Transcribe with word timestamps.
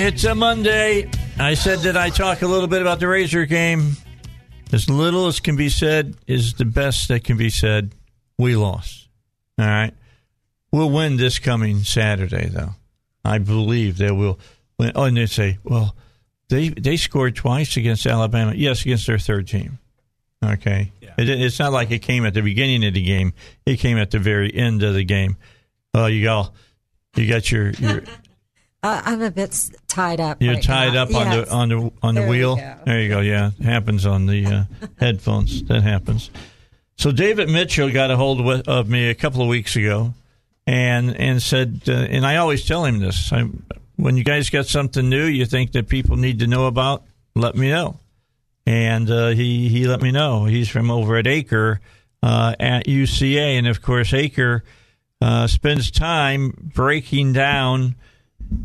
it's 0.00 0.24
a 0.24 0.34
Monday. 0.34 1.10
I 1.38 1.52
said 1.54 1.80
that 1.80 1.96
I 1.96 2.08
talk 2.08 2.40
a 2.40 2.46
little 2.46 2.66
bit 2.66 2.80
about 2.80 3.00
the 3.00 3.08
Razor 3.08 3.44
game. 3.44 3.96
As 4.72 4.88
little 4.88 5.26
as 5.26 5.40
can 5.40 5.56
be 5.56 5.68
said 5.68 6.16
is 6.26 6.54
the 6.54 6.64
best 6.64 7.08
that 7.08 7.22
can 7.24 7.36
be 7.36 7.50
said. 7.50 7.94
We 8.38 8.56
lost. 8.56 9.08
All 9.58 9.66
right. 9.66 9.92
We'll 10.72 10.90
win 10.90 11.18
this 11.18 11.38
coming 11.38 11.80
Saturday, 11.80 12.48
though. 12.48 12.74
I 13.24 13.38
believe 13.38 13.98
they 13.98 14.10
will 14.10 14.38
win. 14.78 14.92
Oh, 14.94 15.04
and 15.04 15.16
they 15.16 15.26
say, 15.26 15.58
well, 15.64 15.94
they 16.48 16.70
they 16.70 16.96
scored 16.96 17.36
twice 17.36 17.76
against 17.76 18.06
Alabama. 18.06 18.54
Yes, 18.54 18.82
against 18.82 19.06
their 19.06 19.18
third 19.18 19.48
team. 19.48 19.78
Okay. 20.42 20.92
It, 21.18 21.28
it's 21.28 21.58
not 21.58 21.72
like 21.72 21.90
it 21.90 21.98
came 21.98 22.24
at 22.24 22.32
the 22.32 22.40
beginning 22.40 22.84
of 22.86 22.94
the 22.94 23.02
game. 23.02 23.34
It 23.66 23.76
came 23.76 23.98
at 23.98 24.10
the 24.10 24.18
very 24.18 24.54
end 24.54 24.82
of 24.82 24.94
the 24.94 25.04
game. 25.04 25.36
Oh, 25.92 26.06
you 26.06 26.24
got 26.24 26.54
you 27.16 27.28
got 27.28 27.50
your 27.50 27.70
your 27.72 28.02
Uh, 28.82 29.02
I'm 29.04 29.20
a 29.20 29.30
bit 29.30 29.70
tied 29.88 30.20
up. 30.20 30.40
You're 30.40 30.54
right 30.54 30.62
tied 30.62 30.94
now. 30.94 31.02
up 31.02 31.14
on 31.14 31.26
Yes. 31.32 31.48
the 31.48 31.52
on 31.54 31.68
the 31.68 31.92
on 32.02 32.14
the 32.14 32.20
There 32.22 32.26
you 32.28 32.30
wheel. 32.30 32.56
go. 32.56 32.74
There 32.86 33.00
you 33.02 33.08
go. 33.10 33.20
Yeah, 33.20 33.50
it 33.58 33.64
happens 33.64 34.06
on 34.06 34.26
the 34.26 34.46
uh, 34.46 34.64
headphones. 34.98 35.62
That 35.64 35.82
happens. 35.82 36.30
So 36.96 37.12
David 37.12 37.48
Mitchell 37.50 37.90
got 37.90 38.10
a 38.10 38.16
hold 38.16 38.40
of, 38.40 38.68
of 38.68 38.88
me 38.88 39.08
a 39.10 39.14
couple 39.14 39.42
of 39.42 39.48
weeks 39.48 39.76
ago, 39.76 40.14
and 40.66 41.14
and 41.14 41.42
said, 41.42 41.82
uh, 41.88 41.92
and 41.92 42.24
I 42.24 42.36
always 42.36 42.64
tell 42.64 42.84
him 42.86 43.00
this: 43.00 43.30
I, 43.32 43.44
when 43.96 44.16
you 44.16 44.24
guys 44.24 44.48
got 44.48 44.64
something 44.66 45.08
new 45.10 45.24
you 45.26 45.44
think 45.44 45.72
that 45.72 45.88
people 45.88 46.16
need 46.16 46.38
to 46.38 46.46
know 46.46 46.66
about, 46.66 47.02
let 47.34 47.54
me 47.56 47.68
know. 47.68 47.98
And 48.66 49.10
uh, 49.10 49.28
he 49.28 49.68
he 49.68 49.86
let 49.86 50.00
me 50.00 50.10
know. 50.10 50.46
He's 50.46 50.70
from 50.70 50.90
over 50.90 51.16
at 51.16 51.26
Acre 51.26 51.80
uh, 52.22 52.54
at 52.58 52.86
UCA, 52.86 53.58
and 53.58 53.66
of 53.66 53.82
course 53.82 54.14
Acre 54.14 54.64
uh, 55.20 55.46
spends 55.48 55.90
time 55.90 56.54
breaking 56.74 57.34
down 57.34 57.96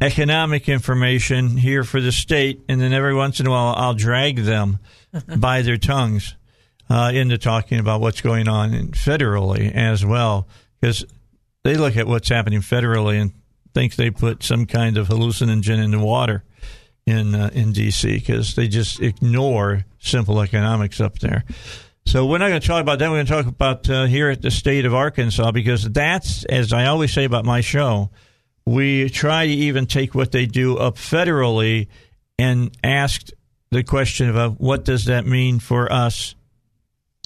economic 0.01 0.67
information 0.67 1.57
here 1.57 1.83
for 1.83 2.01
the 2.01 2.11
state, 2.11 2.61
and 2.67 2.81
then 2.81 2.93
every 2.93 3.13
once 3.13 3.39
in 3.39 3.47
a 3.47 3.49
while 3.49 3.73
I'll 3.77 3.93
drag 3.93 4.37
them 4.37 4.79
by 5.37 5.61
their 5.61 5.77
tongues 5.77 6.35
uh, 6.89 7.11
into 7.13 7.37
talking 7.37 7.79
about 7.79 8.01
what's 8.01 8.21
going 8.21 8.47
on 8.47 8.71
federally 8.91 9.73
as 9.73 10.05
well, 10.05 10.47
because 10.79 11.05
they 11.63 11.75
look 11.75 11.97
at 11.97 12.07
what's 12.07 12.29
happening 12.29 12.61
federally 12.61 13.19
and 13.19 13.33
think 13.73 13.95
they 13.95 14.09
put 14.09 14.43
some 14.43 14.65
kind 14.65 14.97
of 14.97 15.07
hallucinogen 15.09 15.83
in 15.83 15.91
the 15.91 15.99
water 15.99 16.43
in 17.05 17.35
uh, 17.35 17.49
in 17.53 17.73
DC 17.73 18.15
because 18.15 18.55
they 18.55 18.67
just 18.67 19.01
ignore 19.01 19.85
simple 19.99 20.41
economics 20.41 20.99
up 20.99 21.19
there. 21.19 21.43
So 22.07 22.25
we're 22.25 22.37
not 22.37 22.49
going 22.49 22.61
to 22.61 22.67
talk 22.67 22.81
about 22.81 22.99
that. 22.99 23.09
We're 23.09 23.17
going 23.17 23.25
to 23.25 23.31
talk 23.31 23.47
about 23.47 23.89
uh, 23.89 24.05
here 24.05 24.29
at 24.29 24.41
the 24.41 24.51
state 24.51 24.85
of 24.85 24.93
Arkansas 24.93 25.51
because 25.51 25.89
that's, 25.89 26.45
as 26.45 26.71
I 26.71 26.85
always 26.85 27.11
say 27.11 27.23
about 27.23 27.45
my 27.45 27.61
show, 27.61 28.11
we 28.65 29.09
try 29.09 29.45
to 29.45 29.51
even 29.51 29.85
take 29.85 30.15
what 30.15 30.31
they 30.31 30.45
do 30.45 30.77
up 30.77 30.95
federally 30.95 31.87
and 32.37 32.75
ask 32.83 33.29
the 33.71 33.83
question 33.83 34.29
about 34.29 34.59
what 34.59 34.83
does 34.83 35.05
that 35.05 35.25
mean 35.25 35.59
for 35.59 35.91
us 35.91 36.35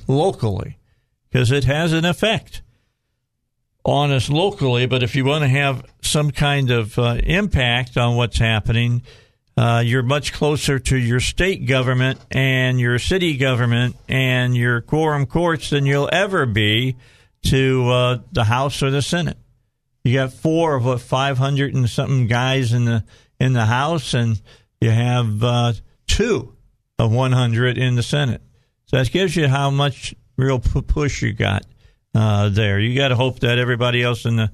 locally 0.08 0.78
because 1.30 1.52
it 1.52 1.64
has 1.64 1.94
an 1.94 2.06
effect 2.06 2.62
on 3.86 4.12
us 4.12 4.30
locally. 4.30 4.86
But 4.86 5.04
if 5.04 5.16
you 5.16 5.26
want 5.26 5.44
to 5.44 5.48
have 5.48 5.86
some 6.02 6.32
kind 6.32 6.72
of 6.72 6.98
uh, 6.98 7.18
impact 7.24 7.98
on 7.98 8.16
what's 8.16 8.40
happening, 8.40 9.04
uh, 9.58 9.82
you're 9.86 10.04
much 10.04 10.34
closer 10.34 10.80
to 10.80 10.98
your 10.98 11.20
state 11.20 11.66
government 11.66 12.20
and 12.32 12.80
your 12.80 13.00
city 13.00 13.38
government 13.38 13.96
and 14.08 14.56
your 14.56 14.82
quorum 14.82 15.26
courts 15.26 15.70
than 15.70 15.86
you'll 15.86 16.10
ever 16.12 16.46
be 16.46 16.96
to 17.44 17.90
uh, 17.90 18.18
the 18.32 18.44
House 18.44 18.82
or 18.84 18.92
the 18.92 19.02
Senate. 19.02 19.38
You 20.10 20.16
got 20.16 20.34
four 20.34 20.76
of 20.76 20.86
what 20.86 21.02
five 21.02 21.38
hundred 21.38 21.76
and 21.76 21.88
something 21.88 22.26
guys 22.26 22.74
in 22.74 22.86
the 22.86 23.04
in 23.40 23.54
the 23.54 23.66
House, 23.66 24.16
and 24.16 24.42
you 24.82 24.90
have 24.90 25.44
uh, 25.44 25.74
two 26.08 26.56
of 26.98 27.12
one 27.12 27.32
hundred 27.32 27.78
in 27.78 27.96
the 27.96 28.04
Senate. 28.04 28.42
So 28.86 28.98
that 28.98 29.12
gives 29.12 29.36
you 29.36 29.48
how 29.48 29.70
much 29.70 30.16
real 30.36 30.60
pu- 30.60 30.82
push 30.82 31.22
you 31.22 31.32
got 31.34 31.64
uh, 32.16 32.50
there. 32.50 32.80
You 32.80 32.98
got 32.98 33.10
to 33.10 33.16
hope 33.16 33.42
that 33.42 33.60
everybody 33.60 34.02
else 34.02 34.26
in 34.26 34.36
the 34.36 34.52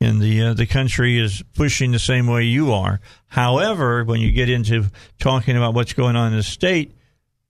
in 0.00 0.18
the 0.18 0.42
uh, 0.42 0.54
the 0.54 0.66
country 0.66 1.18
is 1.18 1.42
pushing 1.54 1.92
the 1.92 2.00
same 2.00 2.26
way 2.26 2.42
you 2.42 2.72
are. 2.72 3.00
However, 3.28 4.02
when 4.02 4.20
you 4.20 4.32
get 4.32 4.50
into 4.50 4.90
talking 5.20 5.56
about 5.56 5.74
what's 5.74 5.92
going 5.92 6.16
on 6.16 6.32
in 6.32 6.38
the 6.38 6.42
state, 6.42 6.96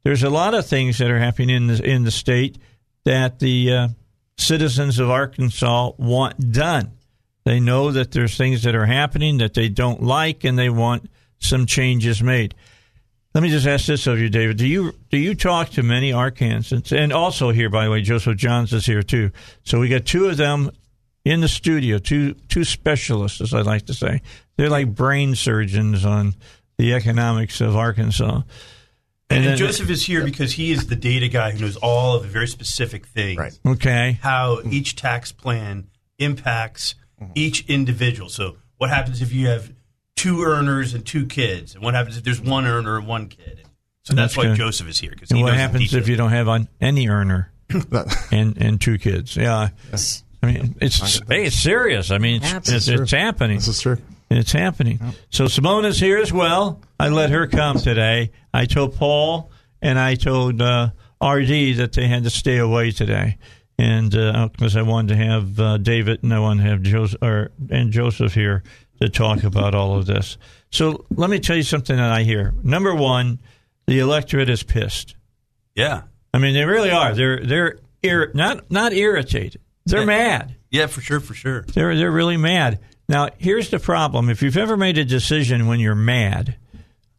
there's 0.05 0.23
a 0.23 0.31
lot 0.31 0.53
of 0.53 0.67
things 0.67 0.99
that 0.99 1.11
are 1.11 1.19
happening 1.19 1.57
in 1.57 1.67
the 1.69 1.83
in 1.83 2.05
the 2.05 2.11
state 2.11 2.59
that 3.05 3.39
the 3.39 3.73
uh, 3.73 3.89
citizens 4.37 4.99
of 4.99 5.11
Arkansas 5.11 5.93
want 5.97 6.53
done. 6.53 6.93
They 7.47 7.61
know 7.61 7.93
that 7.93 8.11
there's 8.11 8.37
things 8.37 8.65
that 8.65 8.75
are 8.75 8.87
happening 8.87 9.39
that 9.39 9.55
they 9.55 9.69
don't 9.69 10.03
like, 10.03 10.43
and 10.43 10.59
they 10.59 10.69
want 10.69 11.09
some 11.39 11.65
changes 11.65 12.21
made. 12.21 12.57
Let 13.35 13.43
me 13.45 13.51
just 13.51 13.69
ask 13.69 13.87
this 13.87 14.09
of 14.09 14.19
you, 14.19 14.29
David. 14.29 14.57
Do 14.57 14.67
you 14.67 14.97
do 15.11 15.17
you 15.17 15.37
talk 15.37 15.71
to 15.71 15.85
many 15.85 16.11
Arkansans? 16.11 16.91
And 16.91 17.13
also 17.13 17.51
here, 17.51 17.71
by 17.71 17.85
the 17.85 17.93
way, 17.93 18.03
Joseph 18.03 18.37
Johns 18.37 18.73
is 18.73 18.85
here 18.85 19.05
too. 19.05 19.31
So 19.63 19.79
we 19.79 19.89
got 19.89 20.05
two 20.05 20.27
of 20.27 20.37
them 20.37 20.73
in 21.25 21.41
the 21.41 21.47
studio, 21.47 21.99
two 21.99 22.35
two 22.49 22.65
specialists, 22.65 23.41
as 23.41 23.55
I 23.55 23.61
like 23.61 23.87
to 23.87 23.95
say. 23.95 24.23
They're 24.57 24.69
like 24.69 24.93
brain 24.93 25.37
surgeons 25.37 26.05
on 26.05 26.35
the 26.79 26.95
economics 26.95 27.61
of 27.61 27.77
Arkansas. 27.77 28.43
And, 29.31 29.45
then- 29.47 29.57
Joseph 29.57 29.89
is 29.89 30.05
here 30.05 30.25
because 30.25 30.55
he 30.55 30.73
is 30.73 30.89
the 30.89 30.97
data 30.97 31.29
guy 31.29 31.53
who 31.53 31.61
knows 31.61 31.77
all 31.77 32.17
of 32.17 32.23
the 32.25 32.29
very 32.29 32.49
specific 32.49 33.07
things. 33.07 33.39
Right. 33.39 33.57
Okay. 33.65 34.19
How 34.21 34.63
each 34.69 34.97
tax 34.97 35.31
plan 35.31 35.87
impacts 36.19 36.97
each 37.35 37.69
individual. 37.69 38.29
So, 38.29 38.57
what 38.79 38.91
happens 38.91 39.23
if 39.23 39.33
you 39.33 39.49
have 39.49 39.73
two 40.17 40.43
earners 40.43 40.95
and 40.95 41.05
two 41.05 41.27
kids? 41.27 41.75
And 41.75 41.83
what 41.83 41.95
happens 41.95 42.17
if 42.17 42.25
there's 42.25 42.41
one 42.41 42.67
earner 42.67 42.99
and 42.99 43.07
one 43.07 43.29
kid? 43.29 43.63
So 44.03 44.15
that's, 44.15 44.35
That's 44.35 44.37
why 44.37 44.45
good. 44.51 44.57
Joseph 44.57 44.89
is 44.89 44.99
here. 45.01 45.11
Because 45.11 45.31
And 45.31 45.39
he 45.39 45.43
what 45.45 45.55
happens 45.55 45.93
if 45.93 46.07
you 46.07 46.15
don't 46.15 46.31
have 46.31 46.47
on 46.47 46.69
any 46.81 47.09
earner 47.09 47.51
and 48.31 48.57
and 48.57 48.81
two 48.81 48.99
kids? 48.99 49.37
Yeah. 49.37 49.71
Yes. 49.91 50.23
I 50.43 50.53
mean, 50.53 50.77
it's 50.81 51.21
hey, 51.27 51.47
it's 51.47 51.57
serious. 51.57 52.13
I 52.13 52.19
mean, 52.19 52.41
it's, 52.43 52.71
it's, 52.71 52.87
it's 52.87 53.11
happening. 53.11 53.57
This 53.57 53.69
is 53.69 53.81
true. 53.81 53.99
It's 54.31 54.53
happening. 54.53 55.01
So 55.31 55.45
Simona's 55.47 55.99
here 55.99 56.19
as 56.19 56.33
well. 56.33 56.81
I 57.01 57.09
let 57.09 57.31
her 57.31 57.47
come 57.47 57.79
today. 57.79 58.31
I 58.53 58.67
told 58.67 58.95
Paul 58.97 59.51
and 59.83 59.99
I 59.99 60.15
told 60.15 60.61
uh, 60.61 60.91
RD 61.23 61.77
that 61.79 61.93
they 61.95 62.07
had 62.07 62.25
to 62.25 62.31
stay 62.31 62.59
away 62.59 62.91
today, 62.91 63.39
and 63.79 64.11
because 64.53 64.77
I 64.77 64.83
wanted 64.83 65.09
to 65.09 65.17
have 65.17 65.61
uh, 65.61 65.77
David 65.79 66.23
and 66.23 66.33
I 66.33 66.39
wanted 66.41 66.63
to 66.65 66.69
have 66.71 66.83
Joseph 66.83 67.23
or, 67.23 67.51
and 67.71 67.91
Joseph 67.93 68.35
here 68.35 68.63
to 69.01 69.09
talk 69.09 69.43
about 69.45 69.75
all 69.75 69.97
of 69.97 70.07
this. 70.07 70.39
So 70.71 71.05
let 71.11 71.29
me 71.31 71.39
tell 71.39 71.57
you 71.57 71.63
something 71.63 71.97
that 71.97 72.11
I 72.11 72.23
hear. 72.23 72.55
Number 72.63 72.95
one, 72.95 73.39
the 73.87 73.99
electorate 73.99 74.49
is 74.49 74.63
pissed. 74.63 75.15
yeah, 75.75 76.03
I 76.35 76.39
mean, 76.39 76.55
they 76.55 76.65
really 76.65 76.91
are. 76.91 77.15
They're 77.15 77.41
they're 77.45 77.79
ir- 78.03 78.31
not 78.35 78.71
not 78.71 78.93
irritated. 78.93 79.61
They're 79.85 80.01
Yeah. 80.01 80.07
mad. 80.07 80.57
yeah, 80.71 80.87
for 80.87 81.01
sure, 81.01 81.21
for 81.21 81.35
sure. 81.35 81.63
They're 81.63 81.95
they're 81.97 82.11
really 82.11 82.37
mad. 82.37 82.81
Now, 83.09 83.29
here's 83.39 83.71
the 83.71 83.79
problem. 83.79 84.29
If 84.31 84.43
you've 84.43 84.57
ever 84.57 84.77
made 84.77 84.99
a 84.99 85.05
decision 85.05 85.67
when 85.69 85.79
you're 85.79 85.95
mad, 85.95 86.57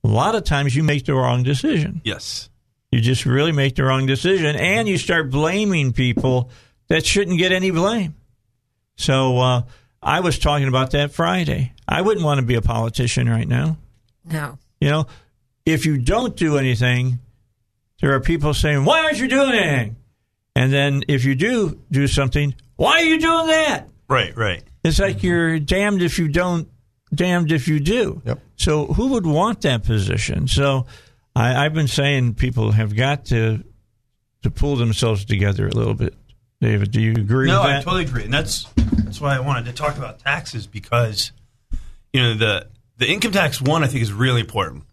a 0.03 0.07
lot 0.07 0.35
of 0.35 0.43
times 0.43 0.75
you 0.75 0.83
make 0.83 1.05
the 1.05 1.13
wrong 1.13 1.43
decision. 1.43 2.01
Yes, 2.03 2.46
You 2.91 3.01
just 3.01 3.25
really 3.25 3.51
make 3.51 3.75
the 3.75 3.83
wrong 3.83 4.05
decision 4.05 4.55
and 4.55 4.87
you 4.87 4.97
start 4.97 5.29
blaming 5.29 5.91
people 5.93 6.49
that 6.87 7.05
shouldn't 7.05 7.37
get 7.37 7.51
any 7.51 7.71
blame. 7.71 8.15
So, 8.95 9.37
uh, 9.39 9.61
I 10.01 10.21
was 10.21 10.39
talking 10.39 10.67
about 10.67 10.91
that 10.91 11.11
Friday. 11.11 11.73
I 11.87 12.01
wouldn't 12.01 12.25
want 12.25 12.39
to 12.39 12.45
be 12.45 12.55
a 12.55 12.61
politician 12.61 13.27
right 13.29 13.47
now. 13.47 13.77
No. 14.23 14.57
You 14.79 14.89
know, 14.89 15.07
if 15.65 15.85
you 15.85 15.97
don't 15.97 16.35
do 16.35 16.57
anything, 16.57 17.19
there 18.01 18.13
are 18.13 18.19
people 18.19 18.53
saying, 18.53 18.85
"Why 18.85 19.03
aren't 19.03 19.19
you 19.19 19.27
doing 19.27 19.53
anything?" 19.53 19.95
And 20.55 20.71
then 20.71 21.03
if 21.07 21.25
you 21.25 21.35
do 21.35 21.79
do 21.91 22.07
something, 22.07 22.55
why 22.75 23.01
are 23.01 23.03
you 23.03 23.19
doing 23.19 23.47
that? 23.47 23.89
Right, 24.07 24.35
right. 24.37 24.63
It's 24.83 24.99
like 24.99 25.23
you're 25.23 25.59
damned 25.59 26.01
if 26.01 26.17
you 26.17 26.27
don't, 26.27 26.69
damned 27.13 27.51
if 27.51 27.67
you 27.67 27.79
do. 27.79 28.21
Yep. 28.25 28.39
So 28.55 28.85
who 28.87 29.07
would 29.09 29.25
want 29.25 29.61
that 29.61 29.83
position? 29.83 30.47
So 30.47 30.85
I, 31.37 31.65
I've 31.65 31.73
been 31.73 31.87
saying 31.87 32.35
people 32.35 32.71
have 32.71 32.95
got 32.95 33.25
to 33.25 33.63
to 34.43 34.51
pull 34.51 34.75
themselves 34.75 35.25
together 35.25 35.67
a 35.67 35.71
little 35.71 35.93
bit. 35.93 36.13
David, 36.61 36.91
do 36.91 37.01
you 37.01 37.11
agree 37.13 37.47
No, 37.47 37.61
with 37.61 37.69
I 37.69 37.81
totally 37.81 38.03
agree, 38.03 38.23
and 38.23 38.33
that's 38.33 38.63
that's 38.75 39.21
why 39.21 39.35
I 39.35 39.39
wanted 39.39 39.65
to 39.65 39.73
talk 39.73 39.97
about 39.97 40.19
taxes 40.19 40.65
because 40.67 41.31
you 42.13 42.21
know 42.21 42.33
the 42.33 42.67
the 42.97 43.07
income 43.07 43.31
tax 43.31 43.61
one 43.61 43.83
I 43.83 43.87
think 43.87 44.01
is 44.01 44.11
really 44.11 44.41
important. 44.41 44.83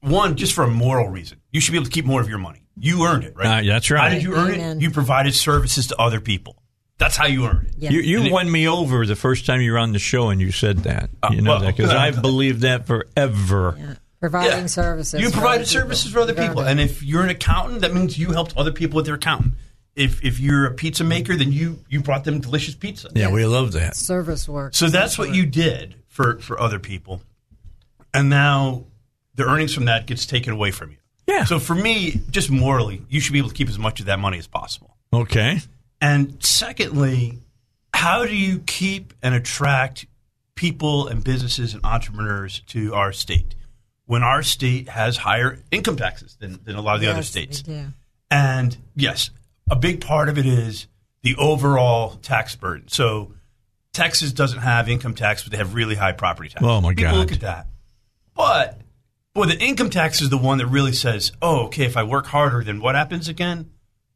One, 0.00 0.36
just 0.36 0.52
for 0.52 0.64
a 0.64 0.68
moral 0.70 1.08
reason, 1.08 1.40
you 1.52 1.60
should 1.60 1.72
be 1.72 1.78
able 1.78 1.86
to 1.86 1.90
keep 1.92 2.04
more 2.04 2.20
of 2.20 2.28
your 2.28 2.38
money. 2.38 2.64
You 2.76 3.04
earned 3.04 3.24
it, 3.24 3.36
right? 3.36 3.64
Uh, 3.64 3.72
that's 3.72 3.90
right. 3.90 4.02
How 4.08 4.08
did 4.14 4.22
you 4.22 4.34
earn 4.34 4.54
Amen. 4.54 4.76
it? 4.78 4.82
You 4.82 4.90
provided 4.90 5.34
services 5.34 5.88
to 5.88 6.00
other 6.00 6.20
people. 6.20 6.56
That's 6.98 7.16
how 7.16 7.26
you 7.26 7.46
earned 7.46 7.68
it. 7.68 7.74
Yes. 7.78 7.92
You, 7.92 8.00
you 8.00 8.18
And 8.18 8.26
it- 8.28 8.32
won 8.32 8.50
me 8.50 8.66
over 8.68 9.06
the 9.06 9.14
first 9.16 9.44
time 9.46 9.60
you 9.60 9.72
were 9.72 9.78
on 9.78 9.92
the 9.92 9.98
show 9.98 10.30
and 10.30 10.40
you 10.40 10.50
said 10.52 10.78
that. 10.78 11.10
You 11.30 11.40
know 11.40 11.52
well, 11.52 11.60
that 11.60 11.76
because 11.76 11.90
I've 12.04 12.20
believed 12.22 12.62
that 12.62 12.86
forever. 12.86 13.76
Yeah. 13.78 13.94
Providing 14.22 14.50
Yeah. 14.60 14.66
services. 14.66 15.20
You 15.20 15.30
for 15.30 15.32
provided 15.32 15.62
other 15.62 15.64
people. 15.64 15.80
services 15.80 16.12
for 16.12 16.20
other 16.20 16.32
people, 16.34 16.60
and 16.62 16.78
if 16.78 17.02
you're 17.02 17.24
an 17.24 17.28
accountant, 17.28 17.80
that 17.80 17.92
means 17.92 18.16
you 18.16 18.30
helped 18.30 18.56
other 18.56 18.70
people 18.70 18.94
with 18.94 19.04
their 19.06 19.16
accountant. 19.16 19.54
If 19.96 20.24
if 20.24 20.38
you're 20.38 20.64
a 20.64 20.70
pizza 20.74 21.02
maker, 21.02 21.34
then 21.34 21.50
you 21.50 21.80
you 21.88 22.00
brought 22.00 22.22
them 22.22 22.40
delicious 22.40 22.76
pizza. 22.76 23.08
Yeah, 23.16 23.32
we 23.32 23.44
love 23.44 23.72
that. 23.72 23.96
service 23.96 24.48
work. 24.48 24.76
So 24.76 24.88
that's 24.88 25.18
what 25.18 25.34
you 25.34 25.44
did 25.44 25.96
for 26.06 26.38
for 26.38 26.60
other 26.60 26.78
people, 26.78 27.20
and 28.14 28.30
now 28.30 28.84
the 29.34 29.42
earnings 29.44 29.74
from 29.74 29.86
that 29.86 30.06
gets 30.06 30.24
taken 30.24 30.52
away 30.52 30.70
from 30.70 30.92
you. 30.92 30.98
Yeah. 31.26 31.42
So 31.44 31.58
for 31.58 31.74
me, 31.74 32.20
just 32.30 32.48
morally, 32.48 33.02
you 33.08 33.18
should 33.18 33.32
be 33.32 33.38
able 33.40 33.48
to 33.48 33.54
keep 33.56 33.68
as 33.68 33.78
much 33.78 33.98
of 33.98 34.06
that 34.06 34.20
money 34.20 34.38
as 34.38 34.46
possible. 34.46 34.96
Okay. 35.12 35.60
And 36.00 36.36
secondly, 36.44 37.40
how 37.92 38.24
do 38.24 38.36
you 38.36 38.60
keep 38.60 39.14
and 39.20 39.34
attract 39.34 40.06
people 40.54 41.08
and 41.08 41.24
businesses 41.24 41.74
and 41.74 41.84
entrepreneurs 41.84 42.62
to 42.68 42.94
our 42.94 43.12
state 43.12 43.56
when 44.12 44.22
our 44.22 44.42
state 44.42 44.90
has 44.90 45.16
higher 45.16 45.58
income 45.70 45.96
taxes 45.96 46.36
than, 46.38 46.62
than 46.64 46.76
a 46.76 46.82
lot 46.82 46.96
of 46.96 47.00
the 47.00 47.10
other 47.10 47.22
states? 47.22 47.62
they 47.62 47.72
do. 47.72 47.86
And 48.30 48.76
yes, 48.94 49.30
a 49.70 49.74
big 49.74 50.02
part 50.02 50.28
of 50.28 50.36
it 50.36 50.44
is 50.44 50.86
the 51.22 51.34
overall 51.36 52.16
tax 52.16 52.54
burden. 52.54 52.88
So 52.88 53.32
Texas 53.94 54.32
doesn't 54.32 54.58
have 54.58 54.90
income 54.90 55.14
tax, 55.14 55.42
but 55.42 55.52
they 55.52 55.56
have 55.56 55.72
really 55.72 55.94
high 55.94 56.12
property 56.12 56.50
tax. 56.50 56.62
Oh, 56.62 56.82
my 56.82 56.90
People 56.90 57.12
God. 57.12 57.16
look 57.20 57.32
at 57.32 57.40
that. 57.40 57.68
But 58.34 58.82
boy, 59.32 59.46
the 59.46 59.58
income 59.58 59.88
tax 59.88 60.20
is 60.20 60.28
the 60.28 60.36
one 60.36 60.58
that 60.58 60.66
really 60.66 60.92
says, 60.92 61.32
"Oh, 61.40 61.64
okay, 61.68 61.86
if 61.86 61.96
I 61.96 62.02
work 62.02 62.26
harder, 62.26 62.62
then 62.62 62.82
what 62.82 62.94
happens 62.94 63.28
again? 63.28 63.70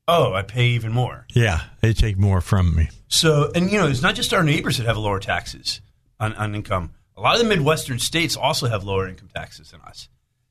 Oh, 0.07 0.35
I 0.35 0.43
pay 0.43 0.67
even 0.67 0.93
more." 0.93 1.27
Yeah, 1.35 1.61
they 1.81 1.95
take 1.95 2.19
more 2.19 2.43
from 2.43 2.77
me. 2.77 2.91
So, 3.09 3.51
and 3.55 3.73
you 3.73 3.79
know, 3.79 3.87
it's 3.87 4.03
not 4.03 4.15
just 4.15 4.35
our 4.35 4.43
neighbors 4.43 4.77
that 4.77 4.87
have 4.87 4.99
lower 4.99 5.21
taxes 5.21 5.81
on, 6.21 6.35
on 6.35 6.55
income. 6.55 6.93
A 7.17 7.21
lot 7.21 7.35
of 7.37 7.43
the 7.43 7.49
Midwestern 7.49 7.99
states 7.99 8.37
also 8.37 8.69
have 8.69 8.85
lower 8.85 9.09
income 9.09 9.29
taxes 9.35 9.71
than 9.71 9.81
us. 9.83 10.09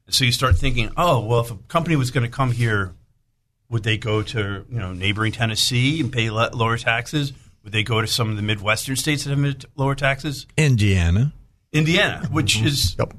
And 0.07 0.15
so 0.15 0.25
you 0.25 0.31
start 0.31 0.57
thinking, 0.57 0.91
oh, 0.97 1.19
well, 1.25 1.39
if 1.41 1.51
a 1.51 1.55
company 1.67 1.95
was 1.95 2.11
going 2.11 2.25
to 2.25 2.31
come 2.31 2.51
here, 2.51 2.93
would 3.69 3.83
they 3.83 3.97
go 3.97 4.21
to 4.21 4.65
you 4.69 4.79
know 4.79 4.93
neighboring 4.93 5.31
Tennessee 5.31 5.99
and 6.01 6.11
pay 6.11 6.29
le- 6.29 6.51
lower 6.53 6.77
taxes? 6.77 7.33
Would 7.63 7.73
they 7.73 7.83
go 7.83 7.99
to 8.01 8.07
some 8.07 8.29
of 8.29 8.35
the 8.35 8.43
Midwestern 8.43 8.95
states 8.95 9.23
that 9.23 9.31
have 9.31 9.39
mid- 9.39 9.65
lower 9.75 9.95
taxes? 9.95 10.45
Indiana. 10.57 11.33
Indiana, 11.73 12.27
which 12.31 12.61
is 12.61 12.95
Yep. 12.99 13.13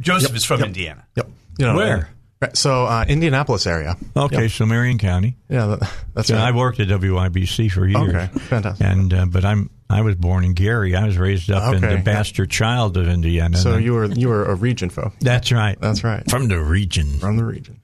Joseph 0.00 0.34
is 0.34 0.44
from 0.44 0.60
Yep. 0.60 0.66
Indiana. 0.68 1.06
Yep. 1.16 1.30
You 1.58 1.66
know, 1.66 1.76
Where? 1.76 2.08
Right, 2.40 2.56
So 2.56 2.86
uh, 2.86 3.04
Indianapolis 3.06 3.66
area. 3.66 3.96
Okay, 4.16 4.42
Yep. 4.42 4.50
so 4.50 4.66
Marion 4.66 4.98
County. 4.98 5.36
Yeah, 5.48 5.66
that, 5.76 5.92
that's 6.14 6.28
So 6.28 6.34
right. 6.36 6.48
I 6.48 6.50
worked 6.56 6.80
at 6.80 6.88
WIBC 6.88 7.70
for 7.70 7.86
years. 7.86 8.08
Okay, 8.08 8.26
fantastic. 8.40 8.84
And 8.86 9.12
uh, 9.14 9.26
but 9.26 9.44
I'm 9.44 9.68
I 9.92 10.00
was 10.00 10.14
born 10.14 10.44
in 10.44 10.54
Gary. 10.54 10.96
I 10.96 11.06
was 11.06 11.18
raised 11.18 11.50
up 11.50 11.74
in 11.74 11.80
the 11.82 11.98
bastard 12.04 12.50
child 12.50 12.96
of 12.96 13.08
Indiana. 13.08 13.56
So 13.56 13.74
And 13.74 13.84
you 13.84 13.94
were 13.94 14.06
you 14.06 14.28
were 14.28 14.44
a 14.44 14.54
region 14.54 14.90
folk. 14.90 15.12
That's 15.20 15.52
right. 15.52 15.78
That's 15.80 16.02
right. 16.02 16.28
From 16.30 16.48
the 16.48 16.60
region. 16.60 17.18
From 17.18 17.36
the 17.36 17.44
region. 17.44 17.80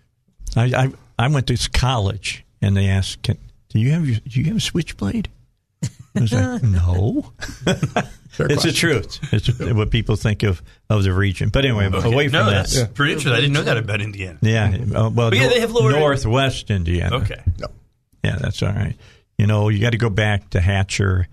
I, 0.56 0.64
I 0.64 0.92
I 1.18 1.28
went 1.28 1.46
to 1.48 1.70
college, 1.70 2.44
and 2.62 2.76
they 2.76 2.86
asked, 2.86 3.22
Can, 3.22 3.38
"Do 3.68 3.78
you 3.78 3.90
have 3.92 4.04
do 4.04 4.40
you 4.40 4.44
have 4.46 4.56
a 4.56 4.60
switchblade?" 4.60 5.28
I 6.16 6.20
was 6.20 6.32
like, 6.32 6.62
"No." 6.62 7.32
Fair 8.28 8.52
it's 8.52 8.62
the 8.62 8.72
truth. 8.72 9.18
It's 9.32 9.58
what 9.58 9.90
people 9.90 10.16
think 10.16 10.42
of 10.42 10.62
of 10.88 11.02
the 11.02 11.12
region. 11.12 11.48
But 11.48 11.64
anyway, 11.64 11.86
away 11.86 12.28
from 12.28 12.32
no, 12.32 12.50
that. 12.50 12.68
that's 12.68 12.92
pretty 12.92 13.12
interesting. 13.12 13.32
I 13.32 13.40
didn't 13.40 13.54
know 13.54 13.64
that 13.64 13.76
about 13.76 14.00
Indiana. 14.00 14.38
Yeah. 14.42 14.76
uh, 14.94 15.10
well, 15.10 15.34
yeah, 15.34 15.42
nor- 15.42 15.50
they 15.50 15.60
have 15.60 15.72
lower- 15.72 15.90
Northwest 15.92 16.70
Indiana. 16.70 17.16
Okay. 17.16 17.42
Yep. 17.58 17.72
Yeah, 18.24 18.36
that's 18.36 18.62
all 18.62 18.72
right. 18.72 18.94
You 19.38 19.46
know, 19.46 19.68
you 19.68 19.80
got 19.80 19.90
to 19.90 19.98
go 19.98 20.10
back 20.10 20.50
to 20.50 20.60
Hatcher 20.60 21.28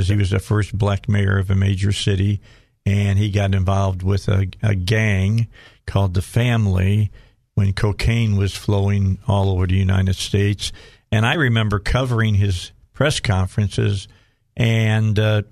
because 0.00 0.08
he 0.08 0.16
was 0.16 0.30
the 0.30 0.38
first 0.38 0.76
black 0.76 1.10
mayor 1.10 1.36
of 1.36 1.50
a 1.50 1.54
major 1.54 1.92
city, 1.92 2.40
and 2.86 3.18
he 3.18 3.30
got 3.30 3.54
involved 3.54 4.02
with 4.02 4.28
a, 4.28 4.48
a 4.62 4.74
gang 4.74 5.46
called 5.86 6.14
the 6.14 6.22
Family 6.22 7.10
when 7.54 7.74
cocaine 7.74 8.36
was 8.36 8.56
flowing 8.56 9.18
all 9.28 9.50
over 9.50 9.66
the 9.66 9.74
United 9.74 10.16
States. 10.16 10.72
And 11.12 11.26
I 11.26 11.34
remember 11.34 11.78
covering 11.78 12.36
his 12.36 12.72
press 12.94 13.20
conferences, 13.20 14.08
and 14.56 15.18
uh, 15.18 15.42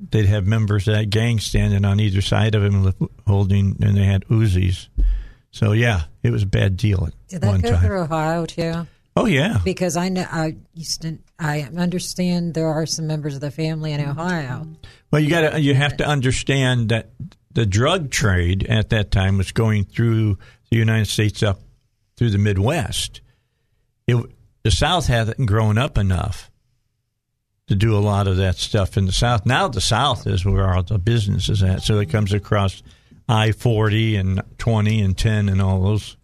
they'd 0.00 0.26
have 0.26 0.48
members 0.48 0.88
of 0.88 0.94
that 0.94 1.10
gang 1.10 1.38
standing 1.38 1.84
on 1.84 2.00
either 2.00 2.20
side 2.22 2.56
of 2.56 2.64
him 2.64 2.92
holding, 3.24 3.76
and 3.80 3.96
they 3.96 4.04
had 4.04 4.24
Uzis. 4.24 4.88
So 5.52 5.70
yeah, 5.70 6.02
it 6.24 6.32
was 6.32 6.42
a 6.42 6.46
bad 6.46 6.76
deal 6.76 7.06
at 7.06 7.14
Did 7.28 7.42
that 7.42 7.46
one 7.46 7.60
go 7.60 7.70
time. 7.70 7.86
through 7.86 8.00
Ohio 8.00 8.46
too? 8.46 8.88
Oh 9.18 9.24
yeah, 9.24 9.58
Because 9.64 9.96
I 9.96 10.10
know 10.10 10.26
I 10.30 10.56
used 10.74 11.02
to. 11.02 11.18
I 11.38 11.62
understand 11.62 12.52
there 12.54 12.68
are 12.68 12.84
some 12.84 13.06
members 13.06 13.34
of 13.34 13.40
the 13.40 13.50
family 13.50 13.92
in 13.92 14.00
Ohio. 14.00 14.66
Well, 15.10 15.22
you 15.22 15.30
got 15.30 15.52
to 15.52 15.60
you 15.60 15.74
have 15.74 15.96
to 15.98 16.06
understand 16.06 16.90
that 16.90 17.10
the 17.52 17.64
drug 17.64 18.10
trade 18.10 18.66
at 18.68 18.90
that 18.90 19.10
time 19.10 19.38
was 19.38 19.52
going 19.52 19.84
through 19.84 20.38
the 20.70 20.76
United 20.76 21.06
States 21.06 21.42
up 21.42 21.60
through 22.16 22.30
the 22.30 22.38
Midwest. 22.38 23.22
It, 24.06 24.16
the 24.62 24.70
South 24.70 25.06
hadn't 25.06 25.46
grown 25.46 25.78
up 25.78 25.96
enough 25.96 26.50
to 27.68 27.74
do 27.74 27.96
a 27.96 28.00
lot 28.00 28.28
of 28.28 28.36
that 28.36 28.56
stuff 28.56 28.96
in 28.96 29.06
the 29.06 29.12
South. 29.12 29.46
Now 29.46 29.68
the 29.68 29.80
South 29.80 30.26
is 30.26 30.44
where 30.44 30.72
all 30.74 30.82
the 30.82 30.98
business 30.98 31.48
is 31.48 31.62
at, 31.62 31.82
so 31.82 31.98
it 32.00 32.10
comes 32.10 32.32
across 32.34 32.82
I 33.28 33.52
forty 33.52 34.16
and 34.16 34.42
twenty 34.58 35.00
and 35.00 35.16
ten 35.16 35.48
and 35.48 35.62
all 35.62 35.82
those 35.82 36.16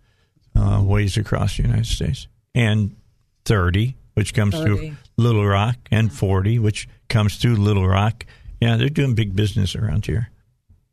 uh, 0.55 0.83
ways 0.85 1.17
across 1.17 1.57
the 1.57 1.63
United 1.63 1.87
States, 1.87 2.29
and 2.55 2.97
thirty, 3.45 3.97
which 4.15 4.35
comes 4.35 4.55
30. 4.55 4.65
through 4.65 4.97
Little 5.17 5.47
Rock, 5.47 5.77
and 5.91 6.13
forty, 6.13 6.59
which 6.59 6.89
comes 7.09 7.37
through 7.37 7.57
Little 7.57 7.87
Rock. 7.87 8.27
Yeah, 8.61 8.77
they're 8.77 8.89
doing 8.89 9.15
big 9.15 9.35
business 9.35 9.75
around 9.75 10.07
here. 10.07 10.31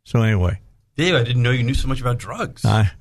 So 0.03 0.21
anyway, 0.21 0.59
Dave, 0.95 1.15
I 1.15 1.23
didn't 1.23 1.43
know 1.43 1.51
you 1.51 1.63
knew 1.63 1.73
so 1.73 1.87
much 1.87 2.01
about 2.01 2.17
drugs. 2.17 2.65
I, 2.65 2.91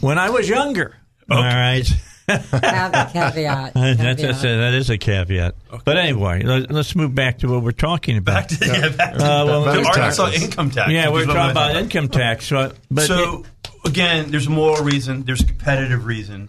when 0.00 0.18
I 0.18 0.30
was 0.30 0.48
younger, 0.48 0.96
all 1.30 1.42
right. 1.42 1.88
Caveat. 2.26 3.12
caveat. 3.12 3.74
That's, 3.74 3.98
that's 4.00 4.22
a, 4.22 4.26
caveat. 4.26 4.42
that 4.42 4.74
is 4.74 4.90
a 4.90 4.98
caveat. 4.98 5.54
But 5.84 5.96
anyway, 5.96 6.42
let, 6.42 6.70
us 6.70 6.94
move 6.94 7.14
back 7.14 7.38
to 7.38 7.48
what 7.48 7.62
we're 7.62 7.72
talking 7.72 8.16
about. 8.16 8.48
back 8.48 8.58
to, 8.58 8.66
yeah, 8.66 8.88
back 8.90 9.14
to 9.14 9.24
Uh, 9.24 9.44
well, 9.44 9.60
the 9.64 9.72
back 9.72 9.82
to 9.82 9.88
Arkansas 9.88 10.24
taxes. 10.26 10.44
income 10.44 10.70
tax. 10.70 10.90
yeah, 10.92 11.10
we're 11.10 11.26
talking 11.26 11.50
about 11.50 11.76
income 11.76 12.08
tax. 12.08 12.46
So, 12.46 12.72
but 12.90 13.06
so 13.06 13.44
again, 13.84 14.30
there's 14.30 14.46
a 14.46 14.50
moral 14.50 14.84
reason, 14.84 15.24
there's 15.24 15.40
a 15.40 15.46
competitive 15.46 16.06
reason, 16.06 16.48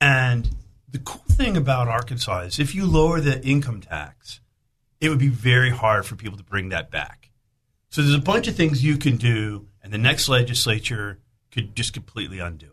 and 0.00 0.48
the 0.88 0.98
cool 0.98 1.22
thing 1.30 1.56
about 1.56 1.88
Arkansas 1.88 2.40
is 2.40 2.58
if 2.58 2.74
you 2.74 2.86
lower 2.86 3.20
the 3.20 3.42
income 3.44 3.80
tax, 3.80 4.40
it 5.00 5.08
would 5.08 5.18
be 5.18 5.28
very 5.28 5.70
hard 5.70 6.06
for 6.06 6.16
people 6.16 6.38
to 6.38 6.44
bring 6.44 6.70
that 6.70 6.90
back. 6.90 7.30
So 7.90 8.02
there's 8.02 8.14
a 8.14 8.18
bunch 8.18 8.48
of 8.48 8.56
things 8.56 8.84
you 8.84 8.96
can 8.98 9.16
do, 9.16 9.68
and 9.82 9.92
the 9.92 9.98
next 9.98 10.28
legislature 10.28 11.18
could 11.50 11.74
just 11.74 11.92
completely 11.92 12.38
undo 12.38 12.66
it. 12.66 12.72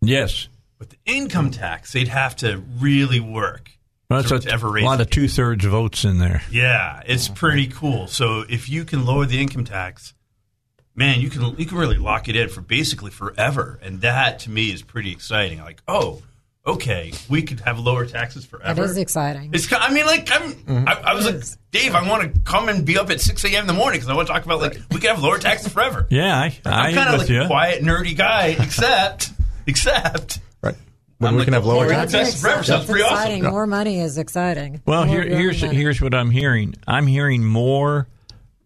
yes, 0.00 0.48
But 0.78 0.90
the 0.90 0.98
income 1.06 1.50
tax, 1.50 1.92
they'd 1.92 2.08
have 2.08 2.36
to 2.36 2.62
really 2.78 3.20
work. 3.20 3.70
well, 4.10 4.22
that's 4.22 4.46
a, 4.46 4.52
ever 4.52 4.76
a 4.76 4.82
lot 4.82 5.00
of 5.00 5.10
two 5.10 5.28
thirds 5.28 5.64
votes 5.64 6.04
in 6.04 6.18
there. 6.18 6.42
Yeah, 6.50 7.02
it's 7.06 7.28
pretty 7.28 7.66
cool. 7.66 8.06
So 8.06 8.44
if 8.48 8.68
you 8.68 8.84
can 8.84 9.04
lower 9.06 9.26
the 9.26 9.40
income 9.40 9.64
tax, 9.64 10.14
man, 10.94 11.20
you 11.20 11.30
can 11.30 11.54
you 11.58 11.66
can 11.66 11.78
really 11.78 11.98
lock 11.98 12.28
it 12.28 12.36
in 12.36 12.48
for 12.48 12.60
basically 12.60 13.10
forever, 13.10 13.78
and 13.82 14.00
that 14.02 14.40
to 14.40 14.50
me 14.50 14.70
is 14.72 14.82
pretty 14.82 15.12
exciting. 15.12 15.60
Like, 15.60 15.82
oh, 15.88 16.22
okay, 16.68 17.12
we 17.28 17.42
could 17.42 17.60
have 17.60 17.78
lower 17.78 18.06
taxes 18.06 18.44
forever. 18.44 18.82
That 18.82 18.90
is 18.90 18.96
exciting. 18.96 19.50
It's. 19.52 19.72
I 19.72 19.90
mean, 19.92 20.06
like, 20.06 20.30
I'm. 20.30 20.52
Mm-hmm. 20.52 20.88
I, 20.88 20.92
I 20.92 21.14
was 21.14 21.26
like, 21.26 21.42
Dave, 21.70 21.94
I 21.94 22.08
want 22.08 22.34
to 22.34 22.40
come 22.40 22.68
and 22.68 22.84
be 22.84 22.98
up 22.98 23.10
at 23.10 23.20
six 23.20 23.44
a.m. 23.44 23.62
in 23.62 23.66
the 23.66 23.72
morning 23.72 23.98
because 23.98 24.10
I 24.10 24.14
want 24.14 24.28
to 24.28 24.34
talk 24.34 24.44
about 24.44 24.60
like 24.60 24.78
we 24.90 25.00
could 25.00 25.10
have 25.10 25.22
lower 25.22 25.38
taxes 25.38 25.72
forever. 25.72 26.06
Yeah, 26.10 26.36
I, 26.36 26.54
I 26.64 26.88
I'm 26.88 26.94
kind 26.94 27.14
of 27.14 27.20
like 27.20 27.28
you. 27.28 27.42
a 27.42 27.46
quiet, 27.46 27.82
nerdy 27.82 28.16
guy, 28.16 28.48
except, 28.58 29.30
except. 29.66 30.40
Right. 30.62 30.76
When 31.18 31.28
I'm 31.28 31.34
we 31.34 31.38
like 31.40 31.46
can 31.46 31.54
have 31.54 31.66
lower 31.66 31.78
lower 31.78 31.88
taxes. 31.88 32.12
That's 32.12 32.40
forever 32.40 32.62
sounds 32.62 32.68
that's 32.68 32.90
pretty 32.90 33.04
awesome. 33.04 33.16
exciting. 33.16 33.44
More 33.44 33.66
money 33.66 34.00
is 34.00 34.18
exciting. 34.18 34.82
Well, 34.86 35.04
here, 35.04 35.22
here's 35.22 35.62
money. 35.62 35.74
here's 35.74 36.00
what 36.00 36.14
I'm 36.14 36.30
hearing. 36.30 36.74
I'm 36.86 37.06
hearing 37.06 37.44
more 37.44 38.06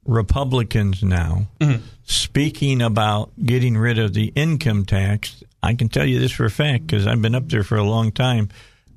Republicans 0.05 1.03
now 1.03 1.47
mm-hmm. 1.61 1.85
speaking 2.05 2.83
about 2.83 3.31
getting 3.43 3.77
rid 3.77 3.99
of 3.99 4.15
the 4.15 4.33
income 4.35 4.85
tax. 4.85 5.43
I 5.63 5.75
can 5.75 5.89
tell 5.89 6.05
you 6.07 6.19
this 6.19 6.33
for 6.33 6.45
a 6.45 6.51
fact 6.51 6.87
because 6.87 7.07
I've 7.07 7.23
been 7.23 7.35
up 7.35 7.49
there 7.49 7.63
for 7.63 7.77
a 7.77 7.85
long 7.85 8.11
time 8.13 8.49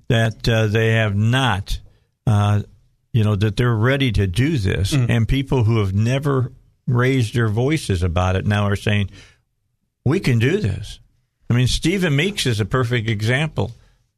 that 0.07 0.47
uh, 0.47 0.67
they 0.67 0.93
have 0.93 1.15
not, 1.15 1.79
uh, 2.25 2.63
you 3.13 3.23
know, 3.23 3.35
that 3.35 3.55
they're 3.55 3.75
ready 3.75 4.11
to 4.13 4.27
do 4.27 4.57
this. 4.57 4.93
And 4.93 5.27
people 5.27 5.63
who 5.63 5.79
have 5.79 5.93
never 5.93 6.51
raised 6.87 7.33
their 7.33 7.49
voices 7.49 8.03
about 8.03 8.35
it 8.35 8.45
now 8.45 8.65
are 8.65 8.75
saying, 8.75 9.09
we 10.03 10.19
can 10.19 10.39
do 10.39 10.57
this. 10.57 10.99
I 11.49 11.53
mean, 11.53 11.67
Stephen 11.67 12.15
Meeks 12.15 12.45
is 12.45 12.59
a 12.59 12.65
perfect 12.65 13.09
example. 13.09 13.71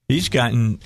He's 0.07 0.29
gotten, 0.29 0.79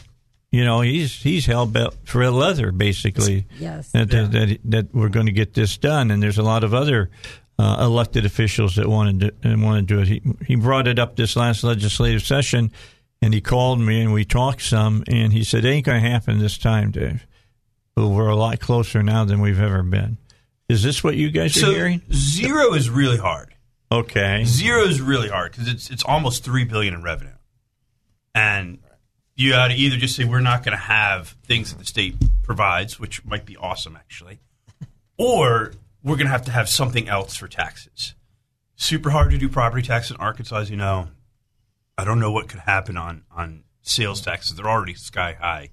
you 0.51 0.65
know, 0.65 0.82
he's 0.82 1.22
he's 1.22 1.46
held 1.46 1.74
belt 1.74 1.96
for 2.03 2.30
leather 2.30 2.72
basically. 2.72 3.46
Yes. 3.60 3.91
That, 3.91 4.10
that, 4.10 4.32
that 4.32 4.60
that 4.65 4.96
we're 4.96 5.10
going 5.10 5.27
to 5.27 5.32
get 5.32 5.53
this 5.53 5.77
done, 5.77 6.12
and 6.12 6.22
there's 6.22 6.39
a 6.39 6.44
lot 6.44 6.63
of 6.63 6.74
other 6.74 7.10
uh, 7.62 7.86
elected 7.86 8.25
officials 8.25 8.75
that 8.75 8.88
wanted 8.88 9.20
to 9.20 9.56
do, 9.56 9.63
want 9.63 9.88
to 9.88 9.96
do 9.96 10.01
it. 10.01 10.08
He 10.08 10.22
he 10.48 10.56
brought 10.56 10.88
it 10.88 10.98
up 10.98 11.15
this 11.15 11.36
last 11.36 11.63
legislative 11.63 12.24
session, 12.24 12.72
and 13.22 13.36
he 13.36 13.41
called 13.41 13.80
me 13.80 14.01
and 14.01 14.12
we 14.12 14.25
talked 14.25 14.63
some, 14.63 15.03
and 15.08 15.32
he 15.32 15.44
said, 15.44 15.63
"It 15.63 15.70
ain't 15.70 15.86
going 15.86 16.01
to 16.01 16.10
happen 16.10 16.39
this 16.39 16.58
time, 16.58 16.89
Dave. 16.89 17.27
But 17.96 18.08
we're 18.08 18.30
a 18.30 18.36
lot 18.36 18.60
closer 18.60 19.03
now 19.03 19.25
than 19.25 19.41
we've 19.41 19.60
ever 19.60 19.84
been." 19.84 20.18
Is 20.70 20.82
this 20.82 21.03
what 21.03 21.15
you 21.15 21.30
guys 21.30 21.56
are 21.62 21.68
hearing? 21.68 22.01
zero 22.12 22.74
is 22.74 22.89
really 22.89 23.18
hard. 23.18 23.53
Okay. 23.91 24.44
Zero 24.46 24.82
is 24.82 25.00
really 25.00 25.30
hard 25.30 25.51
because 25.51 25.68
it's 25.68 25.91
it's 25.91 26.03
almost 26.03 26.44
three 26.44 26.63
billion 26.63 26.96
in 26.96 27.03
revenue, 27.03 27.36
and 28.34 28.80
you 29.36 29.51
got 29.51 29.68
to 29.68 29.75
either 29.75 29.98
just 29.98 30.15
say 30.15 30.24
we're 30.24 30.39
not 30.39 30.63
going 30.63 30.75
to 30.75 30.84
have 30.84 31.36
things 31.46 31.72
that 31.72 31.77
the 31.77 31.86
state 31.86 32.15
provides, 32.41 33.00
which 33.00 33.24
might 33.24 33.46
be 33.46 33.56
awesome 33.56 33.96
actually, 33.96 34.39
or 35.20 35.74
we're 36.03 36.15
going 36.15 36.25
to 36.27 36.31
have 36.31 36.46
to 36.46 36.51
have 36.51 36.67
something 36.70 37.08
else 37.08 37.36
for 37.36 37.48
taxes. 37.48 38.15
Super 38.75 39.10
hard 39.12 39.31
to 39.31 39.38
do 39.38 39.48
property 39.50 39.86
tax 39.86 40.10
in 40.10 40.17
Arkansas, 40.17 40.58
as 40.58 40.70
you 40.70 40.77
know. 40.77 41.10
I 41.98 42.03
don't 42.03 42.20
know 42.20 42.31
what 42.31 42.48
could 42.50 42.62
happen 42.62 42.98
on 42.98 43.24
on 43.31 43.63
sales 43.81 44.22
taxes; 44.22 44.55
they're 44.58 44.67
already 44.70 44.96
sky 44.96 45.34
high. 45.39 45.70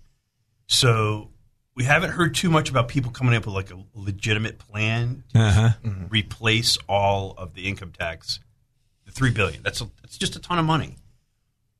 So 0.67 1.31
we 1.75 1.85
haven't 1.85 2.11
heard 2.11 2.35
too 2.35 2.51
much 2.51 2.69
about 2.69 2.89
people 2.89 3.11
coming 3.11 3.35
up 3.35 3.47
with 3.47 3.55
like 3.55 3.71
a 3.71 3.83
legitimate 3.95 4.59
plan 4.59 5.25
to 5.33 5.39
Uh-huh. 5.41 5.71
replace 6.11 6.77
all 6.89 7.33
of 7.39 7.55
the 7.55 7.67
income 7.69 7.93
tax, 7.93 8.41
the 9.07 9.13
three 9.13 9.31
billion. 9.31 9.63
That's 9.63 9.81
a, 9.81 9.89
that's 10.03 10.19
just 10.19 10.37
a 10.37 10.41
ton 10.41 10.59
of 10.59 10.65
money. 10.67 10.97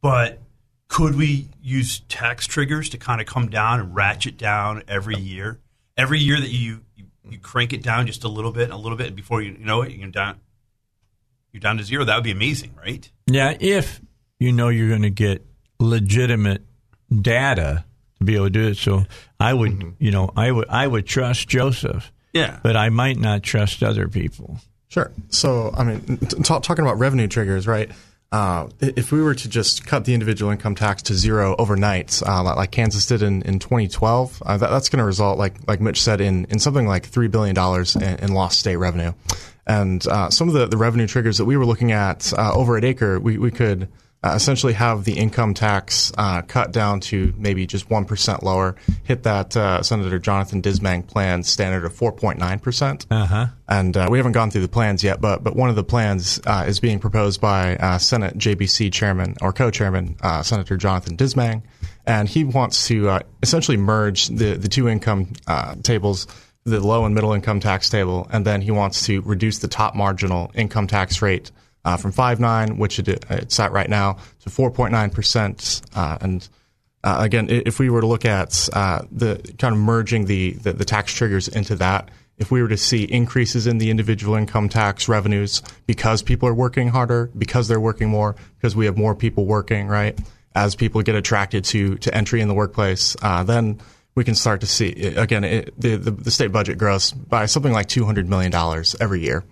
But 0.01 0.39
could 0.87 1.17
we 1.17 1.49
use 1.61 2.01
tax 2.09 2.47
triggers 2.47 2.89
to 2.91 2.99
kind 2.99 3.21
of 3.21 3.27
come 3.27 3.51
down 3.51 3.81
and 3.81 3.95
ratchet 3.95 4.39
down 4.39 4.83
every 4.89 5.17
year? 5.17 5.61
Every 5.97 6.21
year 6.21 6.41
that 6.41 6.51
you 6.51 6.83
you, 7.29 7.35
you 7.35 7.39
crank 7.39 7.73
it 7.73 7.83
down 7.83 8.07
just 8.07 8.25
a 8.25 8.29
little 8.29 8.53
bit, 8.53 8.71
a 8.71 8.77
little 8.77 8.99
bit, 8.99 9.09
and 9.09 9.17
before 9.17 9.43
you, 9.43 9.53
you 9.53 9.65
know 9.65 9.83
it, 9.83 9.93
you're 9.93 10.09
down. 10.11 10.41
You're 11.53 11.61
down 11.61 11.79
to 11.79 11.85
zero. 11.85 12.05
That 12.05 12.15
would 12.15 12.25
be 12.25 12.31
amazing, 12.31 12.75
right? 12.77 13.11
Yeah, 13.27 13.57
if 13.59 14.01
you 14.39 14.53
know 14.53 14.69
you're 14.69 14.89
going 14.89 15.03
to 15.03 15.11
get 15.11 15.45
legitimate 15.81 16.63
data 17.11 17.85
to 18.19 18.25
be 18.25 18.35
able 18.35 18.47
to 18.47 18.51
do 18.51 18.69
it. 18.69 18.77
So 18.77 19.05
I 19.41 19.55
would, 19.55 19.73
mm-hmm. 19.73 19.91
you 19.99 20.11
know, 20.11 20.31
I 20.37 20.51
would, 20.51 20.69
I 20.69 20.87
would 20.87 21.07
trust 21.07 21.49
Joseph, 21.49 22.13
Yeah. 22.33 22.59
but 22.63 22.77
I 22.77 22.91
might 22.91 23.19
not 23.19 23.43
trust 23.43 23.83
other 23.83 24.09
people. 24.09 24.59
Sure. 24.89 25.13
So, 25.29 25.73
I 25.77 25.85
mean, 25.85 26.19
t- 26.19 26.43
ta- 26.43 26.61
talking 26.61 26.85
about 26.85 26.99
revenue 26.99 27.29
triggers, 27.29 27.67
right? 27.67 27.91
Uh, 28.31 28.69
if 28.81 29.11
we 29.11 29.23
were 29.23 29.35
to 29.35 29.49
just 29.49 29.87
cut 29.87 30.05
the 30.05 30.13
individual 30.13 30.53
income 30.53 30.75
tax 30.75 31.01
to 31.03 31.15
zero 31.15 31.57
overnight, 31.59 32.23
uh, 32.27 32.43
like, 32.43 32.71
Kansas 32.71 33.07
did 33.07 33.23
in, 33.23 33.41
in 33.43 33.59
2012, 33.59 34.43
uh, 34.45 34.57
that, 34.59 34.69
that's 34.69 34.91
going 34.91 34.99
to 34.99 35.05
result, 35.05 35.39
like 35.39 35.55
like 35.67 35.81
Mitch 35.81 36.03
said, 36.03 36.21
in, 36.21 36.45
in 36.51 36.59
something 36.59 36.87
like 36.87 37.07
three 37.07 37.29
billion 37.29 37.55
dollars 37.55 37.97
in, 37.97 38.03
in 38.03 38.35
lost 38.35 38.59
state 38.59 38.77
revenue. 38.77 39.13
And 39.67 40.07
uh, 40.07 40.29
some 40.29 40.49
of 40.49 40.55
the, 40.55 40.67
the 40.67 40.77
revenue 40.77 41.07
triggers 41.07 41.39
that 41.39 41.47
we 41.47 41.57
were 41.57 41.67
looking 41.67 41.93
at 41.93 42.33
uh, 42.35 42.53
over 42.55 42.77
at 42.77 42.85
Acre, 42.85 43.19
we, 43.19 43.39
we 43.39 43.51
could 43.51 43.89
uh, 44.23 44.33
essentially 44.35 44.73
have 44.73 45.05
the 45.05 45.17
income 45.17 45.55
tax 45.55 46.13
uh, 46.19 46.43
cut 46.43 46.73
down 46.73 46.99
to 46.99 47.33
maybe 47.37 47.67
just 47.67 47.89
1% 47.89 48.43
lower, 48.43 48.75
hit 49.05 49.23
that 49.23 49.57
uh, 49.57 49.83
Senator 49.83 50.19
Jonathan 50.19 50.61
Dismang 50.61 51.07
plan 51.07 51.43
standard 51.45 51.85
of 51.85 51.93
4.9%. 51.93 53.07
Uh-huh. 53.11 53.47
And 53.69 53.97
uh, 53.97 54.09
we 54.11 54.19
haven't 54.19 54.33
gone 54.33 54.51
through 54.51 54.63
the 54.63 54.69
plans 54.69 55.05
yet, 55.05 55.21
but 55.21 55.45
but 55.45 55.55
one 55.55 55.69
of 55.69 55.77
the 55.77 55.85
plans 55.85 56.41
uh, 56.47 56.65
is 56.67 56.81
being 56.81 56.99
proposed 56.99 57.41
by 57.41 57.77
uh, 57.77 57.99
Senate 57.99 58.37
JBC 58.39 58.93
Chairman 58.93 59.37
or 59.41 59.53
co-chairman 59.53 60.17
uh, 60.23 60.43
Senator 60.43 60.77
Jonathan 60.77 61.17
Dismang, 61.17 61.63
and 62.07 62.29
he 62.29 62.45
wants 62.45 62.89
to 62.89 63.11
uh, 63.11 63.21
essentially 63.43 63.77
merge 63.77 64.29
the 64.29 64.55
the 64.55 64.69
two 64.69 64.89
income 64.89 65.35
uh, 65.47 65.75
tables, 65.83 66.27
the 66.65 66.81
low 66.81 67.05
and 67.05 67.15
middle 67.15 67.35
income 67.35 67.61
tax 67.61 67.91
table, 67.91 68.27
and 68.33 68.47
then 68.47 68.63
he 68.63 68.71
wants 68.71 69.05
to 69.05 69.21
reduce 69.21 69.59
the 69.59 69.69
top 69.69 69.95
marginal 69.95 70.51
income 70.55 70.87
tax 70.87 71.21
rate 71.21 71.51
uh, 71.89 71.97
from 71.97 72.13
5.9, 72.13 72.77
which 72.77 72.99
it, 72.99 73.25
it's 73.31 73.59
at 73.59 73.73
right 73.73 73.89
now, 73.89 74.19
to 74.41 74.51
4.9 74.51 75.13
percent, 75.13 75.81
uh, 75.95 76.19
and 76.21 76.47
uh, 77.03 77.19
again, 77.21 77.47
if 77.49 77.79
we 77.79 77.89
were 77.89 78.03
to 78.03 78.07
look 78.07 78.25
at 78.27 78.69
uh, 78.75 79.03
the 79.11 79.37
kind 79.59 79.73
of 79.75 79.81
merging 79.81 80.27
the, 80.27 80.53
the, 80.53 80.73
the 80.73 80.85
tax 80.85 81.15
triggers 81.15 81.49
into 81.49 81.77
that, 81.77 82.11
if 82.37 82.51
we 82.51 82.61
were 82.61 82.69
to 82.69 82.77
see 82.77 83.05
increases 83.05 83.67
in 83.67 83.79
the 83.79 83.89
individual 83.91 84.35
income 84.35 84.69
tax 84.69 85.09
revenues 85.09 85.63
because 85.87 86.23
people 86.23 86.49
are 86.49 86.55
working 86.55 86.89
harder, 86.89 87.31
because 87.39 87.69
they're 87.69 87.81
working 87.81 88.09
more, 88.09 88.37
because 88.57 88.77
we 88.77 88.85
have 88.85 88.99
more 88.99 89.15
people 89.15 89.47
working, 89.47 89.87
right? 89.87 90.19
As 90.55 90.75
people 90.75 91.01
get 91.03 91.15
attracted 91.15 91.65
to, 91.67 91.97
to 91.99 92.15
entry 92.15 92.41
in 92.41 92.49
the 92.49 92.55
workplace, 92.55 93.17
uh, 93.23 93.45
then 93.45 93.81
we 94.15 94.25
can 94.25 94.35
start 94.35 94.61
to 94.61 94.67
see, 94.67 94.91
again, 95.17 95.45
it, 95.45 95.81
the, 95.81 95.97
the, 95.97 96.11
the 96.11 96.31
state 96.31 96.53
budget 96.53 96.77
grows 96.77 97.13
by 97.13 97.47
something 97.47 97.73
like 97.73 97.87
$200 97.87 98.27
million 98.27 98.53
every 99.01 99.21
year. 99.21 99.45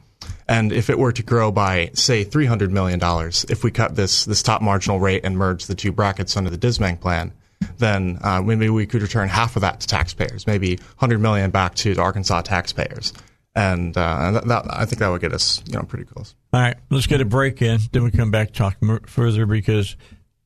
And 0.49 0.73
if 0.73 0.91
it 0.91 0.99
were 0.99 1.13
to 1.13 1.23
grow 1.23 1.51
by, 1.51 1.91
say, 1.95 2.25
$300 2.25 2.71
million, 2.71 3.01
if 3.49 3.65
we 3.65 3.71
cut 3.71 3.97
this, 3.97 4.25
this 4.25 4.43
top 4.43 4.63
marginal 4.63 5.01
rate 5.01 5.25
and 5.25 5.37
merge 5.37 5.67
the 5.67 5.75
two 5.75 5.93
brackets 5.93 6.37
under 6.37 6.51
the 6.51 6.59
Dismang 6.59 7.01
plan, 7.01 7.33
then 7.79 8.19
uh, 8.23 8.41
maybe 8.43 8.69
we 8.69 8.87
could 8.87 9.03
return 9.03 9.29
half 9.29 9.57
of 9.57 9.63
that 9.63 9.81
to 9.81 9.87
taxpayers, 9.87 10.47
maybe 10.47 10.77
100 10.77 11.19
million 11.19 11.51
back 11.51 11.75
to 11.77 11.95
the 11.95 12.03
Arkansas 12.03 12.43
taxpayers. 12.43 13.13
And, 13.57 13.97
uh, 13.97 14.33
that, 14.33 14.47
that, 14.47 14.65
I 14.69 14.85
think 14.85 15.01
that 15.01 15.09
would 15.09 15.21
get 15.21 15.33
us, 15.33 15.63
you 15.67 15.75
know, 15.75 15.83
pretty 15.83 16.05
close. 16.05 16.35
All 16.53 16.61
right, 16.61 16.77
let's 16.91 17.07
get 17.07 17.21
a 17.21 17.25
break 17.25 17.61
in. 17.63 17.81
Then 17.91 18.05
we 18.05 18.11
come 18.11 18.31
back 18.31 18.53
talk 18.53 18.77
further 19.07 19.47
because 19.47 19.97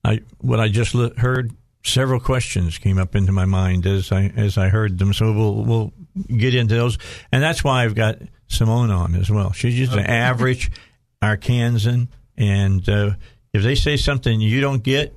I 0.04 0.20
what 0.38 0.60
I 0.60 0.68
just 0.68 0.94
li- 0.94 1.12
heard 1.16 1.52
several 1.82 2.20
questions 2.20 2.78
came 2.78 2.98
up 2.98 3.14
into 3.14 3.32
my 3.32 3.44
mind 3.44 3.86
as 3.86 4.12
I 4.12 4.32
as 4.36 4.56
I 4.56 4.68
heard 4.68 4.98
them. 4.98 5.12
So 5.12 5.32
we'll 5.32 5.64
we'll 5.64 5.92
get 6.36 6.54
into 6.54 6.74
those, 6.74 6.98
and 7.32 7.42
that's 7.42 7.62
why 7.62 7.84
I've 7.84 7.94
got 7.94 8.18
Simone 8.50 8.90
on 8.90 9.14
as 9.14 9.30
well. 9.30 9.52
She's 9.52 9.74
just 9.74 9.92
an 9.92 10.00
average 10.06 10.70
Arkansan, 11.22 12.08
and 12.36 12.86
uh, 12.88 13.12
if 13.52 13.62
they 13.62 13.74
say 13.74 13.96
something 13.96 14.40
you 14.40 14.60
don't 14.60 14.82
get, 14.82 15.14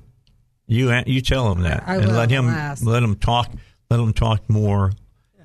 you 0.66 0.92
you 1.06 1.20
tell 1.20 1.52
them 1.52 1.64
that, 1.64 1.84
I 1.86 1.96
and 1.96 2.06
will, 2.06 2.14
let 2.14 2.30
him 2.30 2.48
I'll 2.48 2.76
let 2.82 3.02
him 3.02 3.16
talk. 3.16 3.50
Let 3.90 3.98
them 3.98 4.12
talk 4.12 4.48
more. 4.48 4.92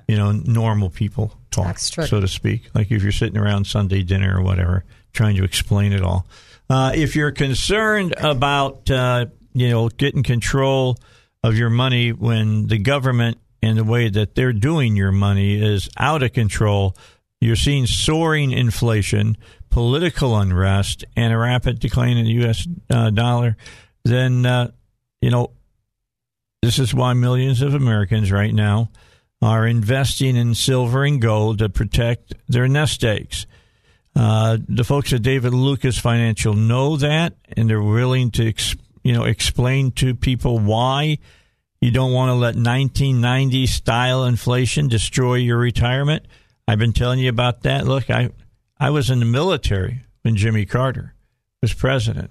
You 0.08 0.16
know, 0.16 0.32
normal 0.32 0.90
people 0.90 1.38
talk, 1.52 1.66
Tax 1.66 1.90
trick. 1.90 2.08
so 2.08 2.20
to 2.20 2.26
speak. 2.26 2.68
Like 2.74 2.90
if 2.90 3.02
you're 3.02 3.12
sitting 3.12 3.38
around 3.38 3.66
Sunday 3.66 4.02
dinner 4.02 4.38
or 4.38 4.42
whatever, 4.42 4.84
trying 5.12 5.36
to 5.36 5.44
explain 5.44 5.92
it 5.92 6.02
all. 6.02 6.26
Uh, 6.68 6.92
if 6.94 7.14
you're 7.14 7.30
concerned 7.32 8.14
about 8.18 8.90
uh, 8.90 9.26
you 9.52 9.68
know 9.68 9.88
getting 9.88 10.22
control 10.22 10.96
of 11.42 11.56
your 11.56 11.70
money 11.70 12.12
when 12.12 12.66
the 12.66 12.78
government 12.78 13.38
and 13.62 13.76
the 13.76 13.84
way 13.84 14.08
that 14.08 14.34
they're 14.34 14.52
doing 14.52 14.96
your 14.96 15.12
money 15.12 15.60
is 15.60 15.88
out 15.98 16.22
of 16.22 16.32
control, 16.32 16.96
you're 17.40 17.56
seeing 17.56 17.86
soaring 17.86 18.52
inflation, 18.52 19.36
political 19.70 20.36
unrest, 20.36 21.04
and 21.16 21.32
a 21.32 21.38
rapid 21.38 21.78
decline 21.78 22.16
in 22.16 22.24
the 22.26 22.32
U.S. 22.32 22.68
Uh, 22.88 23.10
dollar. 23.10 23.56
Then 24.04 24.44
uh, 24.46 24.70
you 25.20 25.30
know 25.30 25.52
this 26.62 26.78
is 26.78 26.94
why 26.94 27.14
millions 27.14 27.62
of 27.62 27.74
Americans 27.74 28.30
right 28.30 28.52
now 28.52 28.90
are 29.42 29.66
investing 29.66 30.36
in 30.36 30.54
silver 30.54 31.04
and 31.04 31.20
gold 31.20 31.58
to 31.58 31.68
protect 31.68 32.34
their 32.46 32.68
nest 32.68 33.02
eggs. 33.02 33.46
Uh, 34.14 34.58
the 34.68 34.84
folks 34.84 35.12
at 35.12 35.22
David 35.22 35.54
Lucas 35.54 35.98
Financial 35.98 36.52
know 36.52 36.96
that, 36.96 37.34
and 37.56 37.70
they're 37.70 37.82
willing 37.82 38.30
to, 38.32 38.52
you 39.02 39.12
know, 39.14 39.24
explain 39.24 39.92
to 39.92 40.14
people 40.14 40.58
why 40.58 41.18
you 41.80 41.90
don't 41.90 42.12
want 42.12 42.28
to 42.28 42.34
let 42.34 42.56
1990 42.56 43.66
style 43.66 44.24
inflation 44.24 44.88
destroy 44.88 45.36
your 45.36 45.56
retirement. 45.58 46.26
I've 46.70 46.78
been 46.78 46.92
telling 46.92 47.18
you 47.18 47.28
about 47.28 47.64
that. 47.64 47.84
Look, 47.84 48.10
I 48.10 48.30
I 48.78 48.90
was 48.90 49.10
in 49.10 49.18
the 49.18 49.24
military 49.24 50.04
when 50.22 50.36
Jimmy 50.36 50.66
Carter 50.66 51.16
was 51.60 51.74
president. 51.74 52.30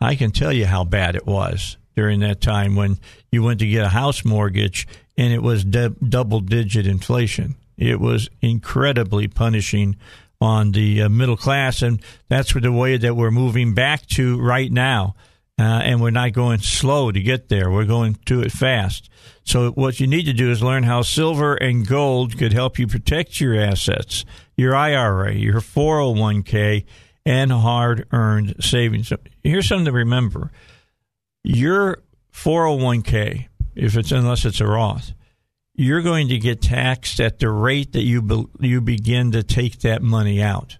I 0.00 0.16
can 0.16 0.32
tell 0.32 0.52
you 0.52 0.66
how 0.66 0.82
bad 0.82 1.14
it 1.14 1.24
was 1.24 1.76
during 1.94 2.18
that 2.18 2.40
time 2.40 2.74
when 2.74 2.98
you 3.30 3.44
went 3.44 3.60
to 3.60 3.66
get 3.68 3.84
a 3.84 3.90
house 3.90 4.24
mortgage 4.24 4.88
and 5.16 5.32
it 5.32 5.40
was 5.40 5.64
de- 5.64 5.90
double 5.90 6.40
digit 6.40 6.84
inflation. 6.84 7.54
It 7.78 8.00
was 8.00 8.28
incredibly 8.42 9.28
punishing 9.28 9.94
on 10.40 10.72
the 10.72 11.02
uh, 11.02 11.08
middle 11.08 11.36
class, 11.36 11.80
and 11.80 12.02
that's 12.28 12.54
the 12.54 12.72
way 12.72 12.96
that 12.96 13.14
we're 13.14 13.30
moving 13.30 13.72
back 13.72 14.04
to 14.16 14.40
right 14.40 14.72
now. 14.72 15.14
Uh, 15.58 15.62
and 15.62 16.00
we're 16.00 16.10
not 16.10 16.32
going 16.32 16.58
slow 16.58 17.10
to 17.10 17.20
get 17.20 17.48
there. 17.48 17.70
We're 17.70 17.84
going 17.84 18.14
to 18.26 18.42
it 18.42 18.52
fast. 18.52 19.08
So 19.44 19.70
what 19.70 20.00
you 20.00 20.06
need 20.06 20.24
to 20.24 20.32
do 20.32 20.50
is 20.50 20.62
learn 20.62 20.82
how 20.82 21.02
silver 21.02 21.54
and 21.54 21.86
gold 21.86 22.36
could 22.36 22.52
help 22.52 22.78
you 22.78 22.86
protect 22.86 23.40
your 23.40 23.58
assets, 23.58 24.24
your 24.56 24.74
IRA, 24.74 25.34
your 25.34 25.60
401k, 25.60 26.84
and 27.24 27.50
hard-earned 27.50 28.56
savings. 28.60 29.12
Here's 29.42 29.68
something 29.68 29.86
to 29.86 29.92
remember: 29.92 30.52
your 31.42 32.02
401k, 32.32 33.48
if 33.74 33.96
it's 33.96 34.12
unless 34.12 34.44
it's 34.44 34.60
a 34.60 34.66
Roth, 34.66 35.12
you're 35.74 36.02
going 36.02 36.28
to 36.28 36.38
get 36.38 36.60
taxed 36.60 37.18
at 37.20 37.38
the 37.38 37.50
rate 37.50 37.92
that 37.92 38.02
you 38.02 38.20
be, 38.22 38.44
you 38.60 38.80
begin 38.80 39.32
to 39.32 39.42
take 39.42 39.80
that 39.80 40.02
money 40.02 40.42
out, 40.42 40.78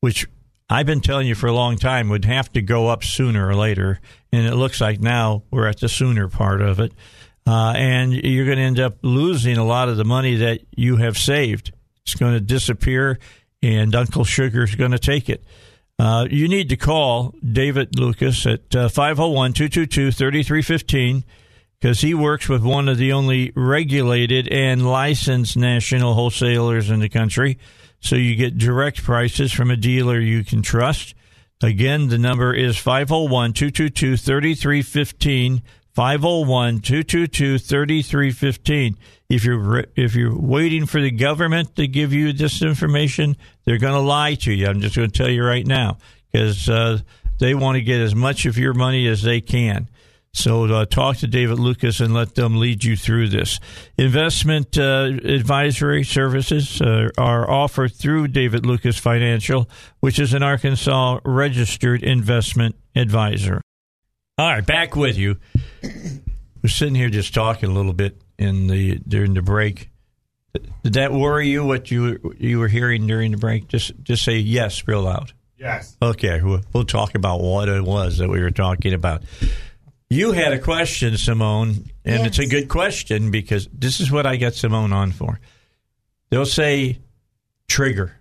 which 0.00 0.26
I've 0.68 0.86
been 0.86 1.00
telling 1.00 1.28
you 1.28 1.36
for 1.36 1.46
a 1.46 1.52
long 1.52 1.76
time 1.76 2.08
would 2.08 2.24
have 2.24 2.52
to 2.54 2.62
go 2.62 2.88
up 2.88 3.04
sooner 3.04 3.46
or 3.46 3.54
later, 3.54 4.00
and 4.32 4.46
it 4.46 4.56
looks 4.56 4.80
like 4.80 5.00
now 5.00 5.44
we're 5.50 5.68
at 5.68 5.78
the 5.78 5.88
sooner 5.88 6.28
part 6.28 6.60
of 6.60 6.80
it, 6.80 6.92
uh, 7.46 7.74
and 7.76 8.12
you're 8.12 8.46
going 8.46 8.58
to 8.58 8.64
end 8.64 8.80
up 8.80 8.98
losing 9.02 9.56
a 9.56 9.64
lot 9.64 9.88
of 9.88 9.96
the 9.96 10.04
money 10.04 10.36
that 10.36 10.60
you 10.76 10.96
have 10.96 11.16
saved. 11.16 11.72
It's 12.02 12.16
going 12.16 12.34
to 12.34 12.40
disappear, 12.40 13.20
and 13.62 13.94
Uncle 13.94 14.24
Sugar 14.24 14.64
is 14.64 14.74
going 14.74 14.90
to 14.90 14.98
take 14.98 15.28
it. 15.28 15.44
Uh, 15.98 16.26
you 16.30 16.48
need 16.48 16.68
to 16.70 16.76
call 16.76 17.34
David 17.40 17.98
Lucas 17.98 18.44
at 18.44 18.72
501 18.72 19.52
222 19.52 20.10
3315 20.10 21.24
because 21.78 22.00
he 22.00 22.12
works 22.12 22.48
with 22.48 22.62
one 22.62 22.88
of 22.88 22.98
the 22.98 23.12
only 23.12 23.52
regulated 23.54 24.48
and 24.48 24.88
licensed 24.88 25.56
national 25.56 26.14
wholesalers 26.14 26.90
in 26.90 27.00
the 27.00 27.08
country. 27.08 27.58
So 28.06 28.14
you 28.14 28.36
get 28.36 28.56
direct 28.56 29.02
prices 29.02 29.52
from 29.52 29.68
a 29.68 29.76
dealer 29.76 30.20
you 30.20 30.44
can 30.44 30.62
trust. 30.62 31.16
Again, 31.60 32.06
the 32.06 32.18
number 32.18 32.54
is 32.54 32.76
501 32.78 33.52
222 33.52 34.16
3315. 34.16 35.62
501 35.92 36.80
222 36.82 37.58
3315. 37.58 38.96
If 39.28 39.44
you're 39.44 39.86
if 39.96 40.14
you're 40.14 40.38
waiting 40.38 40.86
for 40.86 41.00
the 41.00 41.10
government 41.10 41.74
to 41.74 41.88
give 41.88 42.12
you 42.12 42.32
this 42.32 42.62
information, 42.62 43.36
they're 43.64 43.78
going 43.78 43.94
to 43.94 43.98
lie 43.98 44.34
to 44.34 44.52
you. 44.52 44.68
I'm 44.68 44.80
just 44.80 44.94
going 44.94 45.10
to 45.10 45.18
tell 45.18 45.30
you 45.30 45.42
right 45.42 45.66
now 45.66 45.98
because 46.30 46.68
uh, 46.68 47.00
they 47.40 47.56
want 47.56 47.74
to 47.74 47.82
get 47.82 48.00
as 48.00 48.14
much 48.14 48.46
of 48.46 48.56
your 48.56 48.72
money 48.72 49.08
as 49.08 49.22
they 49.22 49.40
can. 49.40 49.88
So 50.36 50.64
uh, 50.64 50.84
talk 50.84 51.16
to 51.18 51.26
David 51.26 51.58
Lucas 51.58 51.98
and 51.98 52.12
let 52.12 52.34
them 52.34 52.58
lead 52.58 52.84
you 52.84 52.94
through 52.94 53.28
this. 53.28 53.58
Investment 53.96 54.76
uh, 54.76 55.10
advisory 55.24 56.04
services 56.04 56.80
uh, 56.82 57.08
are 57.16 57.50
offered 57.50 57.94
through 57.94 58.28
David 58.28 58.66
Lucas 58.66 58.98
Financial, 58.98 59.68
which 60.00 60.18
is 60.18 60.34
an 60.34 60.42
Arkansas 60.42 61.20
registered 61.24 62.02
investment 62.02 62.76
advisor. 62.94 63.62
All 64.36 64.46
right, 64.46 64.64
back 64.64 64.94
with 64.94 65.16
you. 65.16 65.38
We're 66.62 66.68
sitting 66.68 66.94
here 66.94 67.08
just 67.08 67.32
talking 67.32 67.70
a 67.70 67.72
little 67.72 67.94
bit 67.94 68.20
in 68.38 68.66
the 68.66 68.98
during 69.08 69.32
the 69.32 69.42
break. 69.42 69.88
Did 70.82 70.94
that 70.94 71.12
worry 71.12 71.48
you? 71.48 71.64
What 71.64 71.90
you 71.90 72.34
you 72.38 72.58
were 72.58 72.68
hearing 72.68 73.06
during 73.06 73.30
the 73.30 73.38
break? 73.38 73.68
Just 73.68 73.92
just 74.02 74.22
say 74.22 74.36
yes 74.36 74.86
real 74.86 75.02
loud. 75.02 75.32
Yes. 75.58 75.96
Okay, 76.02 76.42
we'll, 76.42 76.60
we'll 76.74 76.84
talk 76.84 77.14
about 77.14 77.40
what 77.40 77.68
it 77.68 77.82
was 77.82 78.18
that 78.18 78.28
we 78.28 78.40
were 78.42 78.50
talking 78.50 78.92
about. 78.92 79.22
You 80.08 80.32
had 80.32 80.52
a 80.52 80.58
question, 80.58 81.16
Simone, 81.16 81.90
and 82.04 82.20
Yes. 82.20 82.26
it's 82.26 82.38
a 82.38 82.46
good 82.46 82.68
question 82.68 83.30
because 83.30 83.68
this 83.72 84.00
is 84.00 84.10
what 84.10 84.24
I 84.26 84.36
got 84.36 84.54
Simone 84.54 84.92
on 84.92 85.10
for. 85.12 85.40
They'll 86.30 86.46
say 86.46 86.98
trigger. 87.68 88.12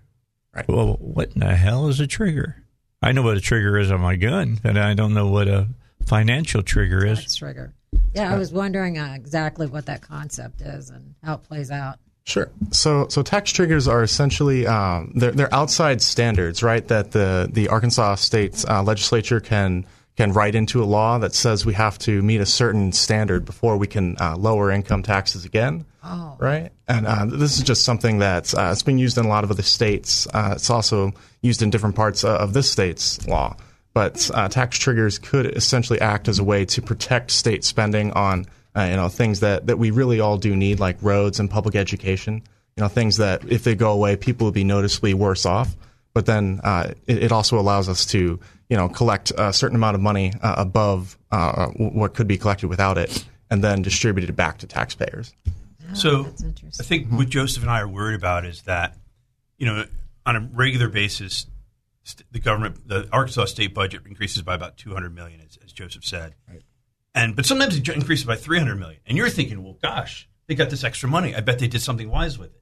Right. 0.54 0.68
Well, 0.68 0.98
what 1.00 1.34
in 1.34 1.42
the 1.42 1.56
hell 1.56 1.88
is 1.90 2.00
a 2.00 2.08
trigger? 2.08 2.64
I 3.02 3.12
know 3.12 3.22
what 3.22 3.38
a 3.38 3.42
trigger 3.42 3.78
is 3.78 3.92
on 3.92 4.02
my 4.02 4.16
gun, 4.16 4.58
but 4.64 4.78
I 4.78 4.94
don't 4.96 5.14
know 5.14 5.28
what 5.28 5.48
a 5.48 5.68
financial 6.06 6.64
trigger 6.64 7.06
is. 7.06 7.20
Tax 7.20 7.36
trigger. 7.36 7.74
Yeah, 8.14 8.34
I 8.34 8.38
was 8.38 8.52
wondering 8.52 8.98
uh, 8.98 9.14
exactly 9.16 9.68
what 9.68 9.86
that 9.88 10.02
concept 10.02 10.62
is 10.62 10.90
and 10.90 11.14
how 11.24 11.36
it 11.36 11.44
plays 11.44 11.70
out. 11.70 12.00
Sure. 12.24 12.50
So, 12.72 13.08
so 13.10 13.22
tax 13.22 13.52
triggers 13.52 13.88
are 13.88 14.02
essentially 14.02 14.66
um, 14.66 15.12
they're, 15.16 15.32
they're 15.32 15.54
outside 15.54 16.02
standards, 16.02 16.64
right? 16.64 16.88
That 16.88 17.12
the 17.12 17.48
the 17.52 17.68
Arkansas 17.68 18.16
State 18.16 18.66
uh, 18.68 18.82
Legislature 18.82 19.40
can 19.40 19.86
can 20.16 20.32
write 20.32 20.56
into 20.56 20.82
a 20.82 20.86
law 20.86 21.18
that 21.18 21.34
says 21.34 21.66
we 21.66 21.74
have 21.74 21.98
to 22.00 22.22
meet 22.22 22.40
a 22.40 22.46
certain 22.46 22.92
standard 22.92 23.44
before 23.44 23.78
we 23.78 23.88
can 23.88 24.16
uh, 24.20 24.36
lower 24.38 24.72
income 24.72 25.04
taxes 25.04 25.46
again. 25.46 25.86
Oh. 26.04 26.38
Right. 26.40 26.72
And 26.88 27.08
uh, 27.08 27.26
this 27.26 27.58
is 27.58 27.64
just 27.64 27.84
something 27.84 28.20
that's 28.20 28.54
uh, 28.54 28.70
it's 28.72 28.84
been 28.84 28.98
used 28.98 29.18
in 29.18 29.26
a 29.26 29.28
lot 29.28 29.44
of 29.44 29.52
other 29.52 29.64
states. 29.64 30.28
Uh, 30.34 30.54
it's 30.56 30.70
also 30.70 31.12
used 31.42 31.62
in 31.62 31.70
different 31.70 31.96
parts 31.96 32.24
uh, 32.24 32.38
of 32.38 32.54
this 32.54 32.70
state's 32.70 33.28
law. 33.28 33.58
But 33.94 34.30
uh, 34.34 34.50
tax 34.50 34.78
triggers 34.78 35.18
could 35.18 35.46
essentially 35.56 36.00
act 36.02 36.28
as 36.28 36.38
a 36.38 36.44
way 36.44 36.66
to 36.66 36.82
protect 36.82 37.32
state 37.32 37.64
spending 37.64 38.12
on 38.12 38.46
uh, 38.76 38.84
you 38.84 38.96
know 38.98 39.10
things 39.10 39.40
that, 39.40 39.68
that 39.68 39.80
we 39.80 39.92
really 39.92 40.20
all 40.20 40.38
do 40.38 40.56
need, 40.56 40.80
like 40.80 40.98
roads 41.02 41.40
and 41.40 41.50
public 41.50 41.76
education. 41.76 42.44
You 42.76 42.82
know 42.82 42.88
things 42.88 43.18
that 43.18 43.50
if 43.50 43.64
they 43.64 43.74
go 43.74 43.92
away, 43.92 44.16
people 44.16 44.46
will 44.46 44.52
be 44.52 44.66
noticeably 44.66 45.14
worse 45.14 45.46
off. 45.46 45.76
But 46.16 46.26
then 46.26 46.62
uh, 46.64 46.94
it, 47.06 47.24
it 47.24 47.32
also 47.32 47.60
allows 47.60 47.90
us 47.90 48.06
to 48.08 48.40
you 48.70 48.78
know 48.78 48.90
collect 48.90 49.32
a 49.38 49.54
certain 49.54 49.76
amount 49.76 49.96
of 49.96 50.02
money 50.02 50.34
uh, 50.42 50.56
above 50.58 51.20
uh, 51.30 51.68
what 51.68 52.16
could 52.16 52.28
be 52.28 52.38
collected 52.38 52.68
without 52.68 52.98
it, 52.98 53.26
and 53.52 53.64
then 53.64 53.84
distribute 53.84 54.28
it 54.28 54.36
back 54.36 54.58
to 54.60 54.68
taxpayers. 54.68 55.34
So. 55.94 56.28
I 56.80 56.84
think 56.84 57.10
what 57.10 57.30
Joseph 57.30 57.62
and 57.64 57.72
I 57.72 57.82
are 57.82 57.88
worried 57.88 58.16
about 58.16 58.46
is 58.46 58.64
that, 58.64 58.98
you 59.58 59.66
know, 59.66 59.86
on 60.26 60.36
a 60.36 60.40
regular 60.54 60.90
basis, 60.90 61.46
st- 62.04 62.26
the 62.32 62.40
government, 62.40 62.88
the 62.88 63.08
Arkansas 63.12 63.46
state 63.46 63.74
budget 63.74 64.02
increases 64.08 64.42
by 64.42 64.56
about 64.56 64.78
200 64.78 65.14
million, 65.14 65.42
as, 65.42 65.58
as 65.64 65.72
Joseph 65.72 66.04
said. 66.04 66.34
And 67.14 67.36
but 67.36 67.46
sometimes 67.46 67.78
it 67.78 67.88
increases 67.90 68.26
by 68.26 68.36
300 68.36 68.76
million, 68.76 69.00
and 69.06 69.18
you're 69.18 69.30
thinking, 69.30 69.64
well, 69.64 69.78
gosh, 69.82 70.28
they 70.48 70.56
got 70.56 70.70
this 70.70 70.84
extra 70.84 71.08
money. 71.08 71.36
I 71.36 71.42
bet 71.42 71.60
they 71.60 71.68
did 71.68 71.82
something 71.82 72.10
wise 72.10 72.38
with 72.40 72.52
it. 72.56 72.62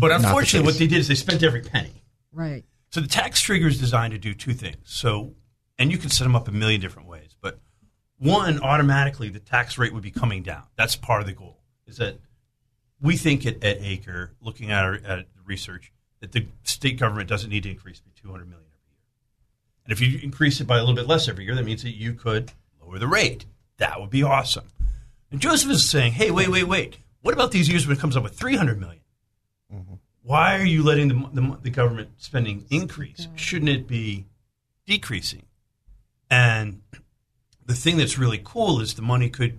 But 0.00 0.12
unfortunately, 0.12 0.66
what 0.66 0.78
they 0.78 0.86
did 0.86 0.98
is 0.98 1.08
they 1.08 1.14
spent 1.14 1.42
every 1.42 1.60
penny. 1.62 2.03
Right. 2.34 2.64
So 2.90 3.00
the 3.00 3.08
tax 3.08 3.40
trigger 3.40 3.68
is 3.68 3.78
designed 3.78 4.12
to 4.12 4.18
do 4.18 4.34
two 4.34 4.52
things. 4.52 4.76
So, 4.84 5.34
and 5.78 5.90
you 5.90 5.98
can 5.98 6.10
set 6.10 6.24
them 6.24 6.36
up 6.36 6.48
a 6.48 6.52
million 6.52 6.80
different 6.80 7.08
ways. 7.08 7.34
But 7.40 7.58
one, 8.18 8.60
automatically 8.60 9.28
the 9.28 9.40
tax 9.40 9.78
rate 9.78 9.92
would 9.92 10.02
be 10.02 10.10
coming 10.10 10.42
down. 10.42 10.64
That's 10.76 10.96
part 10.96 11.20
of 11.20 11.26
the 11.26 11.32
goal. 11.32 11.60
Is 11.86 11.96
that 11.98 12.18
we 13.00 13.16
think 13.16 13.46
at, 13.46 13.62
at 13.64 13.78
Acre, 13.80 14.32
looking 14.40 14.70
at 14.70 14.84
our 14.84 14.94
at 14.94 15.26
research, 15.44 15.92
that 16.20 16.32
the 16.32 16.46
state 16.62 16.98
government 16.98 17.28
doesn't 17.28 17.50
need 17.50 17.64
to 17.64 17.70
increase 17.70 18.00
by 18.00 18.10
200 18.22 18.48
million 18.48 18.66
every 18.66 18.94
year. 18.94 19.02
And 19.84 19.92
if 19.92 20.00
you 20.00 20.20
increase 20.22 20.60
it 20.60 20.66
by 20.66 20.76
a 20.76 20.80
little 20.80 20.94
bit 20.94 21.06
less 21.06 21.28
every 21.28 21.44
year, 21.44 21.54
that 21.54 21.64
means 21.64 21.82
that 21.82 21.96
you 21.96 22.14
could 22.14 22.52
lower 22.80 22.98
the 22.98 23.06
rate. 23.06 23.44
That 23.78 24.00
would 24.00 24.10
be 24.10 24.22
awesome. 24.22 24.68
And 25.30 25.40
Joseph 25.40 25.70
is 25.70 25.88
saying, 25.88 26.12
hey, 26.12 26.30
wait, 26.30 26.48
wait, 26.48 26.64
wait. 26.64 26.98
What 27.20 27.34
about 27.34 27.50
these 27.50 27.68
years 27.68 27.86
when 27.86 27.96
it 27.96 28.00
comes 28.00 28.16
up 28.16 28.22
with 28.22 28.38
300 28.38 28.78
million? 28.78 29.00
Why 30.24 30.58
are 30.58 30.64
you 30.64 30.82
letting 30.82 31.08
the, 31.08 31.30
the, 31.32 31.58
the 31.62 31.70
government 31.70 32.10
spending 32.16 32.64
increase? 32.70 33.26
Mm-hmm. 33.26 33.36
Shouldn't 33.36 33.68
it 33.68 33.86
be 33.86 34.24
decreasing? 34.86 35.44
And 36.30 36.80
the 37.64 37.74
thing 37.74 37.98
that's 37.98 38.18
really 38.18 38.40
cool 38.42 38.80
is 38.80 38.94
the 38.94 39.02
money 39.02 39.28
could, 39.28 39.58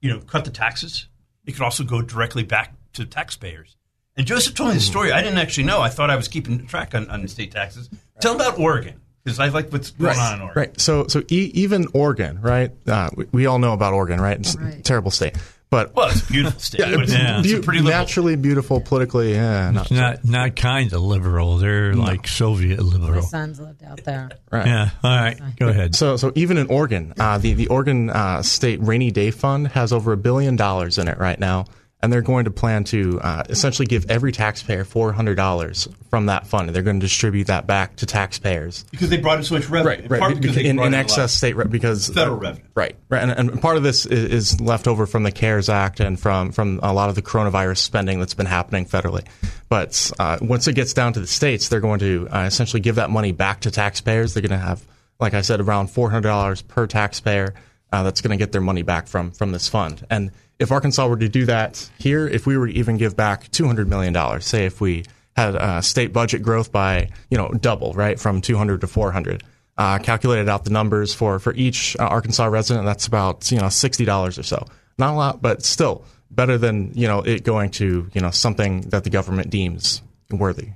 you 0.00 0.10
know, 0.10 0.20
cut 0.20 0.44
the 0.44 0.50
taxes. 0.50 1.08
It 1.46 1.52
could 1.52 1.62
also 1.62 1.82
go 1.82 2.02
directly 2.02 2.42
back 2.42 2.74
to 2.92 3.06
taxpayers. 3.06 3.76
And 4.16 4.26
Joseph 4.26 4.54
told 4.54 4.68
me 4.68 4.74
the 4.74 4.80
mm-hmm. 4.80 4.90
story. 4.90 5.12
I 5.12 5.22
didn't 5.22 5.38
actually 5.38 5.64
know. 5.64 5.80
I 5.80 5.88
thought 5.88 6.10
I 6.10 6.16
was 6.16 6.28
keeping 6.28 6.66
track 6.66 6.94
on, 6.94 7.08
on 7.10 7.22
the 7.22 7.28
state 7.28 7.52
taxes. 7.52 7.88
Tell 8.20 8.34
him 8.34 8.40
about 8.40 8.58
Oregon 8.58 9.00
because 9.26 9.40
I 9.40 9.48
like 9.48 9.72
what's 9.72 9.90
going 9.90 10.16
on 10.16 10.34
in 10.36 10.40
Oregon. 10.42 10.60
Right. 10.62 10.80
So, 10.80 11.08
so 11.08 11.20
e- 11.28 11.50
even 11.54 11.88
Oregon, 11.92 12.40
right? 12.40 12.70
Uh, 12.86 13.10
we, 13.14 13.24
we 13.32 13.46
all 13.46 13.58
know 13.58 13.72
about 13.72 13.92
Oregon, 13.92 14.20
right? 14.20 14.38
It's 14.38 14.56
Right. 14.56 14.74
a 14.74 14.82
terrible 14.82 15.10
state, 15.10 15.36
but 15.68 15.94
Well, 15.96 16.08
it's 16.10 16.22
a 16.22 16.32
beautiful 16.32 16.60
state. 16.60 16.78
but 16.94 17.00
it's, 17.02 17.12
Yeah. 17.12 17.40
it's 17.40 17.52
a 17.52 17.56
beau- 17.56 17.62
pretty 17.62 17.80
liberal. 17.80 17.98
naturally 17.98 18.36
beautiful, 18.36 18.80
politically, 18.80 19.34
yeah, 19.34 19.72
not, 19.72 19.90
Not 19.90 20.24
not 20.24 20.54
kind 20.56 20.92
of 20.92 21.02
liberal. 21.02 21.58
They're 21.58 21.94
like 21.94 22.28
Soviet 22.28 22.78
My 22.78 22.84
liberal. 22.84 23.22
sons 23.22 23.58
lived 23.58 23.82
out 23.82 24.04
there. 24.04 24.30
right. 24.52 24.66
Yeah. 24.66 24.90
All 25.02 25.10
right. 25.16 25.38
Go 25.58 25.68
ahead. 25.68 25.96
So, 25.96 26.16
so 26.16 26.30
even 26.36 26.56
in 26.56 26.68
Oregon, 26.68 27.12
uh, 27.18 27.38
the 27.38 27.54
the 27.54 27.66
Oregon 27.66 28.08
uh, 28.10 28.42
State 28.42 28.78
Rainy 28.80 29.10
Day 29.10 29.32
Fund 29.32 29.68
has 29.68 29.92
over 29.92 30.12
a 30.12 30.16
billion 30.16 30.54
dollars 30.54 30.98
in 30.98 31.08
it 31.08 31.18
right 31.18 31.38
now, 31.40 31.64
and 32.02 32.12
they're 32.12 32.20
going 32.22 32.44
to 32.44 32.50
plan 32.50 32.84
to 32.84 33.18
uh, 33.20 33.42
essentially 33.48 33.86
give 33.86 34.10
every 34.10 34.30
taxpayer 34.30 34.84
four 34.84 35.12
hundred 35.12 35.36
dollars 35.36 35.88
from 36.10 36.26
that 36.26 36.46
fund, 36.46 36.68
and 36.68 36.76
they're 36.76 36.82
going 36.82 37.00
to 37.00 37.06
distribute 37.06 37.46
that 37.46 37.66
back 37.66 37.96
to 37.96 38.06
taxpayers. 38.06 38.84
because 38.90 39.08
they 39.08 39.16
brought 39.16 39.38
in 39.38 39.44
so 39.44 39.54
much 39.54 39.68
revenue. 39.68 40.02
In 40.02 40.08
part 40.20 40.40
because 40.40 40.56
in, 40.58 40.78
in 40.78 40.94
excess 40.94 41.32
state 41.32 41.56
re- 41.56 41.64
because 41.66 42.08
Federal 42.08 42.36
revenue. 42.36 42.64
right, 42.74 42.96
right, 43.08 43.22
and, 43.22 43.32
and 43.32 43.62
part 43.62 43.76
of 43.76 43.82
this 43.82 44.04
is, 44.06 44.52
is 44.52 44.60
left 44.60 44.86
over 44.86 45.06
from 45.06 45.22
the 45.22 45.32
CARES 45.32 45.68
Act 45.68 46.00
and 46.00 46.20
from 46.20 46.52
from 46.52 46.80
a 46.82 46.92
lot 46.92 47.08
of 47.08 47.14
the 47.14 47.22
coronavirus 47.22 47.78
spending 47.78 48.20
that's 48.20 48.34
been 48.34 48.46
happening 48.46 48.84
federally. 48.84 49.26
But 49.68 50.12
uh, 50.18 50.38
once 50.42 50.68
it 50.68 50.74
gets 50.74 50.92
down 50.92 51.14
to 51.14 51.20
the 51.20 51.26
states, 51.26 51.68
they're 51.68 51.80
going 51.80 52.00
to 52.00 52.28
uh, 52.30 52.44
essentially 52.44 52.80
give 52.80 52.96
that 52.96 53.10
money 53.10 53.32
back 53.32 53.60
to 53.60 53.70
taxpayers. 53.70 54.34
They're 54.34 54.42
going 54.42 54.50
to 54.50 54.64
have, 54.64 54.84
like 55.18 55.34
I 55.34 55.40
said, 55.40 55.60
around 55.60 55.88
four 55.88 56.10
hundred 56.10 56.28
dollars 56.28 56.60
per 56.62 56.86
taxpayer. 56.86 57.54
Uh, 57.92 58.02
that's 58.02 58.20
going 58.20 58.36
to 58.36 58.36
get 58.36 58.52
their 58.52 58.60
money 58.60 58.82
back 58.82 59.06
from 59.06 59.30
from 59.30 59.52
this 59.52 59.68
fund. 59.68 60.04
And 60.10 60.30
if 60.58 60.72
Arkansas 60.72 61.06
were 61.06 61.16
to 61.18 61.28
do 61.28 61.46
that 61.46 61.88
here, 61.98 62.26
if 62.26 62.46
we 62.46 62.56
were 62.56 62.66
to 62.66 62.72
even 62.72 62.96
give 62.96 63.16
back 63.16 63.50
two 63.50 63.66
hundred 63.66 63.88
million 63.88 64.12
dollars, 64.12 64.46
say 64.46 64.66
if 64.66 64.80
we 64.80 65.04
had 65.36 65.54
uh, 65.56 65.80
state 65.82 66.12
budget 66.12 66.42
growth 66.42 66.72
by 66.72 67.10
you 67.30 67.36
know 67.36 67.48
double, 67.50 67.92
right, 67.92 68.18
from 68.18 68.40
two 68.40 68.56
hundred 68.56 68.80
to 68.80 68.86
four 68.86 69.12
hundred, 69.12 69.42
uh, 69.76 69.98
calculated 69.98 70.48
out 70.48 70.64
the 70.64 70.70
numbers 70.70 71.12
for 71.14 71.38
for 71.38 71.52
each 71.54 71.96
uh, 71.98 72.04
Arkansas 72.04 72.46
resident. 72.46 72.86
That's 72.86 73.06
about 73.06 73.50
you 73.52 73.58
know 73.58 73.68
sixty 73.68 74.04
dollars 74.04 74.38
or 74.38 74.42
so. 74.42 74.66
Not 74.98 75.12
a 75.12 75.16
lot, 75.16 75.42
but 75.42 75.62
still 75.62 76.04
better 76.30 76.56
than 76.58 76.92
you 76.94 77.06
know 77.06 77.20
it 77.20 77.44
going 77.44 77.70
to 77.72 78.08
you 78.14 78.20
know 78.20 78.30
something 78.30 78.80
that 78.90 79.04
the 79.04 79.10
government 79.10 79.50
deems 79.50 80.00
worthy. 80.30 80.70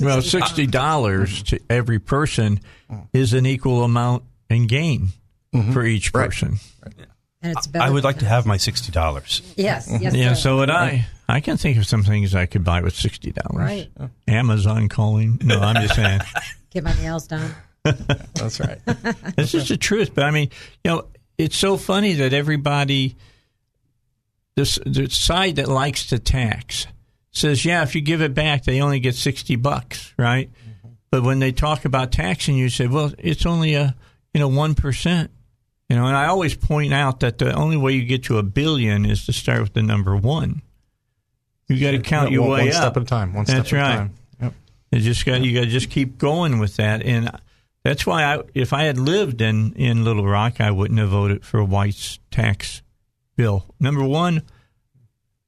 Well, 0.00 0.22
sixty 0.22 0.66
dollars 0.66 1.42
to 1.44 1.60
every 1.68 1.98
person 1.98 2.60
is 3.12 3.34
an 3.34 3.44
equal 3.44 3.84
amount 3.84 4.24
in 4.48 4.66
gain 4.66 5.08
Mm-hmm. 5.54 5.72
for 5.72 5.84
each 5.84 6.12
person. 6.12 6.58
And 7.46 7.56
it's 7.56 7.68
better. 7.68 7.84
I 7.84 7.90
would 7.90 8.02
like 8.02 8.18
to 8.18 8.26
have 8.26 8.44
my 8.44 8.56
sixty 8.56 8.90
dollars. 8.90 9.40
Yes, 9.56 9.88
yes. 10.00 10.14
Yeah, 10.14 10.34
sir. 10.34 10.40
so 10.40 10.56
would 10.58 10.70
I. 10.70 11.06
I 11.28 11.40
can 11.40 11.56
think 11.56 11.78
of 11.78 11.86
some 11.86 12.02
things 12.02 12.34
I 12.34 12.46
could 12.46 12.64
buy 12.64 12.80
with 12.82 12.96
sixty 12.96 13.30
dollars. 13.30 13.88
Right. 13.98 14.10
Amazon 14.26 14.88
calling. 14.88 15.40
No, 15.44 15.60
I'm 15.60 15.80
just 15.80 15.94
saying. 15.94 16.20
Get 16.70 16.82
my 16.82 16.94
nails 16.94 17.28
done. 17.28 17.54
That's 17.84 18.58
right. 18.58 18.80
This 19.36 19.54
is 19.54 19.68
the 19.68 19.76
truth. 19.76 20.12
But 20.12 20.24
I 20.24 20.32
mean, 20.32 20.50
you 20.82 20.90
know, 20.90 21.06
it's 21.38 21.56
so 21.56 21.76
funny 21.76 22.14
that 22.14 22.32
everybody, 22.32 23.14
this 24.56 24.78
the 24.84 25.08
side 25.08 25.56
that 25.56 25.68
likes 25.68 26.06
to 26.06 26.18
tax, 26.18 26.88
says, 27.30 27.64
yeah, 27.64 27.84
if 27.84 27.94
you 27.94 28.00
give 28.00 28.22
it 28.22 28.34
back, 28.34 28.64
they 28.64 28.80
only 28.80 28.98
get 28.98 29.14
sixty 29.14 29.54
bucks, 29.54 30.12
right? 30.18 30.50
Mm-hmm. 30.50 30.88
But 31.12 31.22
when 31.22 31.38
they 31.38 31.52
talk 31.52 31.84
about 31.84 32.10
taxing, 32.10 32.56
you 32.56 32.68
say, 32.70 32.88
well, 32.88 33.12
it's 33.18 33.46
only 33.46 33.74
a 33.74 33.94
you 34.34 34.40
know 34.40 34.48
one 34.48 34.74
percent. 34.74 35.30
You 35.88 35.94
know, 35.94 36.06
and 36.06 36.16
I 36.16 36.26
always 36.26 36.54
point 36.54 36.92
out 36.92 37.20
that 37.20 37.38
the 37.38 37.52
only 37.54 37.76
way 37.76 37.92
you 37.92 38.04
get 38.04 38.24
to 38.24 38.38
a 38.38 38.42
billion 38.42 39.06
is 39.06 39.26
to 39.26 39.32
start 39.32 39.60
with 39.60 39.74
the 39.74 39.82
number 39.82 40.16
one. 40.16 40.62
You 41.68 41.80
got 41.80 41.92
to 41.92 42.00
count 42.00 42.30
your 42.30 42.42
one, 42.42 42.50
way 42.50 42.58
one 42.60 42.68
up. 42.68 42.74
step 42.74 42.96
at 42.96 43.02
a 43.02 43.06
time. 43.06 43.34
One 43.34 43.44
That's 43.44 43.68
step 43.68 43.78
at 43.78 43.82
right. 43.82 43.94
a 43.94 43.96
time. 43.98 44.14
Yep. 44.40 44.54
You 44.92 45.00
just 45.00 45.24
got 45.24 45.40
you 45.42 45.54
got 45.54 45.64
to 45.64 45.70
just 45.70 45.90
keep 45.90 46.18
going 46.18 46.58
with 46.58 46.76
that, 46.76 47.02
and 47.02 47.30
that's 47.84 48.04
why 48.04 48.24
I, 48.24 48.42
if 48.54 48.72
I 48.72 48.84
had 48.84 48.98
lived 48.98 49.40
in 49.40 49.72
in 49.74 50.04
Little 50.04 50.26
Rock, 50.26 50.60
I 50.60 50.70
wouldn't 50.72 50.98
have 50.98 51.10
voted 51.10 51.44
for 51.44 51.62
White's 51.62 52.18
tax 52.30 52.82
bill. 53.36 53.64
Number 53.78 54.04
one, 54.04 54.42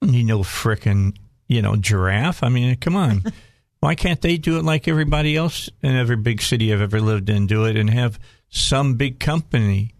you 0.01 0.23
know, 0.23 0.39
frickin' 0.39 1.17
you 1.47 1.61
know 1.61 1.75
giraffe. 1.75 2.43
I 2.43 2.49
mean, 2.49 2.75
come 2.77 2.95
on, 2.95 3.23
why 3.81 3.95
can't 3.95 4.21
they 4.21 4.37
do 4.37 4.57
it 4.57 4.63
like 4.63 4.87
everybody 4.87 5.35
else 5.35 5.69
in 5.81 5.95
every 5.95 6.17
big 6.17 6.41
city 6.41 6.71
I've 6.71 6.81
ever 6.81 7.01
lived 7.01 7.29
in? 7.29 7.47
Do 7.47 7.65
it 7.65 7.75
and 7.75 7.89
have 7.89 8.19
some 8.49 8.95
big 8.95 9.19
company 9.19 9.93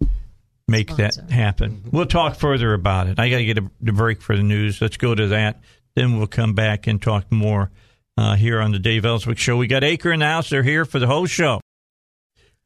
make 0.70 0.96
that 0.96 1.16
happen. 1.30 1.82
We'll 1.90 2.06
talk 2.06 2.36
further 2.36 2.72
about 2.72 3.08
it. 3.08 3.18
I 3.18 3.28
got 3.28 3.38
to 3.38 3.44
get 3.44 3.58
a, 3.58 3.70
the 3.80 3.92
break 3.92 4.22
for 4.22 4.36
the 4.36 4.42
news. 4.42 4.80
Let's 4.80 4.96
go 4.96 5.14
to 5.14 5.28
that. 5.28 5.60
Then 5.94 6.16
we'll 6.16 6.28
come 6.28 6.54
back 6.54 6.86
and 6.86 7.02
talk 7.02 7.30
more 7.30 7.70
uh, 8.16 8.36
here 8.36 8.60
on 8.60 8.72
the 8.72 8.78
Dave 8.78 9.04
Elswick 9.04 9.38
Show. 9.38 9.56
We 9.56 9.66
got 9.66 9.82
Acre 9.84 10.12
and 10.12 10.22
House. 10.22 10.50
They're 10.50 10.62
here 10.62 10.84
for 10.84 10.98
the 10.98 11.06
whole 11.06 11.26
show. 11.26 11.60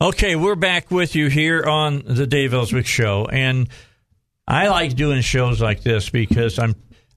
Okay, 0.01 0.37
we're 0.37 0.57
back 0.57 0.91
with 0.91 1.15
you 1.15 1.29
here 1.29 1.65
on 1.65 2.03
the 2.05 2.27
Dave 2.27 2.53
Elswick 2.53 2.87
Show, 2.87 3.27
and 3.27 3.69
I 4.47 4.69
like 4.69 4.95
doing 4.95 5.23
shows 5.23 5.63
like 5.63 5.83
this 5.83 6.11
because 6.11 6.59
I'm 6.59 6.75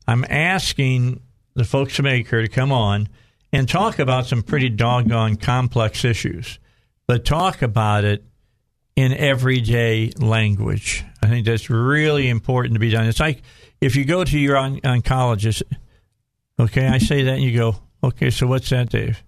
I'm 0.08 0.24
asking 0.30 1.22
the 1.56 1.66
folks 1.66 1.96
from 1.96 2.06
Acre 2.06 2.44
to 2.44 2.48
come 2.48 2.72
on 2.72 3.10
and 3.52 3.68
talk 3.68 4.00
about 4.00 4.28
some 4.28 4.44
pretty 4.44 4.70
doggone 4.70 5.36
complex 5.36 6.06
issues, 6.06 6.60
but 7.08 7.26
talk 7.26 7.62
about 7.62 8.06
it 8.06 8.24
in 8.98 9.14
everyday 9.14 10.12
language. 10.18 11.06
I 11.22 11.28
think 11.28 11.46
that's 11.46 11.70
really 11.70 12.28
important 12.28 12.74
to 12.74 12.80
be 12.80 12.90
done. 12.90 13.06
It's 13.06 13.20
like 13.20 13.44
if 13.80 13.96
you 13.96 14.04
go 14.04 14.24
to 14.24 14.40
your 14.40 14.58
on- 14.58 14.82
oncologist, 14.82 15.62
okay, 16.60 16.88
I 16.88 16.98
say 16.98 17.22
that 17.24 17.36
and 17.36 17.44
you 17.44 17.56
go, 17.56 17.76
okay, 18.04 18.32
so 18.32 18.48
what's 18.48 18.70
that, 18.72 18.90
Dave? 18.90 19.24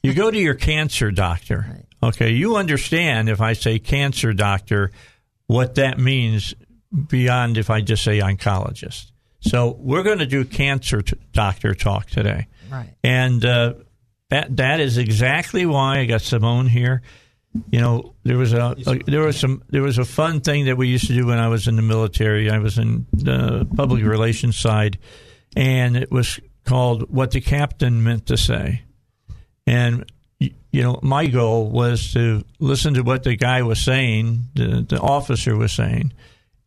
You 0.00 0.14
go 0.14 0.30
to 0.30 0.38
your 0.38 0.54
cancer 0.54 1.10
doctor. 1.10 1.84
Okay, 2.00 2.30
you 2.30 2.54
understand 2.54 3.28
if 3.28 3.40
I 3.40 3.54
say 3.54 3.80
cancer 3.80 4.32
doctor, 4.32 4.92
what 5.48 5.74
that 5.74 5.98
means 5.98 6.54
beyond 7.08 7.58
if 7.58 7.70
I 7.70 7.80
just 7.80 8.04
say 8.04 8.20
oncologist. 8.20 9.10
So 9.40 9.76
we're 9.80 10.04
going 10.04 10.20
to 10.20 10.26
do 10.26 10.44
cancer 10.44 11.02
t- 11.02 11.18
doctor 11.32 11.74
talk 11.74 12.06
today. 12.06 12.46
Right. 12.70 12.94
And 13.02 13.44
uh, 13.44 13.74
that 14.30 14.58
that 14.58 14.78
is 14.78 14.96
exactly 14.96 15.66
why 15.66 15.98
I 15.98 16.04
got 16.04 16.22
Simone 16.22 16.68
here. 16.68 17.02
You 17.70 17.80
know, 17.80 18.14
there 18.24 18.36
was 18.36 18.52
a, 18.52 18.76
a 18.86 18.98
there 19.04 19.22
was 19.22 19.38
some 19.38 19.62
there 19.68 19.82
was 19.82 19.98
a 19.98 20.04
fun 20.04 20.40
thing 20.40 20.66
that 20.66 20.76
we 20.76 20.88
used 20.88 21.06
to 21.06 21.14
do 21.14 21.26
when 21.26 21.38
I 21.38 21.48
was 21.48 21.66
in 21.66 21.76
the 21.76 21.82
military. 21.82 22.50
I 22.50 22.58
was 22.58 22.78
in 22.78 23.06
the 23.12 23.66
public 23.74 24.04
relations 24.04 24.56
side, 24.56 24.98
and 25.56 25.96
it 25.96 26.10
was 26.10 26.38
called 26.64 27.10
"What 27.10 27.30
the 27.30 27.40
Captain 27.40 28.02
Meant 28.02 28.26
to 28.26 28.36
Say." 28.36 28.82
And 29.66 30.04
you 30.38 30.82
know, 30.82 30.98
my 31.02 31.26
goal 31.26 31.70
was 31.70 32.12
to 32.12 32.44
listen 32.58 32.94
to 32.94 33.02
what 33.02 33.24
the 33.24 33.36
guy 33.36 33.62
was 33.62 33.80
saying, 33.80 34.48
the, 34.54 34.84
the 34.88 35.00
officer 35.00 35.56
was 35.56 35.72
saying, 35.72 36.12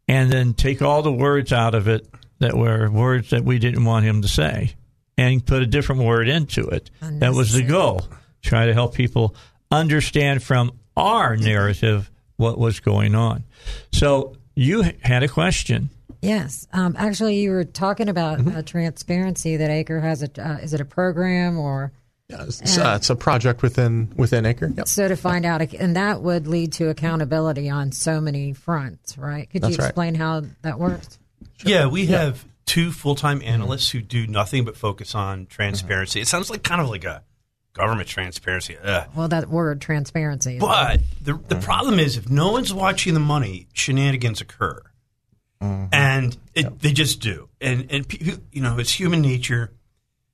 and 0.08 0.32
then 0.32 0.54
take 0.54 0.82
all 0.82 1.02
the 1.02 1.12
words 1.12 1.54
out 1.54 1.76
of 1.76 1.88
it 1.88 2.08
that 2.40 2.56
were 2.58 2.90
words 2.90 3.30
that 3.30 3.44
we 3.46 3.60
didn't 3.60 3.86
want 3.86 4.06
him 4.06 4.22
to 4.24 4.28
say, 4.28 4.76
and 5.18 5.46
put 5.46 5.62
a 5.62 5.68
different 5.68 6.02
word 6.02 6.28
into 6.28 6.68
it. 6.68 6.90
That 7.20 7.34
was 7.34 7.54
the 7.54 7.64
goal. 7.64 8.08
Try 8.42 8.66
to 8.66 8.74
help 8.74 8.96
people 8.96 9.36
understand 9.72 10.44
from 10.44 10.72
our 10.98 11.36
narrative 11.38 12.12
what 12.38 12.58
was 12.58 12.80
going 12.80 13.16
on. 13.16 13.44
So 13.92 14.36
you 14.56 14.84
had 15.02 15.24
a 15.24 15.28
question. 15.28 15.90
Yes. 16.22 16.68
Um, 16.74 16.96
actually, 17.00 17.38
you 17.40 17.52
were 17.52 17.64
talking 17.64 18.10
about 18.10 18.40
Mm-hmm. 18.40 18.58
uh, 18.58 18.62
transparency 18.64 19.58
that 19.58 19.70
Acre 19.72 20.00
has. 20.00 20.22
A, 20.24 20.30
uh, 20.40 20.58
is 20.58 20.74
it 20.74 20.82
a 20.82 20.86
program 20.86 21.58
or 21.58 21.92
Yeah, 22.28 22.44
it's, 22.44 22.78
uh, 22.78 22.94
it's 22.98 23.10
a 23.10 23.16
project 23.16 23.62
within 23.64 24.12
within 24.16 24.46
Acre. 24.46 24.72
Yep. 24.76 24.88
so 24.88 25.08
to 25.08 25.16
find 25.16 25.46
out, 25.46 25.62
and 25.74 25.96
that 25.96 26.22
would 26.22 26.46
lead 26.48 26.74
to 26.74 26.90
accountability 26.90 27.70
on 27.70 27.92
so 27.92 28.22
many 28.22 28.54
fronts, 28.54 29.18
right? 29.18 29.50
Could 29.50 29.64
That's 29.64 29.78
you 29.78 29.80
right. 29.80 29.88
explain 29.88 30.14
how 30.16 30.44
that 30.62 30.78
works? 30.80 31.18
Yeah, 31.66 31.88
we 31.88 32.08
have 32.08 32.46
two 32.68 32.92
full 32.92 33.16
time 33.16 33.42
analysts 33.44 33.90
who 33.90 34.02
do 34.02 34.28
nothing 34.28 34.64
but 34.66 34.78
focus 34.78 35.16
on 35.16 35.48
transparency. 35.48 36.22
It 36.22 36.28
sounds 36.28 36.50
like 36.52 36.62
kind 36.64 36.82
of 36.82 36.90
like 36.90 37.04
a 37.04 37.24
government 37.74 38.08
transparency. 38.08 38.78
Ugh. 38.82 39.08
Well, 39.16 39.28
that 39.30 39.50
word 39.50 39.82
transparency. 39.82 40.60
But 40.60 41.02
the 41.22 41.34
the 41.48 41.56
problem 41.56 42.00
is, 42.00 42.18
if 42.18 42.30
no 42.30 42.52
one's 42.52 42.74
watching 42.74 43.14
the 43.14 43.20
money, 43.20 43.68
shenanigans 43.74 44.42
occur, 44.42 44.82
mm-hmm. 45.62 45.86
and 45.92 46.38
it, 46.54 46.80
they 46.80 46.92
just 46.92 47.22
do. 47.22 47.50
And 47.60 47.92
and 47.92 48.46
you 48.52 48.62
know, 48.62 48.80
it's 48.80 48.92
human 48.92 49.22
nature. 49.22 49.72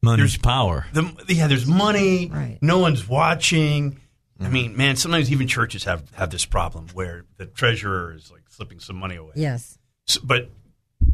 Money's 0.04 0.38
power. 0.38 0.86
The, 0.93 1.12
yeah, 1.28 1.47
there's 1.47 1.65
money. 1.65 2.30
Right. 2.30 2.60
No 2.62 2.78
one's 2.78 3.08
watching. 3.08 4.00
I 4.39 4.43
mm-hmm. 4.43 4.54
mean, 4.54 4.78
man, 4.78 4.95
sometimes 4.95 5.32
even 5.32 5.47
churches 5.47 5.86
have 5.86 6.10
have 6.12 6.30
this 6.30 6.45
problem 6.45 6.88
where 6.93 7.26
the 7.38 7.47
treasurer 7.47 8.13
is 8.13 8.32
like 8.32 8.43
slipping 8.50 8.80
some 8.80 8.95
money 8.95 9.15
away. 9.15 9.32
yes. 9.36 9.78
So, 10.06 10.21
but 10.23 10.50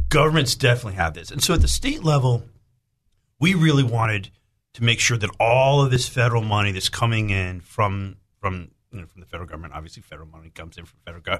governments 0.09 0.55
definitely 0.55 0.95
have 0.95 1.13
this. 1.13 1.31
And 1.31 1.41
so 1.41 1.53
at 1.53 1.61
the 1.61 1.67
state 1.67 2.03
level, 2.03 2.43
we 3.39 3.55
really 3.55 3.83
wanted 3.83 4.29
to 4.73 4.83
make 4.83 4.99
sure 4.99 5.17
that 5.17 5.29
all 5.39 5.81
of 5.81 5.91
this 5.91 6.07
federal 6.07 6.41
money 6.41 6.71
that's 6.71 6.89
coming 6.89 7.29
in 7.29 7.61
from 7.61 8.17
from 8.39 8.71
you 8.91 9.01
know, 9.01 9.07
from 9.07 9.21
the 9.21 9.27
federal 9.27 9.47
government, 9.47 9.73
obviously 9.73 10.03
federal 10.03 10.27
money 10.27 10.49
comes 10.49 10.77
in 10.77 10.85
from 10.85 10.97
federal 11.05 11.23
go- 11.23 11.39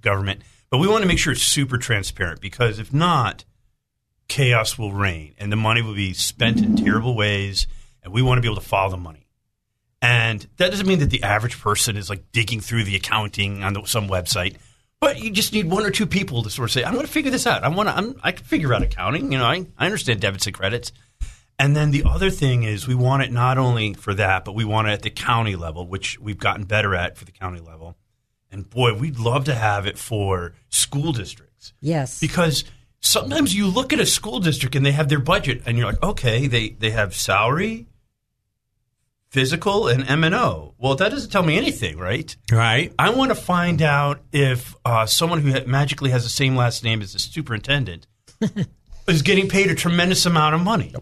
government, 0.00 0.42
but 0.70 0.78
we 0.78 0.88
want 0.88 1.02
to 1.02 1.08
make 1.08 1.18
sure 1.18 1.32
it's 1.32 1.42
super 1.42 1.78
transparent 1.78 2.40
because 2.40 2.78
if 2.78 2.92
not, 2.92 3.44
chaos 4.28 4.78
will 4.78 4.92
reign 4.92 5.34
and 5.38 5.50
the 5.50 5.56
money 5.56 5.82
will 5.82 5.94
be 5.94 6.12
spent 6.12 6.58
in 6.58 6.76
terrible 6.76 7.16
ways, 7.16 7.66
and 8.02 8.12
we 8.12 8.22
want 8.22 8.38
to 8.38 8.42
be 8.42 8.48
able 8.48 8.60
to 8.60 8.66
follow 8.66 8.90
the 8.90 8.96
money. 8.96 9.26
And 10.02 10.46
that 10.56 10.70
doesn't 10.70 10.86
mean 10.86 11.00
that 11.00 11.10
the 11.10 11.22
average 11.22 11.58
person 11.60 11.96
is 11.96 12.08
like 12.08 12.32
digging 12.32 12.60
through 12.60 12.84
the 12.84 12.96
accounting 12.96 13.62
on 13.62 13.74
the, 13.74 13.84
some 13.84 14.08
website, 14.08 14.56
but 14.98 15.18
you 15.18 15.30
just 15.30 15.52
need 15.52 15.70
one 15.70 15.84
or 15.84 15.90
two 15.90 16.06
people 16.06 16.42
to 16.42 16.50
sort 16.50 16.68
of 16.68 16.72
say, 16.72 16.84
"I'm 16.84 16.94
going 16.94 17.06
to 17.06 17.12
figure 17.12 17.30
this 17.30 17.46
out. 17.46 17.64
I 17.64 17.68
want 17.68 17.88
to. 17.88 17.96
I'm, 17.96 18.18
I 18.22 18.32
can 18.32 18.44
figure 18.44 18.72
out 18.72 18.82
accounting. 18.82 19.32
You 19.32 19.38
know, 19.38 19.44
I, 19.44 19.66
I 19.78 19.86
understand 19.86 20.20
debits 20.20 20.46
and 20.46 20.54
credits." 20.54 20.92
And 21.60 21.76
then 21.76 21.90
the 21.90 22.04
other 22.04 22.30
thing 22.30 22.62
is, 22.62 22.88
we 22.88 22.94
want 22.94 23.22
it 23.22 23.30
not 23.30 23.58
only 23.58 23.92
for 23.94 24.14
that, 24.14 24.44
but 24.44 24.54
we 24.54 24.64
want 24.64 24.88
it 24.88 24.92
at 24.92 25.02
the 25.02 25.10
county 25.10 25.56
level, 25.56 25.86
which 25.86 26.18
we've 26.18 26.38
gotten 26.38 26.64
better 26.64 26.94
at 26.94 27.16
for 27.18 27.24
the 27.26 27.32
county 27.32 27.60
level. 27.60 27.96
And 28.50 28.68
boy, 28.68 28.94
we'd 28.94 29.18
love 29.18 29.44
to 29.44 29.54
have 29.54 29.86
it 29.86 29.98
for 29.98 30.54
school 30.70 31.12
districts 31.12 31.72
Yes. 31.80 32.18
because 32.18 32.64
sometimes 33.00 33.54
you 33.54 33.66
look 33.66 33.92
at 33.92 34.00
a 34.00 34.06
school 34.06 34.40
district 34.40 34.74
and 34.74 34.84
they 34.86 34.92
have 34.92 35.08
their 35.10 35.20
budget 35.20 35.62
and 35.66 35.76
you're 35.76 35.86
like 35.86 36.02
okay 36.02 36.46
they, 36.46 36.70
they 36.70 36.90
have 36.90 37.14
salary 37.14 37.86
physical 39.30 39.86
and 39.88 40.08
m&o 40.08 40.74
well 40.78 40.94
that 40.96 41.10
doesn't 41.10 41.30
tell 41.30 41.42
me 41.42 41.56
anything 41.56 41.96
right 41.98 42.36
Right. 42.50 42.92
i 42.98 43.10
want 43.10 43.30
to 43.30 43.34
find 43.34 43.80
out 43.80 44.20
if 44.32 44.74
uh, 44.84 45.06
someone 45.06 45.40
who 45.40 45.52
ha- 45.52 45.64
magically 45.66 46.10
has 46.10 46.24
the 46.24 46.28
same 46.30 46.56
last 46.56 46.82
name 46.82 47.00
as 47.00 47.12
the 47.12 47.18
superintendent 47.18 48.06
is 49.06 49.22
getting 49.22 49.48
paid 49.48 49.70
a 49.70 49.74
tremendous 49.74 50.26
amount 50.26 50.54
of 50.56 50.60
money 50.62 50.92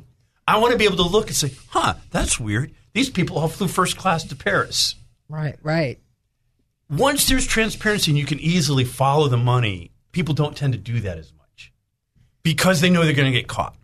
i 0.49 0.59
want 0.59 0.73
to 0.73 0.79
be 0.79 0.85
able 0.85 0.97
to 0.97 1.03
look 1.03 1.27
and 1.29 1.37
say 1.37 1.51
huh 1.69 1.95
that's 2.11 2.41
weird 2.41 2.73
these 2.95 3.11
people 3.11 3.39
all 3.39 3.49
flew 3.49 3.69
first 3.69 3.97
class 3.97 4.25
to 4.25 4.35
paris 4.35 4.97
right. 5.29 5.57
Right. 5.63 6.01
once 6.91 7.29
there's 7.29 7.47
transparency 7.47 8.11
and 8.11 8.19
you 8.19 8.25
can 8.25 8.41
easily 8.41 8.85
follow 8.85 9.29
the 9.29 9.37
money, 9.37 9.91
people 10.13 10.35
don't 10.35 10.57
tend 10.57 10.73
to 10.73 10.79
do 10.79 11.01
that 11.01 11.19
as 11.19 11.33
much 11.35 11.73
because 12.43 12.81
they 12.81 12.89
know 12.91 13.05
they're 13.05 13.13
going 13.13 13.31
to 13.31 13.39
get 13.39 13.47
caught. 13.47 13.77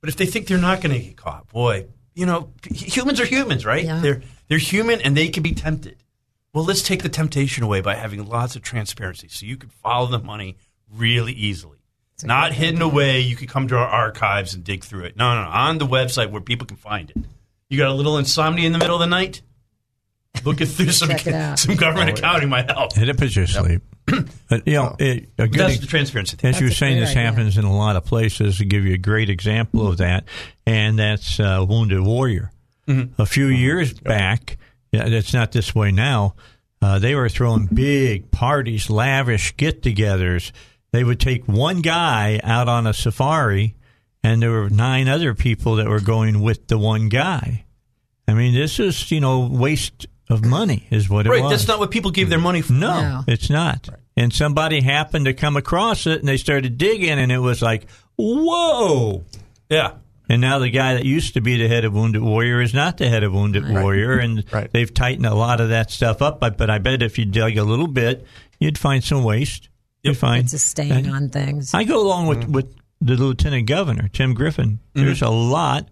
But 0.00 0.08
if 0.08 0.16
they 0.16 0.26
think 0.26 0.46
they're 0.46 0.58
not 0.58 0.80
going 0.80 0.94
to 0.94 1.04
get 1.06 1.16
caught, 1.16 1.48
boy, 1.48 1.86
you 2.14 2.24
know, 2.24 2.52
humans 2.64 3.20
are 3.20 3.26
humans, 3.26 3.66
right? 3.66 3.84
Yeah. 3.84 4.00
They're 4.00 4.22
they're 4.48 4.58
human 4.58 5.00
and 5.02 5.16
they 5.16 5.28
can 5.28 5.42
be 5.42 5.52
tempted. 5.52 6.02
Well, 6.54 6.64
let's 6.64 6.82
take 6.82 7.02
the 7.02 7.10
temptation 7.10 7.62
away 7.62 7.82
by 7.82 7.94
having 7.96 8.26
lots 8.26 8.56
of 8.56 8.62
transparency 8.62 9.28
so 9.28 9.44
you 9.44 9.58
can 9.58 9.68
follow 9.68 10.06
the 10.06 10.18
money 10.18 10.56
really 10.90 11.32
easily. 11.34 11.75
Not 12.24 12.52
hidden 12.52 12.80
away. 12.82 13.20
You 13.20 13.36
can 13.36 13.46
come 13.46 13.68
to 13.68 13.76
our 13.76 13.86
archives 13.86 14.54
and 14.54 14.64
dig 14.64 14.84
through 14.84 15.04
it. 15.04 15.16
No, 15.16 15.34
no, 15.34 15.44
no. 15.44 15.50
On 15.50 15.78
the 15.78 15.86
website 15.86 16.30
where 16.30 16.40
people 16.40 16.66
can 16.66 16.76
find 16.76 17.10
it. 17.10 17.16
You 17.68 17.78
got 17.78 17.90
a 17.90 17.94
little 17.94 18.16
insomnia 18.18 18.66
in 18.66 18.72
the 18.72 18.78
middle 18.78 18.96
of 18.96 19.00
the 19.00 19.06
night? 19.06 19.42
Looking 20.44 20.66
through 20.66 20.90
some, 20.90 21.08
Check 21.08 21.26
it 21.26 21.34
out. 21.34 21.58
some 21.58 21.76
government 21.76 22.18
accounting 22.18 22.48
might 22.48 22.70
help. 22.70 22.96
It 22.96 23.16
puts 23.16 23.36
you 23.36 23.46
to 23.46 23.52
sleep. 23.52 23.82
But, 24.48 24.68
you 24.68 24.74
know, 24.74 24.94
it, 25.00 25.30
a 25.36 25.48
good 25.48 25.58
That's 25.58 25.80
the 25.80 25.86
transparency 25.86 26.36
thing. 26.36 26.50
As 26.50 26.60
you 26.60 26.66
were 26.66 26.72
saying, 26.72 27.00
this 27.00 27.10
idea. 27.10 27.24
happens 27.24 27.58
in 27.58 27.64
a 27.64 27.76
lot 27.76 27.96
of 27.96 28.04
places. 28.04 28.58
To 28.58 28.64
give 28.64 28.84
you 28.84 28.94
a 28.94 28.98
great 28.98 29.28
example 29.28 29.88
of 29.88 29.96
that, 29.96 30.22
and 30.64 30.96
that's 30.96 31.40
uh, 31.40 31.66
Wounded 31.68 32.00
Warrior. 32.00 32.52
Mm-hmm. 32.86 33.20
A 33.20 33.26
few 33.26 33.46
years 33.46 33.92
back, 33.92 34.58
yeah, 34.92 35.06
it's 35.06 35.34
not 35.34 35.50
this 35.50 35.74
way 35.74 35.90
now. 35.90 36.36
Uh, 36.80 37.00
they 37.00 37.16
were 37.16 37.28
throwing 37.28 37.66
big 37.66 38.30
parties, 38.30 38.88
lavish 38.88 39.56
get-togethers. 39.56 40.52
They 40.96 41.04
would 41.04 41.20
take 41.20 41.44
one 41.46 41.82
guy 41.82 42.40
out 42.42 42.68
on 42.68 42.86
a 42.86 42.94
safari, 42.94 43.76
and 44.22 44.40
there 44.42 44.50
were 44.50 44.70
nine 44.70 45.08
other 45.08 45.34
people 45.34 45.76
that 45.76 45.86
were 45.88 46.00
going 46.00 46.40
with 46.40 46.68
the 46.68 46.78
one 46.78 47.08
guy. 47.10 47.66
I 48.26 48.32
mean, 48.32 48.54
this 48.54 48.80
is 48.80 49.10
you 49.10 49.20
know 49.20 49.46
waste 49.46 50.06
of 50.30 50.42
money, 50.44 50.86
is 50.90 51.08
what 51.10 51.26
it 51.26 51.30
was. 51.30 51.40
Right, 51.42 51.50
that's 51.50 51.68
not 51.68 51.78
what 51.78 51.90
people 51.90 52.10
gave 52.10 52.30
their 52.30 52.38
money 52.38 52.62
for. 52.62 52.72
No, 52.72 53.00
No. 53.00 53.24
it's 53.28 53.50
not. 53.50 53.88
And 54.16 54.32
somebody 54.32 54.80
happened 54.80 55.26
to 55.26 55.34
come 55.34 55.56
across 55.56 56.06
it 56.06 56.18
and 56.20 56.26
they 56.28 56.38
started 56.38 56.78
digging 56.78 57.10
and 57.18 57.30
it 57.30 57.38
was 57.38 57.60
like, 57.60 57.86
whoa. 58.16 59.24
Yeah. 59.68 59.92
And 60.28 60.40
now 60.40 60.58
the 60.58 60.70
guy 60.70 60.94
that 60.94 61.04
used 61.04 61.34
to 61.34 61.40
be 61.40 61.56
the 61.58 61.68
head 61.68 61.84
of 61.84 61.92
Wounded 61.92 62.22
Warrior 62.22 62.60
is 62.60 62.74
not 62.74 62.96
the 62.96 63.08
head 63.08 63.22
of 63.22 63.32
Wounded 63.32 63.68
Warrior. 63.68 64.18
And 64.18 64.42
Right. 64.52 64.72
they've 64.72 64.92
tightened 64.92 65.26
a 65.26 65.34
lot 65.34 65.60
of 65.60 65.68
that 65.68 65.90
stuff 65.90 66.22
up. 66.22 66.40
But, 66.40 66.56
but 66.56 66.70
I 66.70 66.78
bet 66.78 67.02
if 67.02 67.18
you 67.18 67.24
dug 67.26 67.56
a 67.56 67.62
little 67.62 67.86
bit, 67.86 68.26
you'd 68.58 68.78
find 68.78 69.04
some 69.04 69.22
waste. 69.22 69.68
You'd 70.06 70.18
find. 70.18 70.44
It's 70.44 70.52
a 70.52 70.58
stain 70.58 70.92
And 70.92 71.10
on 71.10 71.28
things. 71.28 71.74
I 71.74 71.84
go 71.84 72.00
along 72.00 72.26
with, 72.28 72.48
with 72.48 72.74
the 73.00 73.14
Lieutenant 73.14 73.66
Governor, 73.66 74.08
Tim 74.08 74.34
Griffin. 74.34 74.80
There's 74.94 75.22
a 75.22 75.30
lot 75.30 75.88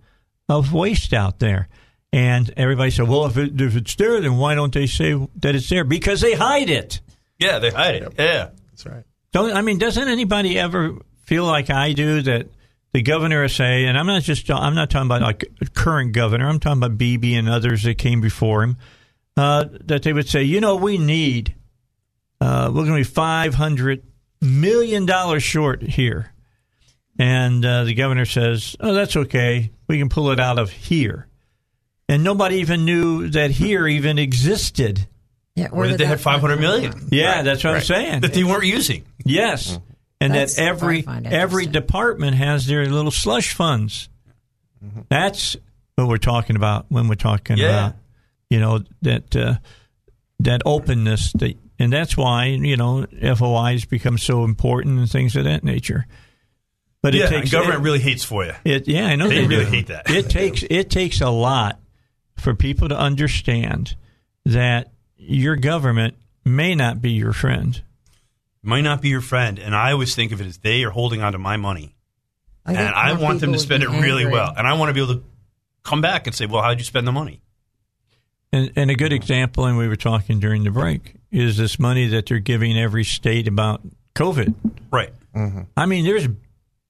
of 0.49 0.73
waste 0.73 1.13
out 1.13 1.39
there. 1.39 1.69
And 2.13 2.53
everybody 2.57 2.91
said, 2.91 3.09
well, 3.09 3.27
if, 3.27 3.37
it, 3.37 3.61
if 3.61 3.75
it's 3.75 3.95
there, 3.97 4.21
then 4.21 4.37
why 4.37 4.55
don't 4.55 4.73
they 4.73 4.87
say 4.87 5.15
that 5.37 5.55
it's 5.55 5.69
there? 5.69 5.83
Because 5.83 6.21
they 6.21 6.35
hide 6.35 6.71
it. 6.71 7.01
Yeah, 7.41 7.59
they 7.59 7.71
hide 7.71 7.97
it. 7.97 8.15
Yeah. 8.19 8.51
That's 8.71 8.87
right. 8.87 9.05
Don't 9.33 9.53
I 9.53 9.63
mean? 9.63 9.79
Doesn't 9.79 10.07
anybody 10.09 10.59
ever 10.59 10.97
feel 11.25 11.45
like 11.45 11.71
I 11.71 11.93
do 11.93 12.23
that 12.23 12.49
the 12.93 13.03
governor 13.03 13.43
will 13.43 13.49
say, 13.49 13.87
and 13.87 13.99
I'm 13.99 14.07
not 14.07 14.23
just 14.23 14.49
I'm 14.49 14.77
not 14.77 14.91
talking 14.91 15.07
about 15.07 15.23
like 15.23 15.45
current 15.75 16.13
governor. 16.13 16.49
I'm 16.49 16.61
talking 16.61 16.81
about 16.81 16.97
Beebe 16.97 17.35
and 17.35 17.49
others 17.49 17.83
that 17.83 17.99
came 17.99 18.21
before 18.21 18.63
him. 18.63 18.77
Uh, 19.37 19.65
that 19.87 20.05
they 20.05 20.13
would 20.13 20.29
say, 20.29 20.45
you 20.45 20.61
know, 20.61 20.77
we 20.77 20.97
need 20.97 21.57
uh, 22.45 22.67
we're 22.69 22.85
going 22.85 23.03
to 23.03 23.09
be 23.09 23.15
five 23.15 23.55
hundred 23.55 24.03
million 24.41 25.07
dollars 25.07 25.43
short 25.43 25.83
here, 25.83 26.33
and 27.19 27.65
uh, 27.65 27.85
the 27.85 27.95
governor 27.95 28.25
says, 28.27 28.77
oh, 28.81 28.93
that's 28.93 29.17
okay. 29.17 29.71
We 29.89 29.99
can 29.99 30.09
pull 30.09 30.31
it 30.31 30.41
out 30.41 30.59
of 30.59 30.71
here, 30.71 31.29
and 32.09 32.23
nobody 32.25 32.57
even 32.57 32.85
knew 32.85 33.29
that 33.31 33.51
here 33.51 33.87
even 33.89 34.19
existed. 34.19 35.07
yeah, 35.55 35.69
Or 35.71 35.79
where 35.79 35.89
that 35.89 35.99
they 35.99 36.05
that 36.05 36.09
had 36.09 36.21
500 36.21 36.55
come 36.55 36.61
million. 36.61 36.93
from? 36.93 37.09
Yeah, 37.13 37.43
that's 37.43 37.65
what 37.65 37.75
I'm 37.75 37.83
saying. 37.83 38.21
That 38.23 38.35
they 38.35 38.45
weren't 38.45 38.67
using. 38.67 39.05
Yes. 39.25 39.79
And 40.21 40.33
That's 40.35 40.57
that 40.57 40.63
every 40.63 41.03
what 41.03 41.09
I 41.09 41.15
find 41.15 41.27
every 41.27 41.67
department 41.67 42.37
has 42.37 42.67
their 42.67 42.87
little 42.87 43.11
slush 43.11 43.53
funds. 43.55 44.09
That's 45.11 45.57
what 45.97 46.09
we're 46.09 46.17
talking 46.19 46.57
about 46.57 46.87
when 46.89 47.09
we're 47.09 47.15
talking 47.15 47.57
Yeah. 47.59 47.69
about 47.89 47.97
you 48.51 48.61
know 48.61 48.81
that 49.03 49.35
uh, 49.37 49.55
that 50.41 50.63
openness 50.65 51.33
that 51.35 51.57
and 51.79 51.93
that's 51.93 52.17
why 52.17 52.47
you 52.47 52.77
know 52.77 53.07
FOIs 53.23 53.85
become 53.85 54.19
so 54.19 54.45
important 54.45 54.99
and 54.99 55.11
things 55.11 55.37
of 55.37 55.45
that 55.45 55.65
nature. 55.65 56.07
But 57.03 57.15
it 57.15 57.19
yeah, 57.19 57.27
takes 57.29 57.51
government 57.51 57.81
it, 57.81 57.85
really 57.85 57.99
hates 57.99 58.25
for 58.25 58.45
you. 58.45 58.53
it 58.65 58.89
yeah, 58.89 59.07
I 59.07 59.17
know 59.17 59.29
They 59.29 59.43
they 59.43 59.47
really 59.47 59.65
do. 59.65 59.71
hate 59.71 59.87
that. 59.89 60.09
It 60.11 60.31
takes 60.31 60.65
it 60.69 60.91
takes 60.91 61.21
a 61.21 61.31
lot 61.31 61.79
for 62.37 62.55
people 62.55 62.89
to 62.89 62.99
understand 62.99 63.95
that 64.47 64.93
your 65.17 65.57
government 65.57 66.17
may 66.45 66.75
not 66.75 67.01
be 67.03 67.11
your 67.13 67.33
friend. 67.33 67.83
Might 68.63 68.81
not 68.83 69.03
be 69.03 69.11
your 69.11 69.21
friend. 69.21 69.59
And 69.59 69.75
I 69.75 69.93
always 69.93 70.15
think 70.15 70.33
of 70.33 70.41
it 70.41 70.47
as 70.47 70.59
they 70.59 70.85
are 70.85 70.91
holding 70.91 71.23
on 71.23 71.33
to 71.33 71.39
my 71.39 71.57
money. 71.59 71.95
think 72.67 72.79
and 72.79 72.95
I 72.95 73.13
want 73.13 73.41
them 73.41 73.53
to 73.53 73.59
spend 73.59 73.83
it 73.83 73.91
would 73.91 74.01
be 74.01 74.03
really 74.03 74.27
well. 74.27 74.53
And 74.57 74.67
I 74.67 74.73
want 74.75 74.89
to 74.89 74.95
be 74.95 75.03
able 75.03 75.21
to 75.21 75.25
come 75.83 76.01
back 76.01 76.27
and 76.27 76.35
say, 76.35 76.47
well, 76.47 76.63
how 76.63 76.71
did 76.71 76.79
you 76.79 76.85
spend 76.85 77.07
the 77.07 77.13
money? 77.13 77.43
And, 78.53 78.73
and 78.77 78.91
a 78.91 78.95
good 78.95 79.13
example, 79.13 79.67
and 79.67 79.77
we 79.77 79.89
were 79.89 79.97
talking 79.97 80.39
during 80.41 80.65
the 80.65 80.71
break, 80.71 81.17
is 81.35 81.57
this 81.57 81.79
money 81.79 82.07
that 82.09 82.27
they're 82.27 82.39
giving 82.39 82.79
every 82.79 83.05
state 83.05 83.49
about 83.49 83.83
COVID. 84.15 84.55
Right. 84.93 85.13
Mm-hmm. 85.35 85.63
I 85.77 85.87
mean, 85.87 86.05
there's 86.05 86.29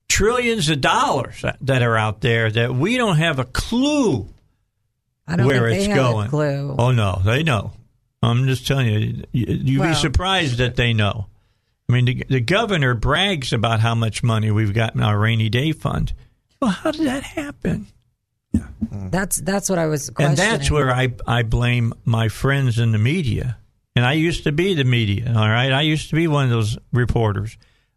trillions 0.09 0.68
of 0.68 0.80
dollars 0.80 1.40
that- 1.42 1.59
that 1.62 1.83
are 1.83 1.96
out 1.96 2.20
there 2.20 2.50
that 2.50 2.74
we 2.74 2.96
don't 2.96 3.16
have 3.16 3.38
a 3.38 3.44
clue 3.46 4.28
I 5.26 5.37
don't 5.37 5.46
where 5.46 5.70
think 5.70 5.76
it's 5.78 5.87
they 5.87 5.92
have 5.92 6.12
going. 6.12 6.26
a 6.26 6.30
clue. 6.30 6.74
Oh 6.78 6.92
no, 6.92 7.20
they 7.24 7.42
know. 7.42 7.72
I'm 8.22 8.46
just 8.46 8.66
telling 8.66 8.87
you, 8.88 9.24
you- 9.33 9.46
you'd 9.62 9.83
be 9.83 9.94
surprised 9.94 10.59
that 10.59 10.76
they 10.76 10.92
know. 10.92 11.26
I 11.88 11.92
mean, 11.92 12.04
the, 12.07 12.24
the 12.28 12.40
governor 12.40 12.94
brags 12.94 13.52
about 13.52 13.80
how 13.80 13.94
much 13.94 14.22
money 14.22 14.50
we've 14.50 14.72
got 14.74 14.94
in 14.94 15.02
our 15.02 15.18
rainy 15.18 15.48
day 15.50 15.72
fund. 15.72 16.12
Well, 16.61 16.70
how 16.70 16.90
did 16.90 17.07
that 17.07 17.22
happen? 17.22 17.87
That's 18.90 19.37
that's 19.38 19.68
what 19.68 19.78
I 19.78 19.87
was 19.87 20.09
questioning. 20.11 20.38
And 20.50 20.61
that's 20.61 20.70
where 20.70 20.90
I, 20.90 21.12
I 21.26 21.42
blame 21.42 21.92
my 22.04 22.28
friends 22.28 22.78
in 22.78 22.92
the 22.92 22.98
media. 22.98 23.59
And 23.96 24.04
I 24.04 24.14
used 24.14 24.44
to 24.44 24.52
be 24.52 24.74
the 24.74 24.85
media, 24.85 25.33
all 25.37 25.48
right? 25.48 25.70
I 25.72 25.83
used 25.83 26.11
to 26.11 26.16
be 26.16 26.26
one 26.26 26.44
of 26.44 26.50
those 26.50 26.76
reporters. 26.92 27.57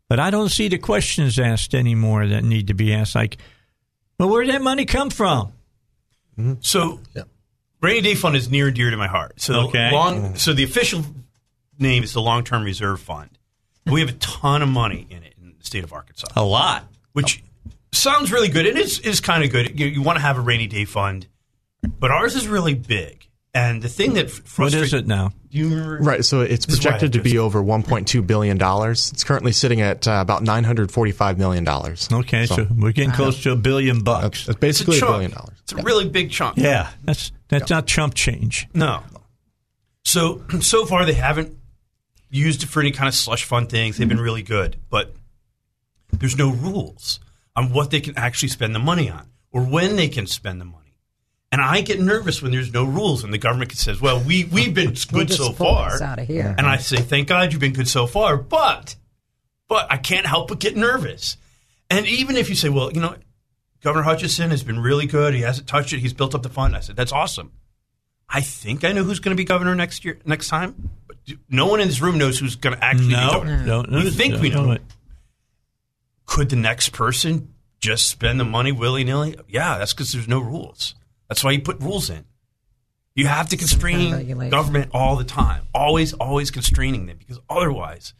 But 0.09 0.19
I 0.19 0.29
don't 0.29 0.49
see 0.49 0.67
the 0.67 0.77
questions 0.77 1.37
asked 1.39 1.73
anymore 1.75 2.27
that 2.27 2.43
need 2.43 2.67
to 2.67 2.73
be 2.73 2.93
asked. 2.93 3.15
Like, 3.15 3.37
well, 4.19 4.29
where'd 4.29 4.47
that 4.49 4.61
money 4.61 4.85
come 4.85 5.09
from? 5.09 5.53
Mm-hmm. 6.39 6.53
So, 6.61 6.99
rainy 7.81 8.01
day 8.01 8.15
fund 8.15 8.35
is 8.35 8.49
near 8.49 8.67
and 8.67 8.75
dear 8.75 8.91
to 8.91 8.97
my 8.97 9.07
heart. 9.07 9.41
So, 9.41 9.53
the 9.53 9.59
Okay. 9.69 9.91
long, 9.91 10.21
mm-hmm. 10.21 10.35
so 10.35 10.53
the 10.53 10.63
official 10.63 11.03
name 11.79 12.03
is 12.03 12.13
the 12.13 12.21
long 12.21 12.43
term 12.43 12.63
reserve 12.63 13.01
fund. 13.01 13.31
We 13.85 13.99
have 14.01 14.09
a 14.09 14.13
ton 14.13 14.61
of 14.61 14.69
money 14.69 15.07
in 15.09 15.23
it 15.23 15.33
in 15.41 15.55
the 15.57 15.65
state 15.65 15.83
of 15.83 15.93
Arkansas, 15.93 16.27
A 16.35 16.43
lot. 16.43 16.85
which 17.13 17.43
sounds 17.91 18.31
really 18.31 18.49
good. 18.49 18.65
And 18.67 18.77
It 18.77 18.85
is 18.85 18.99
is 18.99 19.19
kind 19.19 19.43
of 19.43 19.49
good. 19.51 19.79
You, 19.79 19.87
you 19.87 20.01
want 20.01 20.17
to 20.17 20.21
have 20.21 20.37
a 20.37 20.41
rainy 20.41 20.67
day 20.67 20.85
fund, 20.85 21.25
but 21.99 22.11
ours 22.11 22.35
is 22.35 22.47
really 22.47 22.75
big. 22.75 23.26
And 23.57 23.81
the 23.81 23.89
thing 23.89 24.13
that 24.13 24.25
What 24.25 24.47
frustrates 24.47 24.87
is 24.87 24.93
it 24.93 25.07
now? 25.07 25.31
Do 25.49 25.57
you 25.57 25.69
remember? 25.69 25.97
Right, 26.03 26.23
so 26.23 26.41
it's 26.41 26.65
This 26.67 26.77
is 26.77 26.85
why 26.85 26.91
I 26.91 26.93
projected 26.93 27.13
to 27.13 27.21
be 27.21 27.39
over 27.39 27.63
1.2 27.63 28.27
billion 28.27 28.57
dollars. 28.57 29.11
It's 29.11 29.23
currently 29.23 29.51
sitting 29.51 29.81
at 29.81 30.07
uh, 30.07 30.19
about 30.21 30.43
945 30.43 31.39
million 31.39 31.63
dollars. 31.63 32.07
Okay, 32.11 32.45
so, 32.45 32.67
we're 32.77 32.91
getting 32.91 33.11
close 33.11 33.41
to 33.43 33.51
a 33.51 33.55
billion 33.55 34.03
bucks. 34.03 34.45
That's, 34.45 34.45
that's 34.45 34.49
It's 34.49 34.57
a 34.57 34.85
basically 34.85 34.97
a 34.99 35.11
billion 35.11 35.31
dollars. 35.31 35.57
It's 35.63 35.73
a 35.73 35.81
really 35.81 36.07
big 36.07 36.29
chunk. 36.29 36.57
Yeah, 36.57 36.89
that's 37.03 37.31
that's 37.47 37.69
not 37.71 37.87
chump 37.87 38.13
change. 38.13 38.67
No. 38.73 39.01
So 40.03 40.43
so 40.61 40.85
far 40.85 41.05
they 41.05 41.13
haven't 41.13 41.57
used 42.29 42.61
it 42.61 42.67
for 42.67 42.79
any 42.79 42.91
kind 42.91 43.07
of 43.07 43.15
slush 43.15 43.43
fund 43.45 43.69
things. 43.69 43.97
They've 43.97 44.07
been 44.07 44.19
really 44.19 44.43
good, 44.43 44.77
but 44.89 45.15
there's 46.11 46.37
no 46.37 46.51
rules 46.51 47.19
on 47.55 47.71
what 47.71 47.89
they 47.89 48.01
can 48.01 48.17
actually 48.17 48.49
spend 48.49 48.75
the 48.75 48.79
money 48.79 49.09
on 49.09 49.29
or 49.51 49.63
when 49.63 49.95
they 49.95 50.09
can 50.09 50.27
spend 50.27 50.61
the 50.61 50.65
money. 50.65 50.86
And 51.51 51.61
I 51.61 51.79
get 51.81 51.99
nervous 52.01 52.41
when 52.41 52.51
there's 52.51 52.73
no 52.73 52.83
rules 52.83 53.23
and 53.23 53.31
the 53.31 53.37
government 53.37 53.71
says, 53.71 54.01
"Well, 54.01 54.21
we 54.21 54.43
we've 54.45 54.73
been 54.73 54.87
We'll 55.11 55.21
good 55.21 55.27
just 55.29 55.39
so 55.39 55.53
far." 55.53 55.91
this 55.91 56.01
out 56.01 56.19
of 56.19 56.27
here. 56.27 56.53
And 56.57 56.67
I 56.67 56.77
say, 56.77 56.97
"Thank 56.97 57.29
God 57.29 57.51
you've 57.53 57.61
been 57.61 57.73
good 57.73 57.87
so 57.87 58.05
far," 58.05 58.35
but 58.37 58.95
but 59.69 59.87
I 59.91 59.97
can't 59.97 60.25
help 60.25 60.49
but 60.49 60.59
get 60.59 60.75
nervous. 60.75 61.37
And 61.89 62.05
even 62.05 62.35
if 62.35 62.49
you 62.49 62.55
say, 62.55 62.67
"Well, 62.69 62.91
you 62.91 62.99
know, 62.99 63.15
Governor 63.81 64.03
Hutchinson 64.03 64.49
has 64.51 64.61
been 64.63 64.79
really 64.79 65.05
good. 65.07 65.33
He 65.33 65.41
hasn't 65.41 65.67
touched 65.67 65.93
it. 65.93 65.99
He's 65.99 66.13
built 66.13 66.35
up 66.35 66.43
the 66.43 66.49
fund." 66.49 66.75
I 66.75 66.81
said, 66.81 66.95
"That's 66.97 67.13
awesome." 67.13 67.51
I 68.29 68.41
think 68.41 68.83
I 68.83 68.91
know 68.91 69.05
who's 69.05 69.19
going 69.21 69.35
to 69.35 69.39
be 69.39 69.45
governor 69.45 69.73
next 69.73 70.03
year, 70.03 70.19
next 70.25 70.49
time. 70.49 70.89
But 71.07 71.23
do- 71.23 71.37
no 71.49 71.67
one 71.67 71.79
in 71.79 71.87
this 71.87 72.01
room 72.01 72.17
knows 72.17 72.37
who's 72.37 72.57
going 72.57 72.75
to 72.75 72.83
actually 72.83 73.07
be 73.07 73.13
No, 73.13 73.31
governor. 73.31 73.65
don't, 73.65 73.89
We 73.89 74.09
think 74.09 74.41
we 74.41 74.49
don't 74.49 74.65
know. 74.67 74.71
it. 74.73 74.81
Could 76.25 76.49
the 76.49 76.57
next 76.57 76.89
person 76.89 77.53
just 77.79 78.07
spend 78.07 78.37
the 78.37 78.43
money 78.43 78.73
willy 78.73 79.05
nilly? 79.05 79.37
Yeah, 79.47 79.77
that's 79.77 79.93
because 79.93 80.11
there's 80.11 80.27
no 80.27 80.39
rules. 80.41 80.93
That's 81.27 81.43
why 81.43 81.51
you 81.51 81.61
put 81.61 81.79
rules 81.81 82.09
in. 82.09 82.25
You 83.15 83.25
have 83.27 83.49
to 83.49 83.57
constrain 83.57 84.49
government 84.49 84.91
all 84.93 85.15
the 85.15 85.23
time, 85.23 85.63
always, 85.73 86.13
always 86.13 86.51
constraining 86.51 87.07
them, 87.07 87.17
because 87.17 87.39
otherwise 87.49 88.13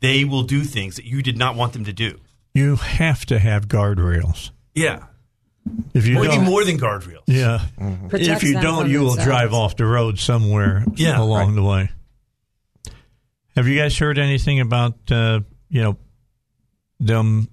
they 0.00 0.24
will 0.24 0.42
do 0.42 0.62
things 0.64 0.96
that 0.96 1.04
you 1.06 1.22
did 1.22 1.38
not 1.38 1.56
want 1.56 1.72
them 1.72 1.84
to 1.86 1.92
do. 1.92 2.18
You 2.54 2.76
have 2.76 3.24
to 3.26 3.38
have 3.38 3.66
guardrails. 3.66 4.50
Yeah, 4.74 5.04
If 5.94 6.06
you 6.06 6.16
maybe 6.16 6.28
don't, 6.28 6.44
more 6.44 6.64
than 6.64 6.76
guardrails. 6.78 7.22
yeah. 7.26 7.62
Protects 8.10 8.28
if 8.28 8.42
you 8.42 8.60
don't, 8.60 8.90
you 8.90 9.00
will 9.00 9.14
themselves. 9.14 9.26
drive 9.26 9.54
off 9.54 9.76
the 9.76 9.86
road 9.86 10.18
somewhere 10.18 10.84
Yeah, 10.96 11.18
along 11.20 11.54
the 11.54 11.62
way. 11.62 11.90
Have 13.56 13.66
you 13.68 13.78
guys 13.78 13.98
heard 13.98 14.18
anything 14.18 14.60
about 14.60 14.94
uh, 15.10 15.40
you 15.68 15.82
know 15.82 15.96
them 17.00 17.48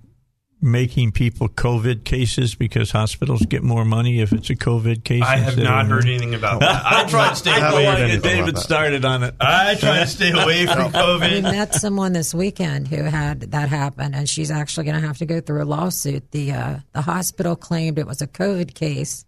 making 0.61 1.11
people 1.11 1.47
COVID 1.47 2.03
cases 2.03 2.53
because 2.55 2.91
hospitals 2.91 3.45
get 3.45 3.63
more 3.63 3.85
money 3.85 4.19
if 4.19 4.33
it's 4.33 4.49
a 4.49 4.55
COVID 4.55 5.03
case? 5.03 5.23
I 5.23 5.37
have 5.37 5.57
not 5.57 5.85
of- 5.85 5.91
heard 5.91 6.05
anything 6.05 6.35
about 6.35 6.59
that. 6.61 6.83
I 6.85 7.05
try 7.05 7.29
to 7.29 7.35
stay 7.35 7.51
away. 7.51 7.61
don't 7.61 7.85
like 7.85 7.99
anything 7.99 8.13
it. 8.13 8.17
about 8.17 8.23
David 8.45 8.57
started 8.57 9.05
on 9.05 9.23
it. 9.23 9.35
I 9.39 9.75
try 9.75 9.99
to 9.99 10.07
stay 10.07 10.31
away 10.31 10.65
from 10.67 10.91
COVID. 10.91 11.31
We 11.31 11.41
met 11.41 11.73
someone 11.75 12.13
this 12.13 12.33
weekend 12.33 12.87
who 12.89 13.03
had 13.03 13.41
that 13.51 13.69
happen, 13.69 14.13
and 14.13 14.27
she's 14.29 14.51
actually 14.51 14.85
going 14.85 14.99
to 15.01 15.07
have 15.07 15.17
to 15.19 15.25
go 15.25 15.39
through 15.39 15.63
a 15.63 15.65
lawsuit. 15.65 16.31
The 16.31 16.51
uh, 16.51 16.79
the 16.93 17.01
hospital 17.01 17.55
claimed 17.55 17.97
it 17.97 18.07
was 18.07 18.21
a 18.21 18.27
COVID 18.27 18.73
case. 18.73 19.25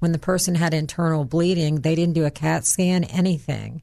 When 0.00 0.12
the 0.12 0.18
person 0.18 0.54
had 0.54 0.74
internal 0.74 1.24
bleeding, 1.24 1.76
they 1.80 1.94
didn't 1.94 2.12
do 2.14 2.26
a 2.26 2.30
CAT 2.30 2.66
scan, 2.66 3.04
anything, 3.04 3.80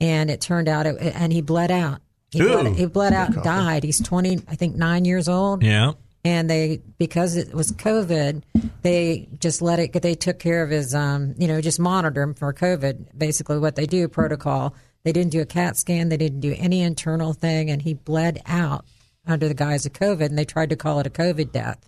and 0.00 0.30
it 0.30 0.40
turned 0.40 0.66
out 0.66 0.86
it, 0.86 0.96
and 0.98 1.30
he 1.30 1.42
bled 1.42 1.70
out. 1.70 2.00
He, 2.30 2.40
bled, 2.40 2.74
he 2.76 2.86
bled 2.86 3.12
out 3.12 3.34
and 3.34 3.42
died. 3.42 3.84
He's 3.84 4.00
twenty, 4.00 4.38
I 4.48 4.54
think, 4.56 4.76
nine 4.76 5.04
years 5.04 5.28
old. 5.28 5.62
Yeah. 5.62 5.92
And 6.24 6.48
they 6.48 6.80
because 6.98 7.36
it 7.36 7.54
was 7.54 7.72
COVID, 7.72 8.42
they 8.82 9.28
just 9.38 9.62
let 9.62 9.78
it. 9.78 9.92
They 10.00 10.14
took 10.14 10.38
care 10.38 10.62
of 10.62 10.70
his, 10.70 10.94
um, 10.94 11.34
you 11.38 11.48
know, 11.48 11.60
just 11.60 11.80
monitor 11.80 12.22
him 12.22 12.34
for 12.34 12.52
COVID. 12.52 13.16
Basically, 13.16 13.58
what 13.58 13.76
they 13.76 13.86
do 13.86 14.08
protocol. 14.08 14.74
They 15.04 15.12
didn't 15.12 15.32
do 15.32 15.40
a 15.40 15.46
CAT 15.46 15.76
scan. 15.76 16.10
They 16.10 16.16
didn't 16.16 16.40
do 16.40 16.54
any 16.56 16.80
internal 16.82 17.32
thing, 17.32 17.70
and 17.70 17.82
he 17.82 17.94
bled 17.94 18.40
out 18.46 18.84
under 19.26 19.48
the 19.48 19.54
guise 19.54 19.84
of 19.84 19.92
COVID. 19.92 20.26
And 20.26 20.38
they 20.38 20.44
tried 20.44 20.70
to 20.70 20.76
call 20.76 21.00
it 21.00 21.06
a 21.06 21.10
COVID 21.10 21.50
death. 21.50 21.78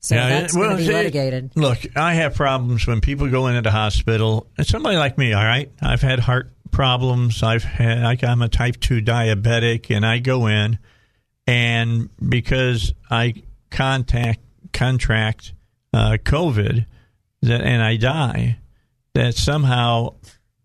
So 0.00 0.14
that's 0.16 0.54
it- 0.54 0.58
going 0.58 0.70
to 0.70 0.76
be 0.76 0.86
litigated. 0.86 1.52
Look, 1.56 1.78
I 1.96 2.14
have 2.14 2.34
problems 2.34 2.86
when 2.86 3.00
people 3.00 3.30
go 3.30 3.46
into 3.46 3.62
the 3.62 3.70
hospital. 3.70 4.46
And 4.58 4.66
somebody 4.66 4.98
like 4.98 5.16
me, 5.16 5.32
all 5.32 5.42
right, 5.42 5.72
I've 5.80 6.02
had 6.02 6.20
heart 6.20 6.52
problems. 6.70 7.42
I've 7.42 7.64
had, 7.64 8.02
like, 8.02 8.22
I'm 8.22 8.42
a 8.42 8.48
type 8.50 8.78
two 8.80 9.00
diabetic, 9.00 9.94
and 9.94 10.04
I 10.04 10.18
go 10.18 10.46
in, 10.46 10.78
and 11.46 12.10
because 12.28 12.92
I 13.10 13.42
contact 13.76 14.40
contract 14.72 15.52
uh, 15.92 16.16
COVID, 16.24 16.86
that 17.42 17.60
and 17.60 17.82
I 17.82 17.96
die, 17.96 18.58
that 19.14 19.34
somehow 19.34 20.14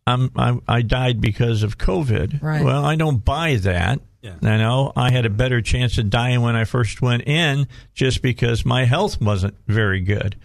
I'm, 0.07 0.31
I'm 0.35 0.61
I 0.67 0.81
died 0.81 1.21
because 1.21 1.63
of 1.63 1.77
COVID. 1.77 2.41
Right. 2.41 2.63
Well, 2.63 2.83
I 2.85 2.95
don't 2.95 3.23
buy 3.23 3.55
that. 3.57 3.99
Yeah. 4.21 4.35
I 4.43 4.57
know 4.57 4.91
I 4.95 5.11
had 5.11 5.25
a 5.25 5.29
better 5.31 5.61
chance 5.61 5.97
of 5.97 6.09
dying 6.09 6.41
when 6.41 6.55
I 6.55 6.63
first 6.65 7.01
went 7.01 7.23
in, 7.27 7.67
just 7.93 8.21
because 8.21 8.63
my 8.65 8.85
health 8.85 9.19
wasn't 9.19 9.55
very 9.67 10.01
good. 10.01 10.35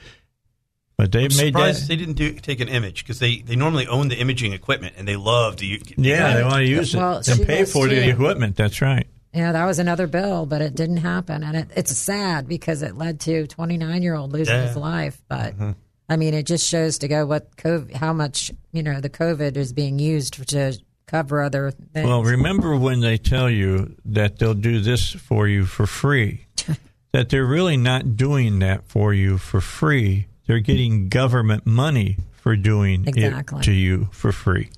But 0.96 1.12
they 1.12 1.22
made 1.24 1.32
surprised 1.32 1.82
that. 1.84 1.88
they 1.88 1.96
didn't 1.96 2.14
do, 2.14 2.32
take 2.32 2.60
an 2.60 2.68
image 2.68 3.04
because 3.04 3.18
they, 3.18 3.40
they 3.40 3.54
normally 3.54 3.86
own 3.86 4.08
the 4.08 4.16
imaging 4.16 4.54
equipment 4.54 4.94
and 4.96 5.06
they 5.06 5.16
love 5.16 5.56
to. 5.56 5.66
u- 5.66 5.78
Yeah, 5.98 6.36
they 6.36 6.42
want 6.42 6.54
to 6.54 6.64
use 6.64 6.94
it 6.94 6.98
Well, 6.98 7.20
and 7.28 7.46
pay 7.46 7.60
was 7.60 7.72
for 7.72 7.86
the 7.86 7.96
too. 7.96 8.10
equipment. 8.10 8.56
That's 8.56 8.80
right. 8.80 9.06
Yeah, 9.36 9.52
that 9.52 9.66
was 9.66 9.78
another 9.78 10.06
bill, 10.06 10.46
but 10.46 10.62
it 10.62 10.74
didn't 10.74 10.96
happen, 10.98 11.42
and 11.44 11.56
it, 11.56 11.68
it's 11.76 11.94
sad 11.96 12.48
because 12.48 12.80
it 12.80 12.96
led 12.96 13.20
to 13.20 13.46
29 13.46 14.02
year 14.02 14.14
old 14.14 14.32
losing 14.32 14.54
Yeah. 14.54 14.66
his 14.68 14.76
life. 14.76 15.20
But 15.28 15.52
mm-hmm. 15.54 15.72
I 16.08 16.16
mean, 16.16 16.32
it 16.32 16.46
just 16.46 16.66
shows 16.66 16.96
to 16.98 17.08
go 17.08 17.26
what 17.26 17.54
COVID, 17.56 17.92
how 17.94 18.14
much 18.14 18.50
you 18.72 18.82
know 18.82 19.00
the 19.00 19.10
COVID 19.10 19.56
is 19.56 19.74
being 19.74 19.98
used 19.98 20.48
to 20.48 20.78
cover 21.06 21.42
other 21.42 21.70
things. 21.70 22.06
Well, 22.06 22.24
remember 22.24 22.76
when 22.76 23.00
they 23.00 23.18
tell 23.18 23.50
you 23.50 23.94
that 24.06 24.38
they'll 24.38 24.54
do 24.54 24.80
this 24.80 25.10
for 25.10 25.46
you 25.46 25.66
for 25.66 25.86
free, 25.86 26.46
that 27.12 27.28
they're 27.28 27.44
really 27.44 27.76
not 27.76 28.16
doing 28.16 28.58
that 28.60 28.84
for 28.84 29.12
you 29.12 29.36
for 29.36 29.60
free. 29.60 30.28
They're 30.46 30.60
getting 30.60 31.08
government 31.10 31.66
money 31.66 32.16
for 32.40 32.56
doing 32.56 33.06
Exactly. 33.06 33.58
it 33.58 33.64
to 33.64 33.72
you 33.72 34.08
for 34.12 34.32
free. 34.32 34.70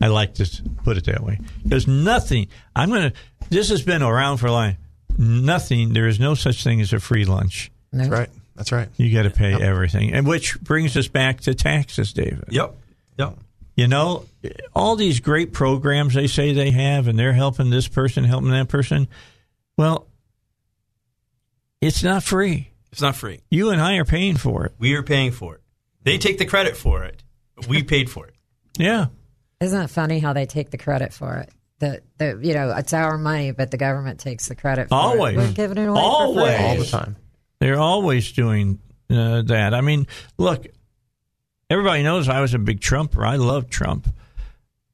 I 0.00 0.08
like 0.08 0.34
to 0.34 0.62
put 0.84 0.98
it 0.98 1.06
that 1.06 1.22
way. 1.22 1.40
There's 1.64 1.86
nothing. 1.86 2.48
I'm 2.74 2.90
going 2.90 3.12
to. 3.12 3.16
This 3.48 3.70
has 3.70 3.82
been 3.82 4.02
around 4.02 4.38
for 4.38 4.46
a 4.46 4.52
long. 4.52 4.76
Nothing. 5.18 5.92
There 5.92 6.06
is 6.06 6.20
no 6.20 6.34
such 6.34 6.62
thing 6.62 6.80
as 6.80 6.92
a 6.92 7.00
free 7.00 7.24
lunch. 7.24 7.70
No. 7.92 8.00
That's 8.00 8.10
right. 8.10 8.30
That's 8.54 8.72
right. 8.72 8.88
You 8.96 9.12
got 9.12 9.24
to 9.24 9.30
pay 9.30 9.54
everything, 9.54 10.12
and 10.14 10.26
which 10.26 10.58
brings 10.60 10.96
us 10.96 11.08
back 11.08 11.42
to 11.42 11.54
taxes, 11.54 12.12
David. 12.12 12.44
Yep. 12.50 12.74
Yep. 13.18 13.38
You 13.76 13.88
know, 13.88 14.24
all 14.74 14.96
these 14.96 15.20
great 15.20 15.52
programs 15.52 16.14
they 16.14 16.26
say 16.26 16.52
they 16.54 16.70
have, 16.70 17.08
and 17.08 17.18
they're 17.18 17.34
helping 17.34 17.68
this 17.68 17.86
person, 17.86 18.24
helping 18.24 18.50
that 18.50 18.68
person. 18.68 19.08
Well, 19.76 20.06
it's 21.82 22.02
not 22.02 22.22
free. 22.22 22.70
It's 22.90 23.02
not 23.02 23.14
free. 23.14 23.42
You 23.50 23.70
and 23.70 23.80
I 23.80 23.96
are 23.96 24.06
paying 24.06 24.38
for 24.38 24.64
it. 24.64 24.72
We 24.78 24.94
are 24.94 25.02
paying 25.02 25.32
for 25.32 25.56
it. 25.56 25.60
They 26.02 26.16
take 26.16 26.38
the 26.38 26.46
credit 26.46 26.76
for 26.76 27.04
it, 27.04 27.22
we 27.68 27.82
paid 27.82 28.08
for 28.08 28.26
it. 28.26 28.34
Yeah. 28.78 29.06
Isn't 29.60 29.82
it 29.82 29.90
funny 29.90 30.18
how 30.18 30.32
they 30.32 30.46
take 30.46 30.70
the 30.70 30.78
credit 30.78 31.12
for 31.12 31.36
it? 31.36 31.50
The, 31.78 32.02
the 32.18 32.40
you 32.42 32.54
know 32.54 32.74
it's 32.76 32.92
our 32.92 33.18
money, 33.18 33.50
but 33.50 33.70
the 33.70 33.76
government 33.76 34.18
takes 34.18 34.48
the 34.48 34.54
credit. 34.54 34.88
For 34.88 34.94
Always. 34.94 35.34
it. 35.34 35.38
We're 35.38 35.52
giving 35.52 35.78
it 35.78 35.88
away 35.88 36.00
Always. 36.00 36.46
for 36.46 36.56
free. 36.56 36.66
All 36.66 36.76
the 36.76 36.84
time. 36.84 37.16
They're 37.58 37.78
always 37.78 38.32
doing 38.32 38.78
uh, 39.10 39.42
that. 39.42 39.74
I 39.74 39.80
mean, 39.80 40.06
look, 40.38 40.66
everybody 41.70 42.02
knows 42.02 42.28
I 42.28 42.40
was 42.40 42.54
a 42.54 42.58
big 42.58 42.80
Trumper. 42.80 43.24
I 43.24 43.36
love 43.36 43.68
Trump. 43.68 44.08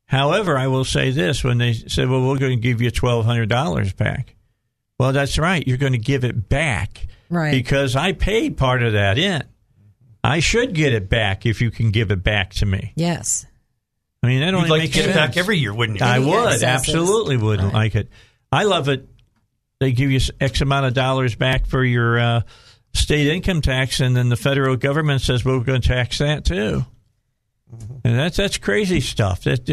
However, 0.06 0.58
I 0.58 0.66
will 0.66 0.84
say 0.84 1.10
this 1.10 1.42
when 1.42 1.58
they 1.58 1.72
said, 1.72 2.08
well, 2.10 2.20
we're 2.20 2.38
going 2.38 2.58
to 2.58 2.62
give 2.62 2.82
you 2.82 2.90
$1,200 2.90 3.96
back. 3.96 4.36
Well, 4.98 5.12
that's 5.12 5.38
right. 5.38 5.66
You're 5.66 5.78
going 5.78 5.94
to 5.94 5.98
give 5.98 6.22
it 6.22 6.50
back. 6.50 7.06
Right. 7.30 7.50
Because 7.50 7.96
I 7.96 8.12
paid 8.12 8.58
part 8.58 8.82
of 8.82 8.92
that 8.92 9.16
in. 9.16 9.42
I 10.22 10.40
should 10.40 10.74
get 10.74 10.92
it 10.92 11.08
back 11.08 11.46
if 11.46 11.60
you 11.60 11.70
can 11.70 11.90
give 11.90 12.10
it 12.10 12.22
back 12.22 12.52
to 12.54 12.66
me. 12.66 12.92
Yes. 12.94 13.46
I 14.22 14.28
mean, 14.28 14.40
that 14.40 14.46
You'd 14.46 14.54
only 14.54 14.68
like 14.70 14.80
to 14.82 14.84
makes 14.86 14.96
get 14.96 15.08
it 15.10 15.14
back 15.14 15.36
every 15.36 15.58
year, 15.58 15.74
wouldn't 15.74 15.98
you? 16.00 16.06
I 16.06 16.18
would 16.20 16.62
absolutely 16.62 17.36
would 17.36 17.60
Right. 17.60 17.72
like 17.74 17.94
it. 17.96 18.08
I 18.52 18.64
love 18.64 18.88
it. 18.88 19.08
They 19.80 19.92
give 19.92 20.10
you 20.12 20.20
X 20.40 20.60
amount 20.60 20.86
of 20.86 20.94
dollars 20.94 21.34
back 21.34 21.66
for 21.66 21.82
your 21.84 22.18
uh, 22.20 22.40
state 22.94 23.26
income 23.26 23.62
tax, 23.62 23.98
and 23.98 24.16
then 24.16 24.28
the 24.28 24.36
federal 24.36 24.76
government 24.76 25.22
says 25.22 25.44
well, 25.44 25.58
we're 25.58 25.64
going 25.64 25.80
to 25.80 25.88
tax 25.88 26.18
that 26.18 26.44
too. 26.44 26.84
Mm-hmm. 27.74 27.94
And 28.04 28.18
that's 28.18 28.36
that's 28.36 28.58
crazy 28.58 29.00
stuff. 29.00 29.42
That 29.44 29.66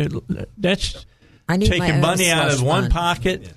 that's 0.58 1.06
I 1.48 1.58
need 1.58 1.70
my 1.70 1.78
taking 1.78 1.96
own 1.96 2.02
money 2.02 2.30
out 2.32 2.48
of 2.48 2.54
slush 2.54 2.66
one 2.66 2.82
fund. 2.84 2.94
pocket 2.94 3.54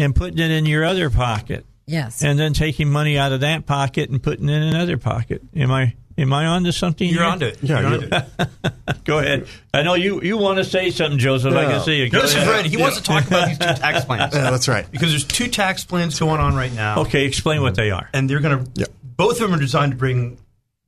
and 0.00 0.16
putting 0.16 0.38
it 0.38 0.50
in 0.50 0.66
your 0.66 0.84
other 0.84 1.10
pocket, 1.10 1.64
Yes. 1.86 2.22
and 2.24 2.38
then 2.38 2.54
taking 2.54 2.90
money 2.90 3.18
out 3.18 3.32
of 3.32 3.40
that 3.40 3.66
pocket 3.66 4.10
and 4.10 4.20
putting 4.22 4.48
it 4.48 4.52
in 4.52 4.62
another 4.62 4.96
pocket. 4.96 5.42
Am 5.54 5.70
I 5.70 5.94
am 6.18 6.32
I 6.32 6.46
onto 6.46 6.72
something? 6.72 7.08
You're 7.08 7.22
here? 7.22 7.30
onto 7.30 7.46
it. 7.46 7.58
Yeah, 7.62 7.80
You're 7.80 7.88
you- 7.88 8.10
onto 8.10 8.16
it. 8.16 9.04
Go 9.04 9.18
ahead. 9.18 9.46
I 9.72 9.82
know 9.82 9.94
you 9.94 10.20
you 10.22 10.36
want 10.36 10.58
to 10.58 10.64
say 10.64 10.90
something, 10.90 11.18
Joseph. 11.18 11.54
I 11.54 11.64
can 11.64 11.80
see 11.80 11.96
you. 11.96 12.10
Go 12.10 12.20
Joseph 12.20 12.42
ahead. 12.42 12.54
Red, 12.56 12.66
he 12.66 12.76
wants 12.76 12.98
to 12.98 13.02
talk 13.02 13.26
about 13.26 13.48
these 13.48 13.58
two 13.58 13.64
tax 13.74 14.04
plans. 14.04 14.34
Yeah, 14.34 14.50
that's 14.50 14.68
right. 14.68 14.90
Because 14.90 15.10
there's 15.10 15.24
two 15.24 15.48
tax 15.48 15.84
plans 15.84 16.18
going 16.18 16.40
on 16.40 16.54
right 16.54 16.72
now. 16.72 17.00
Okay, 17.00 17.24
explain 17.24 17.62
what 17.62 17.74
they 17.74 17.90
are. 17.90 18.10
And 18.12 18.28
they're 18.28 18.40
going 18.40 18.64
to, 18.64 18.70
Yep. 18.74 18.88
both 19.02 19.40
of 19.40 19.50
them 19.50 19.54
are 19.54 19.60
designed 19.60 19.92
to 19.92 19.98
bring 19.98 20.38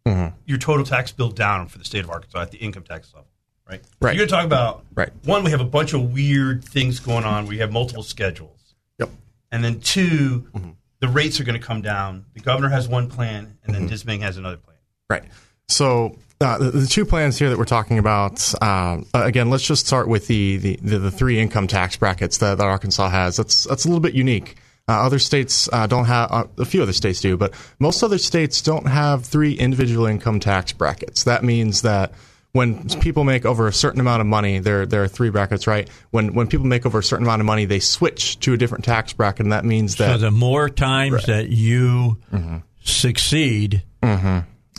mm-hmm. 0.06 0.34
your 0.46 0.58
total 0.58 0.84
tax 0.84 1.12
bill 1.12 1.30
down 1.30 1.68
for 1.68 1.78
the 1.78 1.84
state 1.84 2.04
of 2.04 2.10
Arkansas 2.10 2.42
at 2.42 2.50
the 2.50 2.58
income 2.58 2.82
tax 2.82 3.12
level. 3.14 3.28
Right? 3.68 3.82
Right. 4.00 4.16
You're 4.16 4.26
going 4.26 4.28
to 4.28 4.34
talk 4.34 4.44
about, 4.44 4.84
Right. 4.94 5.10
one, 5.24 5.44
we 5.44 5.52
have 5.52 5.60
a 5.60 5.64
bunch 5.64 5.92
of 5.92 6.12
weird 6.12 6.64
things 6.64 6.98
going 6.98 7.24
on. 7.24 7.46
We 7.46 7.58
have 7.58 7.70
multiple 7.70 8.02
schedules. 8.02 8.74
Yep. 8.98 9.10
And 9.52 9.62
then 9.62 9.80
2 9.80 10.48
mm-hmm. 10.52 10.70
the 10.98 11.08
rates 11.08 11.38
are 11.40 11.44
going 11.44 11.58
to 11.58 11.64
come 11.64 11.80
down. 11.80 12.24
The 12.34 12.40
governor 12.40 12.68
has 12.68 12.88
one 12.88 13.08
plan, 13.08 13.58
and 13.64 13.74
then 13.74 13.88
mm-hmm. 13.88 13.94
Dismang 13.94 14.20
has 14.22 14.36
another 14.36 14.56
plan. 14.56 14.69
Right. 15.10 15.24
So 15.68 16.16
uh, 16.40 16.58
the, 16.58 16.70
the 16.70 16.86
two 16.86 17.04
plans 17.04 17.38
here 17.38 17.50
that 17.50 17.58
we're 17.58 17.64
talking 17.64 17.98
about, 17.98 18.52
uh, 18.62 19.02
again, 19.12 19.50
let's 19.50 19.64
just 19.64 19.86
start 19.86 20.08
with 20.08 20.26
the, 20.26 20.56
the, 20.56 20.76
the, 20.76 21.10
three 21.10 21.38
income 21.38 21.66
tax 21.66 21.96
brackets 21.96 22.38
that, 22.38 22.56
that 22.58 22.66
Arkansas 22.66 23.08
has. 23.10 23.36
That's 23.36 23.64
that's 23.64 23.84
a 23.84 23.88
little 23.88 24.00
bit 24.00 24.14
unique. 24.14 24.56
Uh, 24.88 24.92
other 25.02 25.18
states 25.18 25.68
uh, 25.72 25.86
don't 25.86 26.06
have, 26.06 26.32
uh, 26.32 26.44
a 26.58 26.64
few 26.64 26.82
other 26.82 26.92
states 26.92 27.20
do, 27.20 27.36
but 27.36 27.52
most 27.78 28.02
other 28.02 28.18
states 28.18 28.62
don't 28.62 28.86
have 28.88 29.24
three 29.24 29.52
individual 29.52 30.06
income 30.06 30.40
tax 30.40 30.72
brackets. 30.72 31.24
That 31.24 31.44
means 31.44 31.82
that 31.82 32.12
when 32.52 32.88
people 33.00 33.22
make 33.22 33.44
over 33.46 33.68
a 33.68 33.72
certain 33.72 34.00
amount 34.00 34.20
of 34.22 34.26
money, 34.26 34.58
there 34.58 34.84
there 34.86 35.04
are 35.04 35.08
three 35.08 35.30
brackets, 35.30 35.68
right? 35.68 35.88
When 36.10 36.34
when 36.34 36.48
people 36.48 36.66
make 36.66 36.84
over 36.86 36.98
a 36.98 37.04
certain 37.04 37.24
amount 37.26 37.40
of 37.40 37.46
money, 37.46 37.66
they 37.66 37.78
switch 37.78 38.40
to 38.40 38.52
a 38.54 38.56
different 38.56 38.84
tax 38.84 39.12
bracket, 39.12 39.46
and 39.46 39.52
that 39.52 39.64
means 39.64 39.96
So 39.96 40.06
that 40.06 40.16
the 40.20 40.32
more 40.32 40.68
times 40.68 41.26
that 41.26 41.50
you 41.50 42.16
Mm-hmm. 42.32 42.56
succeed, 42.82 43.82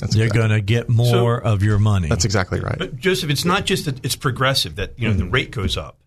that's 0.02 0.16
they're 0.16 0.26
exactly, 0.26 0.50
going 0.50 0.60
to 0.60 0.66
get 0.66 0.90
more 0.90 1.40
of 1.42 1.64
your 1.64 1.80
money. 1.80 2.10
that's 2.10 2.26
exactly 2.26 2.60
right. 2.60 2.78
But 2.78 2.98
Joseph, 2.98 3.30
it's 3.30 3.46
not 3.46 3.66
just 3.66 3.86
that 3.86 4.04
it's 4.04 4.16
progressive 4.16 4.76
that 4.76 4.98
you 4.98 5.08
know 5.08 5.14
the 5.14 5.24
mm. 5.24 5.32
rate 5.32 5.52
goes 5.52 5.78
up, 5.78 5.98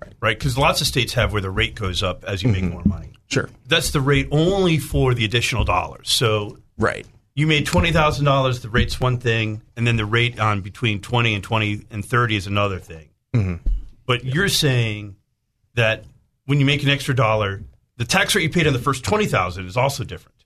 right? 0.00 0.12
Right, 0.20 0.38
because 0.38 0.56
lots 0.58 0.80
of 0.80 0.86
states 0.86 1.12
have 1.12 1.32
where 1.32 1.42
the 1.42 1.50
rate 1.50 1.74
goes 1.74 2.02
up 2.02 2.24
as 2.24 2.42
you 2.42 2.48
make 2.48 2.64
mm-hmm. 2.64 2.72
more 2.72 2.82
money. 2.84 3.12
Sure. 3.28 3.48
That's 3.66 3.90
the 3.90 4.00
rate 4.00 4.28
only 4.30 4.78
for 4.78 5.14
the 5.14 5.24
additional 5.24 5.64
dollars. 5.64 6.10
So 6.10 6.58
Right. 6.78 7.06
you 7.34 7.46
made 7.46 7.66
twenty 7.66 7.92
thousand 7.92 8.24
dollars. 8.24 8.60
The 8.60 8.70
rate's 8.70 8.98
one 8.98 9.18
thing, 9.18 9.62
and 9.76 9.86
then 9.86 9.96
the 9.96 10.06
rate 10.06 10.40
on 10.40 10.62
between 10.62 11.00
twenty 11.00 11.34
and 11.34 11.44
twenty 11.44 11.84
and 11.90 12.04
thirty 12.04 12.36
is 12.36 12.46
another 12.46 12.78
thing. 12.78 13.10
Mm-hmm. 13.34 13.68
But 14.06 14.24
you're 14.24 14.48
saying 14.48 15.16
that 15.74 16.04
when 16.46 16.58
you 16.58 16.66
make 16.66 16.82
an 16.82 16.88
extra 16.88 17.14
dollar, 17.14 17.62
the 17.96 18.04
tax 18.04 18.34
rate 18.34 18.44
you 18.44 18.50
paid 18.50 18.66
on 18.66 18.72
the 18.72 18.78
first 18.78 19.04
twenty 19.04 19.26
thousand 19.26 19.66
is 19.66 19.76
also 19.76 20.04
different. 20.04 20.36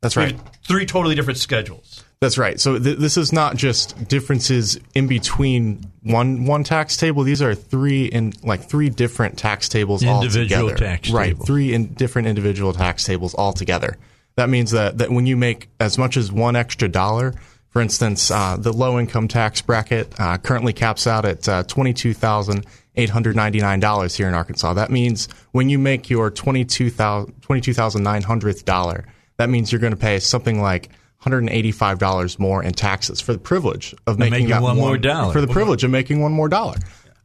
That's 0.00 0.16
right. 0.16 0.36
Three 0.66 0.86
totally 0.86 1.14
different 1.14 1.38
schedules. 1.38 2.04
That's 2.20 2.36
right. 2.36 2.60
So 2.60 2.78
th- 2.78 2.98
this 2.98 3.16
is 3.16 3.32
not 3.32 3.56
just 3.56 4.06
differences 4.06 4.78
in 4.94 5.06
between 5.06 5.90
one 6.02 6.44
one 6.44 6.64
tax 6.64 6.98
table. 6.98 7.22
These 7.22 7.40
are 7.40 7.54
three 7.54 8.04
in 8.04 8.34
like 8.42 8.68
three 8.68 8.90
different 8.90 9.38
tax 9.38 9.70
tables 9.70 10.04
all 10.04 10.22
Individual 10.22 10.68
together. 10.68 10.84
tax 10.84 11.08
right? 11.10 11.28
tables. 11.28 11.46
Three 11.46 11.72
in 11.72 11.94
different 11.94 12.28
individual 12.28 12.74
tax 12.74 13.04
tables 13.04 13.32
all 13.32 13.54
together. 13.54 13.96
That 14.36 14.50
means 14.50 14.72
that, 14.72 14.98
that 14.98 15.10
when 15.10 15.24
you 15.26 15.34
make 15.36 15.70
as 15.80 15.96
much 15.96 16.18
as 16.18 16.30
one 16.30 16.56
extra 16.56 16.88
dollar, 16.88 17.34
for 17.70 17.80
instance, 17.80 18.30
uh, 18.30 18.56
the 18.58 18.72
low 18.72 18.98
income 18.98 19.26
tax 19.26 19.62
bracket 19.62 20.12
uh, 20.20 20.36
currently 20.38 20.74
caps 20.74 21.06
out 21.06 21.24
at 21.24 21.48
uh, 21.48 21.62
$22,899 21.64 24.16
here 24.16 24.28
in 24.28 24.34
Arkansas. 24.34 24.74
That 24.74 24.90
means 24.90 25.28
when 25.52 25.70
you 25.70 25.78
make 25.78 26.10
your 26.10 26.30
$22,900th 26.30 28.64
dollar, 28.64 29.06
that 29.38 29.48
means 29.48 29.72
you're 29.72 29.80
going 29.80 29.92
to 29.92 29.96
pay 29.96 30.18
something 30.18 30.60
like 30.60 30.90
$185 31.24 32.38
more 32.38 32.62
in 32.62 32.72
taxes 32.72 33.20
for 33.20 33.32
the 33.32 33.38
privilege 33.38 33.94
of 34.06 34.18
making, 34.18 34.30
making 34.32 34.48
that 34.48 34.62
one 34.62 34.76
more 34.76 34.96
dollar. 34.96 35.32
For 35.32 35.40
the 35.40 35.46
privilege 35.48 35.84
of 35.84 35.90
making 35.90 36.20
one 36.20 36.32
more 36.32 36.48
dollar. 36.48 36.76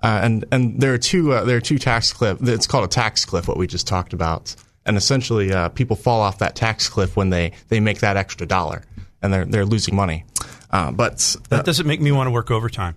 Uh, 0.03 0.19
and 0.21 0.45
and 0.51 0.79
there 0.79 0.93
are 0.93 0.97
two 0.97 1.33
uh, 1.33 1.43
there 1.45 1.57
are 1.57 1.61
two 1.61 1.79
tax 1.79 2.13
cliff. 2.13 2.37
It's 2.41 2.67
called 2.67 2.83
a 2.83 2.87
tax 2.87 3.25
cliff. 3.25 3.47
What 3.47 3.57
we 3.57 3.65
just 3.65 3.87
talked 3.87 4.13
about, 4.13 4.55
and 4.85 4.97
essentially 4.97 5.51
uh, 5.51 5.69
people 5.69 5.95
fall 5.95 6.21
off 6.21 6.39
that 6.39 6.55
tax 6.55 6.89
cliff 6.89 7.15
when 7.15 7.29
they, 7.29 7.53
they 7.69 7.79
make 7.79 7.99
that 7.99 8.17
extra 8.17 8.45
dollar, 8.45 8.83
and 9.21 9.33
they're 9.33 9.45
they're 9.45 9.65
losing 9.65 9.95
money. 9.95 10.25
Uh, 10.69 10.91
but 10.91 11.35
That 11.49 11.65
doesn't 11.65 11.87
make 11.87 12.01
me 12.01 12.11
want 12.11 12.27
to 12.27 12.31
work 12.31 12.51
overtime. 12.51 12.95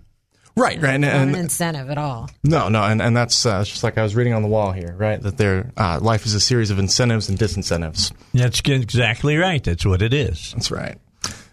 Right, 0.58 0.80
right, 0.80 0.94
and, 0.94 1.02
Not 1.02 1.14
an 1.14 1.34
incentive 1.34 1.90
at 1.90 1.98
all. 1.98 2.28
no, 2.44 2.68
no, 2.68 2.82
and 2.82 3.00
and 3.00 3.16
that's 3.16 3.46
uh, 3.46 3.64
just 3.64 3.82
like 3.82 3.98
I 3.98 4.02
was 4.02 4.14
reading 4.14 4.34
on 4.34 4.42
the 4.42 4.48
wall 4.48 4.72
here, 4.72 4.94
right? 4.96 5.20
That 5.20 5.36
their 5.38 5.72
uh, 5.76 6.00
life 6.02 6.26
is 6.26 6.34
a 6.34 6.40
series 6.40 6.70
of 6.70 6.78
incentives 6.78 7.28
and 7.28 7.38
disincentives. 7.38 8.12
That's 8.34 8.60
exactly 8.60 9.36
right. 9.36 9.62
That's 9.62 9.86
what 9.86 10.02
it 10.02 10.12
is. 10.12 10.52
That's 10.52 10.70
right. 10.70 10.98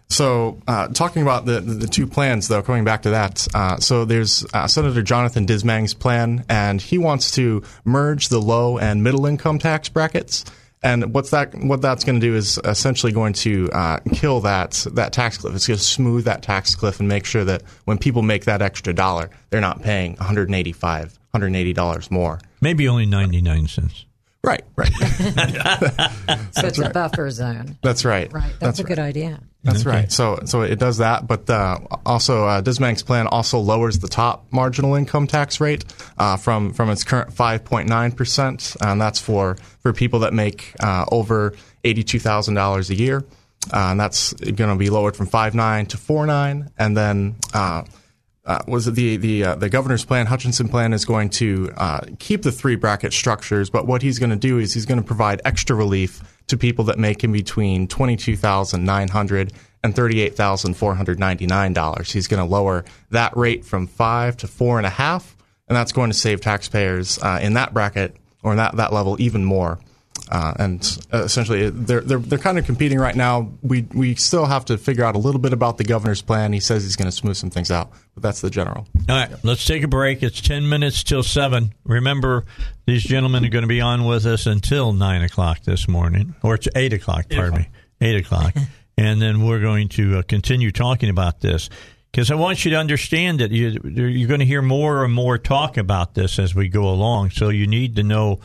So, 0.08 0.62
uh, 0.68 0.88
talking 0.89 1.24
about 1.24 1.45
the, 1.45 1.60
the, 1.60 1.74
the 1.74 1.88
two 1.88 2.06
plans, 2.06 2.47
though, 2.47 2.62
coming 2.62 2.84
back 2.84 3.01
to 3.03 3.10
that, 3.12 3.47
uh, 3.56 3.78
so 3.78 4.06
there's 4.06 4.45
uh, 4.53 4.68
Senator 4.68 5.01
Jonathan 5.01 5.45
Dismang's 5.45 5.95
plan, 5.95 6.45
and 6.47 6.80
he 6.80 6.99
wants 6.99 7.32
to 7.32 7.64
merge 7.86 8.30
the 8.30 8.39
low 8.39 8.78
and 8.78 9.03
middle 9.03 9.26
income 9.26 9.58
tax 9.58 9.89
brackets. 9.89 10.45
And 10.86 11.15
what's 11.15 11.31
that? 11.31 11.55
What 11.55 11.81
that's 11.81 12.03
going 12.03 12.19
to 12.19 12.25
do 12.25 12.36
is 12.36 12.59
essentially 12.63 13.11
going 13.11 13.33
to 13.33 13.69
uh, 13.73 13.99
kill 14.13 14.41
that 14.41 14.86
that 14.93 15.13
tax 15.13 15.39
cliff. 15.39 15.55
It's 15.55 15.65
going 15.65 15.79
to 15.79 15.83
smooth 15.83 16.25
that 16.25 16.43
tax 16.43 16.75
cliff 16.75 16.99
and 16.99 17.09
make 17.09 17.25
sure 17.25 17.43
that 17.43 17.63
when 17.86 17.97
people 17.97 18.21
make 18.21 18.45
that 18.45 18.61
extra 18.61 18.93
dollar, 18.93 19.31
they're 19.49 19.61
not 19.61 19.81
paying 19.81 20.11
185, 20.17 21.17
180 21.31 21.73
dollars 21.73 22.11
more. 22.11 22.39
Maybe 22.61 22.88
only 22.88 23.07
99 23.07 23.67
cents. 23.67 24.05
Right, 24.43 24.63
right. 24.75 24.91
So 26.51 26.67
it's 26.67 26.79
a 26.79 26.89
buffer 26.89 27.29
zone. 27.31 27.77
That's 27.81 28.05
right. 28.05 28.31
Right. 28.31 28.53
That's, 28.59 28.79
a 28.79 28.83
good 28.83 28.99
idea. 28.99 29.41
That's 29.66 29.86
right. 29.86 30.11
So 30.11 30.39
so 30.45 30.61
it 30.61 30.78
does 30.78 30.97
that, 30.97 31.28
but 31.28 31.49
uh, 31.49 31.80
also 32.05 32.45
uh, 32.45 32.61
Dismang's 32.61 33.01
plan 33.01 33.26
also 33.26 33.57
lowers 33.59 33.97
the 33.97 34.07
top 34.07 34.45
marginal 34.51 34.93
income 34.93 35.26
tax 35.26 35.59
rate 35.59 35.84
uh, 36.20 36.38
from 36.38 36.72
from 36.74 36.91
its 36.91 37.03
current 37.03 37.34
5.9 37.34 38.16
percent, 38.16 38.76
and 38.80 39.01
that's 39.01 39.20
for 39.20 39.57
for 39.80 39.91
people 39.91 40.20
that 40.20 40.34
make 40.34 40.74
uh, 40.82 41.05
over 41.11 41.55
eighty 41.84 42.03
two 42.03 42.20
thousand 42.20 42.53
dollars 42.53 42.91
a 42.91 42.95
year, 42.95 43.26
uh, 43.74 43.88
and 43.89 43.99
that's 43.99 44.34
going 44.34 44.70
to 44.70 44.76
be 44.76 44.91
lowered 44.91 45.16
from 45.16 45.28
5.9 45.28 45.88
to 45.89 45.97
4.9, 45.97 46.72
and 46.78 46.95
then. 46.95 47.36
Uh, 47.53 47.84
uh, 48.47 48.59
was 48.68 48.88
it 48.88 48.93
the 48.93 49.18
the 49.18 49.43
uh, 49.43 49.55
the 49.55 49.70
governor's 49.70 50.05
plan? 50.05 50.28
Hutchinson 50.28 50.70
plan 50.70 50.93
is 50.93 51.03
going 51.03 51.32
to 51.32 51.72
uh, 51.76 52.01
keep 52.20 52.43
the 52.43 52.51
three 52.51 52.76
bracket 52.76 53.11
structures, 53.11 53.72
but 53.72 53.88
what 53.88 54.03
he's 54.03 54.20
going 54.20 54.30
to 54.30 54.36
do 54.36 54.59
is 54.59 54.72
he's 54.72 54.86
going 54.86 55.01
to 55.01 55.03
provide 55.03 55.41
extra 55.45 55.76
relief 55.76 56.22
to 56.48 56.58
people 56.58 56.86
that 56.86 57.00
make 57.00 57.24
in 57.24 57.32
between 57.32 57.88
twenty 57.88 58.16
two 58.16 58.36
thousand 58.36 58.86
nine 58.86 59.08
hundred 59.08 59.54
and 59.84 59.96
thirty 59.96 60.22
eight 60.22 60.36
thousand 60.36 60.76
four 60.76 60.96
hundred 60.96 61.20
ninety 61.20 61.46
nine 61.48 61.74
dollars. 61.74 62.12
He's 62.12 62.28
going 62.28 62.43
to 62.43 62.50
lower 62.50 62.86
that 63.12 63.36
rate 63.38 63.66
from 63.66 63.88
five 63.88 64.38
to 64.38 64.48
four 64.48 64.78
and 64.78 64.86
a 64.86 64.91
half, 64.91 65.36
and 65.68 65.76
that's 65.76 65.91
going 65.91 66.10
to 66.10 66.18
save 66.18 66.41
taxpayers 66.41 67.20
uh, 67.20 67.39
in 67.41 67.54
that 67.54 67.74
bracket 67.74 68.16
or 68.43 68.52
in 68.52 68.58
that 68.58 68.76
that 68.78 68.93
level 68.93 69.16
even 69.20 69.46
more. 69.46 69.80
Uh, 70.32 70.53
and 70.57 70.97
uh, 71.13 71.23
essentially, 71.23 71.69
they're, 71.69 72.01
they're 72.01 72.17
they're 72.17 72.39
kind 72.39 72.57
of 72.57 72.65
competing 72.65 72.97
right 72.99 73.15
now. 73.15 73.51
We 73.61 73.84
we 73.93 74.15
still 74.15 74.45
have 74.45 74.65
to 74.65 74.78
figure 74.78 75.03
out 75.03 75.15
a 75.15 75.19
little 75.19 75.39
bit 75.39 75.53
about 75.53 75.78
the 75.78 75.84
governor's 75.84 76.21
plan. 76.21 76.51
He 76.51 76.59
says 76.59 76.84
he's 76.84 76.95
going 76.95 77.05
to 77.05 77.11
smooth 77.11 77.38
some 77.38 77.51
things 77.51 77.69
out, 77.69 77.91
but 78.15 78.23
that's 78.23 78.41
the 78.41 78.49
general. 78.49 78.88
All 79.07 79.15
right, 79.15 79.32
let's 79.43 79.65
take 79.65 79.84
a 79.84 79.88
break. 79.88 80.23
It's 80.23 80.41
10 80.41 80.67
minutes 80.67 81.03
till 81.03 81.21
7. 81.21 81.73
Remember, 81.84 82.45
these 82.86 83.03
gentlemen 83.03 83.45
are 83.45 83.49
going 83.49 83.63
to 83.63 83.67
be 83.67 83.82
on 83.82 84.05
with 84.05 84.26
us 84.26 84.47
until 84.47 84.93
9 84.93 85.21
o'clock 85.21 85.61
this 85.61 85.88
morning, 85.88 86.34
or 86.41 86.55
it's 86.55 86.67
8 86.76 86.93
o'clock, 86.93 87.26
pardon 87.30 87.59
me. 87.59 87.69
8 88.01 88.15
o'clock. 88.17 88.55
and 88.97 89.21
then 89.21 89.45
we're 89.45 89.61
going 89.61 89.89
to 89.89 90.19
uh, 90.19 90.21
continue 90.23 90.71
talking 90.71 91.09
about 91.09 91.41
this. 91.41 91.69
Because 92.11 92.32
I 92.32 92.36
want 92.36 92.63
you 92.63 92.71
to 92.71 92.78
understand 92.78 93.41
that 93.41 93.51
you, 93.51 93.78
you're 93.84 94.28
going 94.30 94.39
to 94.39 94.45
hear 94.45 94.61
more 94.61 95.03
and 95.03 95.13
more 95.13 95.38
talk 95.38 95.76
about 95.76 96.13
this 96.13 96.39
as 96.39 96.55
we 96.55 96.69
go 96.69 96.88
along. 96.88 97.32
So 97.32 97.49
you 97.49 97.67
need 97.67 97.97
to 97.97 98.03
know 98.03 98.39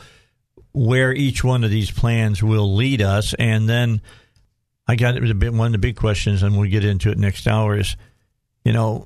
where 0.73 1.13
each 1.13 1.43
one 1.43 1.63
of 1.63 1.69
these 1.69 1.91
plans 1.91 2.41
will 2.41 2.75
lead 2.75 3.01
us. 3.01 3.33
And 3.33 3.67
then 3.67 4.01
I 4.87 4.95
got 4.95 5.15
it 5.15 5.21
was 5.21 5.31
a 5.31 5.35
bit 5.35 5.53
one 5.53 5.67
of 5.67 5.71
the 5.71 5.77
big 5.77 5.95
questions, 5.95 6.43
and 6.43 6.57
we'll 6.57 6.69
get 6.69 6.85
into 6.85 7.11
it 7.11 7.17
next 7.17 7.47
hour. 7.47 7.77
Is 7.77 7.95
you 8.63 8.73
know, 8.73 9.05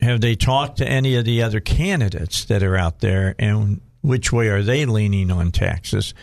have 0.00 0.20
they 0.20 0.36
talked 0.36 0.78
to 0.78 0.88
any 0.88 1.16
of 1.16 1.24
the 1.24 1.42
other 1.42 1.60
candidates 1.60 2.44
that 2.46 2.62
are 2.62 2.76
out 2.76 3.00
there, 3.00 3.34
and 3.38 3.80
which 4.02 4.32
way 4.32 4.48
are 4.48 4.62
they 4.62 4.86
leaning 4.86 5.30
on 5.30 5.50
taxes? 5.50 6.14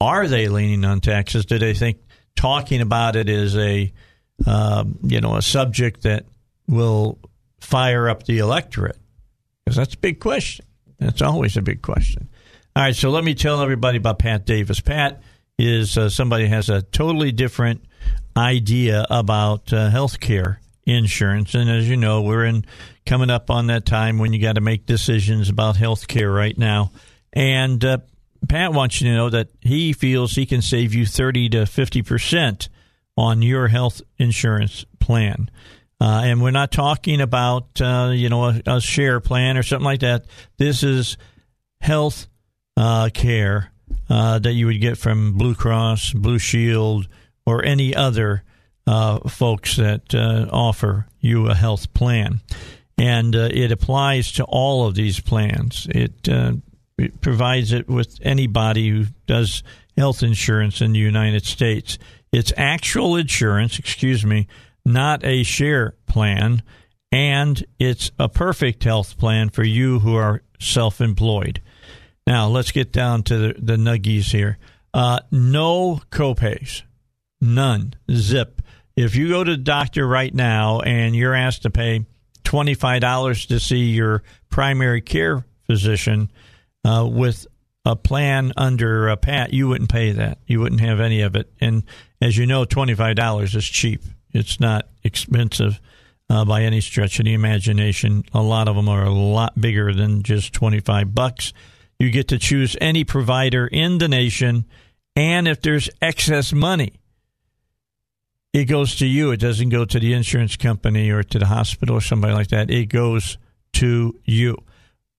Are 0.00 0.28
they 0.28 0.48
leaning 0.48 0.84
on 0.84 1.00
taxes? 1.00 1.46
Do 1.46 1.58
they 1.58 1.74
think 1.74 1.98
talking 2.36 2.80
about 2.80 3.16
it 3.16 3.28
is 3.28 3.56
a 3.56 3.92
um, 4.46 4.98
you 5.02 5.20
know 5.20 5.36
a 5.36 5.42
subject 5.42 6.02
that 6.02 6.26
will 6.68 7.18
fire 7.60 8.08
up 8.08 8.24
the 8.24 8.38
electorate? 8.38 8.98
Because 9.64 9.76
that's 9.76 9.94
a 9.94 9.98
big 9.98 10.20
question. 10.20 10.64
That's 10.98 11.22
always 11.22 11.56
a 11.56 11.62
big 11.62 11.82
question. 11.82 12.28
All 12.76 12.82
right, 12.82 12.94
so 12.94 13.08
let 13.08 13.24
me 13.24 13.34
tell 13.34 13.62
everybody 13.62 13.96
about 13.96 14.18
Pat 14.18 14.44
Davis. 14.44 14.80
Pat 14.80 15.22
is 15.58 15.96
uh, 15.96 16.10
somebody 16.10 16.46
who 16.46 16.52
has 16.52 16.68
a 16.68 16.82
totally 16.82 17.32
different 17.32 17.82
idea 18.36 19.06
about 19.08 19.72
uh, 19.72 19.88
health 19.88 20.20
care 20.20 20.60
insurance. 20.84 21.54
And 21.54 21.70
as 21.70 21.88
you 21.88 21.96
know, 21.96 22.20
we're 22.20 22.44
in 22.44 22.66
coming 23.06 23.30
up 23.30 23.50
on 23.50 23.68
that 23.68 23.86
time 23.86 24.18
when 24.18 24.34
you 24.34 24.42
got 24.42 24.56
to 24.56 24.60
make 24.60 24.84
decisions 24.84 25.48
about 25.48 25.78
health 25.78 26.06
care 26.06 26.30
right 26.30 26.56
now. 26.58 26.92
And 27.32 27.82
uh, 27.82 27.98
Pat 28.46 28.74
wants 28.74 29.00
you 29.00 29.08
to 29.08 29.16
know 29.16 29.30
that 29.30 29.48
he 29.62 29.94
feels 29.94 30.32
he 30.34 30.44
can 30.44 30.60
save 30.60 30.92
you 30.92 31.06
30 31.06 31.48
to 31.48 31.56
50% 31.62 32.68
on 33.16 33.40
your 33.40 33.68
health 33.68 34.02
insurance 34.18 34.84
plan. 35.00 35.50
Uh, 35.98 36.20
and 36.24 36.42
we're 36.42 36.50
not 36.50 36.72
talking 36.72 37.22
about, 37.22 37.80
uh, 37.80 38.10
you 38.12 38.28
know, 38.28 38.44
a, 38.44 38.62
a, 38.66 38.80
share 38.82 39.18
plan 39.18 39.56
or 39.56 39.62
something 39.62 39.82
like 39.82 40.00
that. 40.00 40.26
This 40.58 40.82
is 40.82 41.16
health 41.80 42.26
uh, 42.76 43.10
care 43.12 43.72
uh, 44.08 44.38
that 44.38 44.52
you 44.52 44.66
would 44.66 44.80
get 44.80 44.98
from 44.98 45.34
Blue 45.34 45.54
Cross, 45.54 46.12
Blue 46.12 46.38
Shield, 46.38 47.08
or 47.44 47.64
any 47.64 47.94
other 47.94 48.42
uh, 48.86 49.28
folks 49.28 49.76
that 49.76 50.14
uh, 50.14 50.48
offer 50.52 51.06
you 51.20 51.48
a 51.48 51.54
health 51.54 51.92
plan. 51.94 52.40
And 52.98 53.34
it 53.34 53.72
applies 53.72 54.32
to 54.32 54.44
all 54.44 54.86
of 54.86 54.94
these 54.94 55.20
plans. 55.20 55.86
It, 55.90 56.28
it 56.96 57.20
provides 57.20 57.72
it 57.72 57.88
with 57.88 58.18
anybody 58.22 58.88
who 58.88 59.04
does 59.26 59.62
health 59.98 60.22
insurance 60.22 60.80
in 60.80 60.92
the 60.92 60.98
United 60.98 61.44
States. 61.44 61.98
It's 62.32 62.52
actual 62.56 63.16
insurance, 63.16 63.78
excuse 63.78 64.24
me, 64.24 64.46
not 64.84 65.24
a 65.24 65.42
share 65.42 65.94
plan, 66.06 66.62
and 67.12 67.64
it's 67.78 68.10
a 68.18 68.28
perfect 68.28 68.84
health 68.84 69.18
plan 69.18 69.48
for 69.48 69.64
you 69.64 70.00
who 70.00 70.14
are 70.14 70.42
self 70.60 71.00
employed. 71.00 71.60
Now, 72.26 72.48
let's 72.48 72.72
get 72.72 72.92
down 72.92 73.22
to 73.24 73.38
the, 73.38 73.54
the 73.58 73.76
nuggies 73.76 74.32
here. 74.32 74.58
Uh, 74.92 75.20
no 75.30 76.00
copays, 76.10 76.82
none, 77.40 77.94
zip. 78.10 78.62
If 78.96 79.14
you 79.14 79.28
go 79.28 79.44
to 79.44 79.52
the 79.52 79.56
doctor 79.62 80.06
right 80.06 80.34
now 80.34 80.80
and 80.80 81.14
you're 81.14 81.34
asked 81.34 81.62
to 81.62 81.70
pay 81.70 82.06
$25 82.44 83.48
to 83.48 83.60
see 83.60 83.90
your 83.90 84.22
primary 84.48 85.02
care 85.02 85.44
physician 85.66 86.30
uh, 86.84 87.06
with 87.10 87.46
a 87.84 87.94
plan 87.94 88.52
under 88.56 89.08
a 89.08 89.16
PAT, 89.16 89.52
you 89.52 89.68
wouldn't 89.68 89.90
pay 89.90 90.12
that. 90.12 90.38
You 90.46 90.60
wouldn't 90.60 90.80
have 90.80 90.98
any 90.98 91.20
of 91.20 91.36
it. 91.36 91.52
And 91.60 91.82
as 92.20 92.36
you 92.36 92.46
know, 92.46 92.64
$25 92.64 93.54
is 93.54 93.64
cheap. 93.66 94.02
It's 94.32 94.58
not 94.58 94.88
expensive 95.04 95.80
uh, 96.28 96.44
by 96.44 96.62
any 96.62 96.80
stretch 96.80 97.18
of 97.18 97.26
the 97.26 97.34
imagination. 97.34 98.24
A 98.32 98.42
lot 98.42 98.68
of 98.68 98.76
them 98.76 98.88
are 98.88 99.04
a 99.04 99.12
lot 99.12 99.60
bigger 99.60 99.92
than 99.92 100.22
just 100.22 100.52
25 100.52 101.14
bucks. 101.14 101.52
You 101.98 102.10
get 102.10 102.28
to 102.28 102.38
choose 102.38 102.76
any 102.80 103.04
provider 103.04 103.66
in 103.66 103.98
the 103.98 104.08
nation, 104.08 104.66
and 105.14 105.48
if 105.48 105.62
there's 105.62 105.88
excess 106.02 106.52
money, 106.52 106.92
it 108.52 108.64
goes 108.64 108.96
to 108.96 109.06
you. 109.06 109.30
It 109.30 109.40
doesn't 109.40 109.68
go 109.68 109.84
to 109.84 109.98
the 109.98 110.14
insurance 110.14 110.56
company 110.56 111.10
or 111.10 111.22
to 111.22 111.38
the 111.38 111.46
hospital 111.46 111.96
or 111.96 112.00
somebody 112.00 112.34
like 112.34 112.48
that. 112.48 112.70
It 112.70 112.86
goes 112.86 113.38
to 113.74 114.18
you. 114.24 114.56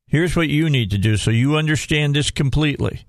Here's 0.08 0.36
what 0.36 0.50
you 0.50 0.70
need 0.70 0.92
to 0.92 0.98
do 0.98 1.18
so 1.18 1.32
you 1.32 1.58
understand 1.58 2.16
this 2.16 2.32
completely 2.32 3.06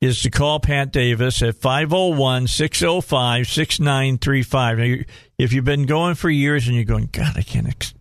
is 0.00 0.22
to 0.22 0.30
call 0.30 0.58
Pat 0.58 0.92
Davis 0.92 1.42
at 1.42 1.56
501 1.56 2.46
605 2.46 3.46
6935. 3.46 5.06
If 5.38 5.52
you've 5.52 5.64
been 5.64 5.86
going 5.86 6.14
for 6.14 6.30
years 6.30 6.66
and 6.66 6.74
you're 6.74 6.84
going, 6.84 7.10
God, 7.12 7.36
I 7.36 7.42
can't, 7.42 7.68
ex- 7.68 7.94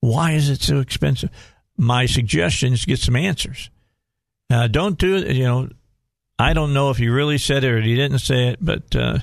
why 0.00 0.32
is 0.32 0.50
it 0.50 0.60
so 0.60 0.80
expensive? 0.80 1.30
My 1.76 2.06
suggestion 2.06 2.74
is 2.74 2.84
get 2.84 2.98
some 2.98 3.16
answers. 3.16 3.70
Uh, 4.50 4.66
don't 4.66 4.98
do 4.98 5.16
it, 5.16 5.36
you 5.36 5.44
know, 5.44 5.68
I 6.38 6.54
don't 6.54 6.74
know 6.74 6.90
if 6.90 6.96
he 6.96 7.08
really 7.08 7.38
said 7.38 7.64
it 7.64 7.70
or 7.70 7.80
he 7.80 7.94
didn't 7.94 8.18
say 8.18 8.48
it, 8.48 8.58
but, 8.60 8.96
uh, 8.96 9.18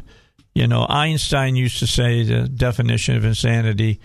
you 0.55 0.67
know, 0.67 0.85
Einstein 0.87 1.55
used 1.55 1.79
to 1.79 1.87
say 1.87 2.23
the 2.23 2.47
definition 2.47 3.15
of 3.17 3.25
insanity 3.25 3.99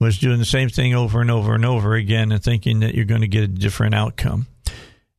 was 0.00 0.18
doing 0.18 0.38
the 0.38 0.44
same 0.44 0.68
thing 0.68 0.94
over 0.94 1.20
and 1.20 1.30
over 1.30 1.54
and 1.54 1.64
over 1.64 1.94
again 1.94 2.32
and 2.32 2.42
thinking 2.42 2.80
that 2.80 2.94
you're 2.94 3.04
going 3.04 3.20
to 3.20 3.28
get 3.28 3.44
a 3.44 3.48
different 3.48 3.94
outcome. 3.94 4.46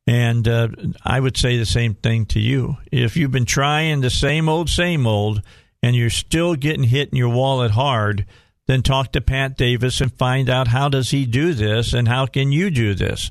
And 0.06 0.46
uh, 0.46 0.68
I 1.02 1.20
would 1.20 1.36
say 1.36 1.56
the 1.56 1.64
same 1.66 1.94
thing 1.94 2.26
to 2.26 2.40
you. 2.40 2.76
If 2.92 3.16
you've 3.16 3.30
been 3.30 3.46
trying 3.46 4.00
the 4.00 4.10
same 4.10 4.48
old, 4.48 4.68
same 4.68 5.06
old, 5.06 5.42
and 5.82 5.96
you're 5.96 6.10
still 6.10 6.54
getting 6.54 6.84
hit 6.84 7.10
in 7.10 7.16
your 7.16 7.30
wallet 7.30 7.70
hard, 7.70 8.26
then 8.66 8.82
talk 8.82 9.12
to 9.12 9.20
Pat 9.20 9.56
Davis 9.56 10.00
and 10.00 10.12
find 10.12 10.50
out 10.50 10.68
how 10.68 10.88
does 10.88 11.10
he 11.10 11.26
do 11.26 11.54
this 11.54 11.92
and 11.92 12.08
how 12.08 12.26
can 12.26 12.52
you 12.52 12.70
do 12.70 12.94
this. 12.94 13.30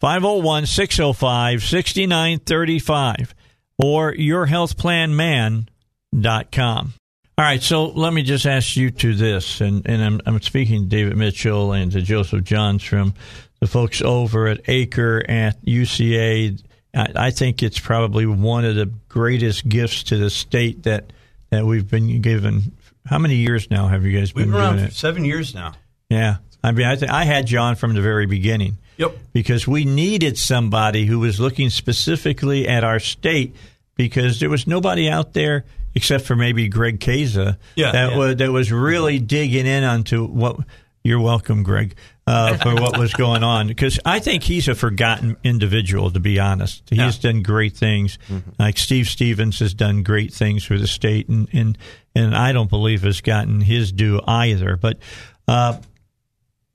501 0.00 0.66
605 0.66 1.62
6935 1.62 3.34
or 3.78 4.12
yourhealthplanman.com. 4.14 6.92
All 7.38 7.44
right, 7.44 7.62
so 7.62 7.88
let 7.88 8.14
me 8.14 8.22
just 8.22 8.46
ask 8.46 8.76
you 8.76 8.90
to 8.90 9.14
this, 9.14 9.60
and, 9.60 9.86
and 9.86 10.02
I'm, 10.02 10.20
I'm 10.24 10.40
speaking 10.40 10.84
to 10.84 10.88
David 10.88 11.18
Mitchell 11.18 11.72
and 11.72 11.92
to 11.92 12.00
Joseph 12.00 12.44
Johns 12.44 12.82
from 12.82 13.12
the 13.60 13.66
folks 13.66 14.00
over 14.00 14.46
at 14.48 14.62
Acre 14.68 15.22
at 15.28 15.62
UCA. 15.66 16.58
I, 16.94 17.06
I 17.14 17.30
think 17.30 17.62
it's 17.62 17.78
probably 17.78 18.24
one 18.24 18.64
of 18.64 18.74
the 18.74 18.86
greatest 19.10 19.68
gifts 19.68 20.04
to 20.04 20.16
the 20.16 20.30
state 20.30 20.84
that 20.84 21.12
that 21.50 21.66
we've 21.66 21.88
been 21.88 22.22
given. 22.22 22.72
How 23.04 23.18
many 23.18 23.34
years 23.36 23.70
now 23.70 23.88
have 23.88 24.04
you 24.06 24.18
guys 24.18 24.34
We've 24.34 24.46
been 24.46 24.52
been 24.52 24.60
around 24.60 24.76
doing 24.76 24.88
it? 24.88 24.94
seven 24.94 25.24
years 25.26 25.54
now. 25.54 25.74
Yeah, 26.08 26.36
I 26.64 26.72
mean, 26.72 26.86
I, 26.86 26.96
th- 26.96 27.10
I 27.10 27.24
had 27.24 27.46
John 27.46 27.76
from 27.76 27.92
the 27.92 28.00
very 28.00 28.24
beginning 28.26 28.78
Yep. 28.98 29.16
because 29.32 29.66
we 29.66 29.84
needed 29.84 30.38
somebody 30.38 31.04
who 31.06 31.18
was 31.18 31.38
looking 31.38 31.70
specifically 31.70 32.66
at 32.68 32.82
our 32.84 32.98
state 32.98 33.54
because 33.94 34.40
there 34.40 34.50
was 34.50 34.66
nobody 34.66 35.08
out 35.08 35.32
there 35.34 35.64
except 35.94 36.24
for 36.24 36.36
maybe 36.36 36.68
Greg 36.68 37.00
Kaza 37.00 37.56
Yeah, 37.74 37.92
that 37.92 38.10
yeah. 38.12 38.16
was 38.18 38.36
that 38.36 38.52
was 38.52 38.70
really 38.72 39.18
digging 39.18 39.66
in 39.66 39.84
onto 39.84 40.24
what. 40.26 40.56
You're 41.04 41.20
welcome, 41.20 41.62
Greg, 41.62 41.94
uh, 42.26 42.56
for 42.56 42.74
what 42.74 42.98
was 42.98 43.12
going 43.14 43.44
on 43.44 43.68
because 43.68 44.00
I 44.04 44.18
think 44.18 44.42
he's 44.42 44.66
a 44.66 44.74
forgotten 44.74 45.36
individual. 45.44 46.10
To 46.10 46.18
be 46.18 46.40
honest, 46.40 46.82
he's 46.90 46.98
Yeah. 46.98 47.12
done 47.30 47.42
great 47.44 47.76
things. 47.76 48.18
Like 48.58 48.76
Steve 48.76 49.06
Stevens 49.06 49.60
has 49.60 49.72
done 49.72 50.02
great 50.02 50.34
things 50.34 50.64
for 50.64 50.76
the 50.76 50.88
state, 50.88 51.28
and 51.28 51.46
and 51.52 51.78
and 52.16 52.34
I 52.36 52.50
don't 52.50 52.68
believe 52.68 53.02
has 53.04 53.20
gotten 53.20 53.60
his 53.60 53.92
due 53.92 54.20
either. 54.26 54.76
But 54.76 54.98
uh, 55.46 55.76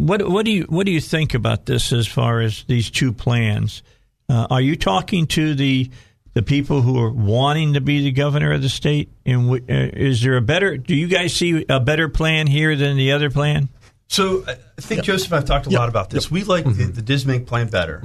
what 0.01 0.27
what 0.27 0.45
do 0.45 0.51
you 0.51 0.63
what 0.63 0.85
do 0.85 0.91
you 0.91 1.01
think 1.01 1.33
about 1.33 1.65
this 1.65 1.93
as 1.93 2.07
far 2.07 2.41
as 2.41 2.63
these 2.63 2.89
two 2.89 3.13
plans? 3.13 3.83
Uh, 4.27 4.47
are 4.49 4.61
you 4.61 4.75
talking 4.75 5.27
to 5.27 5.53
the 5.53 5.89
the 6.33 6.41
people 6.41 6.81
who 6.81 6.99
are 6.99 7.11
wanting 7.11 7.73
to 7.73 7.81
be 7.81 8.01
the 8.03 8.11
governor 8.11 8.53
of 8.53 8.61
the 8.61 8.69
state? 8.69 9.09
And 9.25 9.43
w- 9.47 9.63
uh, 9.69 9.89
is 9.93 10.21
there 10.21 10.37
a 10.37 10.41
better? 10.41 10.77
Do 10.77 10.95
you 10.95 11.07
guys 11.07 11.33
see 11.33 11.65
a 11.69 11.79
better 11.79 12.09
plan 12.09 12.47
here 12.47 12.75
than 12.75 12.97
the 12.97 13.11
other 13.11 13.29
plan? 13.29 13.69
So 14.07 14.43
I 14.47 14.53
I 14.77 14.81
think 14.81 15.03
Joseph 15.03 15.31
and 15.31 15.39
I've 15.39 15.45
talked 15.45 15.67
a 15.67 15.69
lot 15.69 15.87
about 15.87 16.09
this. 16.09 16.31
We 16.31 16.43
like 16.43 16.65
the, 16.65 16.85
the 16.85 17.01
Dismang 17.01 17.45
plan 17.45 17.67
better. 17.67 18.01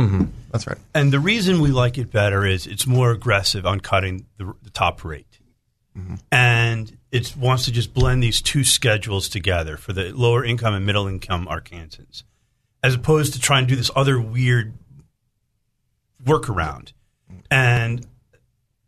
That's 0.53 0.67
right. 0.67 0.79
And 0.95 1.13
the 1.13 1.19
reason 1.21 1.61
we 1.61 1.71
like 1.71 1.97
it 1.99 2.13
better 2.13 2.45
is 2.45 2.67
it's 2.67 2.87
more 2.87 3.11
aggressive 3.11 3.65
on 3.65 3.81
cutting 3.81 4.27
the, 4.37 4.53
the 4.63 4.71
top 4.71 5.05
rate. 5.05 5.27
And 6.31 6.97
it 7.17 7.35
wants 7.37 7.65
to 7.65 7.73
just 7.73 7.95
blend 7.95 8.23
these 8.23 8.43
two 8.43 8.63
schedules 8.63 9.29
together 9.29 9.77
for 9.77 9.93
the 9.93 10.13
lower 10.13 10.45
income 10.45 10.75
and 10.75 10.85
middle 10.85 11.07
income 11.07 11.47
Arkansans, 11.51 12.23
as 12.83 12.95
opposed 12.95 13.33
to 13.33 13.41
trying 13.41 13.65
to 13.65 13.71
do 13.71 13.77
this 13.77 13.91
other 13.97 14.21
weird 14.21 14.75
workaround. 16.23 16.93
And 17.51 18.07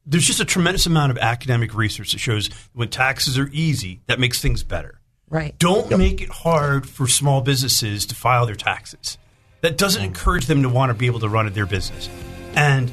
there's 0.04 0.26
just 0.26 0.40
a 0.40 0.44
tremendous 0.44 0.86
amount 0.86 1.10
of 1.10 1.18
academic 1.18 1.74
research 1.74 2.12
that 2.12 2.18
shows 2.18 2.50
when 2.74 2.88
taxes 2.88 3.38
are 3.38 3.48
easy, 3.52 4.00
that 4.06 4.20
makes 4.20 4.40
things 4.40 4.62
better. 4.62 5.00
Right. 5.30 5.58
Don't 5.58 5.96
make 5.96 6.20
it 6.20 6.30
hard 6.30 6.88
for 6.88 7.06
small 7.06 7.40
businesses 7.40 8.06
to 8.06 8.14
file 8.14 8.46
their 8.46 8.54
taxes. 8.54 9.18
That 9.62 9.76
doesn't 9.76 10.02
mm. 10.02 10.06
encourage 10.06 10.46
them 10.46 10.62
to 10.62 10.68
want 10.68 10.90
to 10.90 10.94
be 10.94 11.06
able 11.06 11.20
to 11.20 11.28
run 11.28 11.50
their 11.52 11.66
business. 11.66 12.08
And 12.54 12.92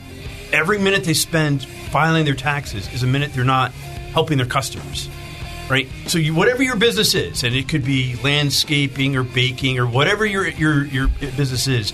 every 0.52 0.80
minute 0.80 1.04
they 1.04 1.14
spend 1.14 1.66
filing 1.66 2.26
their 2.26 2.36
taxes 2.36 2.92
is 2.94 3.04
a 3.04 3.08
minute 3.08 3.34
they're 3.34 3.44
not 3.44 3.72
helping 3.72 4.38
their 4.38 4.48
customers. 4.48 5.10
Right? 5.70 5.90
So 6.08 6.20
you, 6.20 6.36
whatever 6.36 6.62
your 6.62 6.76
business 6.76 7.16
is, 7.16 7.44
and 7.44 7.56
it 7.56 7.68
could 7.68 7.84
be 7.84 8.16
landscaping 8.24 9.16
or 9.16 9.24
baking 9.24 9.80
or 9.80 9.88
whatever 9.88 10.26
your 10.26 10.48
your 10.48 10.86
your 10.86 11.08
business 11.08 11.68
is, 11.68 11.92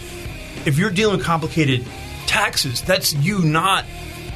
if 0.66 0.78
you're 0.78 0.90
dealing 0.90 1.18
with 1.18 1.26
complicated 1.26 1.86
taxes, 2.28 2.82
that's 2.82 3.14
you 3.14 3.40
not 3.40 3.86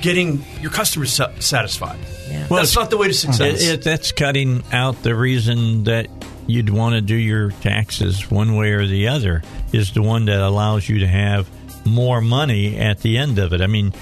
getting 0.02 0.44
your 0.62 0.72
customers 0.72 1.20
satisfied. 1.40 2.00
Yeah. 2.30 2.48
Well, 2.50 2.60
that's 2.60 2.76
not 2.76 2.90
the 2.90 2.98
way 2.98 3.08
to 3.08 3.14
success. 3.14 3.62
It, 3.62 3.74
it, 3.74 3.84
that's 3.84 4.12
cutting 4.12 4.64
out 4.72 5.02
the 5.04 5.16
reason 5.16 5.86
that 5.86 6.08
you'd 6.48 6.70
want 6.70 6.96
to 6.96 7.02
do 7.02 7.16
your 7.16 7.52
taxes 7.52 8.30
one 8.30 8.56
way 8.56 8.72
or 8.72 8.86
the 8.86 9.08
other 9.08 9.42
is 9.74 9.94
the 9.94 10.02
one 10.02 10.26
that 10.26 10.40
allows 10.40 10.88
you 10.88 11.00
to 11.00 11.08
have 11.08 11.50
more 11.86 12.22
money 12.22 12.78
at 12.78 13.00
the 13.00 13.18
end 13.18 13.40
of 13.40 13.54
it. 13.54 13.62
I 13.62 13.68
mean, 13.68 13.94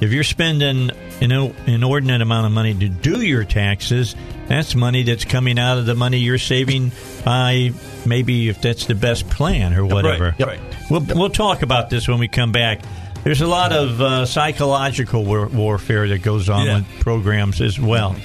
if 0.00 0.12
you're 0.12 0.24
spending 0.24 0.90
an 1.20 1.30
inordinate 1.66 2.20
amount 2.22 2.46
of 2.46 2.52
money 2.52 2.74
to 2.74 2.88
do 2.88 3.20
your 3.22 3.44
taxes, 3.44 4.14
that's 4.48 4.74
money 4.74 5.02
that's 5.02 5.24
coming 5.24 5.58
out 5.58 5.78
of 5.78 5.86
the 5.86 5.94
money 5.94 6.18
you're 6.18 6.38
saving 6.38 6.92
by 7.24 7.70
maybe 8.06 8.48
if 8.48 8.60
that's 8.62 8.86
the 8.86 8.94
best 8.94 9.28
plan 9.30 9.74
or 9.74 9.84
whatever. 9.84 10.34
Right, 10.38 10.46
right. 10.46 10.60
We'll, 10.90 11.04
we'll 11.14 11.30
talk 11.30 11.62
about 11.62 11.90
this 11.90 12.08
when 12.08 12.18
we 12.18 12.28
come 12.28 12.52
back. 12.52 12.80
There's 13.22 13.42
a 13.42 13.46
lot 13.46 13.72
of 13.72 14.00
uh, 14.00 14.24
psychological 14.26 15.24
war- 15.24 15.46
warfare 15.48 16.08
that 16.08 16.22
goes 16.22 16.48
on 16.48 16.66
Yeah. 16.66 16.76
with 16.76 17.00
programs 17.00 17.60
as 17.60 17.78
well. 17.78 18.16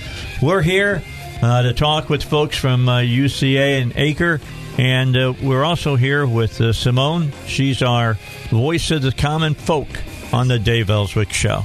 We're 0.42 0.62
here 0.62 1.04
uh, 1.42 1.64
to 1.64 1.74
talk 1.74 2.10
with 2.10 2.24
folks 2.24 2.58
from 2.58 2.88
uh, 2.88 3.00
UCA 3.00 3.82
and 3.82 3.92
Acre, 3.98 4.40
and 4.78 5.16
uh, 5.18 5.34
we're 5.44 5.66
also 5.66 5.98
here 5.98 6.26
with 6.26 6.62
uh, 6.62 6.72
Simone. 6.72 7.34
She's 7.46 7.82
our 7.84 8.14
voice 8.50 8.90
of 8.92 9.02
the 9.02 9.12
common 9.12 9.54
folk 9.54 9.88
on 10.32 10.48
the 10.48 10.58
Dave 10.60 10.90
Elswick 10.90 11.32
Show. 11.34 11.64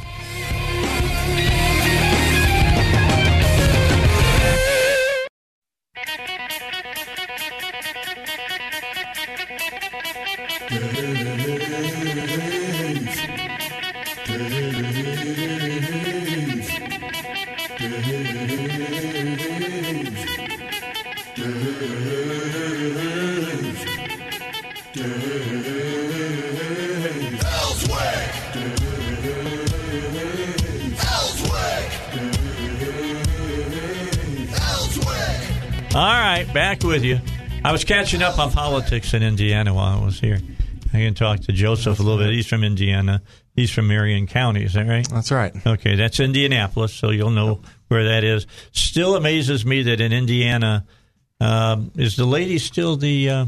All 35.93 36.07
right, 36.07 36.47
back 36.53 36.84
with 36.84 37.05
you. 37.05 37.20
I 37.64 37.72
was 37.72 37.84
catching 37.84 38.20
up 38.20 38.38
on 38.38 38.53
politics 38.53 39.14
in 39.14 39.22
Indiana 39.22 39.72
while 39.72 39.99
I 39.99 40.05
was 40.05 40.20
here. 40.20 40.41
I 40.93 40.99
can 40.99 41.14
talk 41.14 41.41
to 41.41 41.53
Joseph 41.53 41.99
a 41.99 42.03
little 42.03 42.18
bit. 42.18 42.34
He's 42.34 42.47
from 42.47 42.64
Indiana. 42.64 43.22
He's 43.57 43.70
from 43.70 43.88
Marion 43.88 44.26
County. 44.26 44.64
Is 44.64 44.74
that 44.74 44.86
right? 44.86 45.09
That's 45.09 45.30
right. 45.30 45.55
Okay, 45.66 45.97
that's 45.97 46.20
Indianapolis, 46.20 46.93
so 46.93 47.11
you'll 47.11 47.30
know 47.30 47.62
where 47.88 48.05
that 48.05 48.24
is. 48.24 48.47
Still 48.72 49.16
amazes 49.16 49.64
me 49.64 49.82
that 49.84 50.01
in 50.01 50.12
Indiana, 50.12 50.84
um, 51.41 51.91
is 51.97 52.16
the 52.16 52.24
lady 52.26 52.59
still 52.59 52.97
the 52.97 53.30
uh, 53.30 53.47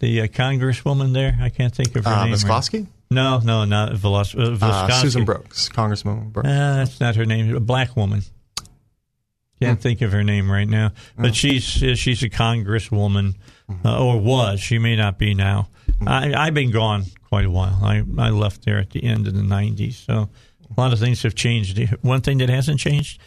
the 0.00 0.22
uh, 0.22 0.26
congresswoman 0.26 1.12
there? 1.12 1.36
I 1.40 1.48
can't 1.50 1.74
think 1.74 1.94
of 1.96 2.04
her 2.04 2.10
Uh, 2.10 2.24
name. 2.24 2.32
right. 2.32 2.40
Visclosky? 2.42 2.86
No, 3.10 3.38
no, 3.38 3.64
not 3.64 3.92
Velos- 3.92 4.34
uh, 4.36 4.64
Uh, 4.64 4.88
Susan 5.00 5.24
Brooks, 5.24 5.68
Congresswoman 5.68 6.32
Brooks. 6.32 6.48
Uh, 6.48 6.76
that's 6.76 7.00
not 7.00 7.14
her 7.16 7.24
name. 7.26 7.54
A 7.54 7.60
black 7.60 7.96
woman. 7.96 8.22
Can't 9.60 9.80
think 9.80 10.02
of 10.02 10.12
her 10.12 10.24
name 10.24 10.50
right 10.50 10.68
now, 10.68 10.90
but 11.16 11.34
she's 11.34 11.62
she's 11.62 12.22
a 12.22 12.28
congresswoman, 12.28 13.36
uh, 13.84 13.98
or 14.04 14.20
was. 14.20 14.60
She 14.60 14.78
may 14.78 14.96
not 14.96 15.16
be 15.18 15.32
now. 15.32 15.68
I, 16.06 16.34
I've 16.34 16.54
been 16.54 16.70
gone 16.72 17.04
quite 17.28 17.46
a 17.46 17.50
while. 17.50 17.78
I, 17.82 18.02
I 18.18 18.30
left 18.30 18.64
there 18.64 18.78
at 18.78 18.90
the 18.90 19.04
end 19.04 19.26
of 19.28 19.34
the 19.34 19.42
'90s, 19.42 19.94
so 20.04 20.28
a 20.76 20.80
lot 20.80 20.92
of 20.92 20.98
things 20.98 21.22
have 21.22 21.34
changed. 21.34 21.78
One 22.02 22.20
thing 22.20 22.38
that 22.38 22.48
hasn't 22.50 22.80
changed, 22.80 23.20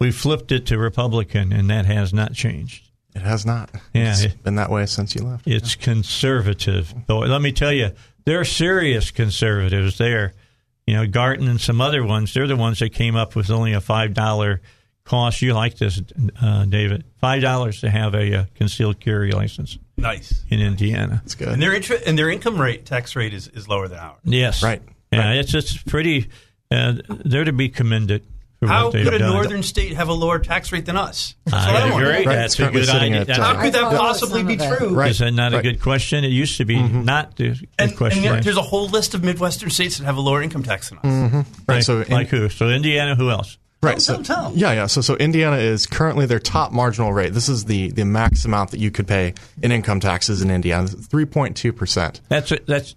we 0.00 0.10
flipped 0.10 0.52
it 0.52 0.64
to 0.66 0.78
Republican, 0.78 1.52
and 1.52 1.68
that 1.68 1.84
has 1.86 2.14
not 2.14 2.32
changed. 2.34 2.87
It 3.14 3.22
has 3.22 3.44
not. 3.46 3.70
Yeah, 3.94 4.12
It's 4.12 4.22
it- 4.22 4.42
been 4.42 4.56
that 4.56 4.70
way 4.70 4.86
since 4.86 5.14
you 5.14 5.22
left. 5.22 5.46
It's 5.46 5.74
conservative. 5.74 6.94
But 7.06 7.28
let 7.28 7.40
me 7.42 7.52
tell 7.52 7.72
you, 7.72 7.90
they're 8.24 8.44
serious 8.44 9.10
conservatives 9.10 9.98
there. 9.98 10.34
You 10.86 10.94
know, 10.94 11.06
Garton 11.06 11.48
and 11.48 11.60
some 11.60 11.80
other 11.80 12.04
ones, 12.04 12.32
they're 12.32 12.46
the 12.46 12.56
ones 12.56 12.78
that 12.78 12.90
came 12.90 13.14
up 13.16 13.36
with 13.36 13.50
only 13.50 13.72
a 13.74 13.80
$5 13.80 14.60
cost. 15.04 15.42
You 15.42 15.52
like 15.54 15.76
this, 15.78 16.00
uh, 16.40 16.64
David. 16.64 17.04
$5 17.22 17.80
to 17.80 17.90
have 17.90 18.14
a 18.14 18.34
uh, 18.40 18.44
concealed 18.54 19.00
carry 19.00 19.32
license 19.32 19.78
nice. 19.96 20.42
in 20.48 20.60
Indiana. 20.60 21.20
That's 21.22 21.34
good. 21.34 21.48
And 21.48 21.60
their 21.62 21.74
inter- 21.74 22.00
and 22.06 22.18
their 22.18 22.30
income 22.30 22.60
rate 22.60 22.86
tax 22.86 23.16
rate 23.16 23.34
is, 23.34 23.48
is 23.48 23.68
lower 23.68 23.88
than 23.88 23.98
ours. 23.98 24.18
Yes. 24.24 24.62
Right. 24.62 24.82
Yeah, 25.12 25.20
Right. 25.28 25.36
it's, 25.38 25.54
it's 25.54 25.76
pretty, 25.76 26.28
uh, 26.70 26.94
they're 27.08 27.44
to 27.44 27.52
be 27.52 27.68
commended 27.68 28.22
for 28.22 28.28
How 28.66 28.90
could 28.90 29.06
a 29.14 29.18
done. 29.20 29.32
northern 29.32 29.62
state 29.62 29.92
have 29.94 30.08
a 30.08 30.12
lower 30.12 30.40
tax 30.40 30.72
rate 30.72 30.84
than 30.84 30.96
us? 30.96 31.34
That's 31.44 31.66
what 31.66 31.76
I 31.76 31.80
I'm 31.86 31.92
agree. 31.92 32.26
Right, 32.26 32.34
That's 32.34 32.58
a 32.58 32.70
good 32.70 32.88
idea. 32.88 33.20
at, 33.20 33.30
uh, 33.30 33.42
How 33.54 33.62
could 33.62 33.72
that 33.72 33.96
possibly 33.96 34.42
be 34.42 34.54
of 34.54 34.78
true? 34.78 34.88
Right. 34.94 35.10
Is 35.12 35.18
that 35.20 35.30
not 35.30 35.54
a 35.54 35.62
good 35.62 35.80
question? 35.80 36.24
It 36.24 36.28
used 36.32 36.56
to 36.56 36.64
be 36.64 36.82
not 36.82 37.36
the 37.36 37.50
good 37.50 37.68
And, 37.78 37.96
question. 37.96 38.24
and 38.24 38.34
yet 38.36 38.44
there's 38.44 38.56
a 38.56 38.62
whole 38.62 38.88
list 38.88 39.14
of 39.14 39.22
Midwestern 39.22 39.70
states 39.70 39.98
that 39.98 40.04
have 40.06 40.16
a 40.16 40.20
lower 40.20 40.42
income 40.42 40.64
tax 40.64 40.90
than 40.90 40.98
us. 40.98 41.04
Right. 41.68 41.74
like, 41.76 41.82
So 41.84 42.00
in- 42.00 42.10
like 42.12 42.28
who? 42.28 42.48
So 42.48 42.68
Indiana, 42.68 43.14
who 43.14 43.30
else? 43.30 43.58
Right. 43.80 44.02
So, 44.02 44.14
Tell, 44.22 44.50
tell. 44.50 44.52
yeah, 44.56 44.72
yeah. 44.72 44.86
So, 44.86 45.02
so 45.02 45.14
Indiana 45.18 45.58
is 45.58 45.86
currently 45.86 46.26
their 46.26 46.40
top 46.40 46.72
marginal 46.72 47.12
rate. 47.12 47.32
This 47.32 47.48
is 47.48 47.66
the, 47.66 47.92
the 47.92 48.04
max 48.04 48.44
amount 48.44 48.72
that 48.72 48.80
you 48.80 48.90
could 48.90 49.06
pay 49.06 49.34
in 49.62 49.70
income 49.70 50.00
taxes 50.00 50.42
in 50.42 50.50
Indiana, 50.50 50.88
three 50.88 51.26
point 51.26 51.56
two 51.56 51.72
percent. 51.72 52.20
That's 52.28 52.50
a, 52.50 52.58
that's 52.66 52.96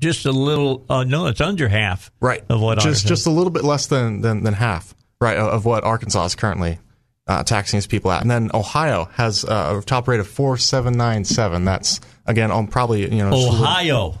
just 0.00 0.26
a 0.26 0.32
little. 0.32 0.84
Uh, 0.88 1.04
no, 1.04 1.26
it's 1.26 1.40
under 1.40 1.68
half. 1.68 2.10
Right. 2.20 2.42
Of 2.48 2.60
what 2.60 2.78
just 2.80 3.04
ours 3.04 3.08
just 3.08 3.26
a 3.26 3.30
little 3.30 3.50
bit 3.50 3.64
less 3.64 3.86
than 3.86 4.20
than, 4.22 4.42
than 4.42 4.54
half. 4.54 4.94
Right 5.20 5.36
of, 5.36 5.48
of 5.48 5.64
what 5.66 5.84
Arkansas 5.84 6.24
is 6.24 6.34
currently 6.34 6.78
uh, 7.26 7.42
taxing 7.44 7.78
its 7.78 7.86
people 7.86 8.10
at, 8.10 8.22
and 8.22 8.30
then 8.30 8.50
Ohio 8.54 9.04
has 9.12 9.44
uh, 9.44 9.78
a 9.78 9.84
top 9.84 10.08
rate 10.08 10.18
of 10.20 10.26
four 10.26 10.56
seven 10.56 10.94
nine 10.96 11.24
seven. 11.24 11.64
That's 11.64 12.00
again 12.26 12.50
on 12.50 12.66
probably 12.66 13.02
you 13.02 13.22
know 13.22 13.30
just 13.30 13.42
little- 13.50 13.62
Ohio. 13.62 14.18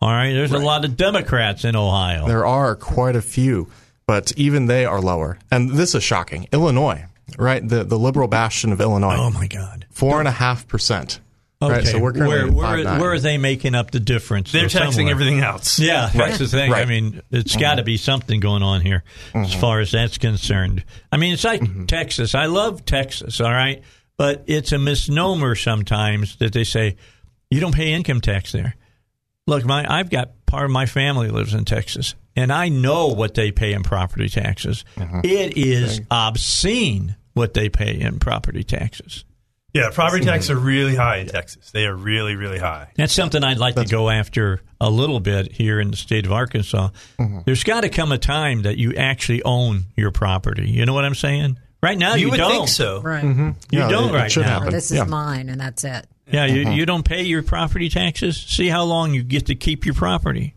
All 0.00 0.10
right. 0.12 0.32
There's 0.32 0.52
a 0.52 0.58
lot 0.58 0.84
of 0.84 0.96
Democrats 0.96 1.64
in 1.64 1.74
Ohio. 1.74 2.26
There 2.28 2.44
are 2.46 2.76
quite 2.76 3.16
a 3.16 3.22
few, 3.22 3.68
but 4.06 4.32
even 4.36 4.66
they 4.66 4.84
are 4.84 5.00
lower. 5.00 5.38
And 5.50 5.70
this 5.70 5.94
is 5.94 6.04
shocking. 6.04 6.46
Illinois, 6.52 7.04
right? 7.38 7.66
The 7.66 7.82
the 7.82 7.98
liberal 7.98 8.28
bastion 8.28 8.72
of 8.72 8.80
Illinois, 8.80 9.16
oh 9.18 9.30
my 9.30 9.46
God. 9.48 9.86
four 9.90 10.18
and 10.20 10.28
a 10.28 10.32
half 10.32 10.68
percent. 10.68 11.18
Okay. 11.62 11.72
Right. 11.72 11.86
So 11.86 11.98
we're 11.98 12.12
currently 12.12 12.50
where 12.50 12.76
where, 12.76 12.84
5.9. 12.84 13.00
where 13.00 13.12
are 13.12 13.18
they 13.18 13.38
making 13.38 13.74
up 13.74 13.90
the 13.90 14.00
difference? 14.00 14.52
They're 14.52 14.68
taxing 14.68 14.92
somewhere. 14.92 15.12
everything 15.12 15.40
else. 15.40 15.78
Yeah, 15.78 16.10
that's 16.12 16.38
the 16.38 16.48
thing. 16.48 16.70
I 16.70 16.80
Right. 16.80 16.88
mean, 16.88 17.22
it's 17.30 17.52
mm-hmm. 17.52 17.60
got 17.60 17.74
to 17.76 17.82
be 17.82 17.96
something 17.96 18.40
going 18.40 18.62
on 18.62 18.82
here 18.82 19.04
as 19.32 19.50
mm-hmm. 19.50 19.60
far 19.60 19.80
as 19.80 19.92
that's 19.92 20.18
concerned. 20.18 20.84
I 21.10 21.16
mean, 21.16 21.32
it's 21.32 21.44
like 21.44 21.62
mm-hmm. 21.62 21.86
Texas. 21.86 22.34
I 22.34 22.46
love 22.46 22.84
Texas, 22.84 23.40
all 23.40 23.50
right, 23.50 23.82
but 24.18 24.44
it's 24.46 24.72
a 24.72 24.78
misnomer 24.78 25.54
sometimes 25.54 26.36
that 26.36 26.52
they 26.52 26.64
say 26.64 26.96
you 27.50 27.60
don't 27.60 27.74
pay 27.74 27.92
income 27.92 28.20
tax 28.20 28.52
there. 28.52 28.74
Look, 29.46 29.64
my 29.64 29.86
I've 29.88 30.10
got 30.10 30.44
part 30.44 30.66
of 30.66 30.70
my 30.72 30.84
family 30.84 31.28
lives 31.28 31.54
in 31.54 31.64
Texas, 31.64 32.16
and 32.34 32.52
I 32.52 32.68
know 32.68 33.08
what 33.08 33.32
they 33.32 33.50
pay 33.50 33.72
in 33.72 33.82
property 33.82 34.28
taxes. 34.28 34.84
It 34.96 35.56
is 35.56 36.02
obscene 36.10 37.16
what 37.32 37.54
they 37.54 37.70
pay 37.70 37.98
in 37.98 38.18
property 38.18 38.64
taxes. 38.64 39.24
Yeah, 39.76 39.90
property 39.92 40.24
taxes 40.24 40.50
are 40.50 40.58
really 40.58 40.94
high 40.94 41.18
in 41.18 41.28
Texas. 41.28 41.70
They 41.70 41.86
are 41.86 41.94
really, 41.94 42.34
really 42.34 42.58
high. 42.58 42.90
That's 42.96 43.12
something 43.12 43.44
I'd 43.44 43.58
like 43.58 43.74
to 43.76 43.84
go 43.84 44.08
after 44.10 44.60
a 44.80 44.90
little 44.90 45.20
bit 45.20 45.52
here 45.52 45.80
in 45.80 45.90
the 45.90 45.96
state 45.96 46.24
of 46.26 46.32
Arkansas. 46.32 46.88
Mm-hmm. 47.18 47.40
There's 47.44 47.64
got 47.64 47.82
to 47.82 47.88
come 47.88 48.12
a 48.12 48.18
time 48.18 48.62
that 48.62 48.76
you 48.78 48.94
actually 48.94 49.42
own 49.42 49.84
your 49.96 50.10
property. 50.10 50.70
You 50.70 50.86
know 50.86 50.94
what 50.94 51.04
I'm 51.04 51.14
saying? 51.14 51.58
Right 51.82 51.98
now, 51.98 52.14
you, 52.14 52.26
you 52.26 52.30
would 52.30 52.36
don't. 52.38 52.50
think 52.52 52.68
so. 52.68 53.00
Right. 53.02 53.22
Mm-hmm. 53.22 53.48
You 53.70 53.78
Yeah, 53.80 53.88
don't 53.88 54.08
it- 54.10 54.14
it 54.14 54.18
right 54.18 54.32
should 54.32 54.46
now. 54.46 54.58
Happen. 54.60 54.72
this 54.72 54.90
is 54.90 54.96
Yeah. 54.96 55.04
mine, 55.04 55.48
and 55.50 55.60
that's 55.60 55.84
it. 55.84 56.06
Yeah, 56.32 56.46
you, 56.46 56.64
mm-hmm. 56.64 56.72
you 56.72 56.86
don't 56.86 57.04
pay 57.04 57.22
your 57.22 57.42
property 57.42 57.88
taxes. 57.88 58.36
See 58.36 58.68
how 58.68 58.82
long 58.84 59.14
you 59.14 59.22
get 59.22 59.46
to 59.46 59.54
keep 59.54 59.84
your 59.86 59.94
property. 59.94 60.54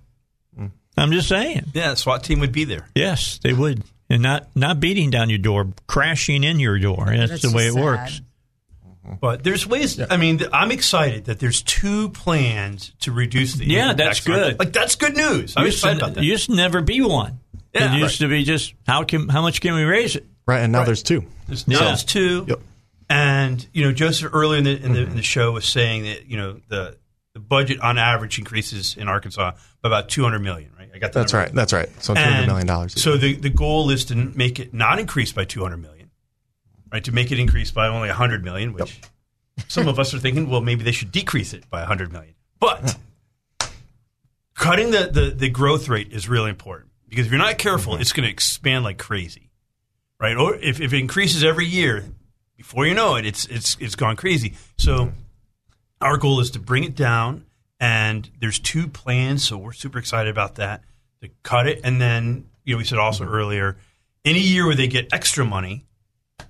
Mm. 0.60 0.72
I'm 0.98 1.12
just 1.12 1.28
saying. 1.28 1.66
Yeah, 1.74 1.94
SWAT 1.94 2.24
team 2.24 2.40
would 2.40 2.52
be 2.52 2.64
there. 2.64 2.88
Yes, 2.96 3.40
they 3.44 3.54
would, 3.54 3.84
and 4.10 4.24
not 4.24 4.48
not 4.56 4.80
beating 4.80 5.12
down 5.12 5.30
your 5.30 5.38
door, 5.38 5.68
crashing 5.86 6.44
in 6.44 6.60
your 6.60 6.80
door. 6.80 7.06
That's, 7.16 7.30
That's 7.32 7.42
the 7.44 7.52
way 7.56 7.68
it 7.68 7.74
sad. 7.74 7.84
works. 7.84 8.22
But 9.22 9.44
there's 9.44 9.66
ways. 9.66 10.00
I 10.10 10.18
mean, 10.18 10.42
I'm 10.54 10.72
excited 10.72 11.26
that 11.26 11.40
there's 11.40 11.62
two 11.64 12.10
plans 12.10 12.94
to 13.02 13.12
reduce 13.12 13.56
the. 13.56 13.66
Yeah, 13.66 13.94
that's 13.94 14.20
tax 14.20 14.28
rate. 14.28 14.36
good. 14.36 14.60
Like 14.60 14.74
that's 14.74 14.96
good 14.96 15.16
news. 15.16 15.54
I'm 15.58 15.66
used, 15.66 15.78
excited 15.78 16.00
to, 16.00 16.06
about 16.06 16.16
that. 16.16 16.24
used 16.24 16.48
to 16.48 16.56
never 16.56 16.82
be 16.82 17.02
one. 17.02 17.40
Yeah, 17.74 17.96
it 17.96 18.00
used 18.00 18.20
to 18.20 18.28
be 18.28 18.44
just 18.44 18.74
how 18.86 19.04
can 19.04 19.30
how 19.30 19.42
much 19.42 19.62
can 19.62 19.74
we 19.76 19.84
raise 19.84 20.16
it? 20.16 20.26
Right. 20.46 20.60
And 20.60 20.72
now 20.72 20.84
there's 20.84 21.04
two. 21.04 21.24
There's, 21.48 21.66
Yeah. 21.68 21.80
there's 21.80 22.04
two. 22.04 22.46
Yep. 22.48 22.60
And 23.10 23.68
you 23.74 23.84
know, 23.84 23.92
Joseph 23.92 24.32
earlier 24.34 24.58
in 24.60 24.64
the, 24.66 24.72
in 24.72 24.94
the 24.94 25.00
mm-hmm. 25.00 25.12
in 25.12 25.18
the 25.18 25.24
show 25.24 25.52
was 25.52 25.66
saying 25.66 26.04
that 26.04 26.28
you 26.28 26.38
know 26.38 26.60
the 26.68 26.98
the 27.34 27.40
budget 27.40 27.80
on 27.82 27.98
average 27.98 28.38
increases 28.38 28.96
in 28.98 29.08
Arkansas 29.08 29.52
by 29.82 29.90
about 29.90 30.10
200 30.10 30.40
million. 30.40 30.72
Right? 30.78 30.90
I 30.94 30.98
got 30.98 31.14
that 31.14 31.20
That's 31.20 31.34
number 31.34 31.46
right. 31.46 31.56
That's 31.56 31.74
right. 31.74 31.90
So 32.04 32.14
two 32.14 32.22
hundred 32.22 32.38
And 32.38 32.48
million 32.48 32.68
dollars. 32.68 33.02
So 33.02 33.18
the 33.18 33.36
the 33.36 33.50
goal 33.50 33.90
is 33.90 34.06
to 34.06 34.16
make 34.16 34.60
it 34.60 34.74
not 34.74 35.00
increase 35.00 35.32
by 35.32 35.46
200 35.46 35.78
million, 35.78 35.99
right? 36.92 37.04
To 37.04 37.12
make 37.12 37.32
it 37.32 37.40
increase 37.40 37.72
by 37.72 37.88
only 37.88 38.08
100 38.10 38.44
million, 38.44 38.74
which 38.74 39.00
some 39.68 39.88
of 39.88 40.00
us 40.00 40.14
are 40.14 40.20
thinking, 40.20 40.50
well, 40.50 40.62
maybe 40.62 40.84
they 40.84 40.92
should 40.92 41.12
decrease 41.12 41.54
it 41.54 41.70
by 41.70 41.80
100 41.80 42.12
million. 42.12 42.36
But 42.60 42.98
cutting 44.56 44.92
the, 44.92 45.10
the, 45.12 45.30
the 45.36 45.50
growth 45.50 45.88
rate 45.90 46.12
is 46.12 46.28
really 46.28 46.50
important 46.50 46.92
because 47.08 47.26
if 47.26 47.32
you're 47.32 47.40
not 47.42 47.58
careful, 47.58 47.94
Mm-hmm. 47.94 48.02
it's 48.02 48.14
going 48.14 48.26
to 48.26 48.32
expand 48.32 48.84
like 48.84 48.98
crazy, 48.98 49.50
right? 50.20 50.36
Or 50.38 50.56
if, 50.56 50.80
if 50.80 50.94
it 50.94 51.00
increases 51.00 51.44
every 51.44 51.66
year, 51.66 52.06
before 52.58 52.86
you 52.86 52.94
know 52.94 53.16
it, 53.16 53.26
it's 53.26 53.46
it's 53.46 53.78
it's 53.80 53.96
gone 53.96 54.16
crazy. 54.16 54.54
So 54.78 55.06
Mm-hmm. 55.06 55.16
our 56.02 56.18
goal 56.18 56.40
is 56.42 56.52
to 56.52 56.60
bring 56.60 56.84
it 56.84 56.96
down, 56.96 57.46
and 57.80 58.30
there's 58.40 58.60
two 58.60 58.88
plans, 58.88 59.48
so 59.48 59.58
we're 59.58 59.72
super 59.72 59.98
excited 60.00 60.30
about 60.30 60.56
that. 60.56 60.84
To 61.22 61.30
cut 61.44 61.68
it, 61.68 61.82
and 61.84 62.02
then 62.02 62.50
you 62.66 62.74
know 62.74 62.78
we 62.80 62.84
said 62.84 63.00
also 63.00 63.24
Mm-hmm. 63.24 63.34
earlier, 63.34 63.78
any 64.26 64.42
year 64.42 64.66
where 64.66 64.76
they 64.76 64.88
get 64.88 65.08
extra 65.14 65.46
money, 65.46 65.86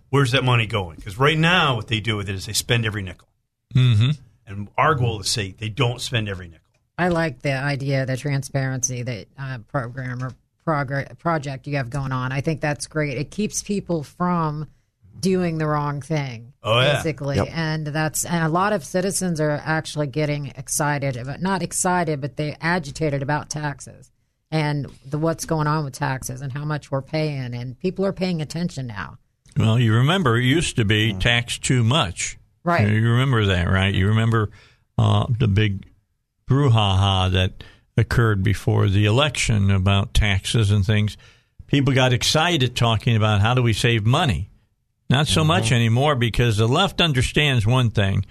where's 0.10 0.32
that 0.32 0.44
money 0.44 0.66
going? 0.66 0.96
Because 0.98 1.18
right 1.18 1.38
now, 1.38 1.76
what 1.76 1.88
they 1.88 2.00
do 2.00 2.18
with 2.18 2.30
it 2.30 2.36
is 2.36 2.46
they 2.46 2.54
spend 2.54 2.86
every 2.86 3.02
nickel, 3.02 3.28
Mm-hmm. 3.76 4.10
and 4.48 4.68
our 4.78 4.96
goal 4.96 5.20
is 5.20 5.28
to 5.28 5.32
say 5.32 5.52
they 5.52 5.70
don't 5.70 6.02
spend 6.02 6.28
every 6.30 6.48
nickel. 6.48 6.66
I 6.98 7.08
like 7.10 7.42
the 7.42 7.54
idea, 7.54 8.06
the 8.06 8.18
transparency 8.18 9.04
that 9.04 9.28
uh, 9.38 9.60
program 9.68 10.24
or 10.24 10.32
progr- 10.68 11.18
project 11.18 11.66
you 11.68 11.78
have 11.78 11.90
going 11.90 12.12
on. 12.12 12.32
I 12.32 12.42
think 12.42 12.60
that's 12.62 12.88
great. 12.88 13.18
It 13.18 13.32
keeps 13.32 13.64
people 13.64 14.04
from 14.04 14.68
doing 15.20 15.58
the 15.60 15.66
wrong 15.68 16.02
thing, 16.02 16.54
Oh, 16.64 16.80
yeah. 16.82 16.96
basically. 16.96 17.36
Yep. 17.38 17.48
And 17.52 17.88
that's 17.88 18.26
and 18.26 18.44
a 18.44 18.50
lot 18.50 18.74
of 18.74 18.84
citizens 18.86 19.40
are 19.40 19.62
actually 19.64 20.08
getting 20.08 20.48
excited 20.48 21.16
about 21.18 21.42
not 21.42 21.62
excited, 21.62 22.20
but 22.22 22.36
they 22.38 22.56
agitated 22.62 23.22
about 23.22 23.50
taxes 23.50 24.12
and 24.52 24.88
the 25.06 25.18
what's 25.20 25.46
going 25.46 25.68
on 25.68 25.84
with 25.86 25.94
taxes 25.94 26.42
and 26.42 26.52
how 26.54 26.66
much 26.66 26.90
we're 26.92 27.02
paying, 27.02 27.54
and 27.54 27.78
people 27.80 28.06
are 28.06 28.14
paying 28.14 28.42
attention 28.42 28.88
now. 28.88 29.18
Well, 29.60 29.78
you 29.80 29.94
remember 29.96 30.38
it 30.38 30.46
used 30.46 30.78
to 30.78 30.86
be 30.86 31.14
taxed 31.14 31.64
too 31.64 31.84
much. 31.84 32.38
Right. 32.64 32.88
You 32.88 33.10
remember 33.12 33.46
that, 33.48 33.68
right? 33.70 33.94
You 33.94 34.08
remember 34.08 34.50
uh, 34.98 35.26
the 35.38 35.48
big 35.48 35.86
brouhaha 36.50 37.32
that 37.32 37.64
occurred 37.98 38.44
before 38.44 38.88
the 38.88 39.06
election 39.06 39.70
about 39.72 40.14
taxes 40.14 40.72
and 40.72 40.86
things. 40.86 41.18
People 41.68 41.94
got 41.94 42.14
excited 42.14 42.76
talking 42.76 43.16
about 43.16 43.42
how 43.42 43.54
do 43.54 43.62
we 43.62 43.74
save 43.74 44.06
money. 44.06 44.50
Not 45.10 45.28
so 45.28 45.44
much 45.44 45.72
anymore 45.72 46.16
because 46.16 46.58
the 46.58 46.68
left 46.68 47.02
understands 47.02 47.66
one 47.66 47.90
thing. 47.90 48.26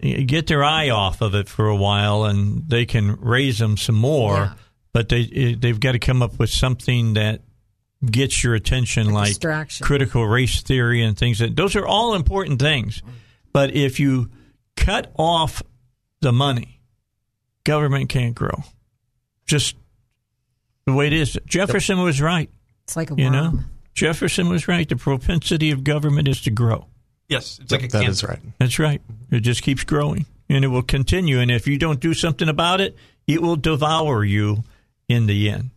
Get 0.00 0.46
their 0.48 0.62
eye 0.62 0.90
off 0.90 1.22
of 1.22 1.34
it 1.34 1.48
for 1.48 1.66
a 1.68 1.76
while 1.76 2.24
and 2.24 2.68
they 2.68 2.84
can 2.84 3.16
raise 3.20 3.58
them 3.58 3.76
some 3.78 3.94
more, 3.94 4.34
Yeah. 4.36 4.54
but 4.92 5.08
they 5.08 5.54
they've 5.54 5.80
got 5.80 5.92
to 5.92 5.98
come 5.98 6.20
up 6.22 6.38
with 6.38 6.50
something 6.50 7.14
that 7.14 7.40
gets 8.10 8.42
your 8.44 8.54
attention 8.54 9.10
like 9.12 9.36
critical 9.80 10.26
race 10.26 10.62
theory 10.62 11.02
and 11.02 11.16
things 11.16 11.38
that 11.38 11.56
those 11.56 11.76
are 11.76 11.86
all 11.86 12.14
important 12.14 12.60
things. 12.60 13.02
But 13.52 13.74
if 13.74 14.00
you 14.00 14.30
cut 14.76 15.12
off 15.16 15.62
the 16.20 16.32
money, 16.32 16.80
government 17.64 18.08
can't 18.08 18.34
grow. 18.34 18.62
Just 19.46 19.76
the 20.86 20.92
way 20.92 21.06
it 21.06 21.12
is. 21.12 21.38
Jefferson 21.46 22.02
was 22.02 22.20
right. 22.20 22.50
It's 22.84 22.96
like 22.96 23.10
a 23.10 23.14
You 23.16 23.30
know, 23.30 23.60
Jefferson 23.94 24.48
was 24.48 24.66
right. 24.68 24.88
The 24.88 24.96
propensity 24.96 25.70
of 25.70 25.84
government 25.84 26.28
is 26.28 26.40
to 26.42 26.50
grow. 26.50 26.86
Yes, 27.28 27.58
it's 27.62 27.72
like 27.72 27.84
a 27.84 27.88
That 27.88 28.02
is 28.02 28.20
cancer. 28.20 28.26
right. 28.26 28.40
That's 28.58 28.78
right. 28.78 29.00
It 29.30 29.40
just 29.40 29.62
keeps 29.62 29.84
growing 29.84 30.26
and 30.48 30.64
it 30.64 30.68
will 30.68 30.82
continue. 30.82 31.38
And 31.40 31.50
if 31.50 31.66
you 31.66 31.78
don't 31.78 32.00
do 32.00 32.12
something 32.12 32.48
about 32.48 32.80
it, 32.80 32.96
it 33.26 33.40
will 33.40 33.56
devour 33.56 34.24
you 34.24 34.64
in 35.08 35.26
the 35.26 35.48
end. 35.48 35.70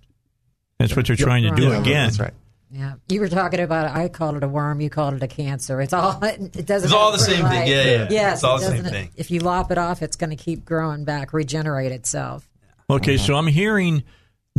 That's 0.79 0.95
what 0.95 1.07
you're 1.09 1.15
trying 1.17 1.43
to 1.43 1.51
do 1.55 1.71
Right. 1.71 1.81
again. 1.81 2.05
That's 2.07 2.19
right. 2.19 2.33
Yeah, 2.69 2.95
you 3.07 3.21
were 3.21 3.29
talking 3.29 3.61
about. 3.61 3.95
I 3.95 4.09
called 4.09 4.35
it 4.35 4.43
a 4.43 4.47
worm. 4.47 4.81
You 4.81 4.89
called 4.89 5.13
it 5.13 5.23
a 5.23 5.27
cancer. 5.27 5.79
It's 5.81 5.93
all. 5.93 6.19
It 6.23 6.65
doesn't. 6.65 6.87
It's 6.87 6.93
all 6.93 7.11
the 7.13 7.17
have- 7.17 7.25
same 7.25 7.45
thing. 7.47 7.67
Yeah, 7.67 7.83
yeah. 7.83 8.07
Yes, 8.09 8.33
It's 8.39 8.43
all 8.43 8.57
it 8.57 8.59
the 8.61 8.65
same 8.67 8.83
thing. 8.83 9.09
If 9.15 9.31
you 9.31 9.39
lop 9.39 9.71
it 9.71 9.77
off, 9.77 10.01
it's 10.01 10.17
going 10.17 10.31
to 10.31 10.35
keep 10.35 10.65
growing 10.65 11.05
back, 11.05 11.31
regenerate 11.33 11.91
itself. 11.93 12.47
Okay, 12.89 13.15
Mm-hmm. 13.15 13.25
so 13.25 13.35
I'm 13.35 13.47
hearing 13.47 14.03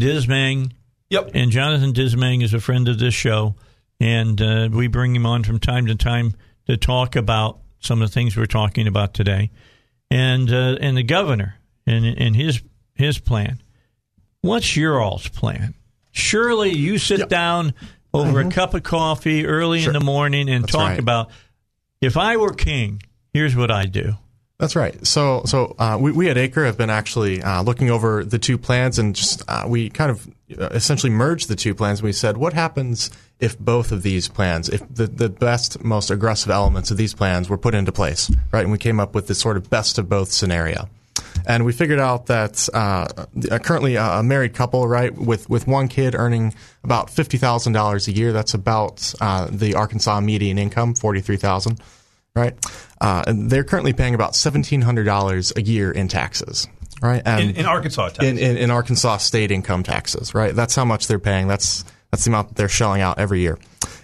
Dismang 0.01 0.73
Yep. 1.11 1.31
and 1.35 1.51
Jonathan 1.51 1.93
Dismang 1.93 2.43
is 2.43 2.55
a 2.55 2.61
friend 2.61 2.89
of 2.89 2.99
this 2.99 3.15
show, 3.15 3.57
and 4.01 4.41
uh, 4.41 4.69
we 4.73 4.87
bring 4.87 5.15
him 5.15 5.27
on 5.27 5.45
from 5.45 5.59
time 5.59 5.87
to 5.87 5.95
time 5.95 6.35
to 6.67 6.77
talk 6.77 7.15
about 7.17 7.61
some 7.81 8.01
of 8.03 8.09
the 8.09 8.13
things 8.13 8.37
we're 8.37 8.47
talking 8.47 8.87
about 8.87 9.15
today, 9.15 9.51
and 10.11 10.51
uh, 10.53 10.77
and 10.81 10.97
the 10.97 11.03
governor 11.03 11.57
and 11.87 12.05
and 12.07 12.35
his 12.37 12.63
his 12.95 13.19
plan. 13.19 13.63
What's 14.41 14.77
your 14.77 15.01
all's 15.01 15.29
plan? 15.29 15.75
Surely 16.19 16.71
you 16.75 16.99
sit 16.99 17.29
down 17.29 17.75
over 18.13 18.41
a 18.41 18.51
cup 18.51 18.75
of 18.75 18.83
coffee 18.83 19.47
early 19.47 19.85
in 19.85 19.93
the 19.93 20.01
morning 20.01 20.49
and 20.49 20.65
That's 20.65 20.73
talk 20.73 20.89
right. 20.91 20.99
about 20.99 21.31
if 22.01 22.17
I 22.17 22.37
were 22.37 22.53
king, 22.53 23.03
here's 23.33 23.57
what 23.57 23.71
I 23.71 23.87
do. 23.87 24.15
That's 24.59 24.75
right. 24.75 25.07
So, 25.07 25.43
so 25.45 25.77
uh, 25.79 25.99
we, 26.01 26.11
we 26.11 26.29
at 26.31 26.37
Acre 26.37 26.65
have 26.65 26.77
been 26.77 26.91
actually 26.91 27.41
uh, 27.41 27.63
looking 27.63 27.91
over 27.91 28.25
the 28.25 28.41
two 28.41 28.59
plans, 28.59 28.99
and 28.99 29.15
just 29.15 29.43
uh, 29.47 29.65
we 29.69 29.89
kind 29.89 30.11
of 30.11 30.27
uh, 30.59 30.71
essentially 30.73 31.13
merged 31.13 31.49
the 31.49 31.55
two 31.55 31.77
plans. 31.77 32.03
We 32.03 32.13
said, 32.13 32.37
what 32.37 32.55
happens 32.55 33.11
if 33.39 33.57
both 33.57 33.93
of 33.93 34.03
these 34.03 34.27
plans, 34.27 34.69
if 34.69 34.83
the, 34.93 35.07
the 35.07 35.29
best, 35.29 35.85
most 35.85 36.11
aggressive 36.11 36.51
elements 36.51 36.91
of 36.91 36.97
these 36.97 37.15
plans 37.15 37.49
were 37.49 37.57
put 37.57 37.73
into 37.73 37.93
place, 37.93 38.33
right? 38.51 38.63
And 38.63 38.73
we 38.73 38.79
came 38.79 38.99
up 38.99 39.15
with 39.15 39.29
this 39.29 39.39
sort 39.39 39.57
of 39.57 39.71
best 39.71 39.97
of 39.97 40.09
both 40.09 40.33
scenario. 40.33 40.89
And 41.47 41.65
we 41.65 41.73
figured 41.73 42.01
out 42.01 42.27
that 42.27 42.69
uh, 42.75 43.07
currently 43.59 43.97
a 43.97 44.23
married 44.23 44.55
couple, 44.55 44.87
right, 44.87 45.15
with, 45.15 45.49
with 45.49 45.67
one 45.67 45.89
kid 45.89 46.15
earning 46.15 46.55
about 46.85 47.11
fifty 47.11 47.39
thousand 47.39 47.73
dollars 47.73 48.09
a 48.09 48.13
year. 48.13 48.33
That's 48.33 48.55
about 48.55 49.15
uh, 49.21 49.49
the 49.51 49.75
Arkansas 49.75 50.21
median 50.21 50.59
income, 50.59 50.95
forty 50.95 51.21
three 51.21 51.37
thousand 51.37 51.81
right? 52.39 52.55
Uh, 53.01 53.25
and 53.27 53.51
they're 53.51 53.65
currently 53.65 53.93
paying 53.93 54.15
about 54.15 54.35
seventeen 54.35 54.83
hundred 54.83 55.05
dollars 55.05 55.53
a 55.57 55.63
year 55.63 55.91
in 55.91 56.09
taxes, 56.09 56.69
right? 57.03 57.23
And 57.25 57.51
in, 57.51 57.57
in 57.57 57.67
Arkansas, 57.67 58.09
taxes. 58.11 58.29
In, 58.29 58.39
in, 58.39 58.57
in 58.57 58.71
Arkansas 58.71 59.19
state 59.19 59.51
income 59.51 59.83
taxes, 59.83 60.35
right? 60.35 60.55
That's 60.55 60.75
how 60.75 60.85
much 60.85 61.07
they're 61.07 61.19
paying. 61.19 61.49
That's 61.49 61.85
that's 62.11 62.25
the 62.25 62.31
amount 62.31 62.49
that 62.49 62.55
they're 62.57 62.69
shelling 62.69 63.03
out 63.03 63.19
every 63.19 63.41
year. 63.41 63.59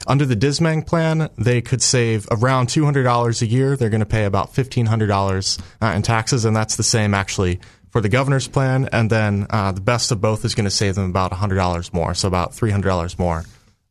Under 0.06 0.26
the 0.26 0.36
Dismang 0.36 0.86
plan, 0.86 1.30
they 1.38 1.62
could 1.62 1.82
save 1.82 2.28
around 2.30 2.68
two 2.68 2.84
hundred 2.84 3.04
dollars 3.04 3.42
a 3.42 3.46
year. 3.46 3.76
They're 3.76 3.90
going 3.90 4.00
to 4.00 4.06
pay 4.06 4.24
about 4.24 4.54
fifteen 4.54 4.86
hundred 4.86 5.06
dollars 5.06 5.58
uh, 5.80 5.92
in 5.96 6.02
taxes, 6.02 6.44
and 6.44 6.54
that's 6.54 6.76
the 6.76 6.82
same 6.82 7.14
actually 7.14 7.60
for 7.90 8.00
the 8.00 8.08
governor's 8.08 8.48
plan. 8.48 8.88
And 8.92 9.08
then 9.08 9.46
uh, 9.50 9.72
the 9.72 9.80
best 9.80 10.10
of 10.10 10.20
both 10.20 10.44
is 10.44 10.54
going 10.54 10.64
to 10.64 10.70
save 10.70 10.94
them 10.96 11.08
about 11.08 11.32
hundred 11.32 11.56
dollars 11.56 11.92
more, 11.92 12.14
so 12.14 12.28
about 12.28 12.54
three 12.54 12.70
hundred 12.70 12.88
dollars 12.88 13.18
more 13.18 13.44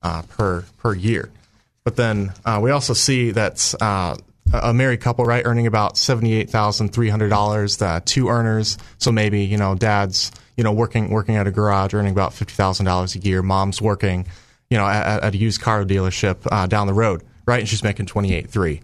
uh, 0.03 0.21
per 0.23 0.65
per 0.77 0.93
year. 0.93 1.31
But 1.83 1.95
then 1.95 2.31
uh, 2.45 2.59
we 2.61 2.71
also 2.71 2.93
see 2.93 3.31
that 3.31 3.73
uh, 3.81 4.15
a 4.53 4.73
married 4.73 5.01
couple, 5.01 5.25
right, 5.25 5.43
earning 5.45 5.67
about 5.67 5.97
seventy-eight 5.97 6.49
thousand 6.49 6.89
three 6.89 7.09
hundred 7.09 7.29
dollars. 7.29 7.77
The 7.77 8.01
two 8.05 8.29
earners, 8.29 8.77
so 8.99 9.11
maybe 9.11 9.45
you 9.45 9.57
know, 9.57 9.75
dad's 9.75 10.31
you 10.57 10.63
know 10.63 10.71
working 10.71 11.09
working 11.09 11.35
at 11.35 11.47
a 11.47 11.51
garage, 11.51 11.93
earning 11.93 12.11
about 12.11 12.33
fifty 12.33 12.53
thousand 12.53 12.85
dollars 12.85 13.15
a 13.15 13.19
year. 13.19 13.41
Mom's 13.41 13.81
working, 13.81 14.27
you 14.73 14.79
know, 14.79 14.87
at, 14.87 15.21
at 15.21 15.33
a 15.35 15.37
used 15.37 15.61
car 15.61 15.85
dealership 15.85 16.47
uh, 16.51 16.65
down 16.65 16.87
the 16.87 16.95
road, 16.95 17.21
right, 17.45 17.59
and 17.59 17.69
she's 17.69 17.83
making 17.83 18.07
twenty-eight 18.07 18.49
three. 18.49 18.81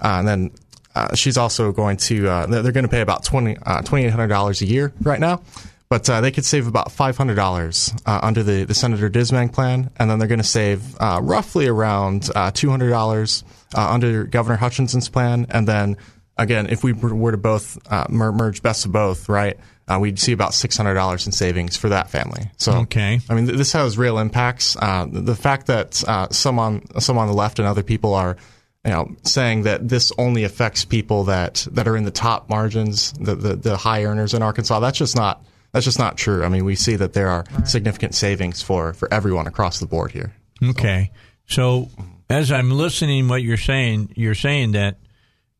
Uh, 0.00 0.16
and 0.16 0.26
then 0.26 0.50
uh, 0.94 1.14
she's 1.14 1.36
also 1.36 1.70
going 1.70 1.98
to 1.98 2.26
uh, 2.26 2.46
they're 2.46 2.72
going 2.72 2.86
to 2.86 2.88
pay 2.88 3.02
about 3.02 3.24
twenty 3.24 3.58
uh, 3.66 3.82
twenty-eight 3.82 4.08
hundred 4.08 4.28
dollars 4.28 4.62
a 4.62 4.64
year 4.64 4.90
right 5.02 5.20
now. 5.20 5.42
But 5.90 6.08
uh, 6.08 6.22
they 6.22 6.30
could 6.30 6.46
save 6.46 6.66
about 6.66 6.90
five 6.92 7.18
hundred 7.18 7.34
dollars 7.34 7.92
under 8.06 8.42
the, 8.42 8.64
the 8.64 8.72
Senator 8.72 9.10
Dismang 9.10 9.52
plan, 9.52 9.90
and 9.98 10.08
then 10.08 10.18
they're 10.18 10.28
going 10.28 10.40
to 10.40 10.44
save 10.44 10.96
roughly 10.98 11.66
around 11.66 12.30
two 12.54 12.70
hundred 12.70 12.88
dollars 12.88 13.44
under 13.76 14.24
Governor 14.24 14.56
Hutchinson's 14.56 15.10
plan, 15.10 15.46
and 15.50 15.68
then 15.68 15.98
again, 16.38 16.68
if 16.70 16.82
we 16.82 16.94
were 16.94 17.32
to 17.32 17.36
both 17.36 17.76
merge 18.08 18.62
best 18.62 18.86
of 18.86 18.92
both, 18.92 19.28
right, 19.28 19.58
Uh, 19.88 19.98
we'd 19.98 20.18
see 20.18 20.32
about 20.32 20.54
six 20.54 20.76
hundred 20.76 20.94
dollars 20.94 21.26
in 21.26 21.32
savings 21.32 21.76
for 21.76 21.88
that 21.88 22.10
family. 22.10 22.50
So, 22.58 22.72
okay, 22.80 23.20
I 23.28 23.34
mean, 23.34 23.46
th- 23.46 23.56
this 23.56 23.72
has 23.72 23.96
real 23.96 24.18
impacts. 24.18 24.76
Uh, 24.76 25.06
the 25.10 25.34
fact 25.34 25.66
that 25.66 26.02
uh, 26.06 26.28
some 26.30 26.58
on 26.58 27.00
some 27.00 27.16
on 27.18 27.26
the 27.26 27.34
left 27.34 27.58
and 27.58 27.66
other 27.66 27.82
people 27.82 28.14
are 28.14 28.36
you 28.84 28.92
know, 28.92 29.16
saying 29.24 29.64
that 29.64 29.88
this 29.88 30.12
only 30.18 30.44
affects 30.44 30.84
people 30.84 31.24
that, 31.24 31.66
that 31.72 31.88
are 31.88 31.96
in 31.96 32.04
the 32.04 32.10
top 32.10 32.48
margins, 32.48 33.12
the, 33.14 33.34
the, 33.34 33.56
the 33.56 33.76
high 33.76 34.04
earners 34.04 34.34
in 34.34 34.42
Arkansas. 34.42 34.80
That's 34.80 34.96
just 34.96 35.16
not 35.16 35.44
that's 35.72 35.84
just 35.84 35.98
not 35.98 36.16
true. 36.16 36.42
I 36.42 36.48
mean, 36.48 36.64
we 36.64 36.74
see 36.74 36.96
that 36.96 37.12
there 37.12 37.28
are 37.28 37.44
right. 37.52 37.68
significant 37.68 38.14
savings 38.14 38.62
for, 38.62 38.94
for 38.94 39.12
everyone 39.12 39.46
across 39.46 39.80
the 39.80 39.86
board 39.86 40.12
here. 40.12 40.32
Okay. 40.62 41.12
So, 41.46 41.90
as 42.30 42.50
I'm 42.50 42.70
listening, 42.70 43.28
what 43.28 43.42
you're 43.42 43.58
saying, 43.58 44.14
you're 44.16 44.34
saying 44.34 44.72
that 44.72 44.96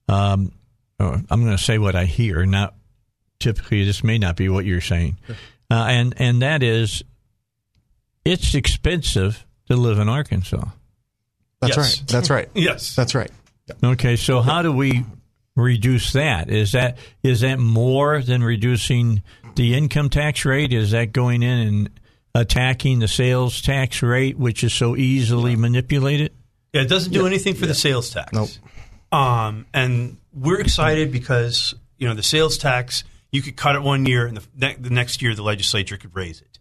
um, 0.09 0.53
oh, 0.99 1.21
I'm 1.31 1.45
going 1.45 1.57
to 1.57 1.63
say 1.63 1.77
what 1.77 1.95
I 1.95 2.07
hear. 2.07 2.47
Not 2.47 2.75
typically, 3.41 3.85
this 3.85 4.03
may 4.05 4.19
not 4.19 4.37
be 4.37 4.49
what 4.49 4.65
you're 4.65 4.81
saying, 4.81 5.19
sure. 5.27 5.37
uh, 5.71 5.87
and 5.89 6.15
and 6.19 6.43
that 6.43 6.63
is, 6.63 7.03
it's 8.25 8.55
expensive 8.55 9.47
to 9.69 9.77
live 9.77 9.99
in 9.99 10.09
Arkansas. 10.09 10.65
That's 11.61 11.77
yes. 11.77 12.01
right. 12.01 12.09
That's 12.09 12.31
right. 12.31 12.49
yes. 12.55 12.95
That's 12.95 13.15
right. 13.15 13.31
Okay. 13.83 14.17
So, 14.17 14.41
how 14.41 14.63
do 14.63 14.73
we 14.73 15.05
reduce 15.57 16.13
that? 16.13 16.51
Is 16.51 16.73
that 16.73 16.99
is 17.23 17.41
that 17.41 17.59
more 17.59 18.23
than 18.23 18.43
reducing 18.43 19.23
the 19.57 19.75
income 19.75 20.09
tax 20.09 20.45
rate? 20.45 20.73
Is 20.73 20.93
that 20.93 21.13
going 21.13 21.43
in 21.43 21.59
and 21.59 21.91
attacking 22.35 23.01
the 23.01 23.09
sales 23.09 23.61
tax 23.61 24.03
rate, 24.03 24.39
which 24.39 24.63
is 24.63 24.73
so 24.73 24.97
easily 24.97 25.57
manipulated? 25.57 26.33
Yeah, 26.73 26.83
it 26.83 26.89
doesn't 26.89 27.13
do 27.13 27.23
yeah. 27.23 27.27
anything 27.27 27.55
for 27.55 27.63
yeah. 27.63 27.69
the 27.69 27.75
sales 27.75 28.11
tax. 28.11 28.33
Nope. 28.33 28.51
Um, 29.11 29.67
and 29.73 30.19
we're 30.33 30.61
excited 30.61 31.13
because 31.13 31.75
you 31.99 32.07
know 32.07 32.15
the 32.15 32.23
sales 32.23 32.59
tax 32.59 33.05
you 33.31 33.43
could 33.43 33.57
cut 33.57 33.77
it 33.77 33.83
one 33.83 34.07
year, 34.07 34.27
and 34.27 34.37
the, 34.37 34.45
ne- 34.57 34.77
the 34.77 34.91
next 34.91 35.23
year 35.23 35.35
the 35.35 35.43
legislature 35.43 35.97
could 35.97 36.15
raise 36.15 36.41
it. 36.41 36.59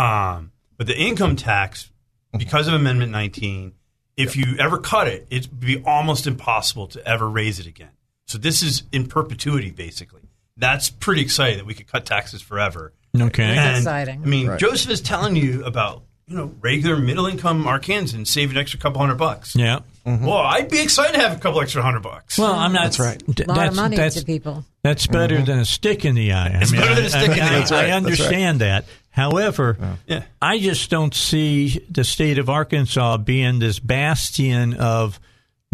Um, 0.00 0.52
but 0.76 0.86
the 0.86 0.96
income 0.96 1.36
tax, 1.36 1.90
because 2.36 2.68
of 2.68 2.74
Amendment 2.74 3.12
19, 3.12 3.74
if 4.16 4.36
you 4.36 4.56
ever 4.58 4.78
cut 4.78 5.08
it, 5.08 5.26
it'd 5.30 5.60
be 5.60 5.82
almost 5.84 6.26
impossible 6.26 6.86
to 6.88 7.06
ever 7.06 7.28
raise 7.28 7.58
it 7.58 7.66
again. 7.66 7.90
So 8.26 8.38
this 8.38 8.62
is 8.62 8.84
in 8.92 9.06
perpetuity, 9.06 9.70
basically 9.70 10.30
that's 10.60 10.90
pretty 10.90 11.22
exciting 11.22 11.58
that 11.58 11.66
we 11.66 11.74
could 11.74 11.88
cut 11.88 12.06
taxes 12.06 12.42
forever. 12.42 12.92
Okay, 13.18 13.42
and, 13.42 13.78
exciting. 13.78 14.22
I 14.22 14.26
mean, 14.26 14.46
right. 14.46 14.60
Joseph 14.60 14.90
is 14.90 15.00
telling 15.00 15.34
you 15.34 15.64
about 15.64 16.04
you 16.30 16.36
know 16.36 16.54
regular 16.60 16.96
middle 16.96 17.26
income 17.26 17.64
Arkansans 17.64 18.28
save 18.28 18.52
an 18.52 18.56
extra 18.56 18.78
couple 18.78 19.00
hundred 19.00 19.16
bucks. 19.16 19.56
Yeah. 19.56 19.80
Mm-hmm. 20.06 20.24
Well, 20.24 20.38
I'd 20.38 20.70
be 20.70 20.80
excited 20.80 21.14
to 21.14 21.20
have 21.20 21.36
a 21.36 21.40
couple 21.40 21.60
extra 21.60 21.82
hundred 21.82 22.04
bucks. 22.04 22.38
Well, 22.38 22.52
I'm 22.52 22.72
not. 22.72 22.84
That's 22.84 23.00
right. 23.00 23.22
A 23.22 23.26
lot 23.26 23.56
that's, 23.56 23.70
of 23.70 23.76
money 23.76 23.96
that's, 23.96 24.20
to 24.20 24.24
people. 24.24 24.64
That's 24.82 25.08
better 25.08 25.36
mm-hmm. 25.36 25.44
than 25.44 25.58
a 25.58 25.64
stick 25.64 26.04
in 26.04 26.14
the 26.14 26.32
eye. 26.32 26.60
It's 26.62 26.70
I 26.70 26.72
mean, 26.72 26.80
better 26.82 26.94
than 26.94 27.04
a 27.04 27.10
stick 27.10 27.30
I, 27.30 27.32
in 27.32 27.64
the 27.64 27.74
eye. 27.74 27.82
I, 27.82 27.86
I 27.88 27.90
understand 27.90 28.60
right. 28.60 28.66
that. 28.66 28.84
However, 29.10 29.98
yeah. 30.06 30.22
I 30.40 30.60
just 30.60 30.88
don't 30.88 31.12
see 31.12 31.84
the 31.90 32.04
state 32.04 32.38
of 32.38 32.48
Arkansas 32.48 33.16
being 33.18 33.58
this 33.58 33.80
bastion 33.80 34.74
of 34.74 35.18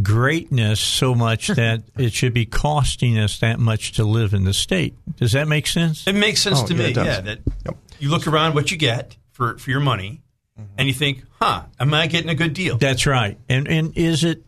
greatness 0.03 0.81
so 0.81 1.15
much 1.15 1.49
that 1.49 1.83
it 1.99 2.15
should 2.15 2.33
be 2.33 2.47
costing 2.47 3.19
us 3.19 3.39
that 3.41 3.61
much 3.61 3.93
to 3.93 4.05
live 4.05 4.33
in 4.33 4.45
the 4.45 4.55
state. 4.55 4.95
Does 5.17 5.33
that 5.33 5.49
make 5.49 5.67
sense? 5.67 6.07
It 6.07 6.15
makes 6.15 6.41
sense 6.41 6.61
oh, 6.63 6.67
to 6.67 6.75
yeah, 6.75 6.83
me. 6.83 6.93
Yeah, 6.95 7.21
that 7.21 7.39
yep. 7.67 7.77
you 7.99 8.11
look 8.11 8.27
around 8.27 8.55
what 8.55 8.71
you 8.71 8.79
get 8.79 9.17
for, 9.33 9.59
for 9.59 9.71
your 9.71 9.81
money, 9.81 10.23
mm-hmm. 10.59 10.75
and 10.79 10.89
you 10.89 10.95
think, 10.95 11.25
"Huh, 11.41 11.65
am 11.79 11.93
I 11.95 12.07
getting 12.07 12.31
a 12.31 12.35
good 12.35 12.55
deal?" 12.55 12.79
That's 12.79 13.07
right. 13.07 13.39
And 13.49 13.69
and 13.69 13.97
is 13.97 14.25
it 14.25 14.43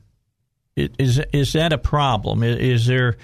is 0.77 1.21
is 1.33 1.53
that 1.55 1.73
a 1.73 1.79
problem? 1.79 2.43
Is 2.43 2.87
there 2.87 3.17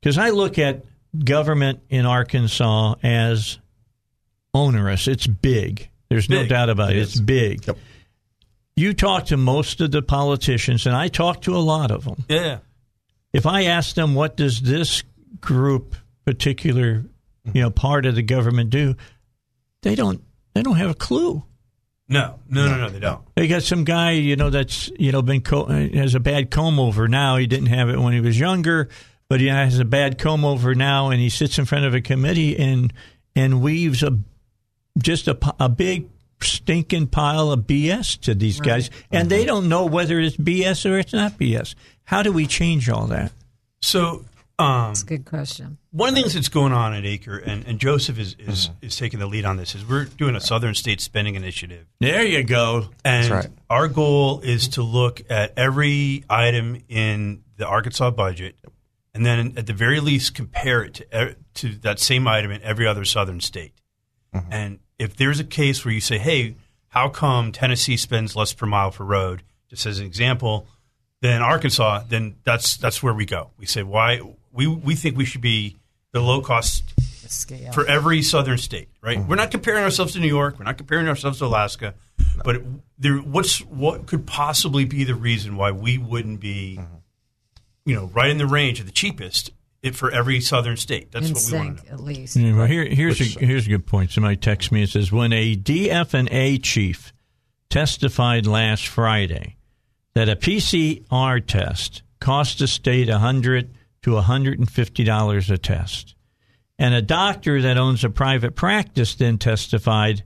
because 0.00 0.18
I 0.18 0.30
look 0.30 0.58
at 0.58 0.84
government 1.24 1.80
in 1.90 2.06
Arkansas 2.06 2.94
as 3.02 3.58
onerous. 4.54 5.08
It's 5.08 5.26
big. 5.26 5.88
There's 6.08 6.26
big. 6.26 6.42
no 6.42 6.46
doubt 6.46 6.70
about 6.70 6.92
it. 6.92 6.98
it. 6.98 7.02
It's 7.02 7.20
big. 7.20 7.66
Yep 7.66 7.76
you 8.76 8.94
talk 8.94 9.26
to 9.26 9.36
most 9.36 9.80
of 9.80 9.90
the 9.90 10.02
politicians, 10.02 10.86
and 10.86 10.96
I 10.96 11.08
talk 11.08 11.42
to 11.42 11.56
a 11.56 11.58
lot 11.58 11.90
of 11.90 12.04
them. 12.04 12.24
Yeah. 12.28 12.58
If 13.32 13.46
I 13.46 13.64
ask 13.64 13.94
them 13.94 14.14
what 14.14 14.36
does 14.36 14.60
this 14.60 15.02
group, 15.40 15.94
particular, 16.24 17.04
you 17.52 17.62
know, 17.62 17.70
part 17.70 18.06
of 18.06 18.14
the 18.14 18.22
government 18.22 18.70
do, 18.70 18.96
they 19.82 19.94
don't. 19.94 20.22
They 20.54 20.62
don't 20.62 20.76
have 20.76 20.90
a 20.90 20.94
clue. 20.94 21.42
No, 22.08 22.38
no, 22.48 22.66
no, 22.66 22.76
no, 22.76 22.88
they 22.90 22.98
don't. 22.98 23.22
They 23.36 23.48
got 23.48 23.62
some 23.62 23.84
guy, 23.84 24.12
you 24.12 24.36
know, 24.36 24.50
that's 24.50 24.90
you 24.98 25.12
know 25.12 25.22
been 25.22 25.40
co- 25.40 25.66
has 25.66 26.14
a 26.14 26.20
bad 26.20 26.50
comb 26.50 26.78
over 26.78 27.08
now. 27.08 27.36
He 27.36 27.46
didn't 27.46 27.66
have 27.66 27.88
it 27.88 27.98
when 27.98 28.12
he 28.12 28.20
was 28.20 28.38
younger, 28.38 28.88
but 29.28 29.40
he 29.40 29.46
has 29.46 29.78
a 29.78 29.84
bad 29.84 30.18
comb 30.18 30.44
over 30.44 30.74
now, 30.74 31.10
and 31.10 31.20
he 31.20 31.30
sits 31.30 31.58
in 31.58 31.64
front 31.64 31.84
of 31.84 31.94
a 31.94 32.00
committee 32.00 32.58
and 32.58 32.92
and 33.34 33.62
weaves 33.62 34.02
a 34.02 34.18
just 34.98 35.28
a, 35.28 35.38
a 35.58 35.68
big 35.68 36.08
stinking 36.42 37.06
pile 37.06 37.50
of 37.50 37.60
BS 37.60 38.20
to 38.22 38.34
these 38.34 38.58
right. 38.60 38.66
guys, 38.66 38.90
and 39.10 39.22
mm-hmm. 39.22 39.28
they 39.28 39.44
don't 39.44 39.68
know 39.68 39.86
whether 39.86 40.20
it's 40.20 40.36
BS 40.36 40.90
or 40.90 40.98
it's 40.98 41.12
not 41.12 41.38
BS. 41.38 41.74
How 42.04 42.22
do 42.22 42.32
we 42.32 42.46
change 42.46 42.90
all 42.90 43.06
that? 43.06 43.32
So 43.80 44.24
um, 44.58 44.88
that's 44.88 45.02
a 45.02 45.06
good 45.06 45.24
question. 45.24 45.78
One 45.90 46.10
of 46.10 46.14
the 46.14 46.20
things 46.20 46.34
that's 46.34 46.48
going 46.48 46.72
on 46.72 46.94
at 46.94 47.04
Acre, 47.04 47.38
and, 47.38 47.66
and 47.66 47.78
Joseph 47.78 48.18
is, 48.18 48.36
is, 48.38 48.68
mm-hmm. 48.68 48.86
is 48.86 48.96
taking 48.96 49.20
the 49.20 49.26
lead 49.26 49.44
on 49.44 49.56
this, 49.56 49.74
is 49.74 49.86
we're 49.86 50.04
doing 50.04 50.36
a 50.36 50.40
Southern 50.40 50.74
State 50.74 51.00
Spending 51.00 51.34
Initiative. 51.34 51.86
There 52.00 52.24
you 52.24 52.42
go. 52.44 52.90
And 53.04 53.30
right. 53.30 53.48
our 53.70 53.88
goal 53.88 54.40
is 54.40 54.68
to 54.68 54.82
look 54.82 55.22
at 55.30 55.52
every 55.56 56.24
item 56.28 56.82
in 56.88 57.44
the 57.56 57.66
Arkansas 57.66 58.10
budget, 58.10 58.56
and 59.14 59.24
then 59.24 59.54
at 59.56 59.66
the 59.66 59.72
very 59.72 60.00
least 60.00 60.34
compare 60.34 60.82
it 60.82 60.94
to 60.94 61.36
to 61.54 61.74
that 61.80 61.98
same 61.98 62.26
item 62.26 62.50
in 62.50 62.62
every 62.62 62.86
other 62.86 63.04
Southern 63.04 63.40
state. 63.40 63.74
Mm-hmm. 64.34 64.52
And 64.52 64.78
if 64.98 65.16
there's 65.16 65.40
a 65.40 65.44
case 65.44 65.84
where 65.84 65.92
you 65.92 66.00
say, 66.00 66.18
hey, 66.18 66.56
how 66.88 67.08
come 67.08 67.52
Tennessee 67.52 67.96
spends 67.96 68.36
less 68.36 68.52
per 68.52 68.66
mile 68.66 68.90
per 68.90 69.04
road, 69.04 69.42
just 69.68 69.86
as 69.86 69.98
an 69.98 70.06
example, 70.06 70.66
than 71.22 71.40
Arkansas, 71.40 72.02
then 72.08 72.34
that's 72.44 72.76
that's 72.76 73.02
where 73.02 73.14
we 73.14 73.24
go. 73.24 73.50
We 73.56 73.64
say 73.64 73.82
why 73.82 74.20
we 74.52 74.66
we 74.66 74.94
think 74.94 75.16
we 75.16 75.24
should 75.24 75.40
be 75.40 75.78
the 76.12 76.20
low 76.20 76.42
cost 76.42 76.84
Scale. 77.26 77.72
for 77.72 77.86
every 77.86 78.20
southern 78.22 78.58
state, 78.58 78.88
right? 79.00 79.16
Mm-hmm. 79.16 79.28
We're 79.28 79.36
not 79.36 79.50
comparing 79.50 79.84
ourselves 79.84 80.12
to 80.12 80.20
New 80.20 80.28
York. 80.28 80.58
We're 80.58 80.66
not 80.66 80.76
comparing 80.76 81.08
ourselves 81.08 81.38
to 81.38 81.46
Alaska. 81.46 81.94
No. 82.18 82.42
But 82.44 82.62
there, 82.98 83.16
what's 83.16 83.60
what 83.60 84.06
could 84.06 84.26
possibly 84.26 84.84
be 84.84 85.04
the 85.04 85.14
reason 85.14 85.56
why 85.56 85.70
we 85.70 85.96
wouldn't 85.96 86.40
be, 86.40 86.76
mm-hmm. 86.78 86.96
you 87.86 87.94
know, 87.94 88.06
right 88.12 88.28
in 88.28 88.38
the 88.38 88.46
range 88.46 88.80
of 88.80 88.86
the 88.86 88.92
cheapest 88.92 89.52
it 89.80 89.96
for 89.96 90.10
every 90.10 90.40
southern 90.40 90.76
state. 90.76 91.10
That's 91.12 91.28
in 91.28 91.34
what 91.34 91.44
we 91.50 91.58
want 91.58 91.78
sync 91.78 91.80
to 91.80 91.86
know. 91.88 91.94
at 91.94 92.00
least. 92.00 92.36
Yeah, 92.36 92.56
well, 92.56 92.66
here, 92.66 92.84
here's 92.84 93.20
a, 93.20 93.24
here's 93.24 93.66
a 93.66 93.68
good 93.68 93.84
point. 93.84 94.12
Somebody 94.12 94.36
texts 94.36 94.70
me 94.70 94.82
and 94.82 94.88
says, 94.88 95.10
when 95.10 95.32
a 95.32 95.56
DF&A 95.56 96.58
chief 96.58 97.12
testified 97.68 98.46
last 98.46 98.86
Friday 98.86 99.56
that 100.14 100.28
a 100.28 100.36
PCR 100.36 101.44
test 101.46 102.02
cost 102.20 102.58
the 102.58 102.66
state 102.66 103.08
100 103.08 103.72
to 104.02 104.12
150 104.14 105.04
dollars 105.04 105.50
a 105.50 105.58
test, 105.58 106.14
and 106.78 106.94
a 106.94 107.02
doctor 107.02 107.62
that 107.62 107.78
owns 107.78 108.04
a 108.04 108.10
private 108.10 108.54
practice 108.54 109.14
then 109.14 109.38
testified 109.38 110.22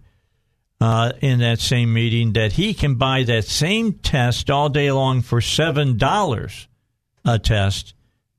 uh, 0.80 1.12
in 1.20 1.38
that 1.40 1.58
same 1.60 1.92
meeting 1.92 2.32
that 2.34 2.52
he 2.52 2.74
can 2.74 2.96
buy 2.96 3.22
that 3.22 3.44
same 3.44 3.92
test 3.94 4.50
all 4.50 4.68
day 4.68 4.90
long 4.92 5.22
for 5.22 5.40
seven 5.40 5.96
dollars 5.96 6.68
a 7.24 7.38
test. 7.38 7.94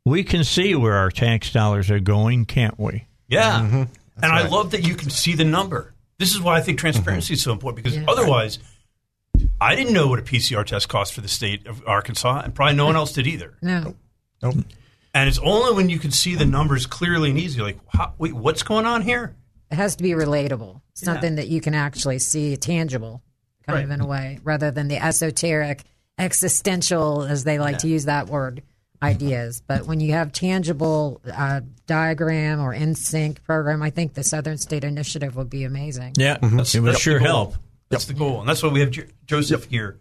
We 0.05 0.23
can 0.23 0.43
see 0.43 0.73
where 0.75 0.93
our 0.93 1.11
tax 1.11 1.51
dollars 1.51 1.91
are 1.91 1.99
going, 1.99 2.45
can't 2.45 2.79
we? 2.79 3.05
Yeah. 3.27 3.59
Mm-hmm. 3.59 3.83
And 4.23 4.25
I 4.31 4.47
love 4.47 4.71
that 4.71 4.87
you 4.87 4.95
can 4.95 5.09
see 5.09 5.33
the 5.33 5.43
number. 5.43 5.93
This 6.17 6.33
is 6.33 6.41
why 6.41 6.57
I 6.57 6.61
think 6.61 6.79
transparency 6.79 7.33
is 7.33 7.43
so 7.43 7.51
important 7.51 7.83
because 7.83 7.97
Yeah. 7.97 8.05
otherwise, 8.07 8.57
I 9.59 9.75
didn't 9.75 9.93
know 9.93 10.07
what 10.07 10.19
a 10.19 10.21
PCR 10.21 10.65
test 10.65 10.88
cost 10.89 11.13
for 11.13 11.21
the 11.21 11.27
state 11.27 11.65
of 11.67 11.81
Arkansas, 11.88 12.41
and 12.43 12.53
probably 12.53 12.75
no 12.75 12.85
one 12.85 12.95
else 12.95 13.13
did 13.13 13.27
either. 13.27 13.55
No, 13.61 13.95
And 14.41 15.27
it's 15.27 15.39
only 15.39 15.73
when 15.75 15.89
you 15.89 15.97
can 15.99 16.11
see 16.11 16.35
the 16.35 16.45
numbers 16.45 16.85
clearly 16.85 17.29
and 17.31 17.39
easily, 17.39 17.73
like, 17.73 17.79
how, 17.89 18.13
wait, 18.17 18.33
what's 18.33 18.63
going 18.63 18.85
on 18.85 19.01
here? 19.01 19.35
it 19.69 19.75
has 19.75 19.97
to 19.97 20.03
be 20.03 20.11
relatable, 20.11 20.79
something 20.93 21.35
that 21.35 21.47
you 21.49 21.59
can 21.59 21.73
actually 21.75 22.19
see, 22.19 22.55
tangible, 22.55 23.21
kind 23.65 23.75
Right. 23.77 23.83
of 23.83 23.91
in 23.91 23.99
a 23.99 24.05
way, 24.05 24.39
rather 24.43 24.71
than 24.71 24.88
the 24.88 24.95
esoteric, 25.03 25.83
existential, 26.17 27.23
as 27.23 27.43
they 27.43 27.59
like 27.59 27.79
to 27.79 27.88
use 27.89 28.05
that 28.05 28.27
word, 28.29 28.61
ideas. 29.03 29.61
But 29.65 29.85
when 29.85 29.99
you 29.99 30.13
have 30.13 30.31
tangible 30.31 31.19
uh, 31.29 31.61
diagram 31.85 32.59
or 32.61 32.73
in 32.73 32.95
sync 32.95 33.43
program, 33.43 33.81
I 33.83 33.89
think 33.89 34.13
the 34.13 34.23
Southern 34.23 34.57
State 34.57 34.83
Initiative 34.83 35.35
would 35.35 35.49
be 35.49 35.63
amazing. 35.65 36.13
Yeah, 36.17 36.38
That's- 36.41 36.73
it 36.75 36.79
would 36.81 36.97
sure 36.97 37.19
the 37.19 37.25
help. 37.25 37.55
That's 37.89 38.05
the 38.05 38.13
goal, 38.13 38.39
and 38.41 38.49
that's 38.49 38.61
why 38.63 38.69
we 38.69 38.79
have 38.81 38.91
Jo- 38.91 39.03
Joseph 39.25 39.65
here 39.65 39.99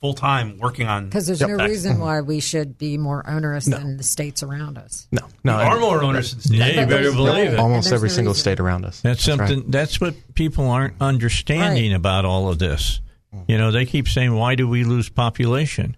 full 0.00 0.14
time 0.14 0.58
working 0.58 0.86
on. 0.86 1.06
Because 1.06 1.26
there's 1.26 1.40
no 1.40 1.48
reason 1.48 1.98
why 1.98 2.20
we 2.20 2.40
should 2.40 2.76
be 2.78 2.98
more 2.98 3.28
onerous 3.28 3.64
than 3.66 3.96
the 3.96 4.02
states 4.02 4.42
around 4.42 4.78
us. 4.78 5.06
No, 5.12 5.22
we 5.26 5.32
no. 5.44 5.54
are 5.54 5.78
more 5.80 6.02
owners 6.02 6.32
of 6.32 6.38
the 6.42 6.48
state. 6.48 6.56
Yeah, 6.58 6.66
you 6.66 6.74
better 6.86 6.88
there's- 7.02 7.14
believe 7.14 7.52
it. 7.52 7.58
almost 7.58 7.92
every 7.92 8.08
no 8.08 8.14
single 8.14 8.32
reason. 8.32 8.40
state 8.40 8.60
around 8.60 8.84
us. 8.84 9.00
That's 9.00 9.26
right. 9.28 9.38
something. 9.38 9.70
That's 9.70 10.00
what 10.00 10.14
people 10.34 10.68
aren't 10.68 10.94
understanding 11.00 11.90
Right. 11.92 11.96
about 11.96 12.24
all 12.24 12.48
of 12.48 12.58
this. 12.58 13.00
You 13.48 13.58
know, 13.58 13.70
they 13.70 13.84
keep 13.84 14.08
saying, 14.08 14.34
"Why 14.34 14.54
do 14.54 14.66
we 14.66 14.84
lose 14.84 15.08
population?" 15.10 15.94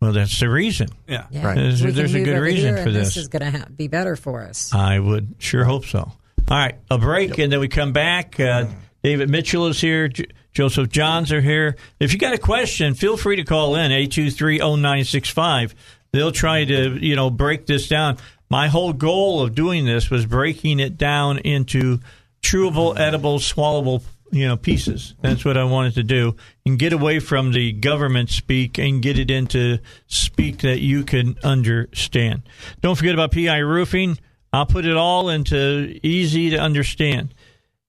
Well, 0.00 0.12
that's 0.12 0.38
the 0.40 0.50
reason. 0.50 0.88
Yeah. 1.08 1.24
Yeah. 1.30 1.46
Right. 1.46 1.54
There's- 1.54 1.80
there's 1.80 2.14
a 2.14 2.20
good 2.20 2.38
reason 2.40 2.76
for 2.82 2.90
this. 2.90 3.14
This 3.14 3.16
is 3.18 3.28
going 3.28 3.50
to 3.50 3.58
ha- 3.60 3.64
be 3.74 3.86
better 3.86 4.16
for 4.16 4.42
us. 4.42 4.74
I 4.74 4.98
would 4.98 5.36
sure 5.38 5.64
hope 5.64 5.84
so. 5.86 6.00
All 6.00 6.12
right, 6.50 6.74
a 6.90 6.98
break, 6.98 7.38
and 7.38 7.52
then 7.52 7.60
we 7.60 7.68
come 7.68 7.92
back. 7.92 8.38
Uh, 8.40 8.66
David 9.02 9.30
Mitchell 9.30 9.68
is 9.68 9.80
here. 9.80 10.08
J- 10.08 10.26
Joseph 10.52 10.90
Johns 10.90 11.32
are 11.32 11.40
here. 11.40 11.76
If 11.98 12.12
you 12.12 12.18
got 12.18 12.34
a 12.34 12.38
question, 12.38 12.94
feel 12.94 13.16
free 13.16 13.36
to 13.36 13.44
call 13.44 13.74
in 13.74 13.90
eight 13.90 14.12
two 14.12 14.30
three 14.30 14.58
zero 14.58 14.76
nine 14.76 15.04
six 15.04 15.28
five. 15.30 15.74
They'll 16.12 16.32
try 16.32 16.64
to 16.64 16.98
you 17.04 17.16
know 17.16 17.30
break 17.30 17.66
this 17.66 17.88
down. 17.88 18.18
My 18.50 18.68
whole 18.68 18.92
goal 18.92 19.40
of 19.40 19.54
doing 19.54 19.86
this 19.86 20.10
was 20.10 20.26
breaking 20.26 20.78
it 20.78 20.98
down 20.98 21.38
into 21.38 22.00
chewable, 22.42 22.98
edible, 22.98 23.38
swallowable 23.38 24.02
you 24.30 24.48
know 24.48 24.56
pieces. 24.56 25.14
That's 25.22 25.44
what 25.44 25.56
I 25.56 25.64
wanted 25.64 25.94
to 25.94 26.02
do, 26.02 26.36
and 26.66 26.78
get 26.78 26.92
away 26.92 27.18
from 27.18 27.52
the 27.52 27.72
government 27.72 28.30
speak 28.30 28.78
and 28.78 29.00
get 29.00 29.18
it 29.18 29.30
into 29.30 29.78
speak 30.06 30.58
that 30.58 30.80
you 30.80 31.04
can 31.04 31.36
understand. 31.42 32.42
Don't 32.80 32.96
forget 32.96 33.14
about 33.14 33.32
PI 33.32 33.58
Roofing. 33.58 34.18
I'll 34.52 34.66
put 34.66 34.84
it 34.84 34.96
all 34.96 35.30
into 35.30 35.98
easy 36.02 36.50
to 36.50 36.58
understand. 36.58 37.32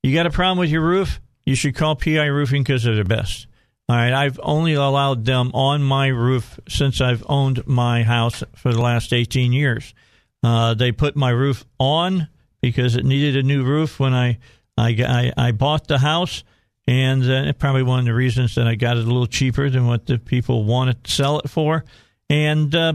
You 0.02 0.14
got 0.14 0.26
a 0.28 0.32
problem 0.32 0.60
with 0.60 0.70
your 0.70 0.82
roof? 0.82 1.20
You 1.46 1.56
should 1.56 1.76
call 1.76 1.96
PI 1.96 2.26
Roofing 2.26 2.64
because 2.64 2.84
they're 2.84 2.96
the 2.96 3.04
best. 3.04 3.48
All 3.90 3.98
right, 3.98 4.14
I've 4.14 4.40
only 4.42 4.74
allowed 4.74 5.26
them 5.26 5.52
on 5.54 5.84
my 5.84 6.08
roof 6.08 6.58
since 6.70 7.02
I've 7.02 7.24
owned 7.28 7.68
my 7.68 8.04
house 8.04 8.42
for 8.56 8.72
the 8.72 8.82
last 8.82 9.12
18 9.12 9.52
years. 9.52 9.94
Uh, 10.42 10.74
they 10.74 10.92
put 10.92 11.16
my 11.16 11.30
roof 11.30 11.66
on 11.80 12.30
because 12.62 12.96
it 12.96 13.04
needed 13.04 13.36
a 13.36 13.44
new 13.44 13.64
roof 13.64 14.00
when 14.00 14.14
I 14.14 14.40
I, 14.78 15.32
I, 15.38 15.48
I 15.48 15.52
bought 15.52 15.88
the 15.88 16.00
house, 16.00 16.44
and 16.88 17.30
uh, 17.30 17.54
probably 17.54 17.84
one 17.84 18.00
of 18.00 18.06
the 18.06 18.14
reasons 18.14 18.56
that 18.56 18.68
I 18.68 18.76
got 18.76 18.98
it 18.98 19.04
a 19.04 19.08
little 19.08 19.28
cheaper 19.28 19.70
than 19.70 19.88
what 19.88 20.06
the 20.06 20.18
people 20.18 20.64
wanted 20.64 21.04
to 21.04 21.12
sell 21.12 21.40
it 21.40 21.50
for. 21.50 21.86
And 22.30 22.74
uh, 22.74 22.94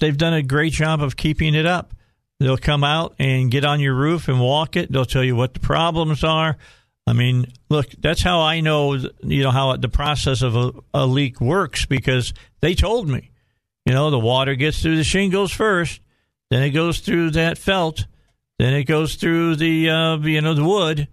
they've 0.00 0.16
done 0.16 0.34
a 0.34 0.42
great 0.42 0.72
job 0.72 1.02
of 1.02 1.16
keeping 1.16 1.54
it 1.54 1.66
up. 1.66 1.94
They'll 2.40 2.58
come 2.58 2.84
out 2.84 3.14
and 3.18 3.50
get 3.50 3.64
on 3.64 3.80
your 3.80 3.94
roof 3.94 4.28
and 4.28 4.40
walk 4.40 4.76
it. 4.76 4.92
They'll 4.92 5.06
tell 5.06 5.24
you 5.24 5.36
what 5.36 5.54
the 5.54 5.60
problems 5.60 6.22
are. 6.24 6.58
I 7.06 7.12
mean, 7.12 7.52
look, 7.68 7.90
that's 7.98 8.22
how 8.22 8.40
I 8.40 8.60
know, 8.60 8.94
you 8.94 9.42
know, 9.44 9.52
how 9.52 9.76
the 9.76 9.88
process 9.88 10.42
of 10.42 10.56
a, 10.56 10.72
a 10.92 11.06
leak 11.06 11.40
works 11.40 11.86
because 11.86 12.34
they 12.60 12.74
told 12.74 13.08
me, 13.08 13.30
you 13.84 13.92
know, 13.92 14.10
the 14.10 14.18
water 14.18 14.56
gets 14.56 14.82
through 14.82 14.96
the 14.96 15.04
shingles 15.04 15.52
first, 15.52 16.00
then 16.50 16.62
it 16.62 16.70
goes 16.70 16.98
through 16.98 17.30
that 17.30 17.58
felt, 17.58 18.06
then 18.58 18.74
it 18.74 18.84
goes 18.84 19.14
through 19.14 19.56
the, 19.56 19.88
uh, 19.88 20.16
you 20.18 20.40
know, 20.40 20.54
the 20.54 20.64
wood, 20.64 21.06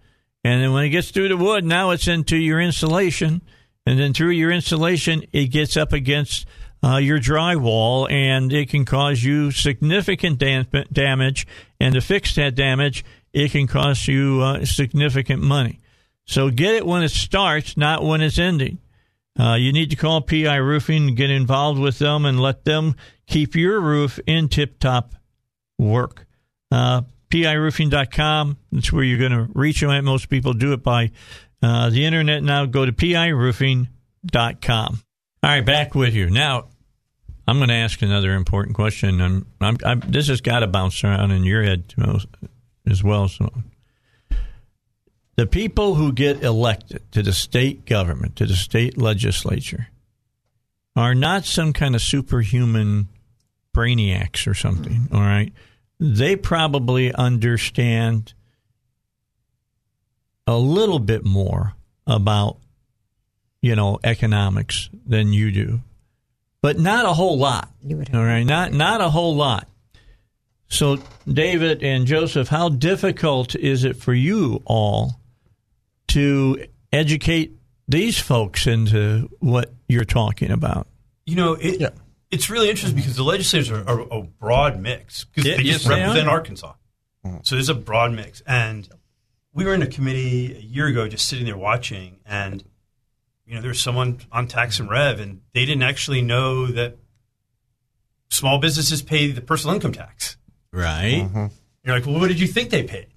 and 0.44 0.62
then 0.62 0.74
when 0.74 0.84
it 0.84 0.89
gets 0.89 1.12
through 1.12 1.30
the 1.30 1.38
wood, 1.38 1.64
now 1.64 1.91
it's 1.91 2.08
into 2.08 2.38
your 2.38 2.60
insulation, 2.60 3.41
and 3.86 4.00
then 4.00 4.14
through 4.14 4.32
your 4.32 4.52
insulation, 4.52 5.24
it 5.32 5.48
gets 5.48 5.78
up 5.78 5.94
against 5.94 6.48
uh, 6.84 6.98
your 6.98 7.20
drywall, 7.20 8.12
and 8.12 8.52
it 8.52 8.70
can 8.70 8.84
cause 8.84 9.24
you 9.24 9.52
significant 9.52 10.39
dam- 10.39 10.68
damage. 10.91 11.46
And 11.80 11.94
to 11.94 12.02
fix 12.02 12.36
that 12.36 12.56
damage, 12.56 13.06
it 13.32 13.52
can 13.52 13.68
cost 13.68 14.08
you 14.08 14.41
uh, 14.41 14.66
significant 14.66 15.41
money. 15.41 15.80
So 16.26 16.49
get 16.49 16.76
it 16.76 16.86
when 16.86 17.03
it 17.03 17.09
starts, 17.09 17.76
not 17.76 18.03
when 18.03 18.21
it's 18.21 18.39
ending. 18.39 18.80
Uh, 19.39 19.55
you 19.55 19.74
need 19.74 19.89
to 19.89 19.95
call 19.95 20.21
PI 20.21 20.57
Roofing, 20.57 21.15
get 21.15 21.32
involved 21.32 21.80
with 21.80 21.99
them, 21.99 22.26
and 22.26 22.39
let 22.39 22.65
them 22.65 22.95
keep 23.26 23.55
your 23.55 23.82
roof 23.82 24.19
in 24.28 24.47
tip 24.47 24.78
top 24.80 25.15
work. 25.80 26.28
Uh, 26.71 27.01
PIRoofing.com, 27.30 28.57
that's 28.71 28.93
where 28.93 29.03
you're 29.03 29.17
going 29.17 29.32
to 29.32 29.47
reach 29.53 29.82
them 29.82 29.89
at. 29.89 30.03
Most 30.03 30.30
people 30.30 30.53
do 30.53 30.74
it 30.74 30.84
by 30.84 31.11
uh, 31.63 31.89
the 31.89 32.05
internet 32.05 32.43
now. 32.43 32.65
Go 32.65 32.86
to 32.86 32.91
PIRoofing.com. 32.91 34.99
All 35.43 35.49
right, 35.49 35.65
back 35.65 35.95
with 35.95 36.13
you. 36.13 36.30
Now, 36.30 36.67
I'm 37.47 37.57
going 37.57 37.69
to 37.69 37.76
ask 37.76 38.01
another 38.01 38.36
important 38.36 38.76
question. 38.76 39.19
I'm, 39.19 39.47
I'm, 39.59 39.78
I'm, 39.84 39.99
this 40.01 40.28
has 40.28 40.41
got 40.41 40.59
to 40.59 40.67
bounce 40.67 41.03
around 41.03 41.32
in 41.32 41.43
your 41.43 41.63
head 41.63 41.93
as 42.88 43.03
well. 43.03 43.28
So, 43.28 43.51
the 45.36 45.47
people 45.47 45.95
who 45.95 46.11
get 46.11 46.43
elected 46.43 47.01
to 47.11 47.23
the 47.23 47.34
state 47.34 47.86
government, 47.86 48.36
to 48.36 48.45
the 48.45 48.55
state 48.55 48.97
legislature, 48.97 49.88
are 50.95 51.15
not 51.15 51.45
some 51.45 51.73
kind 51.73 51.95
of 51.95 52.01
superhuman 52.01 53.07
brainiacs 53.73 54.45
or 54.45 54.53
something. 54.53 55.07
All 55.11 55.21
right, 55.21 55.51
they 55.99 56.36
probably 56.36 57.13
understand 57.13 58.34
a 60.45 60.57
little 60.57 60.99
bit 60.99 61.25
more 61.25 61.73
about 62.05 62.57
you 63.61 63.75
know 63.75 63.99
economics 64.03 64.89
than 65.05 65.34
you 65.34 65.51
do, 65.51 65.81
but 66.61 66.77
not 66.77 67.05
a 67.05 67.13
whole 67.13 67.39
lot. 67.39 67.71
All 68.13 68.23
right, 68.23 68.43
not 68.43 68.71
not 68.71 69.01
a 69.01 69.09
whole 69.09 69.36
lot. 69.36 69.67
So, 70.67 70.97
David 71.27 71.84
and 71.84 72.07
Joseph, 72.07 72.47
how 72.47 72.67
difficult 72.67 73.55
is 73.55 73.84
it 73.84 73.95
for 73.95 74.13
you 74.13 74.63
all 74.65 75.19
to 76.14 76.66
educate 76.91 77.51
these 77.88 78.18
folks 78.20 78.66
into 78.68 79.30
what 79.39 79.74
you're 79.88 80.05
talking 80.05 80.51
about? 80.51 80.88
You 81.26 81.36
know, 81.36 81.53
it, 81.53 81.80
Yeah. 81.80 81.89
it's 82.32 82.49
really 82.49 82.70
interesting 82.70 82.95
because 82.97 83.16
the 83.16 83.24
legislators 83.24 83.72
are, 83.72 83.88
are 83.88 84.01
a 84.11 84.22
broad 84.24 84.80
mix 84.80 85.26
because 85.26 85.45
Yeah, 85.49 85.57
they 85.57 85.64
just 85.64 85.88
they 85.88 85.95
represent 85.99 86.28
are. 86.28 86.32
Arkansas. 86.32 86.74
Mm-hmm. 87.26 87.38
So 87.43 87.55
there's 87.55 87.70
a 87.70 87.74
broad 87.76 88.11
mix. 88.14 88.41
And 88.47 88.88
we 89.53 89.66
were 89.66 89.74
in 89.74 89.82
a 89.82 89.88
committee 89.88 90.55
a 90.55 90.59
year 90.59 90.88
ago 90.88 91.07
just 91.07 91.28
sitting 91.28 91.45
there 91.45 91.57
watching, 91.57 92.18
and, 92.26 92.64
you 93.45 93.55
know, 93.55 93.61
there 93.61 93.70
was 93.70 93.80
someone 93.80 94.20
on 94.32 94.47
Tax 94.47 94.80
and 94.80 94.89
Rev, 94.89 95.20
and 95.20 95.41
they 95.53 95.66
didn't 95.66 95.84
actually 95.84 96.22
know 96.22 96.68
that 96.68 96.97
small 98.30 98.57
businesses 98.59 99.01
pay 99.01 99.32
the 99.32 99.41
personal 99.41 99.76
income 99.76 99.91
tax. 99.93 100.38
Right. 100.72 101.30
You're 101.84 101.95
like, 101.95 102.05
well, 102.05 102.20
what 102.20 102.30
did 102.30 102.39
you 102.39 102.47
think 102.47 102.70
they 102.72 102.84
paid? 102.84 103.07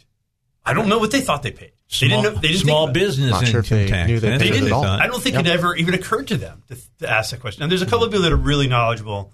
I 0.65 0.75
don't 0.75 0.89
know 0.89 0.99
what 0.99 1.11
they 1.11 1.21
thought 1.21 1.43
they 1.43 1.53
paid. 1.53 1.73
They 2.01 2.09
didn't 2.09 2.23
know. 2.25 2.31
They 2.31 2.49
didn't 2.49 2.63
small 2.63 2.87
think 2.87 2.95
business 2.95 3.31
Not 3.31 3.47
sure 3.47 3.61
if 3.61 3.71
income 3.71 3.79
they 3.79 3.87
tax. 3.89 4.09
knew 4.09 4.21
they 4.21 4.39
They 4.39 4.51
didn't. 4.51 4.69
thought. 4.71 5.01
I 5.01 5.07
don't 5.07 5.23
think 5.23 5.37
it 5.37 5.47
ever 5.47 5.75
even 5.77 5.95
occurred 5.95 6.29
to 6.29 6.37
them 6.37 6.63
to, 6.69 6.77
to 6.99 7.09
ask 7.11 7.31
that 7.31 7.41
question. 7.41 7.63
And 7.63 7.71
there's 7.71 7.83
a 7.83 7.87
couple 7.87 8.05
of 8.05 8.11
people 8.11 8.23
that 8.25 8.33
are 8.33 8.37
really 8.37 8.67
knowledgeable. 8.67 9.33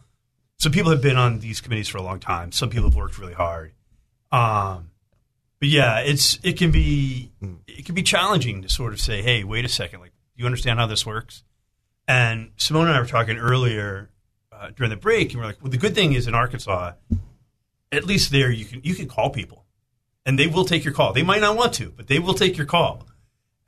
Some 0.58 0.70
people 0.70 0.90
have 0.90 1.00
been 1.00 1.16
on 1.16 1.38
these 1.40 1.60
committees 1.60 1.88
for 1.88 1.98
a 1.98 2.02
long 2.02 2.20
time. 2.20 2.52
Some 2.52 2.68
people 2.70 2.88
have 2.88 2.94
worked 2.96 3.18
really 3.18 3.32
hard. 3.32 3.72
Um, 4.30 4.90
but 5.60 5.68
yeah, 5.68 6.00
it's 6.00 6.38
it 6.42 6.58
can 6.58 6.70
be 6.72 7.30
it 7.66 7.86
can 7.86 7.94
be 7.94 8.02
challenging 8.02 8.62
to 8.62 8.68
sort 8.68 8.92
of 8.92 9.00
say, 9.00 9.22
hey, 9.22 9.44
wait 9.44 9.64
a 9.64 9.68
second, 9.68 10.00
like, 10.00 10.10
do 10.10 10.40
you 10.42 10.46
understand 10.46 10.78
how 10.78 10.86
this 10.86 11.06
works? 11.06 11.42
And 12.08 12.50
Simone 12.56 12.88
and 12.88 12.96
I 12.96 13.00
were 13.00 13.06
talking 13.06 13.38
earlier 13.38 14.10
uh, 14.52 14.70
during 14.76 14.90
the 14.90 14.96
break, 14.96 15.32
and 15.32 15.40
we're 15.40 15.46
like, 15.46 15.62
well, 15.62 15.70
the 15.70 15.78
good 15.78 15.94
thing 15.94 16.12
is 16.14 16.26
in 16.26 16.34
Arkansas, 16.34 16.92
at 17.92 18.04
least 18.04 18.30
there 18.32 18.50
you 18.50 18.64
can 18.64 18.80
you 18.84 18.94
can 18.94 19.08
call 19.08 19.30
people, 19.30 19.61
and 20.24 20.38
they 20.38 20.46
will 20.46 20.64
take 20.64 20.84
your 20.84 20.94
call. 20.94 21.12
They 21.12 21.22
might 21.22 21.40
not 21.40 21.56
want 21.56 21.74
to, 21.74 21.92
but 21.96 22.06
they 22.06 22.18
will 22.18 22.34
take 22.34 22.56
your 22.56 22.66
call, 22.66 23.06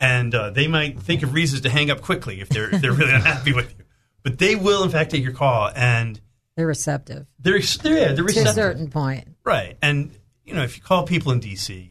and 0.00 0.34
uh, 0.34 0.50
they 0.50 0.66
might 0.66 1.00
think 1.00 1.22
of 1.22 1.34
reasons 1.34 1.62
to 1.62 1.70
hang 1.70 1.90
up 1.90 2.00
quickly 2.00 2.40
if 2.40 2.48
they're 2.48 2.74
if 2.74 2.80
they're 2.80 2.92
really 2.92 3.12
unhappy 3.12 3.52
with 3.52 3.70
you. 3.78 3.84
But 4.22 4.38
they 4.38 4.56
will 4.56 4.82
in 4.84 4.90
fact 4.90 5.10
take 5.10 5.22
your 5.22 5.32
call, 5.32 5.70
and 5.74 6.20
They're 6.56 6.66
receptive 6.66 7.26
they're 7.38 7.60
they're, 7.60 7.98
yeah, 7.98 8.12
they're 8.12 8.24
to 8.26 8.40
a 8.40 8.52
certain 8.52 8.90
point. 8.90 9.28
right? 9.44 9.76
And 9.82 10.10
you 10.44 10.54
know 10.54 10.62
if 10.62 10.76
you 10.76 10.82
call 10.82 11.04
people 11.04 11.32
in 11.32 11.40
DC, 11.40 11.90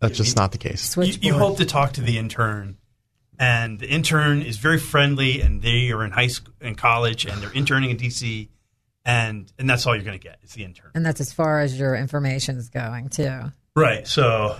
That's 0.00 0.16
just 0.16 0.36
not 0.36 0.52
the 0.52 0.58
case. 0.58 0.96
you, 0.96 1.14
you 1.20 1.34
hope 1.34 1.58
to 1.58 1.64
talk 1.64 1.92
to 1.94 2.00
the 2.00 2.18
intern 2.18 2.78
and 3.40 3.78
the 3.78 3.88
intern 3.88 4.42
is 4.42 4.58
very 4.58 4.78
friendly 4.78 5.40
and 5.40 5.62
they 5.62 5.90
are 5.92 6.04
in 6.04 6.10
high 6.10 6.26
school 6.26 6.52
and 6.60 6.76
college 6.76 7.24
and 7.24 7.40
they're 7.42 7.52
interning 7.52 7.88
in 7.90 7.96
dc 7.96 8.48
and 9.04 9.52
and 9.58 9.68
that's 9.68 9.86
all 9.86 9.94
you're 9.94 10.04
going 10.04 10.18
to 10.18 10.22
get 10.22 10.38
is 10.42 10.52
the 10.52 10.64
intern 10.64 10.90
and 10.94 11.04
that's 11.04 11.20
as 11.20 11.32
far 11.32 11.60
as 11.60 11.78
your 11.78 11.94
information 11.94 12.56
is 12.56 12.68
going 12.68 13.08
too. 13.08 13.40
right 13.74 14.06
so 14.06 14.56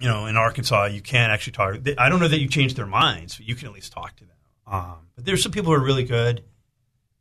you 0.00 0.08
know 0.08 0.26
in 0.26 0.36
arkansas 0.36 0.86
you 0.86 1.00
can 1.00 1.30
actually 1.30 1.52
talk 1.52 1.76
i 1.98 2.08
don't 2.08 2.20
know 2.20 2.28
that 2.28 2.40
you 2.40 2.48
change 2.48 2.74
their 2.74 2.86
minds 2.86 3.36
but 3.36 3.46
you 3.46 3.54
can 3.54 3.68
at 3.68 3.74
least 3.74 3.92
talk 3.92 4.14
to 4.16 4.24
them 4.24 4.36
um, 4.66 5.08
but 5.14 5.24
there's 5.24 5.42
some 5.42 5.52
people 5.52 5.72
who 5.72 5.80
are 5.80 5.84
really 5.84 6.04
good 6.04 6.42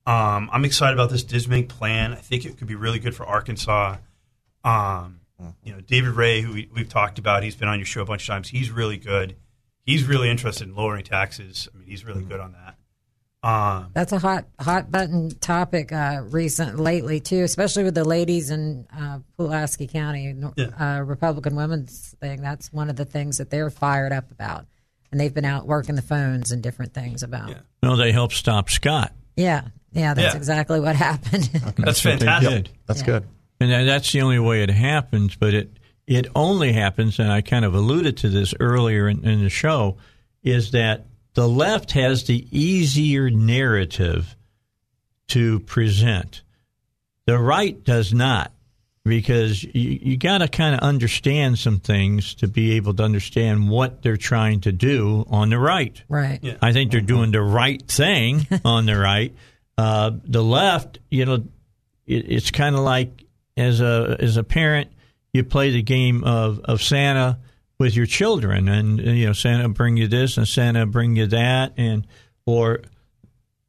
um, 0.05 0.49
i'm 0.51 0.65
excited 0.65 0.93
about 0.93 1.09
this 1.09 1.23
Dismang 1.23 1.67
plan 1.67 2.13
i 2.13 2.17
think 2.17 2.45
it 2.45 2.57
could 2.57 2.67
be 2.67 2.75
really 2.75 2.99
good 2.99 3.15
for 3.15 3.25
arkansas 3.25 3.97
um, 4.63 5.19
you 5.63 5.73
know, 5.73 5.81
David 5.81 6.11
Ray, 6.11 6.41
who 6.41 6.53
we, 6.53 6.69
we've 6.73 6.89
talked 6.89 7.19
about, 7.19 7.43
he's 7.43 7.55
been 7.55 7.67
on 7.67 7.79
your 7.79 7.86
show 7.86 8.01
a 8.01 8.05
bunch 8.05 8.23
of 8.23 8.27
times. 8.27 8.49
He's 8.49 8.71
really 8.71 8.97
good. 8.97 9.36
He's 9.86 10.05
really 10.05 10.29
interested 10.29 10.67
in 10.67 10.75
lowering 10.75 11.03
taxes. 11.03 11.67
I 11.73 11.77
mean, 11.77 11.88
he's 11.88 12.05
really 12.05 12.23
good 12.23 12.39
on 12.39 12.53
that. 12.53 12.77
Um, 13.43 13.87
That's 13.93 14.13
a 14.13 14.19
hot 14.19 14.45
hot 14.59 14.89
button 14.89 15.31
topic 15.39 15.91
uh, 15.91 16.21
recent 16.29 16.79
lately 16.79 17.19
too, 17.19 17.43
especially 17.43 17.83
with 17.83 17.93
the 17.95 18.05
ladies 18.05 18.49
in 18.49 18.87
uh, 18.97 19.19
Pulaski 19.37 19.85
County 19.87 20.33
Yeah. 20.55 20.67
uh, 20.79 21.01
Republican 21.01 21.55
women's 21.55 22.15
thing. 22.21 22.41
That's 22.41 22.71
one 22.71 22.89
of 22.89 22.95
the 22.95 23.03
things 23.05 23.39
that 23.39 23.49
they're 23.49 23.69
fired 23.69 24.13
up 24.13 24.31
about, 24.31 24.65
and 25.11 25.19
they've 25.19 25.33
been 25.33 25.43
out 25.45 25.67
working 25.67 25.95
the 25.95 26.01
phones 26.01 26.53
and 26.53 26.63
different 26.63 26.93
things 26.93 27.21
about. 27.21 27.49
Yeah. 27.49 27.59
No, 27.81 27.97
they 27.97 28.13
helped 28.13 28.35
stop 28.35 28.69
Scott. 28.69 29.11
Yeah, 29.35 29.63
yeah, 29.91 30.13
that's 30.13 30.33
Yeah. 30.33 30.37
exactly 30.37 30.79
what 30.79 30.95
happened. 31.09 31.43
that's 31.77 32.03
what 32.05 32.19
fantastic. 32.19 32.49
did. 32.49 32.69
That's 32.87 33.01
Yeah. 33.01 33.05
good. 33.05 33.23
And 33.59 33.87
that's 33.89 34.11
the 34.11 34.21
only 34.21 34.39
way 34.39 34.63
it 34.63 34.69
happens, 34.69 35.35
but 35.35 35.53
it 35.53 35.69
it 36.07 36.27
only 36.35 36.71
happens, 36.73 37.17
and 37.19 37.31
I 37.31 37.41
kind 37.41 37.63
of 37.65 37.73
alluded 37.75 38.17
to 38.17 38.29
this 38.29 38.53
earlier 38.59 39.07
in, 39.09 39.23
in 39.25 39.41
the 39.43 39.49
show, 39.49 39.97
is 40.43 40.71
that 40.71 41.05
the 41.34 41.47
left 41.47 41.91
has 41.91 42.25
the 42.25 42.47
easier 42.51 43.29
narrative 43.29 44.36
to 45.29 45.59
present. 45.61 46.41
The 47.25 47.39
right 47.39 47.81
does 47.84 48.13
not, 48.13 48.51
because 49.03 49.63
you, 49.63 49.99
you 50.01 50.17
got 50.17 50.39
to 50.39 50.47
kind 50.47 50.75
of 50.75 50.81
understand 50.81 51.57
some 51.57 51.79
things 51.79 52.36
to 52.36 52.47
be 52.47 52.73
able 52.73 52.93
to 52.95 53.03
understand 53.03 53.69
what 53.69 54.03
they're 54.03 54.17
trying 54.17 54.61
to 54.61 54.71
do 54.71 55.25
on 55.29 55.49
the 55.49 55.57
right. 55.57 56.01
right. 56.07 56.39
Yeah. 56.41 56.57
I 56.61 56.73
think 56.73 56.91
they're 56.91 57.01
doing 57.01 57.31
the 57.31 57.41
right 57.41 57.81
thing 57.88 58.47
on 58.65 58.86
the 58.86 58.97
right. 58.97 59.34
Uh, 59.77 60.11
the 60.25 60.43
left, 60.43 60.99
you 61.09 61.25
know, 61.25 61.43
it, 62.05 62.31
it's 62.31 62.51
kind 62.51 62.75
of 62.75 62.81
like 62.81 63.23
as 63.57 63.81
a 63.81 64.17
as 64.19 64.38
a 64.38 64.43
parent, 64.43 64.91
you 65.31 65.43
play 65.43 65.71
the 65.71 65.81
game 65.81 66.23
of, 66.23 66.59
of 66.65 66.81
Santa 66.81 67.39
with 67.84 67.95
your 67.95 68.05
children, 68.05 68.69
and 68.69 68.99
you 68.99 69.25
know 69.27 69.34
Santa 69.34 69.67
bring 69.69 69.97
you 69.97 70.07
this 70.07 70.38
and 70.38 70.47
Santa 70.47 70.86
bring 70.86 71.15
you 71.17 71.27
that, 71.27 71.73
and 71.77 72.07
or 72.45 72.81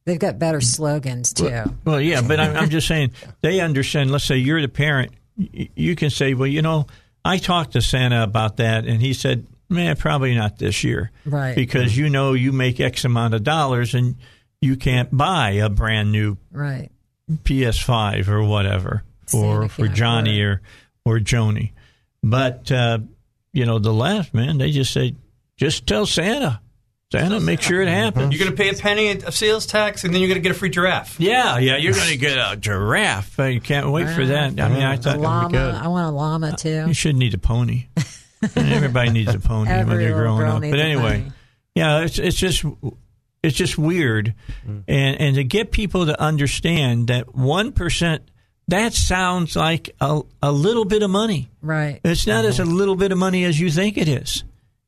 They've 0.05 0.19
got 0.19 0.37
better 0.39 0.61
slogans 0.61 1.33
too. 1.33 1.63
well, 1.83 1.99
yeah, 1.99 2.21
but 2.21 2.39
I'm, 2.39 2.55
I'm 2.55 2.69
just 2.69 2.87
saying 2.87 3.11
they 3.41 3.59
understand. 3.59 4.11
Let's 4.11 4.23
say 4.23 4.37
you're 4.37 4.61
the 4.61 4.67
parent, 4.67 5.11
you 5.35 5.95
can 5.95 6.11
say, 6.11 6.33
well, 6.35 6.47
you 6.47 6.61
know, 6.61 6.85
I 7.23 7.39
talked 7.39 7.73
to 7.73 7.81
Santa 7.81 8.23
about 8.23 8.57
that, 8.57 8.85
and 8.85 9.01
he 9.01 9.13
said, 9.13 9.47
man, 9.67 9.95
probably 9.97 10.35
not 10.35 10.59
this 10.59 10.83
year, 10.83 11.11
Right. 11.25 11.55
Because 11.55 11.97
you 11.97 12.09
know 12.09 12.33
you 12.33 12.51
make 12.51 12.79
X 12.79 13.03
amount 13.03 13.33
of 13.33 13.43
dollars, 13.43 13.95
and 13.95 14.15
you 14.61 14.75
can't 14.75 15.09
buy 15.15 15.51
a 15.51 15.69
brand 15.69 16.11
new 16.11 16.37
Right. 16.51 16.89
PS5 17.31 18.27
or 18.27 18.43
whatever 18.43 19.03
for 19.27 19.67
for 19.67 19.87
Johnny 19.87 20.39
or 20.41 20.61
or 21.03 21.17
Joni. 21.19 21.71
But 22.23 22.71
uh, 22.71 22.99
you 23.55 23.65
know, 23.65 23.79
the 23.79 23.93
left 23.93 24.33
man, 24.33 24.57
they 24.57 24.71
just 24.71 24.91
say, 24.91 25.15
just 25.57 25.87
tell 25.87 26.05
Santa. 26.05 26.61
Santa, 27.11 27.39
make 27.39 27.61
sure 27.61 27.81
it 27.81 27.85
mm-hmm. 27.85 27.93
happens. 27.93 28.33
You're 28.33 28.45
going 28.45 28.55
to 28.55 28.61
pay 28.61 28.69
a 28.69 28.73
penny 28.73 29.11
of 29.11 29.33
sales 29.33 29.65
tax, 29.65 30.03
and 30.03 30.13
then 30.13 30.21
you're 30.21 30.27
going 30.27 30.41
to 30.41 30.41
get 30.41 30.51
a 30.51 30.59
free 30.59 30.69
giraffe. 30.69 31.17
Yeah, 31.19 31.57
yeah, 31.59 31.77
you're 31.77 31.93
going 31.93 32.09
to 32.09 32.17
get 32.17 32.37
a 32.37 32.57
giraffe. 32.57 33.39
I 33.39 33.59
can't 33.59 33.91
wait 33.91 34.09
for 34.09 34.25
that. 34.25 34.59
I 34.59 34.67
mean, 34.67 34.83
I 34.83 34.97
thought 34.97 35.19
llama. 35.19 35.49
good. 35.49 35.75
I 35.75 35.87
want 35.87 36.07
a 36.07 36.11
llama 36.11 36.47
uh, 36.49 36.55
too. 36.55 36.85
you 36.87 36.93
should 36.93 37.15
need 37.15 37.33
a 37.33 37.37
pony. 37.37 37.87
Everybody 38.55 39.11
needs 39.11 39.33
a 39.33 39.39
pony 39.39 39.69
when 39.69 39.79
Every 39.79 39.97
they're 40.05 40.13
growing 40.15 40.45
up. 40.45 40.61
But 40.61 40.79
anyway, 40.79 41.31
yeah, 41.73 42.01
it's 42.01 42.19
it's 42.19 42.37
just 42.37 42.65
it's 43.41 43.55
just 43.55 43.77
weird, 43.77 44.33
mm. 44.67 44.83
and 44.87 45.21
and 45.21 45.35
to 45.35 45.43
get 45.43 45.71
people 45.71 46.07
to 46.07 46.19
understand 46.19 47.07
that 47.07 47.33
one 47.33 47.71
percent 47.71 48.29
that 48.67 48.93
sounds 48.93 49.55
like 49.55 49.95
a 50.01 50.21
a 50.41 50.51
little 50.51 50.85
bit 50.85 51.03
of 51.03 51.09
money. 51.09 51.49
Right. 51.61 51.99
It's 52.03 52.25
not 52.27 52.45
as 52.45 52.59
a 52.59 52.65
little 52.65 52.95
bit 52.95 53.11
of 53.11 53.17
money 53.17 53.43
as 53.45 53.59
you 53.59 53.69
think 53.69 53.97
it 53.97 54.07
is. 54.07 54.43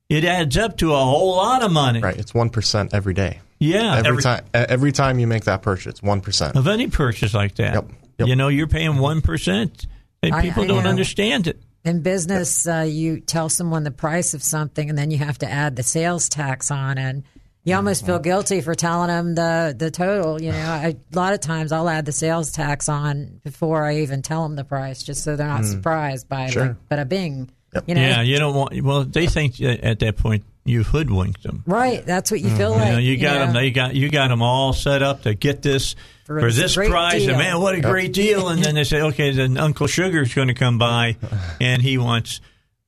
It 0.08 0.24
adds 0.24 0.56
up 0.56 0.78
to 0.78 0.92
a 0.94 0.98
whole 0.98 1.36
lot 1.36 1.62
of 1.62 1.70
money. 1.70 2.00
Right. 2.00 2.16
It's 2.16 2.32
one 2.34 2.50
percent 2.50 2.94
every 2.94 3.14
day. 3.14 3.40
Yeah, 3.60 3.96
Every, 3.96 4.08
Every- 4.10 4.22
time. 4.22 4.44
Every 4.54 4.92
time 4.92 5.18
you 5.18 5.26
make 5.26 5.44
that 5.44 5.62
purchase, 5.62 6.00
one 6.02 6.20
percent. 6.20 6.56
of 6.56 6.68
any 6.68 6.86
purchase 6.86 7.34
like 7.34 7.56
that. 7.56 7.74
Yep, 7.74 7.90
yep. 8.18 8.28
You 8.28 8.36
know, 8.36 8.46
you're 8.48 8.68
paying 8.68 8.98
one 8.98 9.20
percent, 9.20 9.86
and 10.22 10.32
I- 10.34 10.42
people 10.42 10.62
I 10.62 10.66
don't 10.68 10.84
know. 10.84 10.90
understand 10.90 11.46
it. 11.48 11.60
In 11.84 12.02
business, 12.02 12.66
uh, 12.68 12.86
you 12.88 13.20
tell 13.20 13.48
someone 13.48 13.82
the 13.84 13.90
price 13.90 14.34
of 14.34 14.42
something, 14.42 14.88
and 14.88 14.98
then 14.98 15.10
you 15.10 15.18
have 15.18 15.38
to 15.38 15.50
add 15.50 15.74
the 15.76 15.82
sales 15.82 16.28
tax 16.28 16.70
on, 16.70 16.98
and 16.98 17.24
you 17.68 17.76
almost 17.76 18.06
feel 18.06 18.18
guilty 18.18 18.60
for 18.60 18.74
telling 18.74 19.08
them 19.08 19.34
the 19.34 19.74
the 19.76 19.90
total. 19.90 20.40
You 20.40 20.52
know, 20.52 20.58
I, 20.58 20.96
a 21.12 21.16
lot 21.16 21.34
of 21.34 21.40
times 21.40 21.72
I'll 21.72 21.88
add 21.88 22.04
the 22.04 22.12
sales 22.12 22.50
tax 22.50 22.88
on 22.88 23.40
before 23.44 23.84
I 23.84 23.98
even 23.98 24.22
tell 24.22 24.42
them 24.42 24.56
the 24.56 24.64
price, 24.64 25.02
just 25.02 25.22
so 25.22 25.36
they're 25.36 25.46
not 25.46 25.60
hmm. 25.60 25.66
surprised 25.70 26.28
by 26.28 26.50
Sure. 26.50 26.66
like, 26.68 26.76
but 26.88 26.98
a 26.98 27.04
bing. 27.04 27.50
You 27.86 27.94
know, 27.94 28.00
Yeah, 28.00 28.22
you 28.22 28.38
don't 28.38 28.54
want. 28.54 28.80
Well, 28.82 29.04
they 29.04 29.26
think 29.26 29.60
at 29.60 29.98
that 29.98 30.16
point 30.16 30.44
you 30.64 30.82
hoodwinked 30.82 31.42
them. 31.42 31.62
right? 31.66 32.04
That's 32.04 32.30
what 32.30 32.40
you 32.40 32.50
feel 32.50 32.70
You 32.72 32.76
like. 32.76 32.92
know, 32.92 32.98
you 32.98 33.16
got 33.18 33.34
know. 33.34 33.38
them. 33.46 33.54
They 33.54 33.70
got 33.70 33.94
you 33.94 34.08
got 34.10 34.28
them 34.28 34.42
all 34.42 34.72
set 34.72 35.02
up 35.02 35.22
to 35.22 35.34
get 35.34 35.62
this 35.62 35.94
For 36.24 36.40
for, 36.40 36.46
this 36.50 36.74
this 36.74 36.88
price. 36.88 37.20
deal. 37.22 37.30
And 37.30 37.38
man, 37.38 37.60
what 37.60 37.74
a 37.74 37.80
great 37.80 38.12
deal! 38.12 38.48
And 38.48 38.62
then 38.62 38.74
they 38.74 38.84
say, 38.84 39.00
okay, 39.02 39.32
then 39.32 39.56
Uncle 39.58 39.86
Sugar's 39.86 40.32
going 40.34 40.48
to 40.48 40.54
come 40.54 40.78
by, 40.78 41.16
and 41.60 41.82
he 41.82 41.98
wants 41.98 42.40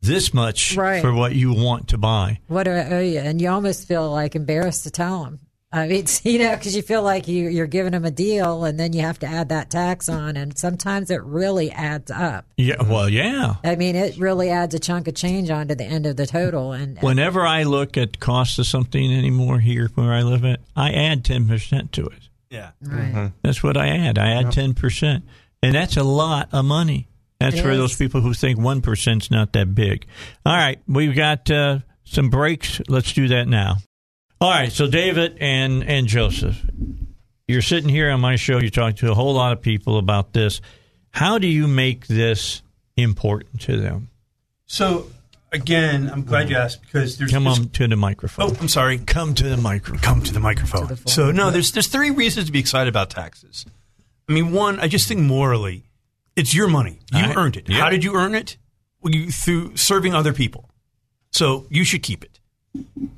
this 0.03 0.33
much 0.33 0.77
Right. 0.77 1.03
for 1.03 1.13
what 1.13 1.35
you 1.35 1.53
want 1.53 1.89
to 1.89 1.99
buy. 1.99 2.41
what 2.49 2.65
do 2.65 2.71
I 2.73 2.85
owe 2.91 3.01
you? 3.01 3.19
And 3.19 3.41
you 3.41 3.49
almost 3.51 3.87
feel 3.87 4.11
like 4.11 4.35
embarrassed 4.35 4.85
to 4.85 4.91
tell 4.91 5.25
them. 5.25 5.41
I 5.73 5.87
mean, 5.87 6.01
it's, 6.01 6.25
you 6.25 6.39
know, 6.41 6.57
because 6.57 6.75
you 6.75 6.83
feel 6.83 7.03
like 7.03 7.29
you, 7.29 7.49
you're 7.49 7.67
giving 7.69 7.93
them 7.93 8.05
a 8.05 8.11
deal, 8.11 8.65
and 8.65 8.81
then 8.81 8.93
you 8.93 9.03
have 9.03 9.21
to 9.21 9.27
add 9.27 9.51
that 9.51 9.71
tax 9.71 10.09
on, 10.09 10.37
and 10.37 10.59
sometimes 10.59 11.11
it 11.13 11.23
really 11.23 11.71
adds 11.71 12.11
up. 12.11 12.45
Yeah, 12.57 12.83
well, 12.83 13.09
yeah. 13.09 13.55
I 13.63 13.77
mean, 13.77 13.95
it 13.95 14.17
really 14.17 14.51
adds 14.51 14.75
a 14.75 14.81
chunk 14.81 15.07
of 15.07 15.15
change 15.15 15.49
onto 15.49 15.77
the 15.77 15.85
end 15.85 16.07
of 16.07 16.17
the 16.17 16.27
total. 16.27 16.73
And 16.73 16.99
Whenever 17.01 17.47
I 17.47 17.63
look 17.63 17.97
at 17.97 18.19
cost 18.19 18.59
of 18.59 18.67
something 18.67 19.13
anymore 19.13 19.61
here 19.61 19.91
where 19.95 20.13
I 20.13 20.23
live 20.23 20.45
at, 20.45 20.59
I 20.75 20.91
add 20.93 21.25
ten 21.25 21.47
percent 21.47 21.93
to 21.93 22.07
it. 22.07 22.29
Yeah. 22.51 22.71
right. 22.83 23.31
That's 23.43 23.63
what 23.63 23.77
I 23.77 23.91
add. 23.91 24.19
I 24.19 24.33
add 24.33 24.51
ten 24.51 24.75
percent, 24.75 25.23
and 25.63 25.73
that's 25.77 25.97
a 25.97 26.03
lot 26.03 26.49
of 26.51 26.65
money. 26.65 27.07
That's 27.41 27.57
It 27.57 27.63
for 27.63 27.71
is. 27.71 27.79
those 27.79 27.97
people 27.97 28.21
who 28.21 28.35
think 28.35 28.59
one 28.59 28.83
is 28.87 29.31
not 29.31 29.55
that 29.55 29.75
big. 29.75 30.07
All 30.45 30.55
right, 30.55 30.79
we've 30.87 31.17
got 31.17 31.51
uh, 31.51 31.79
some 32.05 32.29
breaks. 32.29 32.83
Let's 32.87 33.13
do 33.15 33.29
that 33.29 33.49
now. 33.49 33.79
All 34.43 34.51
right, 34.51 34.71
so 34.71 34.87
David 34.87 35.39
and 35.41 35.83
and 35.83 36.07
Joseph, 36.07 36.63
you're 37.49 37.63
sitting 37.63 37.89
here 37.89 38.11
on 38.11 38.21
my 38.21 38.37
show. 38.37 38.59
You're 38.59 38.71
talking 38.71 38.97
to 38.99 39.11
a 39.11 39.15
whole 39.15 39.35
lot 39.35 39.53
of 39.53 39.63
people 39.63 39.99
about 39.99 40.35
this. 40.35 40.61
How 41.11 41.39
do 41.39 41.47
you 41.47 41.67
make 41.67 42.07
this 42.07 42.63
important 42.97 43.63
to 43.63 43.77
them? 43.79 44.11
So 44.67 45.11
again, 45.51 46.11
I'm 46.13 46.25
glad 46.25 46.51
you 46.51 46.57
asked 46.57 46.83
because 46.83 47.17
there's 47.19 47.31
Come 47.31 47.47
on 47.47 47.71
to 47.71 47.89
the 47.89 47.97
microphone. 47.97 48.51
Oh, 48.51 48.57
I'm 48.61 48.69
sorry. 48.69 48.99
Come 48.99 49.35
to 49.35 49.45
the 49.49 49.57
microphone. 49.57 49.99
Come 50.01 50.23
to 50.23 50.33
the 50.33 50.41
microphone. 50.41 50.87
the 50.89 50.97
phone. 50.97 51.07
so 51.07 51.31
no, 51.31 51.51
there's 51.51 51.73
there's 51.73 51.89
three 51.89 52.11
reasons 52.11 52.47
to 52.47 52.53
be 52.53 52.61
excited 52.61 52.89
about 52.89 53.09
taxes. 53.11 53.65
I 54.29 54.33
mean, 54.33 54.53
one, 54.53 54.79
I 54.79 54.89
just 54.89 55.09
think 55.09 55.21
morally, 55.21 55.90
it's 56.41 56.55
your 56.55 56.69
money. 56.69 56.99
You 57.13 57.25
earned 57.37 57.57
it. 57.57 57.69
yeah. 57.69 57.81
How 57.81 57.91
did 57.91 58.03
you 58.03 58.15
earn 58.15 58.35
it? 58.35 58.57
Well, 59.03 59.15
you, 59.15 59.31
through 59.31 59.77
serving 59.77 60.15
other 60.15 60.33
people. 60.33 60.71
So 61.33 61.67
you 61.71 61.85
should 61.85 62.03
keep 62.03 62.25
it. 62.25 62.41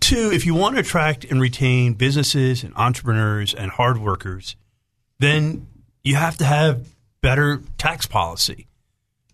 Two, 0.01 0.31
if 0.33 0.45
you 0.47 0.55
want 0.55 0.75
to 0.77 0.81
attract 0.81 1.25
and 1.25 1.41
retain 1.41 1.95
businesses 1.95 2.65
and 2.65 2.75
entrepreneurs 2.77 3.55
and 3.55 3.71
hard 3.71 3.99
workers, 3.99 4.57
then 5.19 5.67
you 6.03 6.17
have 6.17 6.37
to 6.39 6.45
have 6.45 6.89
better 7.21 7.63
tax 7.79 8.07
policy 8.07 8.67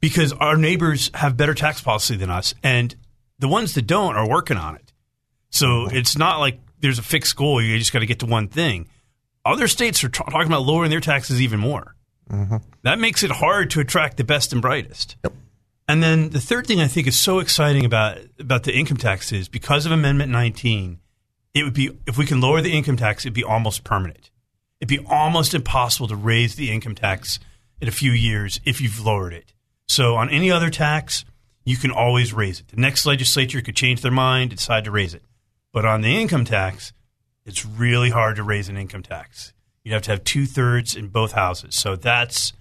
because 0.01 0.32
our 0.34 0.57
neighbors 0.57 1.11
have 1.14 1.36
better 1.36 1.55
tax 1.55 1.80
policy 1.80 2.16
than 2.16 2.30
us, 2.30 2.55
and 2.62 2.95
the 3.39 3.49
ones 3.49 3.74
that 3.74 3.86
don't 3.86 4.16
are 4.16 4.28
working 4.28 4.57
on 4.57 4.74
it. 4.76 4.93
So 5.51 5.86
it's 5.91 6.16
not 6.18 6.39
like 6.41 6.61
there's 6.80 6.99
a 6.99 7.03
fixed 7.03 7.34
goal. 7.36 7.62
You 7.62 7.78
just 7.78 7.93
got 7.93 8.01
to 8.01 8.07
get 8.07 8.18
to 8.20 8.26
one 8.26 8.49
thing. 8.49 8.89
Other 9.45 9.66
states 9.66 10.05
are 10.05 10.09
t- 10.09 10.22
talking 10.30 10.47
about 10.47 10.62
lowering 10.62 10.91
their 10.91 11.01
taxes 11.01 11.41
even 11.41 11.59
more. 11.59 11.95
Mm-hmm. 12.31 12.57
That 12.83 12.99
makes 12.99 13.22
it 13.22 13.31
hard 13.31 13.70
to 13.70 13.81
attract 13.81 14.16
the 14.16 14.24
best 14.24 14.53
and 14.53 14.62
brightest. 14.62 15.16
Yep. 15.24 15.33
And 15.89 16.03
then 16.03 16.31
the 16.31 16.41
third 16.41 16.66
thing 16.66 16.81
I 16.81 16.87
think 16.87 17.07
is 17.07 17.18
so 17.18 17.39
exciting 17.39 17.85
about 17.85 18.18
about 18.39 18.64
the 18.64 18.74
income 18.74 18.99
tax 18.99 19.33
is 19.33 19.49
because 19.49 19.87
of 19.87 19.93
Amendment 19.93 20.31
19, 20.31 21.01
it 21.55 21.64
would 21.64 21.72
be 21.72 21.91
if 22.07 22.18
we 22.18 22.26
can 22.26 22.41
lower 22.41 22.61
the 22.61 22.72
income 22.72 22.99
tax, 22.99 23.24
it'd 23.24 23.33
be 23.33 23.45
almost 23.45 23.85
permanent. 23.85 24.31
It'd 24.81 24.89
be 24.89 25.05
almost 25.11 25.55
impossible 25.55 26.09
to 26.09 26.16
raise 26.16 26.55
the 26.55 26.70
income 26.70 26.95
tax 26.95 27.41
in 27.81 27.89
a 27.89 27.93
few 27.93 28.12
years 28.12 28.61
if 28.64 28.81
you've 28.81 29.05
lowered 29.05 29.33
it. 29.33 29.55
So 29.89 30.16
on 30.16 30.29
any 30.29 30.51
other 30.51 30.68
tax, 30.68 31.24
you 31.64 31.76
can 31.76 31.91
always 31.91 32.33
raise 32.33 32.61
it. 32.61 32.68
The 32.68 32.76
next 32.76 33.07
legislature 33.07 33.62
could 33.62 33.76
change 33.76 34.03
their 34.03 34.12
mind, 34.12 34.51
decide 34.51 34.85
to 34.85 34.91
raise 34.91 35.14
it. 35.14 35.22
But 35.72 35.85
on 35.85 36.03
the 36.03 36.16
income 36.16 36.45
tax, 36.45 36.93
it's 37.45 37.64
really 37.64 38.11
hard 38.11 38.37
to 38.37 38.43
raise 38.43 38.68
an 38.68 38.76
income 38.76 39.03
tax. 39.03 39.53
You'd 39.89 39.95
have 39.95 40.03
to 40.03 40.11
have 40.11 40.22
two 40.22 40.45
thirds 40.45 40.95
in 40.95 41.09
both 41.09 41.32
houses. 41.32 41.74
So 41.74 41.97
that's, 41.97 42.53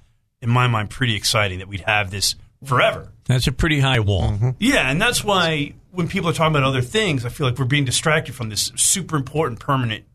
in 0.41 0.49
my 0.49 0.67
mind, 0.67 0.89
pretty 0.89 1.13
exciting 1.13 1.59
that 1.59 1.67
we'd 1.67 1.81
have 1.81 2.09
this 2.09 2.35
forever. 2.63 3.11
That's 3.25 3.47
a 3.47 3.51
pretty 3.51 3.81
high 3.81 3.99
wall. 3.99 4.55
Yeah, 4.59 4.89
and 4.89 5.01
that's 5.01 5.25
why 5.25 5.73
when 5.91 6.07
people 6.07 6.29
are 6.29 6.33
talking 6.33 6.55
about 6.55 6.63
other 6.63 6.81
things, 6.81 7.25
I 7.25 7.29
feel 7.29 7.45
like 7.45 7.59
we're 7.59 7.65
being 7.65 7.83
distracted 7.83 8.33
from 8.33 8.47
this 8.47 8.71
super 8.77 9.17
important 9.17 9.59
permanent 9.59 10.05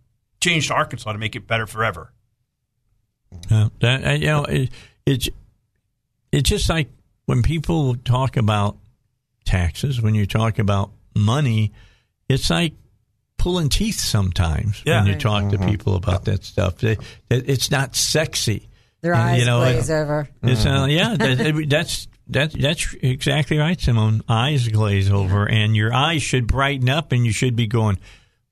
change 0.41 0.69
to 0.69 0.75
Arkansas 0.75 1.13
to 1.13 1.19
make 1.19 1.37
it 1.37 1.47
better 1.47 1.67
forever. 1.67 2.15
Uh, 3.51 3.69
that, 3.81 4.21
you 4.21 4.29
know, 4.29 4.45
it, 4.45 4.71
it's 5.05 5.29
it's 6.33 6.49
just 6.49 6.71
like 6.71 6.89
when 7.27 7.43
people 7.43 7.95
talk 7.95 8.39
about 8.39 8.79
taxes, 9.45 10.01
when 10.01 10.15
you 10.15 10.25
talk 10.25 10.59
about 10.59 10.93
money, 11.15 11.73
it's 12.27 12.49
like 12.49 12.73
pulling 13.43 13.69
teeth 13.69 13.99
sometimes 13.99 14.81
Yeah. 14.87 15.03
when 15.03 15.13
you 15.13 15.19
talk 15.19 15.51
to 15.51 15.59
mm-hmm. 15.59 15.69
people 15.69 15.97
about 15.97 16.27
that 16.27 16.45
stuff. 16.45 16.79
They, 16.79 16.93
it, 16.93 17.49
it's 17.51 17.73
not 17.73 17.97
sexy. 17.97 18.69
Their 19.01 19.15
And, 19.15 19.23
eyes 19.23 19.41
you 19.41 19.47
know, 19.47 19.59
glaze 19.59 19.91
over. 19.91 20.29
It's, 20.45 20.65
uh, 20.65 20.69
mm. 20.87 20.97
yeah, 20.97 21.17
that, 21.17 21.67
that's 21.69 22.07
that, 22.29 22.53
that's 22.53 22.95
exactly 23.03 23.59
right, 23.59 23.81
Simone. 23.81 24.23
Eyes 24.29 24.69
glaze 24.69 25.11
over, 25.11 25.45
and 25.49 25.75
your 25.75 25.93
eyes 25.93 26.23
should 26.23 26.47
brighten 26.47 26.89
up, 26.89 27.11
and 27.11 27.27
you 27.27 27.33
should 27.33 27.57
be 27.57 27.67
going, 27.67 27.99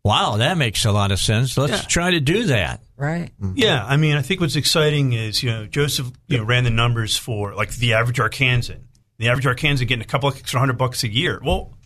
"Wow, 0.03 0.39
that 0.39 0.59
makes 0.59 0.85
a 0.85 0.91
lot 0.91 1.13
of 1.13 1.21
sense. 1.21 1.57
Let's 1.57 1.83
Yeah. 1.83 1.89
try 1.89 2.11
to 2.11 2.21
do 2.21 2.47
that." 2.47 2.83
Right. 2.97 3.31
Mm-hmm. 3.41 3.53
Yeah, 3.55 3.85
I 3.87 3.97
mean, 3.97 4.17
I 4.17 4.23
think 4.23 4.41
what's 4.41 4.57
exciting 4.57 5.13
is 5.13 5.41
you 5.41 5.51
know 5.51 5.67
Joseph 5.67 6.11
you 6.27 6.39
know 6.39 6.45
ran 6.45 6.65
the 6.65 6.71
numbers 6.71 7.17
for 7.17 7.55
like 7.55 7.71
the 7.77 7.93
average 7.95 8.19
Arkansan. 8.19 8.81
The 9.19 9.29
average 9.29 9.47
Arkansan 9.47 9.87
getting 9.87 10.03
a 10.03 10.05
couple 10.05 10.29
of 10.29 10.37
extra 10.37 10.59
hundred 10.59 10.79
bucks 10.79 11.05
a 11.05 11.09
year. 11.09 11.41
Well, 11.45 11.79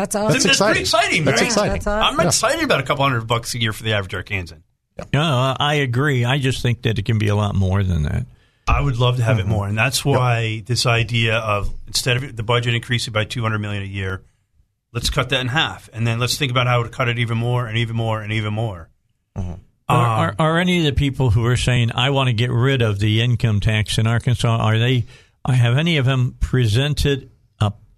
That's 0.00 0.14
that's, 0.14 0.16
awesome. 0.16 0.48
That's 0.48 0.58
pretty 0.58 0.80
exciting. 0.80 0.82
exciting. 0.82 1.24
That's 1.24 1.40
right? 1.40 1.46
exciting. 1.46 1.72
That's 1.74 1.86
awesome. 1.86 2.20
I'm 2.20 2.26
excited 2.26 2.64
about 2.64 2.80
a 2.80 2.84
couple 2.84 3.04
hundred 3.04 3.26
bucks 3.26 3.54
a 3.54 3.60
year 3.60 3.72
for 3.72 3.82
the 3.82 3.92
average 3.92 4.12
Arkansan. 4.12 4.62
No, 5.12 5.56
I 5.58 5.74
agree. 5.74 6.24
I 6.24 6.38
just 6.38 6.62
think 6.62 6.82
that 6.82 6.98
it 6.98 7.04
can 7.04 7.18
be 7.18 7.28
a 7.28 7.34
lot 7.34 7.54
more 7.54 7.82
than 7.82 8.02
that. 8.04 8.26
I 8.68 8.80
would 8.80 8.98
love 8.98 9.16
to 9.16 9.22
have 9.22 9.38
it 9.38 9.42
mm-hmm. 9.42 9.50
more, 9.50 9.66
and 9.66 9.76
that's 9.76 10.04
why 10.04 10.62
this 10.64 10.86
idea 10.86 11.36
of 11.36 11.72
instead 11.86 12.16
of 12.18 12.36
the 12.36 12.42
budget 12.42 12.74
increasing 12.74 13.12
by 13.12 13.24
200 13.24 13.58
million 13.58 13.82
a 13.82 13.86
year, 13.86 14.22
let's 14.92 15.10
cut 15.10 15.30
that 15.30 15.40
in 15.40 15.48
half, 15.48 15.88
and 15.92 16.06
then 16.06 16.18
let's 16.18 16.36
think 16.36 16.50
about 16.50 16.66
how 16.66 16.82
to 16.82 16.88
cut 16.88 17.08
it 17.08 17.18
even 17.18 17.36
more 17.36 17.66
and 17.66 17.78
even 17.78 17.96
more 17.96 18.22
and 18.22 18.32
even 18.32 18.52
more. 18.52 18.88
Mm-hmm. 19.36 19.52
Um, 19.52 19.60
are, 19.88 20.06
are, 20.06 20.34
are 20.38 20.58
any 20.58 20.78
of 20.78 20.84
the 20.84 20.92
people 20.92 21.30
who 21.30 21.44
are 21.46 21.56
saying 21.56 21.90
I 21.94 22.10
want 22.10 22.28
to 22.28 22.32
get 22.32 22.50
rid 22.50 22.80
of 22.80 23.00
the 23.00 23.22
income 23.22 23.60
tax 23.60 23.98
in 23.98 24.06
Arkansas? 24.06 24.56
Are 24.56 24.78
they? 24.78 25.04
Have 25.48 25.78
any 25.78 25.96
of 25.96 26.04
them 26.04 26.36
presented 26.38 27.29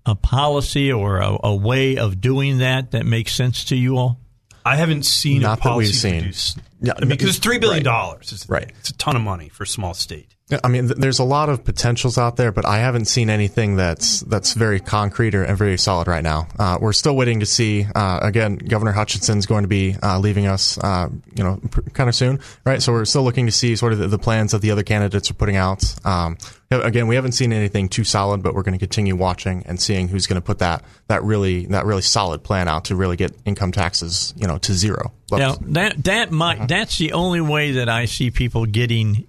a, 0.06 0.10
a 0.12 0.14
policy 0.14 0.92
or 0.92 1.18
a, 1.18 1.36
a 1.44 1.54
way 1.54 1.96
of 1.96 2.20
doing 2.20 2.58
that 2.58 2.90
that 2.92 3.06
makes 3.06 3.34
sense 3.34 3.64
to 3.66 3.76
you 3.76 3.96
all? 3.96 4.18
I 4.64 4.76
haven't 4.76 5.04
seen 5.04 5.42
Not 5.42 5.58
a 5.58 5.62
that 5.64 5.76
we've 5.76 5.88
seen. 5.94 6.20
produced. 6.20 6.58
Yeah, 6.80 6.92
I 6.96 7.00
mean, 7.00 7.08
because 7.10 7.30
it's- 7.30 7.38
three 7.38 7.58
billion 7.58 7.78
right. 7.78 7.84
dollars 7.84 8.46
Right. 8.48 8.72
It's 8.80 8.90
a 8.90 8.94
ton 8.96 9.16
of 9.16 9.22
money 9.22 9.48
for 9.48 9.64
a 9.64 9.66
small 9.66 9.92
state. 9.94 10.28
Yeah, 10.48 10.58
I 10.64 10.68
mean, 10.68 10.86
there's 10.88 11.18
a 11.18 11.24
lot 11.24 11.48
of 11.48 11.64
potentials 11.64 12.18
out 12.18 12.36
there, 12.36 12.52
but 12.52 12.66
I 12.66 12.78
haven't 12.78 13.06
seen 13.06 13.30
anything 13.30 13.76
that's 13.76 14.20
that's 14.20 14.54
very 14.54 14.80
concrete 14.80 15.34
or 15.34 15.44
and 15.44 15.56
very 15.56 15.78
solid 15.78 16.08
right 16.08 16.22
now. 16.22 16.48
Uh, 16.58 16.78
we're 16.80 16.92
still 16.92 17.16
waiting 17.16 17.40
to 17.40 17.46
see. 17.46 17.86
Uh, 17.94 18.18
again, 18.20 18.56
Governor 18.56 18.92
Hutchinson's 18.92 19.46
going 19.46 19.62
to 19.62 19.68
be 19.68 19.96
uh, 20.02 20.18
leaving 20.18 20.46
us, 20.46 20.76
uh, 20.78 21.08
you 21.34 21.44
know, 21.44 21.60
pr- 21.70 21.80
kind 21.90 22.08
of 22.08 22.14
soon, 22.14 22.40
right? 22.66 22.82
So 22.82 22.92
we're 22.92 23.04
still 23.04 23.22
looking 23.22 23.46
to 23.46 23.52
see 23.52 23.76
sort 23.76 23.92
of 23.92 24.00
the, 24.00 24.08
the 24.08 24.18
plans 24.18 24.52
that 24.52 24.60
the 24.60 24.72
other 24.72 24.82
candidates 24.82 25.30
are 25.30 25.34
putting 25.34 25.56
out. 25.56 25.82
Um, 26.04 26.36
again, 26.70 27.06
we 27.06 27.14
haven't 27.14 27.32
seen 27.32 27.52
anything 27.52 27.88
too 27.88 28.04
solid, 28.04 28.42
but 28.42 28.54
we're 28.54 28.62
going 28.62 28.78
to 28.78 28.78
continue 28.78 29.16
watching 29.16 29.62
and 29.66 29.80
seeing 29.80 30.08
who's 30.08 30.26
going 30.26 30.40
to 30.40 30.44
put 30.44 30.58
that 30.58 30.84
that 31.06 31.22
really 31.22 31.66
that 31.66 31.86
really 31.86 32.02
solid 32.02 32.42
plan 32.42 32.68
out 32.68 32.86
to 32.86 32.96
really 32.96 33.16
get 33.16 33.32
income 33.44 33.72
taxes, 33.72 34.34
you 34.36 34.46
know, 34.46 34.58
to 34.58 34.74
zero. 34.74 35.12
Now 35.30 35.54
that 35.72 36.04
that 36.04 36.30
might 36.30 36.68
that's 36.68 36.98
the 36.98 37.12
only 37.12 37.40
way 37.40 37.72
that 37.72 37.88
I 37.88 38.04
see 38.06 38.30
people 38.30 38.66
getting 38.66 39.28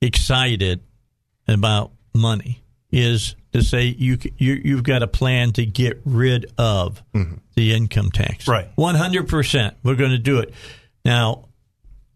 excited 0.00 0.80
about 1.48 1.92
money 2.14 2.62
is 2.90 3.34
to 3.52 3.62
say 3.62 3.84
you, 3.84 4.18
you 4.38 4.54
you've 4.54 4.82
got 4.82 5.02
a 5.02 5.06
plan 5.06 5.52
to 5.52 5.66
get 5.66 6.00
rid 6.04 6.46
of 6.58 7.02
the 7.54 7.72
income 7.74 8.10
tax. 8.10 8.46
Right. 8.46 8.68
One 8.74 8.94
hundred 8.94 9.28
percent. 9.28 9.76
We're 9.82 9.96
going 9.96 10.10
to 10.10 10.18
do 10.18 10.38
it. 10.38 10.54
Now, 11.04 11.46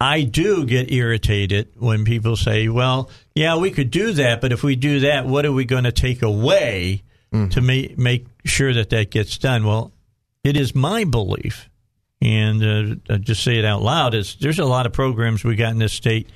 I 0.00 0.22
do 0.22 0.64
get 0.64 0.90
irritated 0.90 1.68
when 1.78 2.04
people 2.04 2.36
say, 2.36 2.68
"Well, 2.68 3.10
yeah, 3.34 3.56
we 3.56 3.70
could 3.70 3.90
do 3.90 4.12
that, 4.12 4.40
but 4.40 4.52
if 4.52 4.62
we 4.62 4.76
do 4.76 5.00
that, 5.00 5.26
what 5.26 5.44
are 5.44 5.52
we 5.52 5.64
going 5.64 5.84
to 5.84 5.92
take 5.92 6.22
away 6.22 7.02
to 7.32 7.60
make 7.60 7.96
make 7.98 8.26
sure 8.44 8.72
that 8.72 8.90
that 8.90 9.10
gets 9.10 9.38
done?" 9.38 9.66
Well, 9.66 9.92
it 10.42 10.56
is 10.56 10.74
my 10.74 11.04
belief, 11.04 11.68
and 12.22 12.62
uh, 13.10 13.14
I 13.14 13.18
just 13.18 13.42
say 13.42 13.58
it 13.58 13.64
out 13.64 13.82
loud: 13.82 14.14
is 14.14 14.36
there's 14.40 14.58
a 14.58 14.64
lot 14.64 14.86
of 14.86 14.92
programs 14.92 15.44
we 15.44 15.54
got 15.56 15.72
in 15.72 15.78
this 15.78 15.92
state 15.92 16.28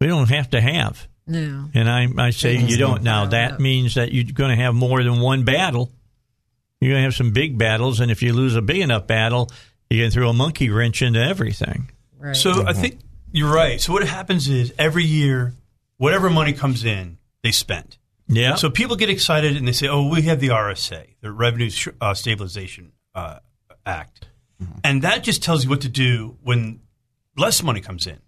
we 0.00 0.06
don't 0.06 0.28
have 0.30 0.50
to 0.50 0.60
have, 0.60 1.06
No. 1.26 1.68
and 1.74 1.88
I 1.90 2.08
I 2.18 2.30
say 2.30 2.56
you 2.56 2.76
don't. 2.76 3.02
Now 3.02 3.26
that 3.26 3.60
means 3.60 3.94
that 3.94 4.12
you're 4.12 4.24
going 4.24 4.50
to 4.56 4.62
have 4.62 4.74
more 4.74 5.02
than 5.02 5.20
one 5.20 5.44
battle. 5.44 5.90
You're 6.80 6.90
going 6.92 7.00
to 7.00 7.04
have 7.04 7.14
some 7.14 7.30
big 7.32 7.56
battles, 7.56 8.00
and 8.00 8.10
if 8.10 8.22
you 8.22 8.32
lose 8.34 8.56
a 8.56 8.62
big 8.62 8.78
enough 8.80 9.06
battle, 9.06 9.50
you 9.88 10.02
can 10.02 10.10
throw 10.10 10.28
a 10.28 10.34
monkey 10.34 10.68
wrench 10.70 11.00
into 11.02 11.22
everything. 11.22 11.90
Right. 12.18 12.36
So 12.36 12.66
I 12.66 12.72
think 12.74 12.98
you're 13.32 13.52
right. 13.52 13.80
So 13.80 13.92
what 13.92 14.06
happens 14.06 14.48
is 14.48 14.72
every 14.78 15.04
year, 15.04 15.54
whatever 15.96 16.28
money 16.30 16.52
comes 16.52 16.84
in, 16.84 17.18
they 17.42 17.52
spend. 17.52 17.96
Yeah. 18.28 18.54
So 18.56 18.70
people 18.70 18.96
get 18.96 19.08
excited 19.10 19.56
and 19.56 19.66
they 19.68 19.72
say, 19.72 19.88
"Oh, 19.88 20.08
we 20.08 20.22
have 20.22 20.40
the 20.40 20.48
RSA, 20.48 21.14
the 21.20 21.30
Revenue 21.32 21.70
uh, 22.00 22.14
Stabilization 22.14 22.92
uh, 23.14 23.38
Act," 23.86 24.26
and 24.82 25.02
that 25.02 25.22
just 25.22 25.42
tells 25.42 25.64
you 25.64 25.70
what 25.70 25.82
to 25.82 25.88
do 25.88 26.36
when 26.42 26.80
less 27.36 27.62
money 27.62 27.80
comes 27.80 28.06
in. 28.06 28.18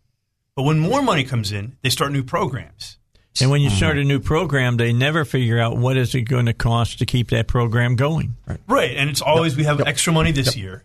But 0.57 0.63
when 0.63 0.79
more 0.79 1.03
money 1.03 1.23
comes 1.23 1.53
in, 1.53 1.77
they 1.83 1.91
start 1.91 2.13
new 2.13 2.23
programs. 2.23 2.97
And 3.43 3.51
when 3.51 3.61
you 3.61 3.69
mm-hmm. 3.69 3.77
start 3.77 3.99
a 3.99 4.05
new 4.05 4.19
program, 4.19 4.79
they 4.79 4.95
never 4.95 5.27
figure 5.27 5.61
out 5.61 5.77
what 5.77 5.99
is 5.99 6.15
it 6.15 6.23
going 6.23 6.47
to 6.47 6.55
cost 6.55 6.99
to 7.01 7.07
keep 7.07 7.29
that 7.29 7.47
program 7.47 7.95
going. 7.95 8.37
Right, 8.47 8.61
right. 8.67 8.97
and 8.97 9.11
it's 9.11 9.21
always 9.21 9.55
we 9.55 9.65
have 9.65 9.81
extra 9.83 10.11
money 10.15 10.33
this 10.33 10.57
year, 10.57 10.85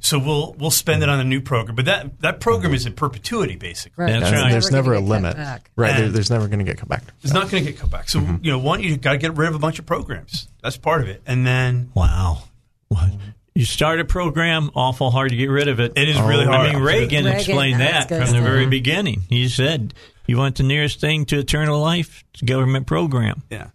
so 0.00 0.18
we'll 0.18 0.54
we'll 0.58 0.72
spend 0.72 1.04
it 1.04 1.08
on 1.08 1.20
a 1.20 1.24
new 1.24 1.40
program. 1.40 1.76
But 1.76 1.84
that 1.84 2.20
that 2.20 2.40
program 2.40 2.74
is 2.74 2.84
in 2.84 2.94
perpetuity, 2.94 3.54
basically. 3.54 4.04
Right. 4.04 4.12
That's 4.12 4.32
It's 4.32 4.42
right. 4.42 4.50
there's 4.50 4.72
never 4.72 4.90
never 4.90 5.04
a 5.04 5.08
gonna 5.08 5.30
get 5.30 5.36
cut 5.36 5.38
limit, 5.38 5.62
right? 5.76 5.96
There, 5.96 6.08
there's 6.08 6.30
never 6.30 6.48
going 6.48 6.58
to 6.58 6.64
get 6.64 6.78
cut 6.78 6.88
back. 6.88 7.04
It's 7.22 7.32
not 7.32 7.48
going 7.48 7.64
to 7.64 7.70
get 7.70 7.78
cut 7.78 7.90
back. 7.90 8.08
So 8.08 8.18
mm-hmm. 8.18 8.44
you 8.44 8.50
know, 8.50 8.58
one, 8.58 8.82
you 8.82 8.96
got 8.96 9.12
to 9.12 9.18
get 9.18 9.36
rid 9.36 9.48
of 9.48 9.54
a 9.54 9.60
bunch 9.60 9.78
of 9.78 9.86
programs. 9.86 10.48
That's 10.64 10.76
part 10.76 11.02
of 11.02 11.08
it, 11.08 11.22
and 11.26 11.46
then 11.46 11.92
Wow. 11.94 12.42
What? 12.88 13.10
You 13.54 13.64
start 13.66 14.00
a 14.00 14.04
program, 14.04 14.70
awful 14.74 15.10
hard 15.10 15.30
to 15.30 15.36
get 15.36 15.50
rid 15.50 15.68
of 15.68 15.78
it. 15.78 15.92
It 15.94 16.08
is 16.08 16.18
really 16.20 16.46
hard. 16.46 16.68
I 16.68 16.72
mean, 16.72 16.82
Reagan, 16.82 17.24
Reagan, 17.24 17.26
explained 17.26 17.80
that 17.80 18.08
from 18.08 18.30
the 18.30 18.40
very 18.40 18.62
stuff. 18.62 18.70
beginning. 18.70 19.22
He 19.28 19.48
said, 19.48 19.92
"You 20.26 20.38
want 20.38 20.56
the 20.56 20.62
nearest 20.62 21.00
thing 21.00 21.26
to 21.26 21.38
eternal 21.38 21.78
life? 21.80 22.24
It's 22.32 22.42
a 22.42 22.46
government 22.46 22.86
program." 22.86 23.42
Yeah. 23.50 23.68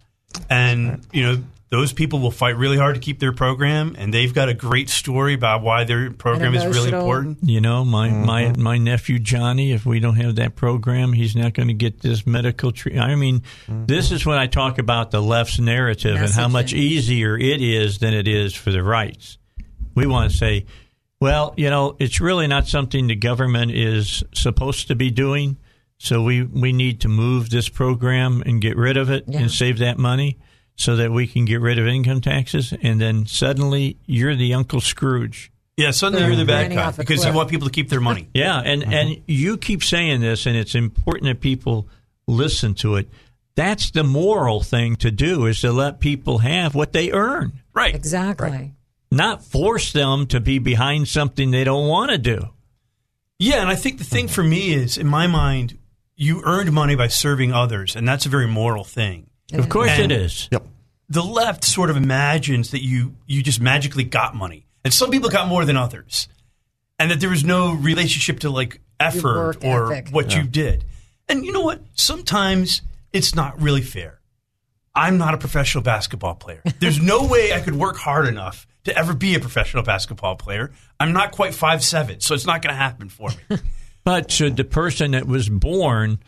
And, 0.50 1.06
you 1.12 1.22
know, 1.22 1.42
those 1.70 1.92
people 1.92 2.18
will 2.20 2.30
fight 2.30 2.56
really 2.56 2.78
hard 2.78 2.94
to 2.94 3.00
keep 3.00 3.18
their 3.18 3.32
program, 3.32 3.94
and 3.98 4.12
they've 4.12 4.32
got 4.32 4.48
a 4.48 4.54
great 4.54 4.88
story 4.88 5.34
about 5.34 5.62
why 5.62 5.84
their 5.84 6.10
program 6.10 6.54
is 6.54 6.64
really 6.64 6.90
important. 6.90 7.38
You 7.42 7.60
know, 7.60 7.84
my 7.84 8.08
my 8.08 8.52
my 8.56 8.78
nephew 8.78 9.18
Johnny. 9.18 9.72
If 9.72 9.84
we 9.84 10.00
don't 10.00 10.16
have 10.16 10.36
that 10.36 10.56
program, 10.56 11.12
he's 11.12 11.36
not 11.36 11.52
going 11.52 11.68
to 11.68 11.74
get 11.74 12.00
this 12.00 12.26
medical 12.26 12.72
treatment. 12.72 13.06
I 13.06 13.14
mean, 13.16 13.42
this 13.68 14.12
is 14.12 14.24
when 14.24 14.38
I 14.38 14.46
talk 14.46 14.78
about 14.78 15.10
the 15.10 15.20
left's 15.20 15.58
narrative 15.58 16.16
and 16.16 16.32
how 16.32 16.48
much 16.48 16.72
easier 16.72 17.38
it 17.38 17.60
is 17.60 17.98
than 17.98 18.14
it 18.14 18.26
is 18.26 18.54
for 18.54 18.72
the 18.72 18.82
rights. 18.82 19.36
We 19.98 20.06
want 20.06 20.30
to 20.30 20.36
say, 20.36 20.66
well, 21.20 21.54
you 21.56 21.68
know, 21.70 21.96
it's 21.98 22.20
really 22.20 22.46
not 22.46 22.66
something 22.68 23.06
the 23.08 23.16
government 23.16 23.72
is 23.72 24.22
supposed 24.32 24.88
to 24.88 24.94
be 24.94 25.10
doing. 25.10 25.56
So 25.98 26.22
we, 26.22 26.44
we 26.44 26.72
need 26.72 27.00
to 27.00 27.08
move 27.08 27.50
this 27.50 27.68
program 27.68 28.42
and 28.46 28.60
get 28.62 28.76
rid 28.76 28.96
of 28.96 29.10
it 29.10 29.24
Yeah. 29.26 29.40
and 29.40 29.50
save 29.50 29.78
that 29.78 29.98
money 29.98 30.38
so 30.76 30.94
that 30.96 31.10
we 31.10 31.26
can 31.26 31.44
get 31.44 31.60
rid 31.60 31.78
of 31.78 31.86
income 31.88 32.20
taxes. 32.20 32.72
And 32.82 33.00
then 33.00 33.26
suddenly 33.26 33.96
you're 34.06 34.36
the 34.36 34.54
Uncle 34.54 34.80
Scrooge. 34.80 35.50
Yeah, 35.76 35.90
suddenly 35.92 36.26
you're 36.26 36.36
the 36.36 36.44
bad 36.44 36.72
guy 36.72 36.82
off 36.82 36.98
a 36.98 37.02
because 37.02 37.24
you 37.24 37.32
want 37.32 37.50
people 37.50 37.68
to 37.68 37.72
keep 37.72 37.88
their 37.88 38.00
money. 38.00 38.28
Yeah, 38.34 38.60
and 38.64 38.82
mm-hmm. 38.82 38.92
and 38.92 39.22
you 39.26 39.56
keep 39.56 39.84
saying 39.84 40.20
this, 40.20 40.44
and 40.46 40.56
it's 40.56 40.74
important 40.74 41.26
that 41.26 41.40
people 41.40 41.88
listen 42.26 42.74
to 42.74 42.96
it. 42.96 43.08
That's 43.54 43.92
the 43.92 44.02
moral 44.02 44.60
thing 44.60 44.96
to 44.96 45.10
do 45.12 45.46
is 45.46 45.60
to 45.60 45.70
let 45.72 46.00
people 46.00 46.38
have 46.38 46.74
what 46.74 46.92
they 46.92 47.12
earn, 47.12 47.60
Right. 47.74 47.94
Exactly. 47.94 48.72
Not 49.10 49.44
force 49.44 49.92
them 49.92 50.26
to 50.26 50.40
be 50.40 50.58
behind 50.58 51.08
something 51.08 51.50
they 51.50 51.64
don't 51.64 51.88
want 51.88 52.10
to 52.10 52.18
do. 52.18 52.50
Yeah, 53.38 53.60
and 53.60 53.68
I 53.68 53.76
think 53.76 53.98
the 53.98 54.04
thing 54.04 54.28
for 54.28 54.42
me 54.42 54.72
is, 54.74 54.98
in 54.98 55.06
my 55.06 55.26
mind, 55.26 55.78
you 56.16 56.42
earned 56.44 56.72
money 56.72 56.96
by 56.96 57.06
serving 57.08 57.52
others, 57.52 57.94
and 57.94 58.06
that's 58.06 58.26
a 58.26 58.28
very 58.28 58.48
moral 58.48 58.84
thing. 58.84 59.30
Of 59.52 59.68
course 59.68 59.90
And- 59.90 60.10
it 60.12 60.20
is. 60.20 60.48
Yep. 60.50 60.66
The 61.10 61.22
left 61.22 61.64
sort 61.64 61.88
of 61.88 61.96
imagines 61.96 62.72
that 62.72 62.84
you 62.84 63.14
you 63.26 63.42
just 63.42 63.60
magically 63.62 64.04
got 64.04 64.34
money, 64.34 64.66
and 64.84 64.92
some 64.92 65.10
people 65.10 65.30
got 65.30 65.48
more 65.48 65.64
than 65.64 65.74
others, 65.76 66.28
and 66.98 67.10
that 67.10 67.18
there 67.20 67.30
was 67.30 67.44
no 67.44 67.72
relationship 67.72 68.40
to 68.40 68.50
like 68.50 68.80
effort 69.00 69.56
or 69.64 69.90
ethic. 69.90 70.10
what 70.12 70.34
you 70.36 70.42
did. 70.42 70.84
And 71.26 71.46
you 71.46 71.52
know 71.52 71.62
what? 71.62 71.80
Sometimes 71.94 72.82
it's 73.10 73.34
not 73.34 73.58
really 73.58 73.80
fair. 73.80 74.20
I'm 74.94 75.16
not 75.16 75.32
a 75.32 75.38
professional 75.38 75.82
basketball 75.82 76.34
player. 76.34 76.60
There's 76.78 77.00
no 77.00 77.24
way 77.26 77.54
I 77.54 77.60
could 77.60 77.76
work 77.76 77.96
hard 77.96 78.26
enough 78.26 78.66
to 78.88 78.96
ever 78.98 79.14
be 79.14 79.34
a 79.34 79.40
professional 79.40 79.82
basketball 79.82 80.36
player. 80.36 80.70
I'm 81.00 81.12
not 81.12 81.32
quite 81.32 81.54
five 81.54 81.82
seven, 81.84 82.20
so 82.20 82.34
it's 82.34 82.46
not 82.46 82.62
going 82.62 82.72
to 82.74 82.76
happen 82.80 83.08
for 83.08 83.30
me. 83.50 83.56
But 84.04 84.30
should 84.30 84.56
the 84.56 84.64
person 84.64 85.10
that 85.10 85.26
was 85.26 85.50
born 85.50 86.18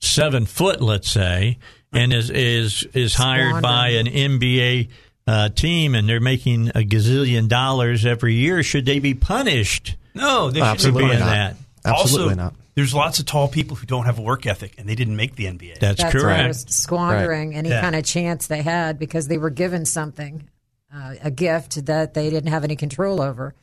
seven 0.00 0.46
foot, 0.46 0.80
let's 0.80 1.10
say, 1.10 1.58
and 1.92 2.12
is 2.14 2.30
is 2.30 2.86
is 2.94 3.14
hired 3.14 3.60
by 3.62 3.88
an 3.88 4.06
NBA 4.06 4.88
uh, 5.26 5.48
team 5.50 5.94
and 5.94 6.08
they're 6.08 6.18
making 6.20 6.68
a 6.70 6.80
gazillion 6.82 7.46
dollars 7.48 8.06
every 8.06 8.34
year, 8.34 8.62
should 8.62 8.86
they 8.86 9.00
be 9.00 9.12
punished 9.12 9.96
No, 10.14 10.50
they 10.50 10.60
for 10.60 10.66
Absolutely 10.66 11.08
being 11.08 11.18
not. 11.20 11.26
that? 11.26 11.56
Absolutely 11.84 12.24
also, 12.30 12.34
not. 12.36 12.54
There's 12.74 12.94
lots 12.94 13.18
of 13.18 13.26
tall 13.26 13.48
people 13.48 13.76
who 13.76 13.84
don't 13.86 14.06
have 14.06 14.18
a 14.18 14.22
work 14.22 14.46
ethic, 14.46 14.74
and 14.78 14.88
they 14.88 14.94
didn't 14.94 15.16
make 15.16 15.36
the 15.36 15.44
NBA. 15.44 15.78
That's, 15.80 16.00
That's 16.02 16.14
why 16.14 16.20
correct. 16.20 16.42
they're 16.44 16.52
squandering 16.54 17.54
any 17.54 17.68
Yeah. 17.68 17.82
kind 17.82 17.94
of 17.96 18.04
chance 18.04 18.46
they 18.46 18.62
had 18.62 18.98
because 18.98 19.28
they 19.28 19.36
were 19.36 19.50
given 19.50 19.84
something, 19.84 20.48
uh, 20.94 21.14
a 21.22 21.30
gift 21.30 21.86
that 21.86 22.14
they 22.14 22.30
didn't 22.30 22.50
have 22.50 22.64
any 22.64 22.76
control 22.76 23.20
over. 23.20 23.54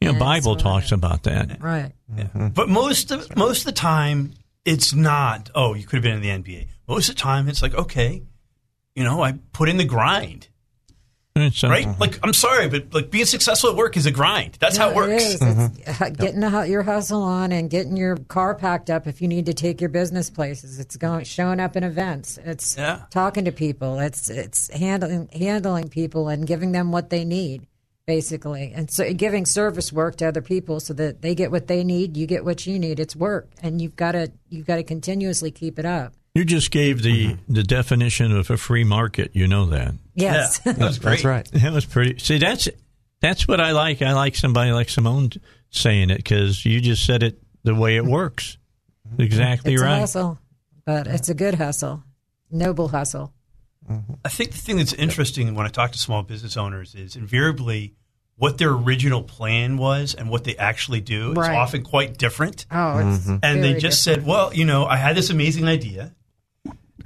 you 0.00 0.12
know, 0.12 0.18
Bible 0.18 0.54
why. 0.54 0.60
talks 0.60 0.92
about 0.92 1.24
that. 1.24 1.60
Right. 1.60 1.92
But 2.54 2.68
most 2.68 3.10
of 3.10 3.36
most 3.36 3.60
of 3.60 3.64
the 3.66 3.72
time, 3.72 4.32
it's 4.64 4.92
not. 4.92 5.50
Oh, 5.54 5.74
you 5.74 5.84
could 5.84 5.96
have 5.96 6.02
been 6.02 6.22
in 6.22 6.44
the 6.44 6.52
NBA. 6.52 6.68
Most 6.88 7.08
of 7.08 7.16
the 7.16 7.20
time, 7.20 7.48
it's 7.48 7.62
like 7.62 7.74
okay, 7.74 8.22
you 8.94 9.04
know, 9.04 9.22
I 9.22 9.38
put 9.52 9.68
in 9.68 9.76
the 9.76 9.84
grind, 9.84 10.48
It's, 11.36 11.62
right? 11.62 11.86
Like 12.00 12.18
I'm 12.22 12.32
sorry, 12.32 12.68
but 12.68 12.94
like 12.94 13.10
being 13.10 13.26
successful 13.26 13.70
at 13.70 13.76
work 13.76 13.96
is 13.96 14.06
a 14.06 14.10
grind. 14.10 14.56
That's 14.58 14.76
how 14.76 14.90
it 14.90 14.96
works. 14.96 15.22
is. 15.22 15.42
It's 15.42 16.00
uh, 16.00 16.08
getting 16.16 16.42
a, 16.42 16.50
hu- 16.50 16.70
your 16.70 16.82
hustle 16.82 17.22
on 17.22 17.52
and 17.52 17.68
getting 17.68 17.96
your 17.96 18.16
car 18.16 18.54
packed 18.54 18.88
up 18.90 19.06
if 19.06 19.20
you 19.20 19.28
need 19.28 19.46
to 19.46 19.54
take 19.54 19.80
your 19.80 19.90
business 19.90 20.30
places. 20.30 20.78
It's 20.80 20.96
going 20.96 21.24
showing 21.24 21.60
up 21.60 21.76
in 21.76 21.84
events. 21.84 22.38
It's 22.42 22.76
Yeah. 22.76 23.02
talking 23.10 23.44
to 23.44 23.52
people. 23.52 23.98
It's 24.00 24.30
it's 24.30 24.70
handling 24.72 25.28
handling 25.32 25.88
people 25.90 26.28
and 26.28 26.46
giving 26.46 26.72
them 26.72 26.90
what 26.90 27.10
they 27.10 27.24
need, 27.24 27.66
basically, 28.06 28.72
and 28.74 28.90
so 28.90 29.12
giving 29.12 29.44
service 29.44 29.92
work 29.92 30.16
to 30.16 30.26
other 30.28 30.40
people 30.42 30.80
so 30.80 30.94
that 30.94 31.22
they 31.22 31.34
get 31.34 31.50
what 31.50 31.66
they 31.66 31.84
need, 31.84 32.16
you 32.16 32.26
get 32.26 32.44
what 32.44 32.66
you 32.66 32.78
need. 32.78 32.98
It's 33.00 33.14
work, 33.16 33.50
and 33.62 33.80
you've 33.82 33.96
got 33.96 34.12
to 34.12 34.32
you've 34.48 34.66
got 34.66 34.76
to 34.76 34.82
continuously 34.84 35.50
keep 35.50 35.78
it 35.78 35.84
up. 35.84 36.14
You 36.36 36.44
just 36.44 36.70
gave 36.70 37.02
the 37.02 37.28
mm-hmm. 37.28 37.52
the 37.52 37.62
definition 37.62 38.36
of 38.36 38.50
a 38.50 38.58
free 38.58 38.84
market. 38.84 39.30
You 39.34 39.48
know 39.48 39.66
that. 39.66 39.94
Yes. 40.14 40.60
Yeah, 40.64 40.72
that 40.72 40.86
was 40.86 40.98
great. 40.98 41.10
That's 41.12 41.24
right. 41.24 41.50
That 41.52 41.72
was 41.72 41.86
pretty. 41.86 42.18
See, 42.18 42.38
that's 42.38 42.68
that's 43.20 43.48
what 43.48 43.60
I 43.60 43.72
like. 43.72 44.02
I 44.02 44.12
like 44.12 44.36
somebody 44.36 44.70
like 44.72 44.90
Simone 44.90 45.30
saying 45.70 46.10
it 46.10 46.18
because 46.18 46.64
you 46.64 46.80
just 46.80 47.06
said 47.06 47.22
it 47.22 47.38
the 47.64 47.74
way 47.74 47.96
it 47.96 48.04
works. 48.04 48.58
Mm-hmm. 49.08 49.22
Exactly 49.22 49.72
it's 49.74 49.82
a 49.82 49.84
right. 49.84 50.00
hustle, 50.00 50.38
but 50.84 51.06
it's 51.06 51.30
a 51.30 51.34
good 51.34 51.54
hustle, 51.54 52.02
noble 52.50 52.88
hustle. 52.88 53.32
Mm-hmm. 53.90 54.14
I 54.24 54.28
think 54.28 54.50
the 54.50 54.58
thing 54.58 54.76
that's 54.76 54.92
interesting 54.92 55.54
when 55.54 55.64
I 55.64 55.70
talk 55.70 55.92
to 55.92 55.98
small 55.98 56.22
business 56.22 56.56
owners 56.56 56.94
is 56.94 57.16
invariably 57.16 57.94
what 58.36 58.58
their 58.58 58.70
original 58.70 59.22
plan 59.22 59.78
was 59.78 60.14
and 60.14 60.28
what 60.28 60.44
they 60.44 60.56
actually 60.56 61.00
do 61.00 61.32
is 61.32 61.38
often 61.38 61.82
quite 61.82 62.18
different. 62.18 62.66
Oh, 62.70 62.98
it's 62.98 63.26
and 63.26 63.64
they 63.64 63.78
just 63.78 64.04
different. 64.04 64.24
said, 64.24 64.26
"Well, 64.26 64.52
you 64.52 64.64
know, 64.64 64.84
I 64.84 64.96
had 64.96 65.16
this 65.16 65.30
amazing 65.30 65.66
idea, 65.66 66.14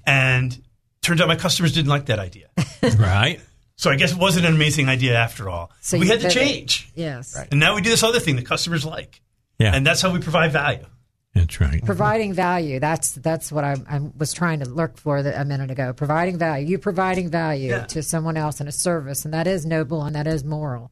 and 0.06 0.60
turns 1.02 1.20
out 1.20 1.28
my 1.28 1.36
customers 1.36 1.72
didn't 1.72 1.90
like 1.90 2.06
that 2.06 2.18
idea. 2.18 2.48
Right. 2.98 3.40
so 3.77 3.90
I 3.90 3.97
guess 3.97 4.12
it 4.12 4.18
wasn't 4.18 4.47
an 4.47 4.55
amazing 4.55 4.89
idea 4.89 5.14
after 5.14 5.51
all. 5.51 5.70
So 5.81 5.98
we 5.98 6.09
had 6.09 6.20
to 6.20 6.28
pivot. 6.28 6.43
change, 6.43 6.90
yes. 6.94 7.36
Right. 7.36 7.48
and 7.51 7.60
now 7.60 7.74
we 7.74 7.82
do 7.82 7.90
this 7.90 8.02
other 8.02 8.20
thing 8.20 8.36
that 8.36 8.47
customers 8.47 8.85
like, 8.85 9.20
Yeah. 9.59 9.74
and 9.74 9.86
that's 9.86 10.01
how 10.01 10.10
we 10.12 10.20
provide 10.20 10.52
value. 10.52 10.86
That's 11.35 11.60
right. 11.60 11.85
providing 11.85 12.32
value 12.35 12.81
that's 12.81 13.12
that's 13.12 13.52
what 13.52 13.62
I, 13.62 13.77
I 13.89 14.01
was 14.18 14.32
trying 14.32 14.60
to 14.60 14.68
look 14.68 14.98
for 14.98 15.22
the, 15.22 15.40
a 15.40 15.44
minute 15.44 15.70
ago 15.70 15.93
providing 15.93 16.39
value 16.39 16.66
you 16.66 16.77
providing 16.78 17.31
value 17.31 17.68
Yeah. 17.70 17.85
to 17.85 18.02
someone 18.02 18.36
else 18.36 18.60
in 18.60 18.66
a 18.66 18.72
service 18.72 19.24
and 19.24 19.32
that 19.32 19.47
is 19.47 19.64
noble 19.64 20.02
and 20.02 20.16
that 20.16 20.27
is 20.27 20.43
moral 20.43 20.90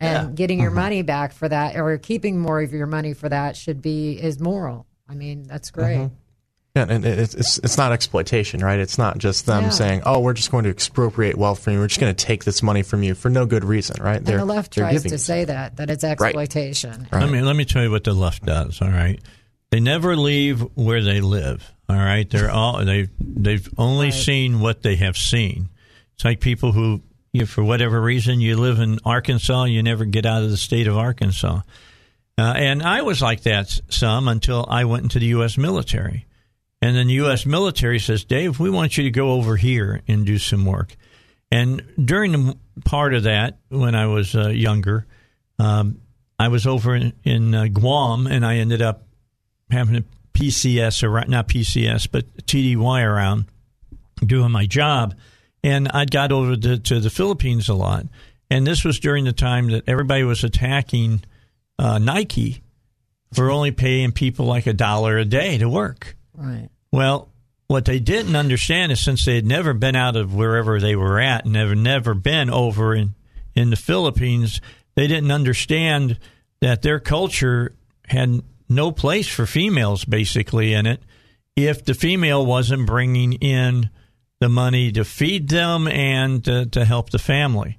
and 0.00 0.28
Yeah. 0.30 0.34
getting 0.34 0.58
your 0.58 0.72
uh-huh. 0.72 0.80
money 0.80 1.02
back 1.02 1.32
for 1.32 1.48
that 1.48 1.76
or 1.76 1.96
keeping 1.98 2.36
more 2.40 2.60
of 2.60 2.72
your 2.72 2.88
money 2.88 3.14
for 3.14 3.28
that 3.28 3.56
should 3.56 3.80
be 3.80 4.20
is 4.20 4.40
moral 4.40 4.86
i 5.08 5.14
mean 5.14 5.44
that's 5.44 5.70
great 5.70 5.96
uh-huh. 5.98 6.08
Yeah, 6.76 6.84
and 6.90 7.06
it's, 7.06 7.32
it's 7.34 7.56
it's 7.58 7.78
not 7.78 7.92
exploitation, 7.92 8.60
right? 8.60 8.78
It's 8.78 8.98
not 8.98 9.16
just 9.16 9.46
them 9.46 9.64
Yeah. 9.64 9.70
saying, 9.70 10.02
"Oh, 10.04 10.20
we're 10.20 10.34
just 10.34 10.50
going 10.50 10.64
to 10.64 10.70
expropriate 10.70 11.38
wealth 11.38 11.60
from 11.64 11.72
you. 11.72 11.78
We're 11.78 11.86
just 11.86 12.00
going 12.00 12.14
to 12.14 12.24
take 12.26 12.44
this 12.44 12.62
money 12.62 12.82
from 12.82 13.02
you 13.02 13.14
for 13.14 13.30
no 13.30 13.46
good 13.46 13.64
reason," 13.64 13.96
right? 14.02 14.18
and 14.18 14.26
the 14.26 14.44
left 14.44 14.74
tries 14.74 15.02
to 15.04 15.08
you 15.08 15.16
say 15.16 15.46
that 15.46 15.78
that 15.78 15.88
it's 15.88 16.04
exploitation 16.04 17.08
Let 17.10 17.30
me 17.30 17.40
let 17.40 17.56
me 17.56 17.64
tell 17.64 17.82
you 17.82 17.90
what 17.90 18.04
the 18.04 18.12
left 18.12 18.44
does. 18.44 18.82
All 18.82 18.90
right, 18.90 19.18
they 19.70 19.80
never 19.80 20.16
leave 20.16 20.60
where 20.74 21.02
they 21.02 21.22
live. 21.22 21.72
All 21.88 21.96
right, 21.96 22.28
they're 22.28 22.50
all 22.50 22.84
they 22.84 23.08
they've 23.18 23.66
only 23.78 24.10
seen 24.10 24.60
what 24.60 24.82
they 24.82 24.96
have 24.96 25.16
seen. 25.16 25.70
It's 26.14 26.26
like 26.26 26.40
people 26.40 26.72
who, 26.72 27.00
you, 27.32 27.46
for 27.46 27.64
whatever 27.64 28.02
reason, 28.02 28.42
you 28.42 28.58
live 28.58 28.80
in 28.80 28.98
Arkansas, 29.02 29.64
you 29.64 29.82
never 29.82 30.04
get 30.04 30.26
out 30.26 30.42
of 30.42 30.50
the 30.50 30.56
state 30.58 30.88
of 30.88 30.98
Arkansas. 30.98 31.62
Uh, 32.38 32.52
and 32.54 32.82
I 32.82 33.00
was 33.00 33.22
like 33.22 33.44
that 33.44 33.80
some 33.88 34.28
until 34.28 34.66
I 34.68 34.84
went 34.84 35.04
into 35.04 35.18
the 35.18 35.26
U.S. 35.26 35.56
military. 35.56 36.25
And 36.82 36.96
then 36.96 37.06
the 37.06 37.14
U.S. 37.14 37.46
military 37.46 37.98
says, 37.98 38.24
Dave, 38.24 38.60
we 38.60 38.70
want 38.70 38.98
you 38.98 39.04
to 39.04 39.10
go 39.10 39.32
over 39.32 39.56
here 39.56 40.02
and 40.06 40.26
do 40.26 40.38
some 40.38 40.64
work. 40.64 40.96
And 41.50 41.82
during 42.02 42.32
the 42.32 42.56
part 42.84 43.14
of 43.14 43.22
that, 43.22 43.58
when 43.68 43.94
I 43.94 44.06
was 44.06 44.34
uh, 44.34 44.48
younger, 44.48 45.06
um, 45.58 46.00
I 46.38 46.48
was 46.48 46.66
over 46.66 46.94
in, 46.94 47.12
in 47.24 47.54
uh, 47.54 47.66
Guam 47.68 48.26
and 48.26 48.44
I 48.44 48.56
ended 48.56 48.82
up 48.82 49.04
having 49.70 49.96
a 49.96 50.04
PCS, 50.34 51.02
around, 51.02 51.30
not 51.30 51.48
PCS, 51.48 52.08
but 52.10 52.36
TDY 52.46 53.04
around 53.04 53.46
doing 54.24 54.52
my 54.52 54.66
job. 54.66 55.14
And 55.62 55.88
I 55.88 56.04
got 56.04 56.30
over 56.30 56.56
to, 56.56 56.78
to 56.78 57.00
the 57.00 57.10
Philippines 57.10 57.68
a 57.68 57.74
lot. 57.74 58.06
And 58.50 58.66
this 58.66 58.84
was 58.84 59.00
during 59.00 59.24
the 59.24 59.32
time 59.32 59.70
that 59.70 59.84
everybody 59.88 60.24
was 60.24 60.44
attacking 60.44 61.24
uh, 61.78 61.98
Nike 61.98 62.62
for 63.32 63.50
only 63.50 63.72
paying 63.72 64.12
people 64.12 64.46
like 64.46 64.66
a 64.66 64.72
dollar 64.72 65.16
a 65.18 65.24
day 65.24 65.58
to 65.58 65.68
work. 65.68 66.15
Right 66.36 66.68
Well, 66.92 67.28
what 67.68 67.84
they 67.84 67.98
didn't 67.98 68.36
understand 68.36 68.92
is 68.92 69.00
since 69.00 69.24
they 69.24 69.34
had 69.34 69.46
never 69.46 69.74
been 69.74 69.96
out 69.96 70.16
of 70.16 70.34
wherever 70.34 70.80
they 70.80 70.94
were 70.94 71.18
at 71.20 71.44
and 71.44 71.52
never 71.52 71.74
never 71.74 72.14
been 72.14 72.50
over 72.50 72.94
in 72.94 73.14
in 73.54 73.70
the 73.70 73.76
Philippines, 73.76 74.60
they 74.94 75.06
didn't 75.06 75.30
understand 75.30 76.18
that 76.60 76.82
their 76.82 77.00
culture 77.00 77.74
had 78.06 78.42
no 78.68 78.92
place 78.92 79.28
for 79.28 79.46
females 79.46 80.04
basically 80.04 80.74
in 80.74 80.86
it 80.86 81.02
if 81.56 81.84
the 81.84 81.94
female 81.94 82.44
wasn't 82.44 82.86
bringing 82.86 83.32
in 83.34 83.88
the 84.40 84.48
money 84.48 84.92
to 84.92 85.04
feed 85.04 85.48
them 85.48 85.88
and 85.88 86.44
to, 86.44 86.66
to 86.66 86.84
help 86.84 87.10
the 87.10 87.18
family. 87.18 87.78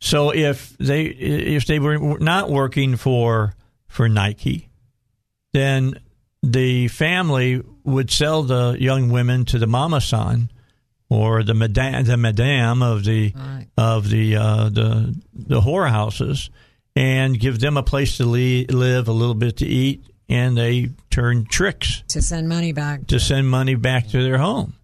So 0.00 0.30
if 0.34 0.76
they 0.78 1.04
if 1.04 1.66
they 1.66 1.78
were 1.78 2.18
not 2.18 2.50
working 2.50 2.96
for 2.96 3.54
for 3.86 4.08
Nike, 4.08 4.68
then 5.52 6.00
the 6.42 6.88
family 6.88 7.62
would 7.84 8.10
sell 8.10 8.42
the 8.42 8.76
young 8.78 9.10
women 9.10 9.44
to 9.46 9.58
the 9.58 9.66
mama 9.66 10.00
san 10.00 10.50
or 11.08 11.42
the 11.42 11.54
madame, 11.54 12.04
the 12.04 12.16
madame 12.16 12.82
of 12.82 13.04
the 13.04 13.32
Right. 13.36 13.66
of 13.76 14.08
the 14.10 14.36
uh, 14.36 14.68
the 14.70 15.14
the 15.34 15.60
whorehouses 15.60 16.48
and 16.96 17.38
give 17.38 17.58
them 17.60 17.76
a 17.76 17.82
place 17.82 18.16
to 18.18 18.24
le- 18.26 18.66
live, 18.74 19.08
a 19.08 19.12
little 19.12 19.34
bit 19.34 19.58
to 19.58 19.66
eat, 19.66 20.04
and 20.28 20.56
they 20.56 20.90
turn 21.10 21.44
tricks 21.46 22.02
to 22.08 22.20
send 22.22 22.48
money 22.48 22.72
back 22.72 23.06
to 23.08 23.20
send 23.20 23.48
money 23.48 23.74
back 23.74 24.08
to 24.08 24.22
their 24.22 24.38
home. 24.38 24.74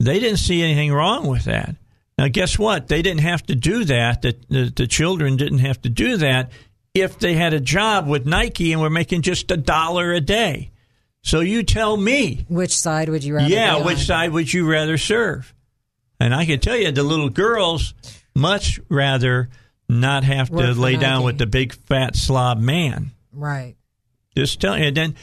They 0.00 0.18
didn't 0.18 0.38
see 0.38 0.62
anything 0.62 0.92
wrong 0.92 1.26
with 1.28 1.44
that. 1.44 1.76
Now, 2.18 2.28
guess 2.28 2.58
what? 2.58 2.88
They 2.88 3.02
didn't 3.02 3.20
have 3.22 3.42
to 3.46 3.54
do 3.54 3.84
that. 3.84 4.22
The, 4.22 4.36
the, 4.48 4.72
the 4.74 4.86
children 4.86 5.36
didn't 5.36 5.60
have 5.60 5.80
to 5.82 5.88
do 5.88 6.16
that 6.18 6.50
if 6.92 7.18
they 7.18 7.34
had 7.34 7.54
a 7.54 7.60
job 7.60 8.06
with 8.08 8.26
Nike 8.26 8.72
and 8.72 8.82
were 8.82 8.90
making 8.90 9.22
just 9.22 9.50
a 9.50 9.56
dollar 9.56 10.12
a 10.12 10.20
day. 10.20 10.70
So 11.22 11.40
you 11.40 11.62
tell 11.62 11.96
me, 11.96 12.44
which 12.48 12.76
side 12.76 13.08
would 13.08 13.22
you 13.22 13.36
rather 13.36 13.48
yeah, 13.48 13.84
which 13.84 13.98
on? 13.98 14.04
side 14.04 14.32
would 14.32 14.52
you 14.52 14.68
rather 14.68 14.98
serve? 14.98 15.54
And 16.18 16.34
I 16.34 16.44
can 16.46 16.60
tell 16.60 16.76
you, 16.76 16.90
the 16.92 17.02
little 17.02 17.28
girls 17.28 17.94
much 18.34 18.80
rather 18.88 19.48
not 19.88 20.24
have 20.24 20.48
to 20.48 20.54
Work 20.54 20.74
for 20.74 20.80
lay 20.80 20.96
down 20.96 21.16
Nike. 21.20 21.24
with 21.26 21.38
the 21.38 21.46
big 21.46 21.74
fat 21.74 22.16
slob 22.16 22.58
man. 22.58 23.12
right 23.32 23.76
Just 24.36 24.60
tell 24.60 24.78
you. 24.78 24.90
Then 24.90 25.14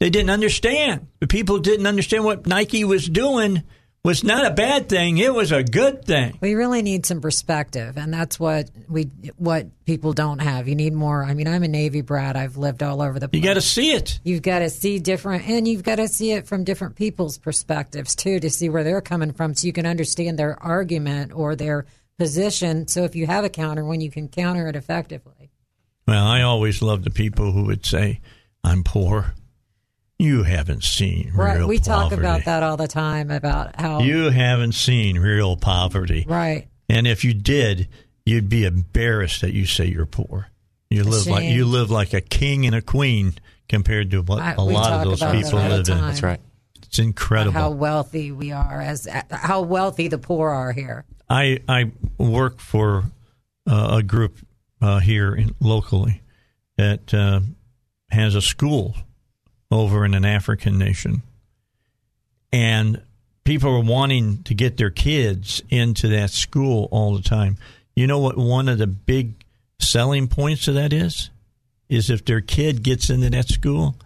they 0.00 0.10
didn't 0.10 0.30
understand. 0.30 1.08
The 1.20 1.26
people 1.26 1.58
didn't 1.58 1.86
understand 1.86 2.24
what 2.24 2.46
Nike 2.46 2.84
was 2.84 3.08
doing 3.08 3.62
was 4.04 4.24
not 4.24 4.44
a 4.44 4.50
bad 4.50 4.88
thing. 4.88 5.18
It 5.18 5.32
was 5.32 5.52
a 5.52 5.62
good 5.62 6.04
thing. 6.04 6.36
We 6.40 6.54
really 6.54 6.82
need 6.82 7.06
some 7.06 7.20
perspective, 7.20 7.96
and 7.96 8.12
that's 8.12 8.38
what 8.40 8.68
we 8.88 9.04
what 9.36 9.68
people 9.84 10.12
don't 10.12 10.40
have. 10.40 10.66
You 10.66 10.74
need 10.74 10.92
more. 10.92 11.24
I 11.24 11.34
mean, 11.34 11.46
I'm 11.46 11.62
a 11.62 11.68
Navy 11.68 12.00
brat. 12.00 12.36
I've 12.36 12.56
lived 12.56 12.82
all 12.82 13.00
over 13.00 13.20
the. 13.20 13.28
Place. 13.28 13.40
You 13.40 13.48
got 13.48 13.54
to 13.54 13.60
see 13.60 13.92
it. 13.92 14.18
You've 14.24 14.42
got 14.42 14.58
to 14.58 14.70
see 14.70 14.98
different, 14.98 15.48
and 15.48 15.68
you've 15.68 15.84
got 15.84 15.96
to 15.96 16.08
see 16.08 16.32
it 16.32 16.48
from 16.48 16.64
different 16.64 16.96
people's 16.96 17.38
perspectives 17.38 18.16
too, 18.16 18.40
to 18.40 18.50
see 18.50 18.68
where 18.68 18.82
they're 18.82 19.00
coming 19.00 19.32
from, 19.32 19.54
so 19.54 19.66
you 19.66 19.72
can 19.72 19.86
understand 19.86 20.36
their 20.36 20.60
argument 20.60 21.32
or 21.32 21.54
their 21.54 21.86
position. 22.18 22.88
So 22.88 23.04
if 23.04 23.14
you 23.14 23.26
have 23.26 23.44
a 23.44 23.48
counter, 23.48 23.84
when 23.84 24.00
you 24.00 24.10
can 24.10 24.28
counter 24.28 24.66
it 24.66 24.74
effectively. 24.74 25.50
Well, 26.08 26.26
I 26.26 26.42
always 26.42 26.82
love 26.82 27.04
the 27.04 27.10
people 27.10 27.52
who 27.52 27.66
would 27.66 27.86
say, 27.86 28.20
"I'm 28.64 28.82
poor." 28.82 29.34
You 30.22 30.44
haven't 30.44 30.84
seen 30.84 31.32
Right. 31.34 31.58
real 31.58 31.66
We 31.68 31.78
talk 31.78 32.12
about 32.12 32.44
that 32.44 32.62
all 32.62 32.76
the 32.76 32.86
time 32.86 33.30
about 33.30 33.80
how. 33.80 34.00
You 34.00 34.30
haven't 34.30 34.72
seen 34.72 35.18
real 35.18 35.56
poverty. 35.56 36.24
right. 36.28 36.68
And 36.88 37.06
if 37.06 37.24
you 37.24 37.32
did, 37.34 37.88
you'd 38.26 38.48
be 38.48 38.64
embarrassed 38.64 39.40
that 39.40 39.52
you 39.52 39.66
say 39.66 39.86
you're 39.86 40.06
poor. 40.06 40.48
You 40.90 41.04
live 41.04 41.26
like 41.26 41.44
you 41.44 41.64
live 41.64 41.90
like 41.90 42.12
a 42.12 42.20
king 42.20 42.66
and 42.66 42.74
a 42.74 42.82
queen 42.82 43.34
compared 43.68 44.10
to 44.12 44.20
what 44.22 44.40
I- 44.40 44.52
a 44.52 44.60
lot 44.60 44.92
of 44.92 45.04
those 45.04 45.22
about 45.22 45.32
that 45.32 45.42
people 45.42 45.58
live 45.58 45.88
in. 45.88 45.96
That's 45.98 46.22
right. 46.22 46.40
It's 46.82 46.98
incredible. 46.98 47.58
How 47.58 47.70
wealthy 47.70 48.30
we 48.30 48.52
are, 48.52 48.80
as 48.80 49.08
how 49.30 49.62
wealthy 49.62 50.08
the 50.08 50.18
poor 50.18 50.50
are 50.50 50.72
here. 50.72 51.04
I 51.30 51.60
I 51.68 51.90
work 52.18 52.60
for 52.60 53.04
uh, 53.66 53.96
a 53.98 54.02
group 54.02 54.36
uh, 54.82 54.98
here 55.00 55.34
in, 55.34 55.54
locally 55.60 56.20
that 56.76 57.14
uh, 57.14 57.40
has 58.10 58.34
a 58.34 58.42
school 58.42 58.94
over 59.72 60.04
in 60.04 60.14
an 60.14 60.24
African 60.24 60.78
nation, 60.78 61.22
and 62.52 63.02
people 63.44 63.70
are 63.70 63.80
wanting 63.80 64.42
to 64.44 64.54
get 64.54 64.76
their 64.76 64.90
kids 64.90 65.62
into 65.70 66.08
that 66.08 66.30
school 66.30 66.88
all 66.90 67.14
the 67.14 67.22
time. 67.22 67.56
You 67.94 68.06
know 68.06 68.18
what? 68.18 68.36
One 68.36 68.68
of 68.68 68.78
the 68.78 68.86
big 68.86 69.44
selling 69.78 70.28
points 70.28 70.68
of 70.68 70.74
that 70.74 70.92
is, 70.92 71.30
is 71.88 72.10
if 72.10 72.24
their 72.24 72.40
kid 72.40 72.82
gets 72.82 73.10
into 73.10 73.30
that 73.30 73.48
school, 73.48 73.96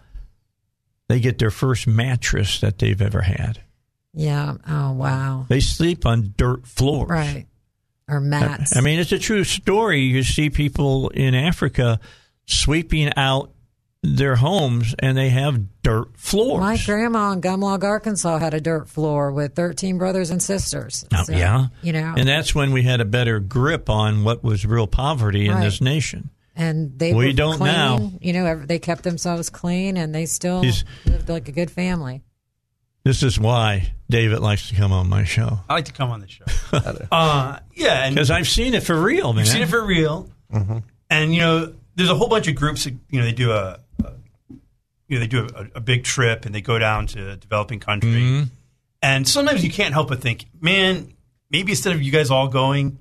they 1.07 1.19
get 1.19 1.39
their 1.39 1.51
first 1.51 1.87
mattress 1.87 2.59
that 2.59 2.79
they've 2.79 3.01
ever 3.01 3.21
had. 3.21 3.61
Yeah. 4.13 4.55
Oh 4.67 4.91
wow. 4.93 5.45
They 5.47 5.59
sleep 5.59 6.05
on 6.05 6.33
dirt 6.37 6.65
floors. 6.65 7.09
Right. 7.09 7.45
Or 8.09 8.19
mats. 8.19 8.75
I 8.75 8.81
mean, 8.81 8.99
it's 8.99 9.11
a 9.11 9.19
true 9.19 9.43
story. 9.43 10.01
You 10.01 10.23
see 10.23 10.49
people 10.49 11.09
in 11.09 11.35
Africa 11.35 11.99
sweeping 12.45 13.11
out 13.17 13.51
their 14.15 14.35
homes 14.37 14.95
and 14.99 15.17
they 15.17 15.29
have 15.29 15.81
dirt 15.83 16.15
floors. 16.17 16.61
My 16.61 16.77
grandma 16.85 17.31
in 17.33 17.41
Gumlog, 17.41 17.83
Arkansas, 17.83 18.37
had 18.39 18.53
a 18.53 18.61
dirt 18.61 18.87
floor 18.87 19.31
with 19.31 19.55
13 19.55 19.97
brothers 19.97 20.29
and 20.29 20.41
sisters. 20.41 21.05
Oh, 21.13 21.23
So, 21.23 21.33
yeah. 21.33 21.67
You 21.81 21.93
know, 21.93 22.13
And 22.17 22.27
that's 22.27 22.55
when 22.55 22.71
we 22.71 22.83
had 22.83 23.01
a 23.01 23.05
better 23.05 23.39
grip 23.39 23.89
on 23.89 24.23
what 24.23 24.43
was 24.43 24.65
real 24.65 24.87
poverty 24.87 25.47
in 25.47 25.53
Right. 25.55 25.63
this 25.63 25.81
nation. 25.81 26.29
and 26.59 26.97
they 26.97 27.13
We 27.13 27.27
were 27.27 27.33
don't 27.33 27.57
clean, 27.57 27.71
now. 27.71 28.11
You 28.19 28.33
know, 28.33 28.65
they 28.65 28.79
kept 28.79 29.03
themselves 29.03 29.47
clean, 29.51 29.95
and 29.95 30.15
they 30.15 30.25
still 30.25 30.63
He's- 30.63 30.83
lived 31.05 31.29
like 31.29 31.47
a 31.47 31.51
good 31.51 31.69
family. 31.69 32.23
This 33.03 33.21
is 33.21 33.39
why 33.39 33.93
David 34.09 34.39
likes 34.39 34.67
to 34.69 34.75
come 34.75 34.91
on 34.91 35.07
my 35.07 35.23
show. 35.23 35.59
I 35.69 35.75
like 35.75 35.85
to 35.85 35.93
come 35.93 36.09
on 36.09 36.19
the 36.19 36.27
show. 36.27 36.43
uh, 37.11 37.59
yeah, 37.75 38.09
Because 38.09 38.31
I've 38.31 38.47
seen 38.47 38.73
it 38.73 38.81
for 38.83 38.99
real, 38.99 39.33
man. 39.33 39.45
You've 39.45 39.53
seen 39.53 39.61
it 39.61 39.69
for 39.69 39.85
real, 39.85 40.29
and 41.09 41.33
you 41.33 41.41
know, 41.41 41.73
there's 41.95 42.09
a 42.09 42.15
whole 42.15 42.27
bunch 42.27 42.47
of 42.47 42.55
groups. 42.55 42.83
That, 42.85 42.95
you 43.09 43.19
know, 43.19 43.25
they 43.25 43.31
do 43.33 43.51
a, 43.51 43.79
a 43.79 43.86
you 45.07 45.15
know, 45.17 45.19
they 45.21 45.27
do 45.27 45.47
a, 45.55 45.77
a 45.77 45.79
big 45.81 46.03
trip 46.03 46.45
and 46.45 46.53
they 46.53 46.61
go 46.61 46.77
down 46.79 47.07
to 47.07 47.31
a 47.31 47.35
developing 47.35 47.79
country, 47.79 48.09
Mm-hmm. 48.09 48.43
and 49.01 49.27
sometimes 49.27 49.63
you 49.63 49.69
can't 49.71 49.93
help 49.93 50.09
but 50.09 50.21
think, 50.21 50.45
man, 50.59 51.13
maybe 51.49 51.71
instead 51.71 51.93
of 51.93 52.01
you 52.01 52.11
guys 52.11 52.29
all 52.31 52.47
going, 52.47 52.97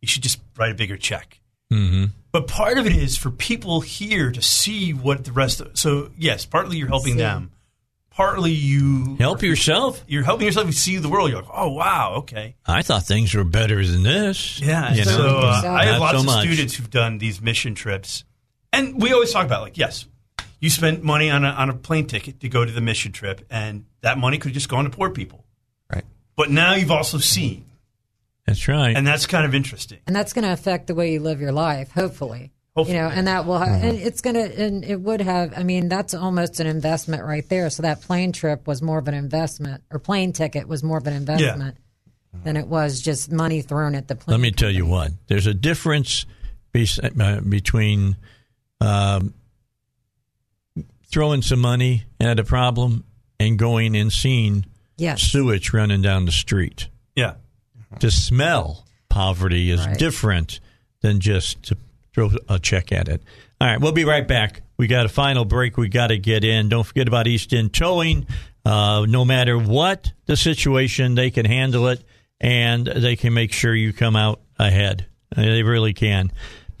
you 0.00 0.08
should 0.08 0.22
just 0.22 0.40
write 0.56 0.72
a 0.72 0.74
bigger 0.74 0.96
check. 0.96 1.40
mm-hmm. 1.72 2.06
But 2.32 2.46
part 2.46 2.78
of 2.78 2.86
it 2.86 2.94
is 2.94 3.16
for 3.18 3.30
people 3.30 3.80
here 3.80 4.30
to 4.30 4.40
see 4.40 4.92
what 4.92 5.24
the 5.24 5.32
rest 5.32 5.60
of. 5.60 5.76
So 5.76 6.10
yes, 6.16 6.46
partly 6.46 6.76
you're 6.78 6.86
helping 6.88 7.16
them. 7.16 7.50
Partly 8.10 8.52
you 8.52 9.16
Help 9.18 9.42
yourself. 9.42 10.04
You're 10.06 10.24
helping 10.24 10.46
yourself 10.46 10.66
to 10.66 10.72
see 10.72 10.96
the 10.98 11.08
world. 11.08 11.30
You're 11.30 11.42
like, 11.42 11.50
oh 11.52 11.70
wow, 11.72 12.14
okay. 12.18 12.54
I 12.66 12.82
thought 12.82 13.04
things 13.04 13.34
were 13.34 13.44
better 13.44 13.84
than 13.84 14.02
this. 14.02 14.60
Yeah. 14.60 14.92
You 14.94 15.04
so 15.04 15.18
know? 15.18 15.38
uh, 15.38 15.62
I 15.64 15.84
have 15.86 15.94
Not 15.94 16.00
lots 16.00 16.12
so 16.14 16.20
of 16.20 16.26
much. 16.26 16.44
students 16.46 16.74
who've 16.74 16.90
done 16.90 17.18
these 17.18 17.40
mission 17.40 17.74
trips, 17.74 18.24
and 18.72 19.00
we 19.00 19.12
always 19.12 19.32
talk 19.32 19.46
about 19.46 19.62
like, 19.62 19.78
yes, 19.78 20.06
you 20.60 20.70
spent 20.70 21.02
money 21.02 21.30
on 21.30 21.44
a, 21.44 21.48
on 21.48 21.70
a 21.70 21.74
plane 21.74 22.06
ticket 22.06 22.40
to 22.40 22.48
go 22.48 22.64
to 22.64 22.70
the 22.72 22.80
mission 22.80 23.12
trip, 23.12 23.44
and 23.50 23.84
that 24.02 24.18
money 24.18 24.38
could 24.38 24.50
have 24.50 24.54
just 24.54 24.68
go 24.68 24.82
to 24.82 24.90
poor 24.90 25.10
people. 25.10 25.44
Right. 25.92 26.04
But 26.36 26.50
now 26.50 26.74
you've 26.74 26.90
also 26.90 27.18
seen, 27.18 27.64
That's 28.46 28.68
right. 28.68 28.96
and 28.96 29.06
that's 29.06 29.26
kind 29.26 29.44
of 29.44 29.54
interesting. 29.54 29.98
and 30.06 30.14
that's 30.14 30.32
going 30.32 30.44
to 30.46 30.52
affect 30.52 30.86
the 30.86 30.94
way 30.94 31.12
you 31.12 31.20
live 31.20 31.40
your 31.40 31.52
life 31.52 31.90
hopefully, 31.92 32.52
Hopefully. 32.76 32.96
you 32.96 33.02
know 33.02 33.08
and 33.08 33.26
that 33.26 33.44
will 33.46 33.58
ha- 33.58 33.64
and 33.64 33.98
it's 33.98 34.20
going 34.20 34.34
to 34.34 34.62
and 34.64 34.84
it 34.84 35.00
would 35.00 35.20
have 35.20 35.52
i 35.56 35.62
mean 35.64 35.88
that's 35.88 36.14
almost 36.14 36.60
an 36.60 36.66
investment 36.68 37.24
right 37.24 37.46
there 37.48 37.68
so 37.68 37.82
that 37.82 38.00
plane 38.00 38.30
trip 38.32 38.66
was 38.66 38.80
more 38.80 38.98
of 38.98 39.08
an 39.08 39.14
investment 39.14 39.82
or 39.90 39.98
plane 39.98 40.32
ticket 40.32 40.68
was 40.68 40.82
more 40.84 40.98
of 40.98 41.06
an 41.06 41.12
investment 41.14 41.76
than 42.44 42.56
it 42.56 42.66
was 42.68 43.00
just 43.00 43.30
money 43.32 43.60
thrown 43.60 43.94
at 43.96 44.06
the 44.08 44.14
plane 44.14 44.34
Let 44.34 44.40
me 44.40 44.52
tell 44.52 44.70
you 44.70 44.86
what. 44.86 45.10
There's 45.26 45.48
a 45.48 45.54
difference 45.54 46.26
be, 46.72 46.86
uh, 47.02 47.40
between 47.40 48.16
um, 48.80 49.34
throwing 51.10 51.42
some 51.42 51.60
money 51.60 52.04
at 52.20 52.38
a 52.38 52.44
problem 52.44 53.04
and 53.38 53.58
going 53.58 53.96
and 53.96 54.12
seeing 54.12 54.66
yes 54.96 55.22
sewage 55.22 55.72
running 55.72 56.02
down 56.02 56.24
the 56.26 56.32
street. 56.32 56.88
Yeah. 57.16 57.34
To 58.00 58.10
smell 58.10 58.86
poverty 59.08 59.70
is 59.70 59.84
Right. 59.84 59.98
different 59.98 60.60
than 61.02 61.20
just 61.20 61.62
to 61.64 61.76
throw 62.14 62.30
a 62.48 62.58
check 62.58 62.92
at 62.92 63.08
it. 63.08 63.22
All 63.60 63.68
right, 63.68 63.80
we'll 63.80 63.92
be 63.92 64.04
right 64.04 64.26
back. 64.26 64.62
We 64.78 64.86
got 64.86 65.04
a 65.06 65.08
final 65.08 65.44
break 65.44 65.76
we 65.76 65.88
got 65.88 66.08
to 66.08 66.18
get 66.18 66.44
in. 66.44 66.68
Don't 66.68 66.84
forget 66.86 67.08
about 67.08 67.26
East 67.26 67.52
End 67.52 67.72
Towing. 67.72 68.26
Uh, 68.64 69.06
no 69.08 69.24
matter 69.24 69.58
what 69.58 70.12
the 70.26 70.36
situation, 70.36 71.14
they 71.14 71.30
can 71.30 71.44
handle 71.46 71.88
it 71.88 72.04
and 72.40 72.86
they 72.86 73.16
can 73.16 73.32
make 73.34 73.52
sure 73.52 73.74
you 73.74 73.92
come 73.92 74.16
out 74.16 74.40
ahead. 74.58 75.06
They 75.34 75.62
really 75.62 75.92
can. 75.94 76.30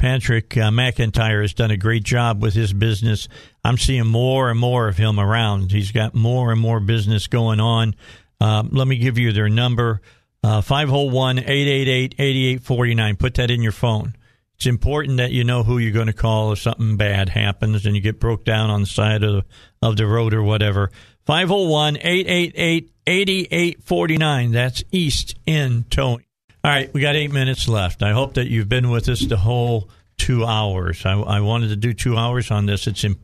Patrick 0.00 0.56
uh, 0.56 0.70
McIntyre 0.70 1.42
has 1.42 1.52
done 1.52 1.70
a 1.70 1.76
great 1.76 2.04
job 2.04 2.40
with 2.40 2.54
his 2.54 2.72
business. 2.72 3.28
I'm 3.62 3.76
seeing 3.76 4.06
more 4.06 4.48
and 4.48 4.58
more 4.58 4.88
of 4.88 4.96
him 4.96 5.20
around. 5.20 5.72
He's 5.72 5.92
got 5.92 6.14
more 6.14 6.52
and 6.52 6.60
more 6.60 6.80
business 6.80 7.26
going 7.26 7.60
on. 7.60 7.94
Um, 8.40 8.70
let 8.72 8.88
me 8.88 8.96
give 8.96 9.18
you 9.18 9.30
their 9.32 9.50
number 9.50 10.00
uh, 10.42 10.62
501 10.62 11.40
888 11.40 12.14
8849. 12.18 13.16
Put 13.16 13.34
that 13.34 13.50
in 13.50 13.60
your 13.60 13.72
phone. 13.72 14.16
It's 14.54 14.64
important 14.64 15.18
that 15.18 15.32
you 15.32 15.44
know 15.44 15.64
who 15.64 15.76
you're 15.76 15.92
going 15.92 16.06
to 16.06 16.14
call 16.14 16.52
if 16.52 16.60
something 16.60 16.96
bad 16.96 17.28
happens 17.28 17.84
and 17.84 17.94
you 17.94 18.00
get 18.00 18.18
broke 18.18 18.46
down 18.46 18.70
on 18.70 18.80
the 18.80 18.86
side 18.86 19.22
of, 19.22 19.44
of 19.82 19.98
the 19.98 20.06
road 20.06 20.32
or 20.32 20.42
whatever. 20.42 20.90
501 21.26 21.98
888 21.98 22.90
8849. 23.06 24.52
That's 24.52 24.82
East 24.92 25.34
End 25.46 25.90
Towing. 25.90 26.24
All 26.62 26.70
right, 26.70 26.92
we 26.92 27.00
got 27.00 27.16
eight 27.16 27.32
minutes 27.32 27.68
left. 27.68 28.02
I 28.02 28.12
hope 28.12 28.34
that 28.34 28.48
you've 28.48 28.68
been 28.68 28.90
with 28.90 29.08
us 29.08 29.24
the 29.24 29.38
whole 29.38 29.88
two 30.18 30.44
hours. 30.44 31.06
I, 31.06 31.12
I 31.12 31.40
wanted 31.40 31.68
to 31.68 31.76
do 31.76 31.94
two 31.94 32.18
hours 32.18 32.50
on 32.50 32.66
this. 32.66 32.86
It's 32.86 33.02
im- 33.02 33.18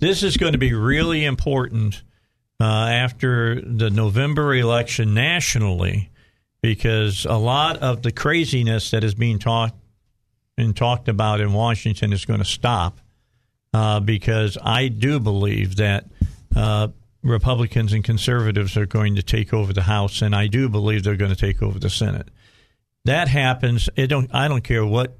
this 0.00 0.24
is 0.24 0.36
going 0.36 0.52
to 0.52 0.58
be 0.58 0.72
really 0.72 1.24
important 1.24 2.02
uh, 2.60 2.64
after 2.64 3.60
the 3.60 3.90
November 3.90 4.56
election 4.56 5.14
nationally 5.14 6.10
because 6.62 7.26
a 7.26 7.36
lot 7.36 7.76
of 7.76 8.02
the 8.02 8.10
craziness 8.10 8.90
that 8.90 9.04
is 9.04 9.14
being 9.14 9.38
talked 9.38 9.76
and 10.58 10.76
talked 10.76 11.08
about 11.08 11.40
in 11.40 11.52
Washington 11.52 12.12
is 12.12 12.24
going 12.24 12.40
to 12.40 12.44
stop 12.44 13.00
uh, 13.72 14.00
because 14.00 14.58
I 14.60 14.88
do 14.88 15.20
believe 15.20 15.76
that 15.76 16.06
uh, 16.56 16.88
Republicans 17.22 17.92
and 17.92 18.02
conservatives 18.02 18.76
are 18.76 18.86
going 18.86 19.14
to 19.14 19.22
take 19.22 19.54
over 19.54 19.72
the 19.72 19.82
House, 19.82 20.22
and 20.22 20.34
I 20.34 20.48
do 20.48 20.68
believe 20.68 21.04
they're 21.04 21.16
going 21.16 21.34
to 21.34 21.36
take 21.36 21.62
over 21.62 21.78
the 21.78 21.90
Senate. 21.90 22.28
That 23.04 23.28
happens. 23.28 23.88
It 23.96 24.06
don't. 24.08 24.30
I 24.34 24.48
don't 24.48 24.64
care 24.64 24.84
what 24.84 25.16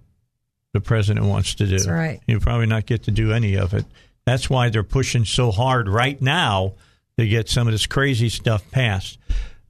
the 0.73 0.81
president 0.81 1.27
wants 1.27 1.55
to 1.57 1.67
do. 1.67 1.73
That's 1.73 1.87
right. 1.89 2.21
You 2.27 2.41
probably 2.41 2.67
not 2.67 2.87
get 2.87 3.05
to 3.05 3.11
do 3.11 3.33
any 3.33 3.57
of 3.57 3.75
it. 3.75 3.85
That's 4.25 4.49
why 4.49 4.71
they're 4.71 4.83
pushing 4.83 5.25
so 5.25 5.51
hard 5.51 5.89
right 5.89 6.21
now 6.21 6.75
to 7.19 7.27
get 7.29 7.49
some 7.49 7.69
of 7.69 7.73
this 7.73 7.87
crazy 7.87 8.29
stuff 8.31 8.69
passed. 8.71 9.19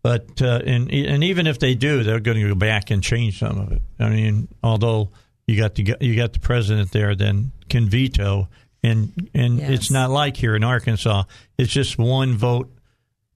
But 0.03 0.41
uh, 0.41 0.61
and 0.65 0.91
and 0.93 1.25
even 1.25 1.47
if 1.47 1.59
they 1.59 1.75
do, 1.75 2.03
they're 2.05 2.21
going 2.21 2.39
to 2.41 2.49
go 2.49 2.55
back 2.55 2.91
and 2.91 3.03
change 3.03 3.39
some 3.41 3.59
of 3.59 3.73
it. 3.73 3.83
I 3.99 4.11
mean, 4.11 4.49
although 4.63 5.11
you 5.47 5.57
got 5.57 5.75
the 5.75 5.97
you 6.01 6.15
got 6.15 6.33
the 6.35 6.39
president 6.41 6.93
there, 6.93 7.15
then 7.15 7.53
can 7.69 7.89
veto, 7.89 8.49
and 8.83 9.31
and 9.35 9.59
Yes. 9.59 9.71
it's 9.71 9.91
not 9.91 10.11
like 10.11 10.37
here 10.37 10.55
in 10.55 10.63
Arkansas. 10.63 11.25
It's 11.59 11.73
just 11.73 11.99
one 11.99 12.37
vote 12.37 12.71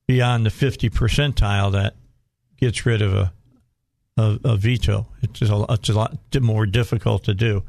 beyond 0.07 0.47
the 0.47 0.51
fifty 0.51 0.89
percentile 0.89 1.73
that 1.73 1.97
gets 2.59 2.87
rid 2.87 3.03
of 3.03 3.15
a 3.15 3.33
a, 4.19 4.39
a 4.45 4.57
veto. 4.57 5.07
It's 5.23 5.41
a, 5.43 5.65
it's 5.71 5.89
a 5.89 5.93
lot 5.95 6.19
more 6.41 6.67
difficult 6.67 7.25
to 7.25 7.35
do. 7.35 7.63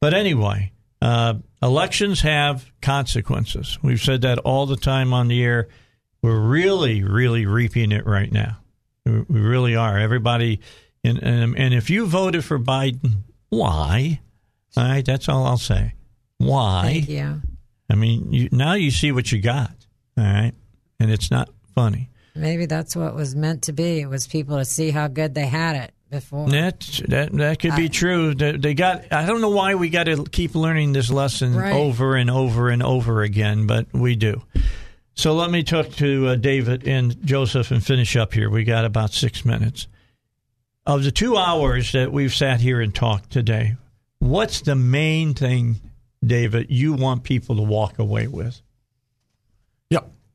But 0.00 0.14
anyway, 0.14 0.72
uh, 1.00 1.34
elections 1.62 2.20
have 2.20 2.70
consequences. 2.82 3.78
We've 3.82 4.00
said 4.00 4.20
that 4.22 4.38
all 4.40 4.66
the 4.66 4.76
time 4.76 5.12
on 5.12 5.28
the 5.28 5.42
air. 5.42 5.68
We're 6.22 6.38
really, 6.38 7.02
really 7.02 7.46
reaping 7.46 7.92
it 7.92 8.06
right 8.06 8.30
now. 8.30 8.58
We 9.04 9.24
really 9.28 9.76
are. 9.76 9.98
Everybody, 9.98 10.60
and 11.04 11.22
and, 11.22 11.56
and 11.56 11.72
if 11.72 11.88
you 11.88 12.06
voted 12.06 12.44
for 12.44 12.58
Biden, 12.58 13.22
why? 13.48 14.20
All 14.76 14.84
right, 14.84 15.04
that's 15.04 15.28
all 15.28 15.46
I'll 15.46 15.56
say. 15.56 15.94
Why? 16.38 17.04
You. 17.06 17.40
I 17.88 17.94
mean, 17.94 18.32
you, 18.32 18.48
now 18.50 18.74
you 18.74 18.90
see 18.90 19.12
what 19.12 19.30
you 19.30 19.40
got. 19.40 19.86
All 20.18 20.24
right, 20.24 20.52
and 20.98 21.10
it's 21.10 21.30
not 21.30 21.48
funny. 21.74 22.10
Maybe 22.36 22.66
that's 22.66 22.94
what 22.94 23.14
was 23.14 23.34
meant 23.34 23.62
to 23.62 23.72
be. 23.72 24.00
It 24.00 24.08
was 24.08 24.26
people 24.26 24.58
to 24.58 24.64
see 24.64 24.90
how 24.90 25.08
good 25.08 25.34
they 25.34 25.46
had 25.46 25.76
it 25.76 25.92
before. 26.10 26.48
That 26.50 26.80
that 27.08 27.32
that 27.32 27.58
could 27.58 27.74
be 27.76 27.88
true. 27.88 28.34
They, 28.34 28.52
they 28.52 28.74
got. 28.74 29.12
I 29.12 29.26
don't 29.26 29.40
know 29.40 29.50
why 29.50 29.74
we 29.74 29.88
got 29.88 30.04
to 30.04 30.24
keep 30.24 30.54
learning 30.54 30.92
this 30.92 31.10
lesson 31.10 31.56
Right. 31.56 31.72
over 31.72 32.16
and 32.16 32.30
over 32.30 32.68
and 32.68 32.82
over 32.82 33.22
again, 33.22 33.66
but 33.66 33.86
we 33.92 34.16
do. 34.16 34.42
So 35.14 35.34
let 35.34 35.50
me 35.50 35.62
talk 35.62 35.90
to 35.92 36.28
uh, 36.28 36.34
David 36.36 36.86
and 36.86 37.16
Joseph 37.24 37.70
and 37.70 37.84
finish 37.84 38.16
up 38.16 38.34
here. 38.34 38.50
We 38.50 38.64
got 38.64 38.84
about 38.84 39.12
six 39.12 39.44
minutes. 39.44 39.88
Of 40.84 41.02
the 41.02 41.10
two 41.10 41.36
hours 41.36 41.92
that 41.92 42.12
we've 42.12 42.34
sat 42.34 42.60
here 42.60 42.80
and 42.80 42.94
talked 42.94 43.30
today, 43.30 43.74
what's 44.18 44.60
the 44.60 44.76
main 44.76 45.34
thing, 45.34 45.76
David, 46.24 46.66
you 46.70 46.92
want 46.92 47.24
people 47.24 47.56
to 47.56 47.62
walk 47.62 47.98
away 47.98 48.28
with? 48.28 48.60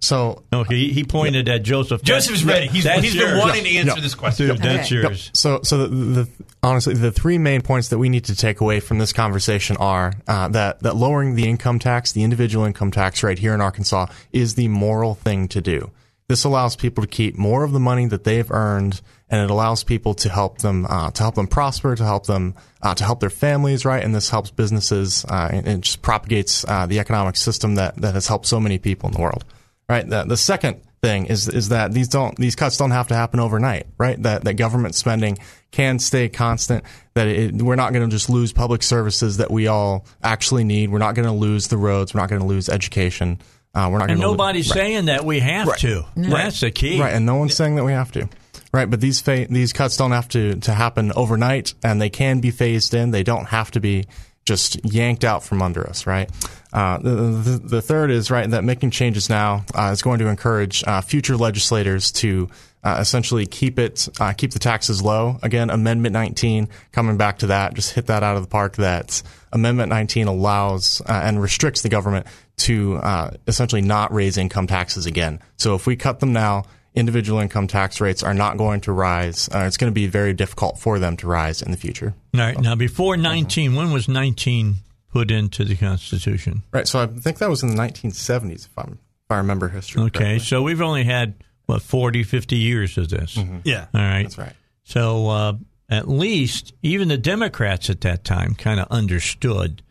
Yep. 0.01 0.05
So 0.05 0.43
Okay, 0.51 0.75
he, 0.75 0.93
he 0.93 1.03
pointed 1.03 1.47
at 1.47 1.63
Joseph. 1.63 2.01
Joseph 2.01 2.33
is 2.33 2.43
ready. 2.43 2.67
He's, 2.67 2.83
That's 2.85 3.01
he's 3.03 3.15
been 3.15 3.37
wanting 3.37 3.63
to 3.63 3.69
answer 3.77 3.93
Yeah. 3.95 4.01
this 4.01 4.15
question. 4.15 4.47
Dude, 4.47 4.57
that's 4.57 4.87
Okay. 4.91 4.95
yours. 5.01 5.29
So, 5.33 5.61
so 5.63 5.77
the, 5.77 5.87
the 5.87 6.29
honestly, 6.63 6.95
the 6.95 7.11
three 7.11 7.37
main 7.37 7.61
points 7.61 7.89
that 7.89 7.99
we 7.99 8.09
need 8.09 8.25
to 8.25 8.35
take 8.35 8.61
away 8.61 8.79
from 8.79 8.97
this 8.97 9.13
conversation 9.13 9.77
are 9.77 10.13
uh, 10.27 10.47
that 10.49 10.79
that 10.81 10.95
lowering 10.95 11.35
the 11.35 11.47
income 11.47 11.77
tax, 11.79 12.11
the 12.13 12.23
individual 12.23 12.65
income 12.65 12.89
tax 12.91 13.21
rate 13.23 13.39
here 13.39 13.53
in 13.53 13.61
Arkansas, 13.61 14.07
is 14.33 14.55
the 14.55 14.67
moral 14.69 15.13
thing 15.15 15.47
to 15.49 15.61
do. 15.61 15.91
This 16.27 16.43
allows 16.45 16.75
people 16.75 17.03
to 17.03 17.07
keep 17.09 17.37
more 17.37 17.63
of 17.63 17.71
the 17.71 17.79
money 17.79 18.05
that 18.07 18.23
they've 18.23 18.49
earned, 18.51 19.01
and 19.29 19.43
it 19.43 19.51
allows 19.51 19.83
people 19.83 20.13
to 20.15 20.29
help 20.29 20.59
them 20.59 20.87
uh, 20.89 21.11
to 21.11 21.21
help 21.23 21.35
them 21.35 21.45
prosper, 21.47 21.95
to 21.95 22.03
help 22.03 22.25
them 22.25 22.55
uh, 22.81 22.95
to 22.95 23.03
help 23.03 23.19
their 23.19 23.29
families, 23.29 23.85
right? 23.85 24.03
And 24.03 24.15
this 24.15 24.29
helps 24.31 24.49
businesses, 24.49 25.25
uh, 25.25 25.49
and 25.51 25.67
it 25.67 25.81
just 25.81 26.01
propagates 26.01 26.65
uh, 26.67 26.85
the 26.87 26.99
economic 26.99 27.35
system 27.35 27.75
that 27.75 27.97
that 27.97 28.13
has 28.15 28.27
helped 28.27 28.47
so 28.47 28.59
many 28.59 28.77
people 28.79 29.07
in 29.09 29.13
the 29.13 29.21
world 29.21 29.43
right? 29.91 30.07
The, 30.07 30.23
the 30.23 30.38
second 30.38 30.81
thing 31.01 31.26
is 31.26 31.49
is 31.49 31.69
that 31.69 31.91
these 31.91 32.07
don't 32.07 32.35
these 32.38 32.55
cuts 32.55 32.77
don't 32.77 32.91
have 32.91 33.09
to 33.09 33.15
happen 33.15 33.39
overnight, 33.39 33.88
right? 33.97 34.22
That 34.23 34.45
that 34.45 34.53
government 34.53 34.95
spending 34.95 35.38
can 35.72 35.99
stay 35.99 36.30
constant. 36.30 36.85
That 37.13 37.27
it, 37.27 37.61
we're 37.61 37.76
not 37.76 37.91
going 37.91 38.09
to 38.09 38.15
just 38.15 38.30
lose 38.30 38.53
public 38.53 38.84
services 38.84 39.38
that 39.38 39.51
we 39.51 39.68
all 39.68 40.05
actually 40.23 40.63
need. 40.63 40.91
We're 40.91 40.99
not 40.99 41.15
going 41.15 41.27
to 41.27 41.34
lose 41.34 41.68
the 41.68 41.77
roads. 41.77 42.13
We're 42.13 42.22
not 42.22 42.30
going 42.30 42.41
to 42.41 42.47
lose 42.47 42.69
education. 42.69 43.39
Uh, 43.73 43.89
we're 43.91 43.99
not 43.99 44.09
And 44.09 44.19
to 44.19 44.22
nobody's 44.22 44.69
right. 44.69 44.76
saying 44.76 45.05
that 45.05 45.26
we 45.26 45.39
have 45.39 45.77
to. 45.77 46.05
That's 46.15 46.59
the 46.59 46.72
key. 46.72 46.99
Right, 46.99 47.13
and 47.13 47.26
no 47.26 47.35
one's 47.35 47.55
saying 47.55 47.76
that 47.76 47.84
we 47.84 47.93
have 47.93 48.11
to. 48.13 48.27
Right, 48.73 48.89
but 48.89 49.01
these 49.01 49.19
fa- 49.19 49.47
these 49.49 49.73
cuts 49.73 49.97
don't 49.97 50.11
have 50.11 50.30
to 50.30 50.55
to 50.55 50.73
happen 50.73 51.11
overnight, 51.15 51.73
and 51.84 52.01
they 52.01 52.09
can 52.09 52.39
be 52.39 52.51
phased 52.51 52.93
in. 52.93 53.11
They 53.11 53.23
don't 53.23 53.47
have 53.47 53.72
to 53.72 53.81
be 53.81 54.05
just 54.45 54.84
yanked 54.85 55.23
out 55.23 55.43
from 55.43 55.61
under 55.61 55.88
us. 55.88 56.07
Right. 56.07 56.30
Uh, 56.73 56.97
the, 56.99 57.09
the 57.09 57.61
the 57.63 57.81
third 57.81 58.11
is 58.11 58.31
right 58.31 58.49
that 58.49 58.63
making 58.63 58.91
changes 58.91 59.30
now 59.30 59.65
uh, 59.73 59.89
is 59.91 60.01
going 60.01 60.19
to 60.19 60.27
encourage 60.27 60.84
uh, 60.85 61.01
future 61.01 61.38
legislators 61.38 62.11
to. 62.11 62.49
Uh, 62.84 62.97
essentially, 62.99 63.45
keep 63.45 63.77
it, 63.77 64.09
uh, 64.19 64.34
keep 64.34 64.49
the 64.49 64.57
taxes 64.57 65.03
low. 65.03 65.38
Again, 65.43 65.69
Amendment 65.69 66.13
19. 66.13 66.68
Coming 66.91 67.15
back 67.15 67.38
to 67.38 67.47
that, 67.47 67.76
just 67.76 67.93
hit 67.93 68.07
that 68.07 68.23
out 68.23 68.38
of 68.38 68.41
the 68.41 68.47
park. 68.47 68.77
That 68.77 69.22
Amendment 69.53 69.89
19 69.89 70.26
allows 70.26 70.99
uh, 71.01 71.22
and 71.23 71.39
restricts 71.39 71.84
the 71.84 71.89
government 71.89 72.26
to 72.57 72.99
essentially 73.45 73.84
not 73.84 74.11
raise 74.11 74.35
income 74.35 74.65
taxes 74.65 75.05
again. 75.05 75.41
So 75.57 75.76
if 75.76 75.85
we 75.85 75.95
cut 75.95 76.22
them 76.22 76.34
now, 76.34 76.63
individual 76.93 77.39
income 77.39 77.68
tax 77.68 78.01
rates 78.01 78.23
are 78.23 78.34
not 78.34 78.57
going 78.57 78.81
to 78.81 78.91
rise. 78.91 79.49
Uh, 79.53 79.59
it's 79.59 79.77
going 79.77 79.91
to 79.91 79.95
be 79.95 80.07
very 80.07 80.34
difficult 80.34 80.77
for 80.80 80.99
them 80.99 81.18
to 81.18 81.27
rise 81.27 81.61
in 81.61 81.72
the 81.72 81.77
future. 81.77 82.13
All 82.34 82.41
right. 82.41 82.59
Now, 82.59 82.76
before 82.76 83.18
19, 83.18 83.76
when 83.76 83.91
was 83.91 84.07
19 84.07 84.76
put 85.11 85.31
into 85.31 85.63
the 85.63 85.76
Constitution? 85.76 86.63
Right. 86.72 86.88
So 86.88 87.01
I 87.01 87.07
think 87.07 87.38
that 87.38 87.49
was 87.49 87.63
in 87.63 87.69
the 87.69 87.81
1970s, 87.81 88.65
if, 88.65 88.77
I'm, 88.77 88.99
if 89.26 89.31
I 89.31 89.38
remember 89.38 89.69
history. 89.69 90.03
Okay. 90.03 90.19
correctly. 90.19 90.39
So 90.39 90.61
we've 90.63 90.81
only 90.81 91.03
had, 91.03 91.35
what, 91.65 91.81
40, 91.81 92.23
50 92.23 92.57
years 92.57 92.97
of 92.97 93.09
this. 93.09 93.38
Yeah. 93.63 93.88
All 93.93 94.01
right. 94.01 94.23
That's 94.23 94.38
right. 94.38 94.53
So 94.84 95.30
uh, 95.30 95.53
at 95.89 96.09
least 96.09 96.73
even 96.81 97.07
the 97.07 97.18
Democrats 97.18 97.89
at 97.89 98.01
that 98.01 98.23
time 98.23 98.55
kind 98.55 98.80
of 98.80 98.88
understood, 98.89 99.81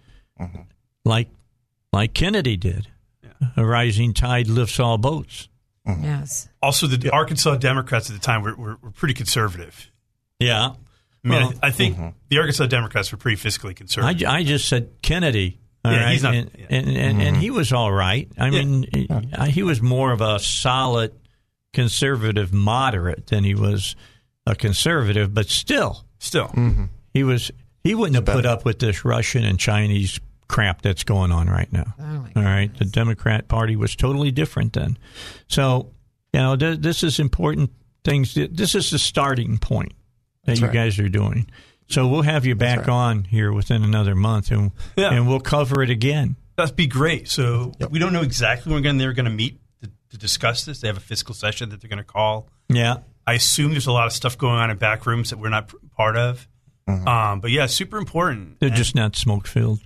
like 1.05 1.29
like 1.93 2.15
Kennedy 2.15 2.57
did. 2.57 2.89
A 3.57 3.65
rising 3.65 4.13
tide 4.13 4.49
lifts 4.49 4.79
all 4.79 4.99
boats. 4.99 5.49
Mm-hmm. 5.87 6.05
Yes. 6.05 6.49
Also, 6.63 6.87
the 6.87 7.11
Arkansas 7.11 7.57
Democrats 7.57 8.11
at 8.11 8.15
the 8.17 8.21
time 8.21 8.43
were, 8.43 8.55
were, 8.57 8.79
were 8.83 8.91
pretty 8.91 9.15
conservative. 9.15 9.91
Yeah. 10.39 10.71
I 11.25 11.29
mean, 11.29 11.41
Well, 11.43 11.53
I, 11.63 11.69
I 11.69 11.71
think 11.71 11.97
mm-hmm. 11.97 12.09
the 12.29 12.39
Arkansas 12.39 12.67
Democrats 12.67 13.11
were 13.13 13.19
pretty 13.19 13.37
fiscally 13.37 13.75
conservative. 13.75 14.29
I 14.29 14.43
just 14.45 14.69
said 14.69 14.91
Kennedy. 15.03 15.59
all 15.85 15.93
Yeah, 15.93 16.05
right, 16.05 16.13
he's 16.13 16.23
not- 16.23 16.35
and, 16.35 16.51
yeah. 16.59 16.67
and, 16.71 16.89
and, 16.89 16.97
and 16.99 17.21
mm-hmm. 17.21 17.41
he 17.41 17.51
was 17.51 17.73
all 17.73 17.93
right. 17.93 18.29
I 18.39 18.47
Yeah. 18.49 18.63
mean, 18.65 18.87
he- 18.93 19.09
he 19.51 19.63
was 19.63 19.81
more 19.83 20.13
of 20.13 20.21
a 20.21 20.39
solid 20.39 21.13
conservative 21.73 22.53
moderate 22.53 23.29
than 23.29 23.45
he 23.45 23.55
was 23.55 23.97
a 24.47 24.55
conservative, 24.55 25.33
but 25.35 25.49
still, 25.49 26.05
Still, 26.19 26.53
he 27.15 27.25
was. 27.25 27.51
He 27.83 27.95
wouldn't 27.95 28.15
have 28.17 28.27
put 28.27 28.45
up 28.45 28.67
with 28.67 28.79
this 28.79 29.07
Russian 29.07 29.43
and 29.43 29.59
Chinese 29.59 30.21
crap 30.51 30.83
that's 30.83 31.05
going 31.05 31.31
on 31.31 31.49
right 31.49 31.73
now. 31.73 31.95
Oh 32.01 32.27
All 32.37 32.43
right, 32.43 32.77
the 32.77 32.85
Democrat 32.85 33.47
Party 33.47 33.77
was 33.77 33.95
totally 33.95 34.31
different 34.33 34.73
then. 34.73 34.99
So, 35.47 35.93
you 36.33 36.41
know, 36.41 36.57
th- 36.57 36.81
this 36.81 37.03
is 37.05 37.21
important 37.21 37.71
things. 38.05 38.35
This 38.35 38.75
is 38.75 38.91
the 38.91 38.99
starting 38.99 39.59
point 39.59 39.93
that 40.45 40.59
you 40.59 40.67
right. 40.67 40.73
guys 40.75 40.99
are 40.99 41.09
doing. 41.09 41.47
So 41.89 42.07
we'll 42.09 42.23
have 42.23 42.47
you 42.47 42.55
back 42.55 42.81
right. 42.81 42.89
on 42.89 43.25
here 43.25 43.53
within 43.53 43.83
another 43.85 44.15
month, 44.15 44.51
and 44.51 44.73
Yeah. 44.97 45.13
and 45.13 45.29
we'll 45.29 45.41
cover 45.41 45.83
it 45.83 45.91
again. 45.91 46.37
that'd 46.57 46.77
be 46.77 46.87
great. 46.87 47.29
So 47.29 47.73
we 47.91 47.99
don't 47.99 48.13
know 48.13 48.23
exactly 48.23 48.73
when 48.73 48.99
they're 48.99 49.13
going 49.13 49.25
to 49.25 49.31
meet 49.31 49.61
to, 49.83 49.91
to 50.11 50.19
discuss 50.19 50.65
this. 50.65 50.81
They 50.81 50.89
have 50.89 50.97
a 50.97 51.01
fiscal 51.01 51.35
session 51.35 51.71
that 51.71 51.81
they're 51.81 51.89
going 51.89 51.99
to 51.99 52.05
call. 52.05 52.49
Yeah, 52.69 52.99
I 53.27 53.35
assume 53.35 53.71
there's 53.71 53.87
a 53.87 53.93
lot 53.93 54.07
of 54.07 54.13
stuff 54.13 54.37
going 54.37 54.55
on 54.57 54.71
in 54.71 54.77
back 54.79 55.07
rooms 55.07 55.31
that 55.31 55.39
we're 55.39 55.49
not 55.49 55.73
part 55.97 56.17
of. 56.17 56.47
Um, 56.89 57.39
but 57.41 57.53
yeah, 57.53 57.67
super 57.67 57.99
important. 57.99 58.59
they're 58.59 58.69
And 58.69 58.77
just 58.77 58.97
not 58.97 59.15
smoke 59.15 59.47
filled. 59.47 59.81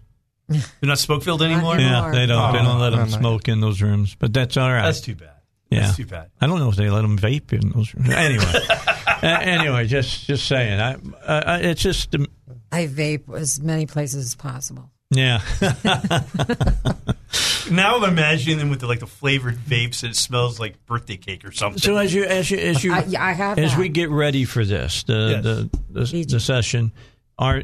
they're 0.49 0.61
not 0.83 0.99
smoke 0.99 1.23
filled 1.23 1.43
anymore. 1.43 1.75
anymore. 1.75 1.93
Yeah, 2.07 2.11
they 2.12 2.27
don't. 2.27 2.53
they 2.53 2.59
don't 2.61 2.79
let 2.79 2.91
them 2.91 3.01
Oh, 3.01 3.05
no. 3.05 3.11
smoke 3.11 3.49
in 3.49 3.61
those 3.61 3.81
rooms, 3.83 4.15
but 4.19 4.33
that's 4.33 4.57
all 4.57 4.71
right. 4.71 4.83
That's 4.83 5.01
too 5.01 5.15
bad. 5.15 5.31
Yeah. 5.71 5.81
That's 5.81 5.97
too 5.97 6.07
bad. 6.07 6.31
I 6.41 6.47
don't 6.47 6.59
know 6.61 6.69
if 6.69 6.77
they 6.77 6.91
let 6.91 7.03
them 7.03 7.19
vape 7.19 7.53
in 7.53 7.71
those 7.71 7.93
rooms. 7.95 8.09
Anyway, 8.15 8.45
uh, 8.45 9.27
anyway, 9.41 9.87
just 9.87 10.27
just 10.27 10.47
saying. 10.47 10.79
I, 10.81 10.95
uh, 11.27 11.59
it's 11.62 11.81
just 11.83 12.15
um, 12.15 12.27
I 12.71 12.87
vape 12.87 13.35
as 13.35 13.61
many 13.61 13.87
places 13.87 14.27
as 14.27 14.35
possible. 14.35 14.91
yeah. 15.11 15.41
Now 17.71 17.97
I'm 17.97 18.05
imagining 18.05 18.59
them 18.59 18.69
with 18.69 18.81
the, 18.81 18.87
like 18.87 19.01
the 19.01 19.07
flavored 19.07 19.57
vapes 19.57 20.03
and 20.03 20.12
it 20.12 20.16
smells 20.16 20.61
like 20.61 20.85
birthday 20.85 21.16
cake 21.16 21.45
or 21.47 21.51
something. 21.53 21.81
So 21.81 21.97
as 21.97 22.12
you 22.12 22.25
as 22.25 22.51
you 22.51 22.59
as 22.59 22.85
you 22.85 22.93
I- 22.93 23.05
yeah, 23.05 23.25
I 23.25 23.33
have 23.33 23.59
as 23.59 23.71
that. 23.73 23.81
we 23.81 23.89
get 23.89 24.11
ready 24.11 24.45
for 24.45 24.65
this 24.66 25.03
the 25.05 25.31
Yes. 25.31 25.43
the, 25.43 25.71
the, 25.91 26.07
Fiji. 26.07 26.25
the 26.35 26.41
session, 26.41 26.93
are 27.39 27.62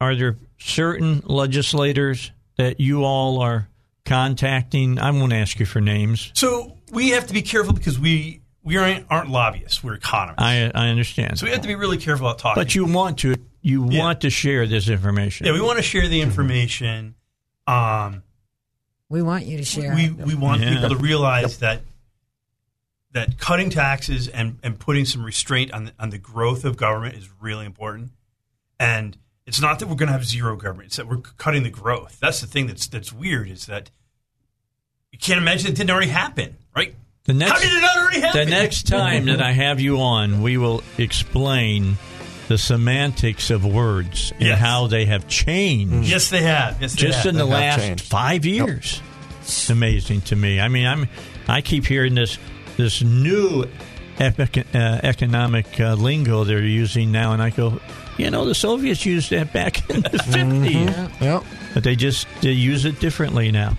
are 0.00 0.16
there 0.16 0.38
certain 0.64 1.22
legislators 1.26 2.30
that 2.56 2.80
you 2.80 3.04
all 3.04 3.40
are 3.40 3.68
contacting? 4.04 4.98
I 4.98 5.10
won't 5.10 5.32
ask 5.32 5.58
you 5.58 5.66
for 5.66 5.80
names. 5.80 6.30
So 6.34 6.76
we 6.90 7.10
have 7.10 7.26
to 7.28 7.32
be 7.34 7.42
careful 7.42 7.72
because 7.72 7.98
we 7.98 8.40
we 8.64 8.76
aren't, 8.76 9.06
aren't 9.10 9.28
lobbyists. 9.30 9.82
We're 9.82 9.94
economists. 9.94 10.42
I 10.42 10.70
I 10.74 10.88
understand, 10.88 11.38
so 11.38 11.46
we 11.46 11.52
have 11.52 11.62
to 11.62 11.68
be 11.68 11.74
really 11.74 11.98
careful 11.98 12.26
about 12.26 12.38
talking. 12.38 12.60
but 12.62 12.74
you 12.74 12.84
want 12.84 13.18
to 13.18 13.34
you 13.60 13.88
Yeah. 13.90 14.00
want 14.00 14.20
to 14.22 14.30
share 14.30 14.66
this 14.66 14.88
information. 14.88 15.46
yeah, 15.46 15.52
we 15.52 15.60
want 15.60 15.78
to 15.78 15.82
share 15.82 16.08
the 16.08 16.20
information. 16.20 17.14
Um, 17.66 18.22
We 19.08 19.22
want 19.22 19.46
you 19.46 19.56
to 19.58 19.64
share. 19.64 19.94
we 19.94 20.10
we 20.10 20.34
want 20.34 20.62
Yeah. 20.62 20.74
people 20.74 20.88
to 20.90 20.96
realize 20.96 21.58
that 21.58 21.82
that 23.12 23.36
cutting 23.38 23.68
taxes 23.68 24.26
and, 24.28 24.58
and 24.62 24.78
putting 24.78 25.04
some 25.04 25.22
restraint 25.22 25.70
on 25.72 25.84
the, 25.84 25.92
on 25.98 26.08
the 26.08 26.16
growth 26.16 26.64
of 26.64 26.78
government 26.78 27.14
is 27.14 27.28
really 27.42 27.66
important. 27.66 28.10
And 28.80 29.18
it's 29.46 29.60
not 29.60 29.78
that 29.80 29.88
we're 29.88 29.96
going 29.96 30.06
to 30.08 30.12
have 30.12 30.24
zero 30.24 30.56
government; 30.56 30.86
it's 30.88 30.96
that 30.96 31.08
we're 31.08 31.18
cutting 31.38 31.62
the 31.62 31.70
growth. 31.70 32.18
That's 32.20 32.40
the 32.40 32.46
thing 32.46 32.66
that's 32.66 32.86
that's 32.86 33.12
weird 33.12 33.48
is 33.48 33.66
that 33.66 33.90
you 35.10 35.18
can't 35.18 35.38
imagine 35.40 35.70
it 35.70 35.76
didn't 35.76 35.90
already 35.90 36.08
happen, 36.10 36.56
right? 36.74 36.94
the 37.24 37.34
next 37.34 37.52
How 37.52 37.58
did 37.60 37.72
it 37.72 37.80
not 37.80 37.96
already 37.96 38.20
the 38.20 38.50
next 38.50 38.86
time 38.88 39.26
that 39.26 39.40
I 39.40 39.52
have 39.52 39.78
you 39.80 40.00
on, 40.00 40.42
we 40.42 40.56
will 40.56 40.82
explain 40.98 41.96
the 42.48 42.58
semantics 42.58 43.50
of 43.50 43.64
words 43.64 44.32
and 44.40 44.58
how 44.58 44.88
they 44.88 45.04
have 45.06 45.28
changed. 45.28 46.08
yes, 46.08 46.30
they 46.30 46.42
have. 46.42 46.82
Yes, 46.82 46.94
they 46.94 47.02
just 47.02 47.18
have. 47.18 47.26
in 47.26 47.36
the 47.36 47.44
They 47.44 47.50
have 47.50 47.78
last 47.78 47.86
changed. 47.86 48.04
five 48.04 48.44
years. 48.44 49.00
It's 49.42 49.70
amazing 49.70 50.22
to 50.22 50.36
me. 50.36 50.60
I 50.60 50.66
mean, 50.68 50.86
I'm 50.86 51.08
I 51.46 51.60
keep 51.60 51.86
hearing 51.86 52.14
this 52.14 52.38
this 52.76 53.02
new 53.02 53.66
epic, 54.18 54.58
uh, 54.74 55.00
economic 55.02 55.78
uh, 55.80 55.94
lingo 55.94 56.42
they're 56.44 56.60
using 56.64 57.12
now, 57.12 57.32
and 57.32 57.42
I 57.42 57.50
go, 57.50 57.80
you 58.18 58.30
know, 58.30 58.44
the 58.44 58.54
Soviets 58.54 59.04
used 59.06 59.30
that 59.30 59.52
back 59.52 59.88
in 59.90 60.02
the 60.02 60.08
50s, 60.10 61.20
Yep. 61.20 61.44
but 61.74 61.84
they 61.84 61.96
just 61.96 62.26
they 62.40 62.52
use 62.52 62.84
it 62.84 63.00
differently 63.00 63.50
now. 63.52 63.76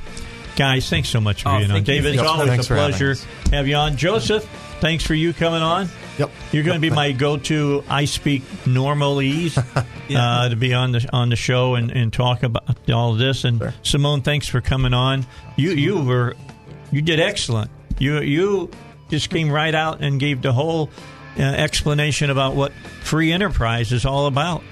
Guys, 0.56 0.88
thanks 0.90 1.10
so 1.10 1.20
much 1.20 1.44
for 1.44 1.50
Oh, 1.50 1.58
being 1.60 1.72
on. 1.72 1.84
David, 1.84 2.14
it's 2.16 2.24
always 2.24 2.48
thanks 2.48 2.66
a 2.70 2.74
pleasure 2.76 3.12
us. 3.12 3.26
have 3.52 3.68
you 3.68 3.76
on. 3.76 3.98
Joseph, 3.98 4.44
thanks 4.82 5.04
for 5.04 5.16
you 5.16 5.34
coming 5.34 5.62
on. 5.64 5.90
Yep. 6.20 6.30
You're 6.52 6.64
going 6.64 6.76
to 6.80 6.82
be 6.90 6.92
my 6.94 7.12
go-to. 7.12 7.84
I 7.90 8.06
speak 8.06 8.44
normalese 8.66 9.58
uh, 10.16 10.50
to 10.50 10.56
be 10.56 10.76
on 10.76 10.92
the 10.92 11.10
on 11.12 11.30
the 11.30 11.36
show 11.36 11.74
and, 11.74 11.90
and 11.90 12.14
talk 12.14 12.44
about 12.44 12.78
all 12.92 13.14
of 13.14 13.18
this. 13.18 13.46
And 13.46 13.58
Sure. 13.58 13.74
Simone, 13.82 14.22
thanks 14.22 14.48
for 14.48 14.62
coming 14.62 14.94
on. 14.94 15.26
You 15.56 15.72
you 15.72 16.04
were 16.04 16.36
you 16.92 17.02
did 17.02 17.20
excellent. 17.20 17.72
You 17.98 18.20
you 18.22 18.70
just 19.10 19.32
came 19.32 19.50
right 19.52 19.74
out 19.74 20.02
and 20.02 20.20
gave 20.20 20.44
the 20.44 20.54
whole 20.54 20.92
uh, 21.38 21.42
explanation 21.42 22.30
about 22.30 22.56
what 22.56 22.72
free 23.02 23.32
enterprise 23.32 23.92
is 23.92 24.06
all 24.06 24.28
about. 24.28 24.64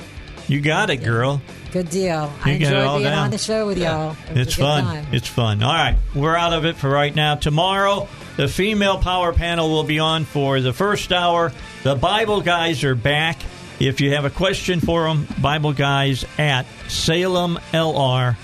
You 0.48 0.60
got 0.62 0.90
it, 0.90 0.98
girl. 0.98 1.42
Good 1.72 1.90
deal. 1.90 2.32
I 2.44 2.52
You 2.52 2.68
all 2.68 2.74
enjoyed 2.98 3.00
being 3.00 3.04
down. 3.12 3.24
on 3.26 3.32
the 3.32 3.38
show 3.38 3.66
with 3.68 3.78
y'all. 3.78 4.16
It 4.32 4.38
It's 4.38 4.56
fun. 4.56 4.84
time. 4.84 5.06
It's 5.14 5.28
fun. 5.28 5.64
All 5.64 5.74
right, 5.74 5.96
we're 6.14 6.36
out 6.36 6.52
of 6.54 6.66
it 6.66 6.76
for 6.76 6.90
right 6.90 7.16
now. 7.16 7.36
Tomorrow, 7.36 8.10
the 8.36 8.50
female 8.50 8.98
power 8.98 9.32
panel 9.32 9.70
will 9.70 9.86
be 9.86 10.00
on 10.00 10.26
for 10.26 10.60
the 10.60 10.74
first 10.74 11.14
hour. 11.14 11.54
The 11.84 11.96
Bible 11.96 12.42
guys 12.42 12.84
are 12.84 12.96
back. 12.96 13.40
If 13.80 14.02
you 14.02 14.14
have 14.14 14.26
a 14.26 14.30
question 14.30 14.80
for 14.82 15.04
them, 15.08 15.26
Bible 15.42 15.72
guys 15.74 16.26
at 16.38 16.66
salemlr.com. 16.88 18.36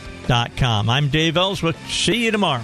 I'm 0.89 1.09
Dave 1.09 1.35
Elswick. 1.37 1.75
See 1.89 2.25
you 2.25 2.31
tomorrow. 2.31 2.63